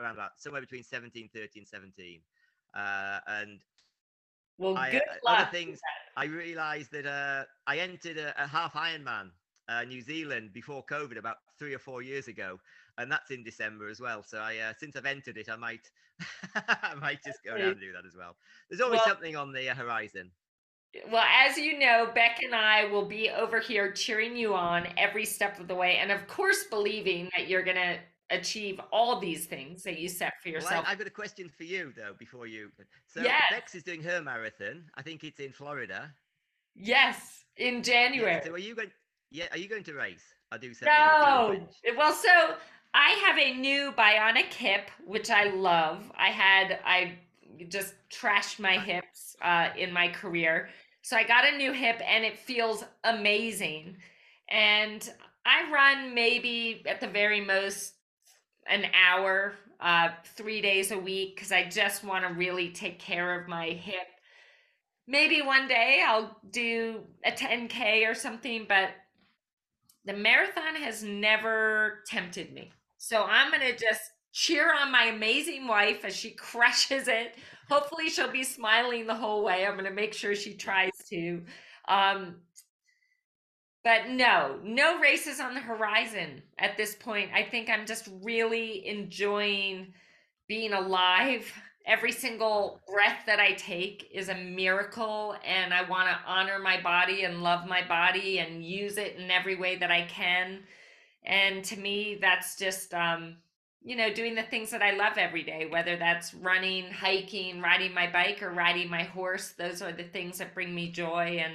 around 0.00 0.14
about 0.14 0.32
somewhere 0.38 0.60
between 0.60 0.80
1730 0.80 1.60
and 1.60 1.68
17. 1.68 2.20
Uh, 2.74 3.18
and 3.28 3.60
well, 4.58 4.76
I, 4.76 4.90
good 4.90 5.02
uh, 5.02 5.30
other 5.30 5.42
luck. 5.42 5.52
things, 5.52 5.80
I 6.16 6.24
realised 6.24 6.92
that 6.92 7.06
uh, 7.06 7.44
I 7.66 7.78
entered 7.78 8.18
a, 8.18 8.34
a 8.42 8.46
half 8.46 8.74
Ironman, 8.74 9.30
uh, 9.68 9.84
New 9.84 10.02
Zealand, 10.02 10.52
before 10.52 10.84
COVID, 10.90 11.18
about 11.18 11.36
three 11.58 11.74
or 11.74 11.78
four 11.78 12.02
years 12.02 12.28
ago, 12.28 12.58
and 12.98 13.10
that's 13.10 13.30
in 13.30 13.42
December 13.44 13.88
as 13.88 14.00
well. 14.00 14.22
So 14.22 14.38
I, 14.38 14.56
uh, 14.58 14.72
since 14.78 14.96
I've 14.96 15.06
entered 15.06 15.36
it, 15.36 15.48
I 15.48 15.56
might, 15.56 15.88
I 16.54 16.94
might 17.00 17.22
just 17.24 17.42
go 17.44 17.56
down 17.56 17.68
and 17.68 17.80
do 17.80 17.92
that 17.92 18.06
as 18.06 18.16
well. 18.16 18.36
There's 18.68 18.80
always 18.80 18.98
Well- 18.98 19.08
something 19.08 19.36
on 19.36 19.52
the 19.52 19.66
horizon. 19.66 20.30
Well, 21.10 21.24
as 21.26 21.56
you 21.56 21.78
know, 21.78 22.10
Beck 22.14 22.42
and 22.42 22.54
I 22.54 22.84
will 22.84 23.06
be 23.06 23.30
over 23.30 23.60
here 23.60 23.92
cheering 23.92 24.36
you 24.36 24.54
on 24.54 24.86
every 24.98 25.24
step 25.24 25.58
of 25.58 25.66
the 25.68 25.74
way. 25.74 25.96
And 25.96 26.12
of 26.12 26.26
course, 26.28 26.64
believing 26.64 27.30
that 27.36 27.48
you're 27.48 27.62
going 27.62 27.76
to 27.76 27.96
achieve 28.30 28.80
all 28.92 29.18
these 29.20 29.46
things 29.46 29.82
that 29.84 29.98
you 29.98 30.08
set 30.08 30.34
for 30.42 30.48
Well, 30.48 30.54
yourself. 30.54 30.84
I, 30.86 30.90
have 30.90 30.98
got 30.98 31.06
a 31.06 31.10
question 31.10 31.48
for 31.56 31.64
you 31.64 31.92
though. 31.96 32.14
Before 32.18 32.46
you, 32.46 32.70
so 33.06 33.22
Yes. 33.22 33.42
Bex 33.50 33.74
is 33.74 33.82
doing 33.82 34.02
her 34.02 34.20
marathon. 34.22 34.84
I 34.94 35.02
think 35.02 35.24
it's 35.24 35.40
in 35.40 35.52
Florida. 35.52 36.12
yes, 36.74 37.44
in 37.56 37.76
Yeah, 37.76 37.80
January. 37.82 38.40
so 38.44 38.52
are 38.52 38.58
you 38.58 38.74
going? 38.74 38.90
Yeah, 39.30 39.46
are 39.52 39.58
you 39.58 39.68
going 39.68 39.84
to 39.84 39.94
race? 39.94 40.24
I 40.50 40.58
do. 40.58 40.72
No. 40.82 41.56
Well, 41.96 42.12
so 42.12 42.54
I 42.94 43.10
have 43.24 43.38
a 43.38 43.54
new 43.54 43.92
bionic 43.92 44.52
hip, 44.52 44.90
which 45.06 45.30
I 45.30 45.44
love. 45.50 46.10
I 46.16 46.28
had 46.28 46.78
I 46.84 47.18
just 47.68 47.94
trashed 48.10 48.58
my 48.58 48.78
hips 48.78 49.36
uh, 49.42 49.68
in 49.76 49.92
my 49.92 50.08
career, 50.08 50.68
so 51.02 51.16
I 51.16 51.24
got 51.24 51.52
a 51.52 51.56
new 51.56 51.72
hip, 51.72 52.00
and 52.06 52.24
it 52.24 52.38
feels 52.38 52.84
amazing. 53.04 53.96
And 54.48 55.08
I 55.44 55.70
run 55.70 56.14
maybe 56.14 56.82
at 56.86 57.00
the 57.00 57.08
very 57.08 57.40
most 57.40 57.94
an 58.68 58.86
hour, 58.94 59.54
uh, 59.80 60.10
three 60.36 60.60
days 60.60 60.92
a 60.92 60.98
week, 60.98 61.34
because 61.34 61.50
I 61.50 61.68
just 61.68 62.04
want 62.04 62.26
to 62.26 62.32
really 62.34 62.70
take 62.70 63.00
care 63.00 63.40
of 63.40 63.48
my 63.48 63.70
hip. 63.70 64.06
Maybe 65.08 65.42
one 65.42 65.66
day 65.66 66.02
I'll 66.06 66.36
do 66.50 67.00
a 67.24 67.32
10K 67.32 68.08
or 68.08 68.14
something, 68.14 68.66
but 68.68 68.90
the 70.04 70.12
marathon 70.12 70.76
has 70.76 71.02
never 71.02 72.04
tempted 72.06 72.52
me. 72.52 72.70
So 72.98 73.24
I'm 73.24 73.50
going 73.50 73.62
to 73.62 73.76
just 73.76 74.02
cheer 74.32 74.72
on 74.74 74.92
my 74.92 75.06
amazing 75.06 75.66
wife 75.66 76.04
as 76.04 76.14
she 76.14 76.30
crushes 76.36 77.08
it. 77.08 77.34
Hopefully, 77.72 78.10
she'll 78.10 78.30
be 78.30 78.44
smiling 78.44 79.06
the 79.06 79.14
whole 79.14 79.42
way. 79.42 79.64
I'm 79.64 79.72
going 79.72 79.86
to 79.86 79.90
make 79.90 80.12
sure 80.12 80.34
she 80.34 80.52
tries 80.52 80.92
to. 81.08 81.42
Um, 81.88 82.36
but 83.82 84.10
no, 84.10 84.58
no 84.62 85.00
races 85.00 85.40
on 85.40 85.54
the 85.54 85.60
horizon 85.60 86.42
at 86.58 86.76
this 86.76 86.94
point. 86.94 87.30
I 87.34 87.42
think 87.42 87.70
I'm 87.70 87.86
just 87.86 88.10
really 88.22 88.86
enjoying 88.86 89.94
being 90.48 90.74
alive. 90.74 91.50
Every 91.86 92.12
single 92.12 92.80
breath 92.92 93.20
that 93.24 93.40
I 93.40 93.52
take 93.54 94.10
is 94.12 94.28
a 94.28 94.34
miracle, 94.34 95.34
and 95.42 95.72
I 95.72 95.88
want 95.88 96.10
to 96.10 96.30
honor 96.30 96.58
my 96.58 96.78
body 96.80 97.24
and 97.24 97.42
love 97.42 97.66
my 97.66 97.80
body 97.88 98.38
and 98.38 98.62
use 98.62 98.98
it 98.98 99.16
in 99.16 99.30
every 99.30 99.56
way 99.56 99.76
that 99.76 99.90
I 99.90 100.02
can. 100.02 100.60
And 101.24 101.64
to 101.64 101.78
me, 101.78 102.18
that's 102.20 102.58
just, 102.58 102.92
um, 102.92 103.38
you 103.84 103.96
know, 103.96 104.12
doing 104.12 104.34
the 104.34 104.42
things 104.42 104.70
that 104.70 104.82
I 104.82 104.92
love 104.92 105.18
every 105.18 105.42
day, 105.42 105.66
whether 105.68 105.96
that's 105.96 106.34
running, 106.34 106.90
hiking, 106.90 107.60
riding 107.60 107.92
my 107.92 108.10
bike, 108.10 108.42
or 108.42 108.50
riding 108.50 108.88
my 108.88 109.02
horse. 109.02 109.50
Those 109.50 109.82
are 109.82 109.92
the 109.92 110.04
things 110.04 110.38
that 110.38 110.54
bring 110.54 110.74
me 110.74 110.90
joy. 110.90 111.42
And, 111.44 111.54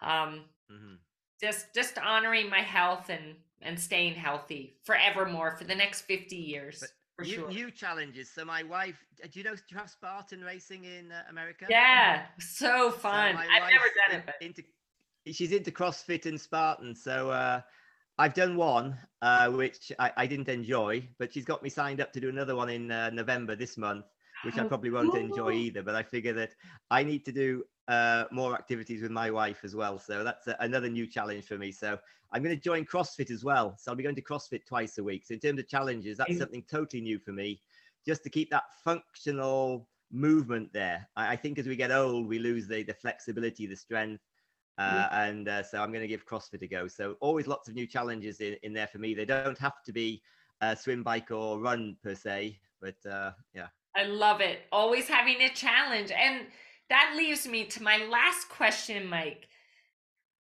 um, 0.00 0.44
mm-hmm 0.72 0.94
just 1.40 1.72
just 1.74 1.98
honoring 1.98 2.48
my 2.48 2.60
health 2.60 3.08
and 3.08 3.34
and 3.62 3.78
staying 3.78 4.14
healthy 4.14 4.76
forevermore 4.84 5.56
for 5.56 5.64
the 5.64 5.74
next 5.74 6.02
50 6.02 6.36
years 6.36 6.84
but 7.16 7.26
sure. 7.26 7.48
new 7.48 7.70
challenges 7.70 8.30
so 8.30 8.44
my 8.44 8.62
wife 8.62 8.96
uh, 9.22 9.28
do 9.30 9.40
you 9.40 9.44
know 9.44 9.54
do 9.54 9.62
you 9.70 9.76
have 9.76 9.90
spartan 9.90 10.42
racing 10.42 10.84
in 10.84 11.12
uh, 11.12 11.22
america 11.30 11.66
yeah 11.68 12.26
so 12.38 12.90
fun 12.90 13.34
so 13.34 13.40
i've 13.40 13.70
never 13.70 13.84
done 14.06 14.20
it 14.20 14.22
but... 14.26 14.34
into, 14.40 14.62
she's 15.26 15.52
into 15.52 15.70
crossfit 15.70 16.26
and 16.26 16.40
spartan 16.40 16.94
so 16.94 17.30
uh 17.30 17.60
I've 18.18 18.34
done 18.34 18.56
one, 18.56 18.98
uh, 19.22 19.48
which 19.50 19.92
I, 19.98 20.10
I, 20.16 20.26
didn't 20.26 20.48
enjoy, 20.48 21.06
but 21.18 21.32
she's 21.32 21.44
got 21.44 21.62
me 21.62 21.70
signed 21.70 22.00
up 22.00 22.12
to 22.14 22.20
do 22.20 22.28
another 22.28 22.56
one 22.56 22.68
in 22.68 22.90
uh, 22.90 23.10
November 23.10 23.54
this 23.54 23.76
month, 23.76 24.06
which 24.44 24.58
I 24.58 24.64
probably 24.64 24.90
won't 24.90 25.16
enjoy 25.16 25.52
either. 25.52 25.84
But 25.84 25.94
I 25.94 26.02
figure 26.02 26.32
that 26.32 26.50
I 26.90 27.04
need 27.04 27.24
to 27.26 27.32
do 27.32 27.64
uh, 27.86 28.24
more 28.32 28.54
activities 28.54 29.02
with 29.02 29.12
my 29.12 29.30
wife 29.30 29.60
as 29.62 29.76
well. 29.76 30.00
So 30.00 30.24
that's 30.24 30.48
a, 30.48 30.56
another 30.60 30.88
new 30.88 31.06
challenge 31.06 31.46
for 31.46 31.58
me. 31.58 31.70
So 31.70 31.96
I'm 32.32 32.42
going 32.42 32.54
to 32.54 32.60
join 32.60 32.84
CrossFit 32.84 33.30
as 33.30 33.44
well. 33.44 33.76
So 33.78 33.92
I'll 33.92 33.96
be 33.96 34.02
going 34.02 34.16
to 34.16 34.22
CrossFit 34.22 34.66
twice 34.66 34.98
a 34.98 35.04
week. 35.04 35.24
So 35.24 35.34
in 35.34 35.40
terms 35.40 35.60
of 35.60 35.68
challenges, 35.68 36.18
that's 36.18 36.38
something 36.38 36.64
totally 36.68 37.02
new 37.02 37.20
for 37.20 37.32
me, 37.32 37.60
just 38.04 38.24
to 38.24 38.30
keep 38.30 38.50
that 38.50 38.64
functional 38.84 39.86
movement 40.10 40.72
there. 40.72 41.08
I, 41.16 41.32
I 41.32 41.36
think 41.36 41.58
as 41.58 41.66
we 41.66 41.76
get 41.76 41.92
old, 41.92 42.26
we 42.26 42.38
lose 42.38 42.66
the, 42.66 42.82
the 42.82 42.94
flexibility, 42.94 43.66
the 43.66 43.76
strength. 43.76 44.22
Uh, 44.78 45.08
and 45.10 45.48
uh, 45.48 45.62
so 45.62 45.82
I'm 45.82 45.90
going 45.90 46.02
to 46.02 46.08
give 46.08 46.24
CrossFit 46.24 46.62
a 46.62 46.66
go. 46.68 46.86
So 46.86 47.16
always 47.20 47.48
lots 47.48 47.68
of 47.68 47.74
new 47.74 47.86
challenges 47.86 48.40
in, 48.40 48.56
in 48.62 48.72
there 48.72 48.86
for 48.86 48.98
me. 48.98 49.12
They 49.12 49.24
don't 49.24 49.58
have 49.58 49.82
to 49.84 49.92
be 49.92 50.22
a 50.60 50.76
swim, 50.76 51.02
bike, 51.02 51.30
or 51.30 51.58
run 51.58 51.96
per 52.02 52.14
se, 52.14 52.60
but 52.80 52.94
uh, 53.10 53.32
yeah. 53.54 53.68
I 53.96 54.04
love 54.04 54.40
it. 54.40 54.60
Always 54.70 55.08
having 55.08 55.40
a 55.42 55.48
challenge. 55.48 56.12
And 56.12 56.46
that 56.90 57.14
leaves 57.16 57.46
me 57.48 57.64
to 57.64 57.82
my 57.82 57.98
last 58.10 58.48
question, 58.48 59.06
Mike. 59.06 59.48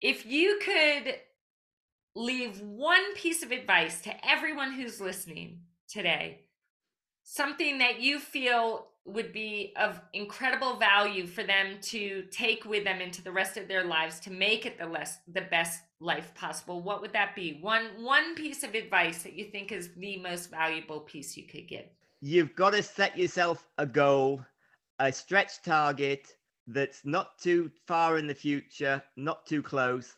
If 0.02 0.26
you 0.26 0.60
could 0.64 1.16
leave 2.16 2.62
one 2.62 3.16
piece 3.16 3.42
of 3.42 3.52
advice 3.52 4.02
to 4.02 4.28
everyone 4.28 4.74
who's 4.74 5.02
listening 5.02 5.62
today, 5.88 6.42
something 7.24 7.80
that 7.80 8.00
you 8.00 8.20
feel 8.20 8.88
would 9.08 9.32
be 9.32 9.74
of 9.78 10.00
incredible 10.14 10.76
value 10.76 11.26
for 11.26 11.44
them 11.44 11.78
to 11.82 12.24
take 12.32 12.66
with 12.66 12.84
them 12.84 13.02
into 13.02 13.24
the 13.24 13.32
rest 13.32 13.58
of 13.58 13.68
their 13.68 13.84
lives 13.84 14.20
to 14.20 14.32
make 14.32 14.66
it 14.66 14.78
the 14.78 14.86
less 14.86 15.20
the 15.34 15.42
best 15.42 15.82
life 16.00 16.34
possible 16.36 16.82
what 16.82 17.02
would 17.02 17.14
that 17.14 17.36
be 17.36 17.58
one 17.62 17.86
one 18.00 18.36
piece 18.36 18.64
of 18.64 18.76
advice 18.76 19.24
that 19.24 19.34
you 19.34 19.46
think 19.46 19.72
is 19.72 19.90
the 19.98 20.18
most 20.18 20.52
valuable 20.52 21.00
piece 21.00 21.36
you 21.38 21.44
could 21.44 21.68
give 21.68 21.86
you've 22.22 22.56
got 22.56 22.72
to 22.72 22.84
set 22.84 23.18
yourself 23.18 23.68
a 23.78 23.86
goal 23.86 24.42
a 25.00 25.12
stretch 25.12 25.62
target 25.64 26.28
that's 26.68 27.06
not 27.06 27.38
too 27.40 27.72
far 27.88 28.18
in 28.18 28.28
the 28.28 28.36
future, 28.36 29.02
not 29.16 29.46
too 29.46 29.62
close. 29.62 30.16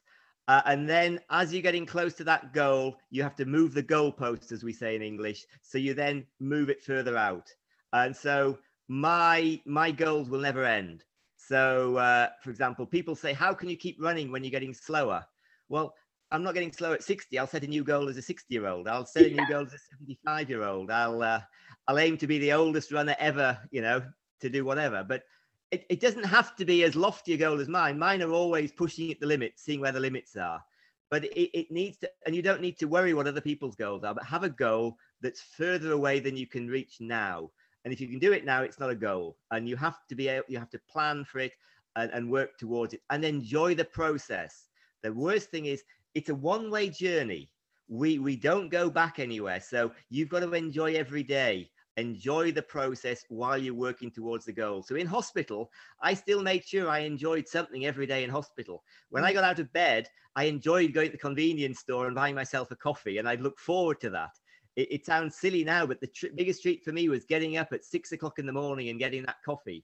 Uh, 0.47 0.61
and 0.65 0.89
then 0.89 1.19
as 1.29 1.53
you're 1.53 1.61
getting 1.61 1.85
close 1.85 2.15
to 2.15 2.23
that 2.23 2.53
goal, 2.53 2.97
you 3.11 3.21
have 3.21 3.35
to 3.35 3.45
move 3.45 3.73
the 3.73 3.83
goalpost, 3.83 4.51
as 4.51 4.63
we 4.63 4.73
say 4.73 4.95
in 4.95 5.01
English. 5.01 5.45
So 5.61 5.77
you 5.77 5.93
then 5.93 6.25
move 6.39 6.69
it 6.69 6.83
further 6.83 7.15
out. 7.15 7.47
And 7.93 8.15
so 8.15 8.57
my 8.89 9.61
my 9.65 9.91
goals 9.91 10.29
will 10.29 10.41
never 10.41 10.65
end. 10.65 11.05
So, 11.37 11.95
uh, 11.97 12.29
for 12.43 12.49
example, 12.49 12.85
people 12.85 13.15
say, 13.15 13.31
"How 13.31 13.53
can 13.53 13.69
you 13.69 13.77
keep 13.77 13.97
running 14.01 14.31
when 14.31 14.43
you're 14.43 14.51
getting 14.51 14.73
slower?" 14.73 15.25
Well, 15.69 15.95
I'm 16.31 16.43
not 16.43 16.55
getting 16.55 16.73
slow 16.73 16.93
at 16.93 17.03
60. 17.03 17.39
I'll 17.39 17.47
set 17.47 17.63
a 17.63 17.67
new 17.67 17.83
goal 17.83 18.09
as 18.09 18.17
a 18.17 18.21
60 18.21 18.53
year 18.53 18.67
old. 18.67 18.87
I'll 18.87 19.05
set 19.05 19.27
a 19.27 19.29
new 19.29 19.47
goal 19.47 19.65
as 19.65 19.73
a 19.73 19.77
75 19.77 20.49
year 20.49 20.63
old. 20.63 20.91
I'll 20.91 21.21
uh, 21.21 21.41
I'll 21.87 21.99
aim 21.99 22.17
to 22.17 22.27
be 22.27 22.39
the 22.39 22.53
oldest 22.53 22.91
runner 22.91 23.15
ever. 23.19 23.57
You 23.71 23.81
know, 23.81 24.03
to 24.41 24.49
do 24.49 24.65
whatever. 24.65 25.03
But 25.07 25.23
it, 25.71 25.85
it 25.89 25.99
doesn't 25.99 26.25
have 26.25 26.55
to 26.55 26.65
be 26.65 26.83
as 26.83 26.95
lofty 26.95 27.33
a 27.33 27.37
goal 27.37 27.59
as 27.59 27.67
mine. 27.67 27.99
Mine 27.99 28.23
are 28.23 28.31
always 28.31 28.71
pushing 28.71 29.11
at 29.11 29.19
the 29.19 29.27
limits, 29.27 29.63
seeing 29.63 29.79
where 29.79 29.91
the 29.91 29.99
limits 29.99 30.35
are. 30.35 30.63
But 31.11 31.25
it, 31.25 31.57
it 31.57 31.71
needs 31.71 31.97
to, 31.99 32.09
and 32.25 32.35
you 32.35 32.41
don't 32.41 32.61
need 32.61 32.77
to 32.79 32.87
worry 32.87 33.13
what 33.13 33.27
other 33.27 33.41
people's 33.41 33.75
goals 33.75 34.03
are, 34.03 34.13
but 34.13 34.23
have 34.25 34.43
a 34.43 34.49
goal 34.49 34.97
that's 35.21 35.41
further 35.41 35.91
away 35.91 36.19
than 36.19 36.37
you 36.37 36.47
can 36.47 36.67
reach 36.67 36.97
now. 36.99 37.51
And 37.83 37.93
if 37.93 38.01
you 38.01 38.07
can 38.07 38.19
do 38.19 38.33
it 38.33 38.45
now, 38.45 38.61
it's 38.63 38.79
not 38.79 38.89
a 38.89 38.95
goal. 38.95 39.37
And 39.51 39.67
you 39.67 39.75
have 39.77 39.97
to 40.09 40.15
be 40.15 40.27
able, 40.27 40.45
you 40.47 40.59
have 40.59 40.69
to 40.71 40.79
plan 40.89 41.23
for 41.23 41.39
it 41.39 41.53
and, 41.95 42.11
and 42.11 42.29
work 42.29 42.57
towards 42.57 42.93
it 42.93 43.01
and 43.09 43.23
enjoy 43.23 43.75
the 43.75 43.85
process. 43.85 44.67
The 45.01 45.13
worst 45.13 45.49
thing 45.49 45.65
is 45.65 45.83
it's 46.13 46.29
a 46.29 46.35
one-way 46.35 46.89
journey. 46.89 47.49
We 47.87 48.19
we 48.19 48.35
don't 48.35 48.69
go 48.69 48.89
back 48.89 49.17
anywhere. 49.17 49.61
So 49.61 49.91
you've 50.09 50.29
got 50.29 50.41
to 50.41 50.53
enjoy 50.53 50.93
every 50.93 51.23
day 51.23 51.71
enjoy 51.99 52.51
the 52.51 52.61
process 52.61 53.25
while 53.29 53.57
you're 53.57 53.73
working 53.73 54.09
towards 54.09 54.45
the 54.45 54.53
goal. 54.53 54.81
So 54.81 54.95
in 54.95 55.05
hospital, 55.05 55.69
I 56.01 56.13
still 56.13 56.41
made 56.41 56.65
sure 56.65 56.89
I 56.89 56.99
enjoyed 56.99 57.47
something 57.47 57.85
every 57.85 58.07
day 58.07 58.23
in 58.23 58.29
hospital. 58.29 58.83
When 59.09 59.23
I 59.23 59.31
mm. 59.31 59.35
got 59.35 59.43
out 59.43 59.59
of 59.59 59.71
bed, 59.73 60.07
I 60.35 60.45
enjoyed 60.45 60.93
going 60.93 61.07
to 61.07 61.11
the 61.11 61.17
convenience 61.17 61.79
store 61.79 62.07
and 62.07 62.15
buying 62.15 62.35
myself 62.35 62.71
a 62.71 62.75
coffee, 62.75 63.17
and 63.17 63.27
I'd 63.27 63.41
look 63.41 63.59
forward 63.59 63.99
to 64.01 64.09
that. 64.11 64.31
It, 64.79 64.87
it 64.91 65.05
sounds 65.05 65.35
silly 65.35 65.65
now, 65.65 65.85
but 65.85 65.99
the 65.99 66.07
tr- 66.07 66.27
biggest 66.35 66.61
treat 66.61 66.83
for 66.85 66.93
me 66.93 67.09
was 67.09 67.25
getting 67.25 67.57
up 67.57 67.73
at 67.73 67.83
six 67.83 68.13
o'clock 68.13 68.39
in 68.39 68.45
the 68.45 68.53
morning 68.53 68.87
and 68.87 68.97
getting 68.97 69.23
that 69.23 69.43
coffee. 69.43 69.83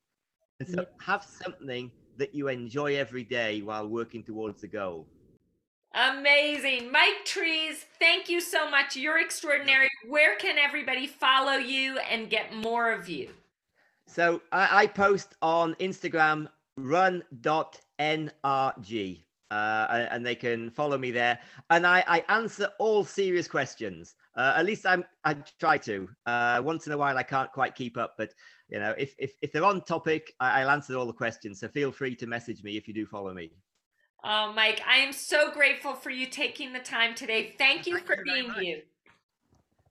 And 0.62 0.70
so 0.70 0.86
have 1.02 1.24
something 1.24 1.92
that 2.18 2.34
you 2.34 2.48
enjoy 2.48 2.96
every 2.96 3.26
day 3.26 3.62
while 3.62 3.88
working 3.88 4.24
towards 4.24 4.62
the 4.62 4.68
goal. 4.68 5.06
Amazing. 5.94 6.94
Mike 6.94 7.26
Trees, 7.26 7.86
thank 8.00 8.30
you 8.30 8.40
so 8.40 8.70
much. 8.70 8.96
You're 8.96 9.20
extraordinary. 9.20 9.90
Where 10.08 10.38
can 10.38 10.58
everybody 10.58 11.08
follow 11.08 11.56
you 11.56 11.98
and 12.10 12.30
get 12.30 12.54
more 12.54 12.94
of 12.94 13.10
you? 13.10 13.32
So 14.08 14.42
I, 14.54 14.84
I 14.84 14.88
post 14.88 15.36
on 15.42 15.76
Instagram 15.76 16.48
run.nrg. 16.78 17.32
Uh, 19.52 20.08
and 20.10 20.26
they 20.26 20.36
can 20.36 20.70
follow 20.72 20.98
me 20.98 21.12
there. 21.12 21.38
And 21.70 21.86
I, 21.86 22.04
I 22.08 22.24
answer 22.30 22.70
all 22.80 23.04
serious 23.04 23.48
questions. 23.48 24.16
Uh, 24.36 24.54
at 24.58 24.66
least 24.66 24.86
I'm 24.86 25.04
I 25.24 25.36
try 25.60 25.78
to. 25.80 26.10
Uh, 26.26 26.62
once 26.64 26.88
in 26.88 26.94
a 26.94 26.98
while 26.98 27.18
I 27.18 27.24
can't 27.24 27.52
quite 27.52 27.76
keep 27.76 27.98
up, 27.98 28.16
but 28.18 28.34
you 28.70 28.80
know 28.80 28.94
if 28.98 29.16
if, 29.18 29.34
if 29.42 29.52
they're 29.52 29.64
on 29.64 29.82
topic, 29.82 30.34
I, 30.40 30.62
I'll 30.62 30.72
answer 30.72 30.98
all 30.98 31.06
the 31.06 31.14
questions. 31.14 31.60
So 31.60 31.68
feel 31.68 31.92
free 31.92 32.16
to 32.16 32.28
message 32.28 32.64
me 32.64 32.78
if 32.78 32.88
you 32.88 32.94
do 32.94 33.06
follow 33.06 33.34
me. 33.34 33.52
Oh, 34.24 34.52
Mike, 34.56 34.82
I 34.88 34.98
am 34.98 35.14
so 35.14 35.52
grateful 35.52 35.94
for 35.94 36.10
you 36.10 36.26
taking 36.26 36.74
the 36.74 36.80
time 36.80 37.14
today. 37.14 37.54
Thank 37.60 37.86
you 37.86 37.94
thank 37.94 38.08
for 38.08 38.18
you 38.18 38.24
being 38.24 38.66
you. 38.66 38.82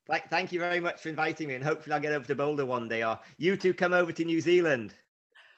Like, 0.09 0.29
Thank 0.29 0.53
you 0.53 0.59
very 0.59 0.81
much 0.81 1.01
for 1.01 1.09
inviting 1.09 1.49
me, 1.49 1.55
and 1.55 1.65
hopefully 1.65 1.95
I'll 1.95 2.01
get 2.01 2.13
over 2.13 2.27
to 2.27 2.35
Boulder 2.35 2.67
one 2.67 2.89
day, 2.89 3.05
or 3.05 3.19
you 3.39 3.57
two 3.57 3.73
come 3.73 3.95
over 3.95 4.13
to 4.13 4.25
New 4.25 4.41
Zealand. 4.41 4.93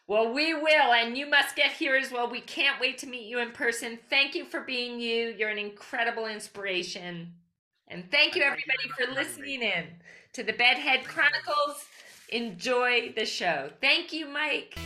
Well, 0.06 0.32
we 0.32 0.54
will, 0.54 0.92
and 0.92 1.18
you 1.18 1.28
must 1.28 1.56
get 1.56 1.72
here 1.72 1.96
as 1.96 2.12
well. 2.12 2.30
We 2.30 2.40
can't 2.40 2.80
wait 2.80 2.98
to 2.98 3.08
meet 3.08 3.26
you 3.26 3.40
in 3.40 3.50
person. 3.50 3.98
Thank 4.08 4.36
you 4.36 4.44
for 4.44 4.60
being 4.60 5.00
you. 5.00 5.34
You're 5.36 5.48
an 5.48 5.58
incredible 5.58 6.26
inspiration. 6.26 7.32
And 7.88 8.10
thank 8.10 8.34
you, 8.34 8.42
everybody, 8.42 8.88
for 8.98 9.12
listening 9.14 9.62
in 9.62 9.84
to 10.32 10.42
the 10.42 10.52
Bedhead 10.52 11.04
Chronicles. 11.04 11.84
Enjoy 12.30 13.12
the 13.14 13.24
show. 13.24 13.70
Thank 13.80 14.12
you, 14.12 14.26
Mike. 14.26 14.76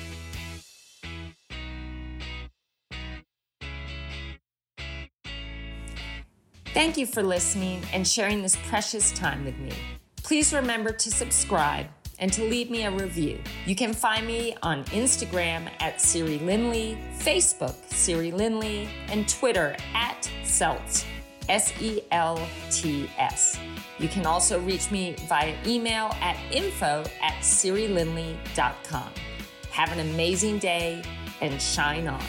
Thank 6.72 6.96
you 6.96 7.06
for 7.06 7.22
listening 7.22 7.82
and 7.92 8.06
sharing 8.06 8.42
this 8.42 8.56
precious 8.68 9.10
time 9.12 9.44
with 9.44 9.58
me. 9.58 9.72
Please 10.22 10.52
remember 10.52 10.92
to 10.92 11.10
subscribe 11.10 11.86
and 12.20 12.32
to 12.32 12.44
leave 12.44 12.70
me 12.70 12.84
a 12.84 12.90
review. 12.90 13.40
You 13.66 13.74
can 13.74 13.92
find 13.94 14.26
me 14.26 14.54
on 14.62 14.84
Instagram 14.84 15.68
at 15.80 16.00
Siri 16.00 16.38
Lindley, 16.38 16.98
Facebook 17.18 17.74
Siri 17.92 18.30
Lindley, 18.30 18.88
and 19.08 19.28
Twitter 19.28 19.74
at 19.94 20.30
Seltz. 20.44 21.04
S 21.50 21.72
E 21.82 22.00
L 22.12 22.40
T 22.70 23.10
S. 23.18 23.58
You 23.98 24.08
can 24.08 24.24
also 24.24 24.60
reach 24.60 24.90
me 24.90 25.14
via 25.28 25.54
email 25.66 26.14
at 26.22 26.38
info 26.52 27.04
at 27.20 27.34
sirilindley.com. 27.42 29.10
Have 29.70 29.92
an 29.92 29.98
amazing 30.00 30.58
day 30.58 31.02
and 31.40 31.60
shine 31.60 32.06
on. 32.06 32.22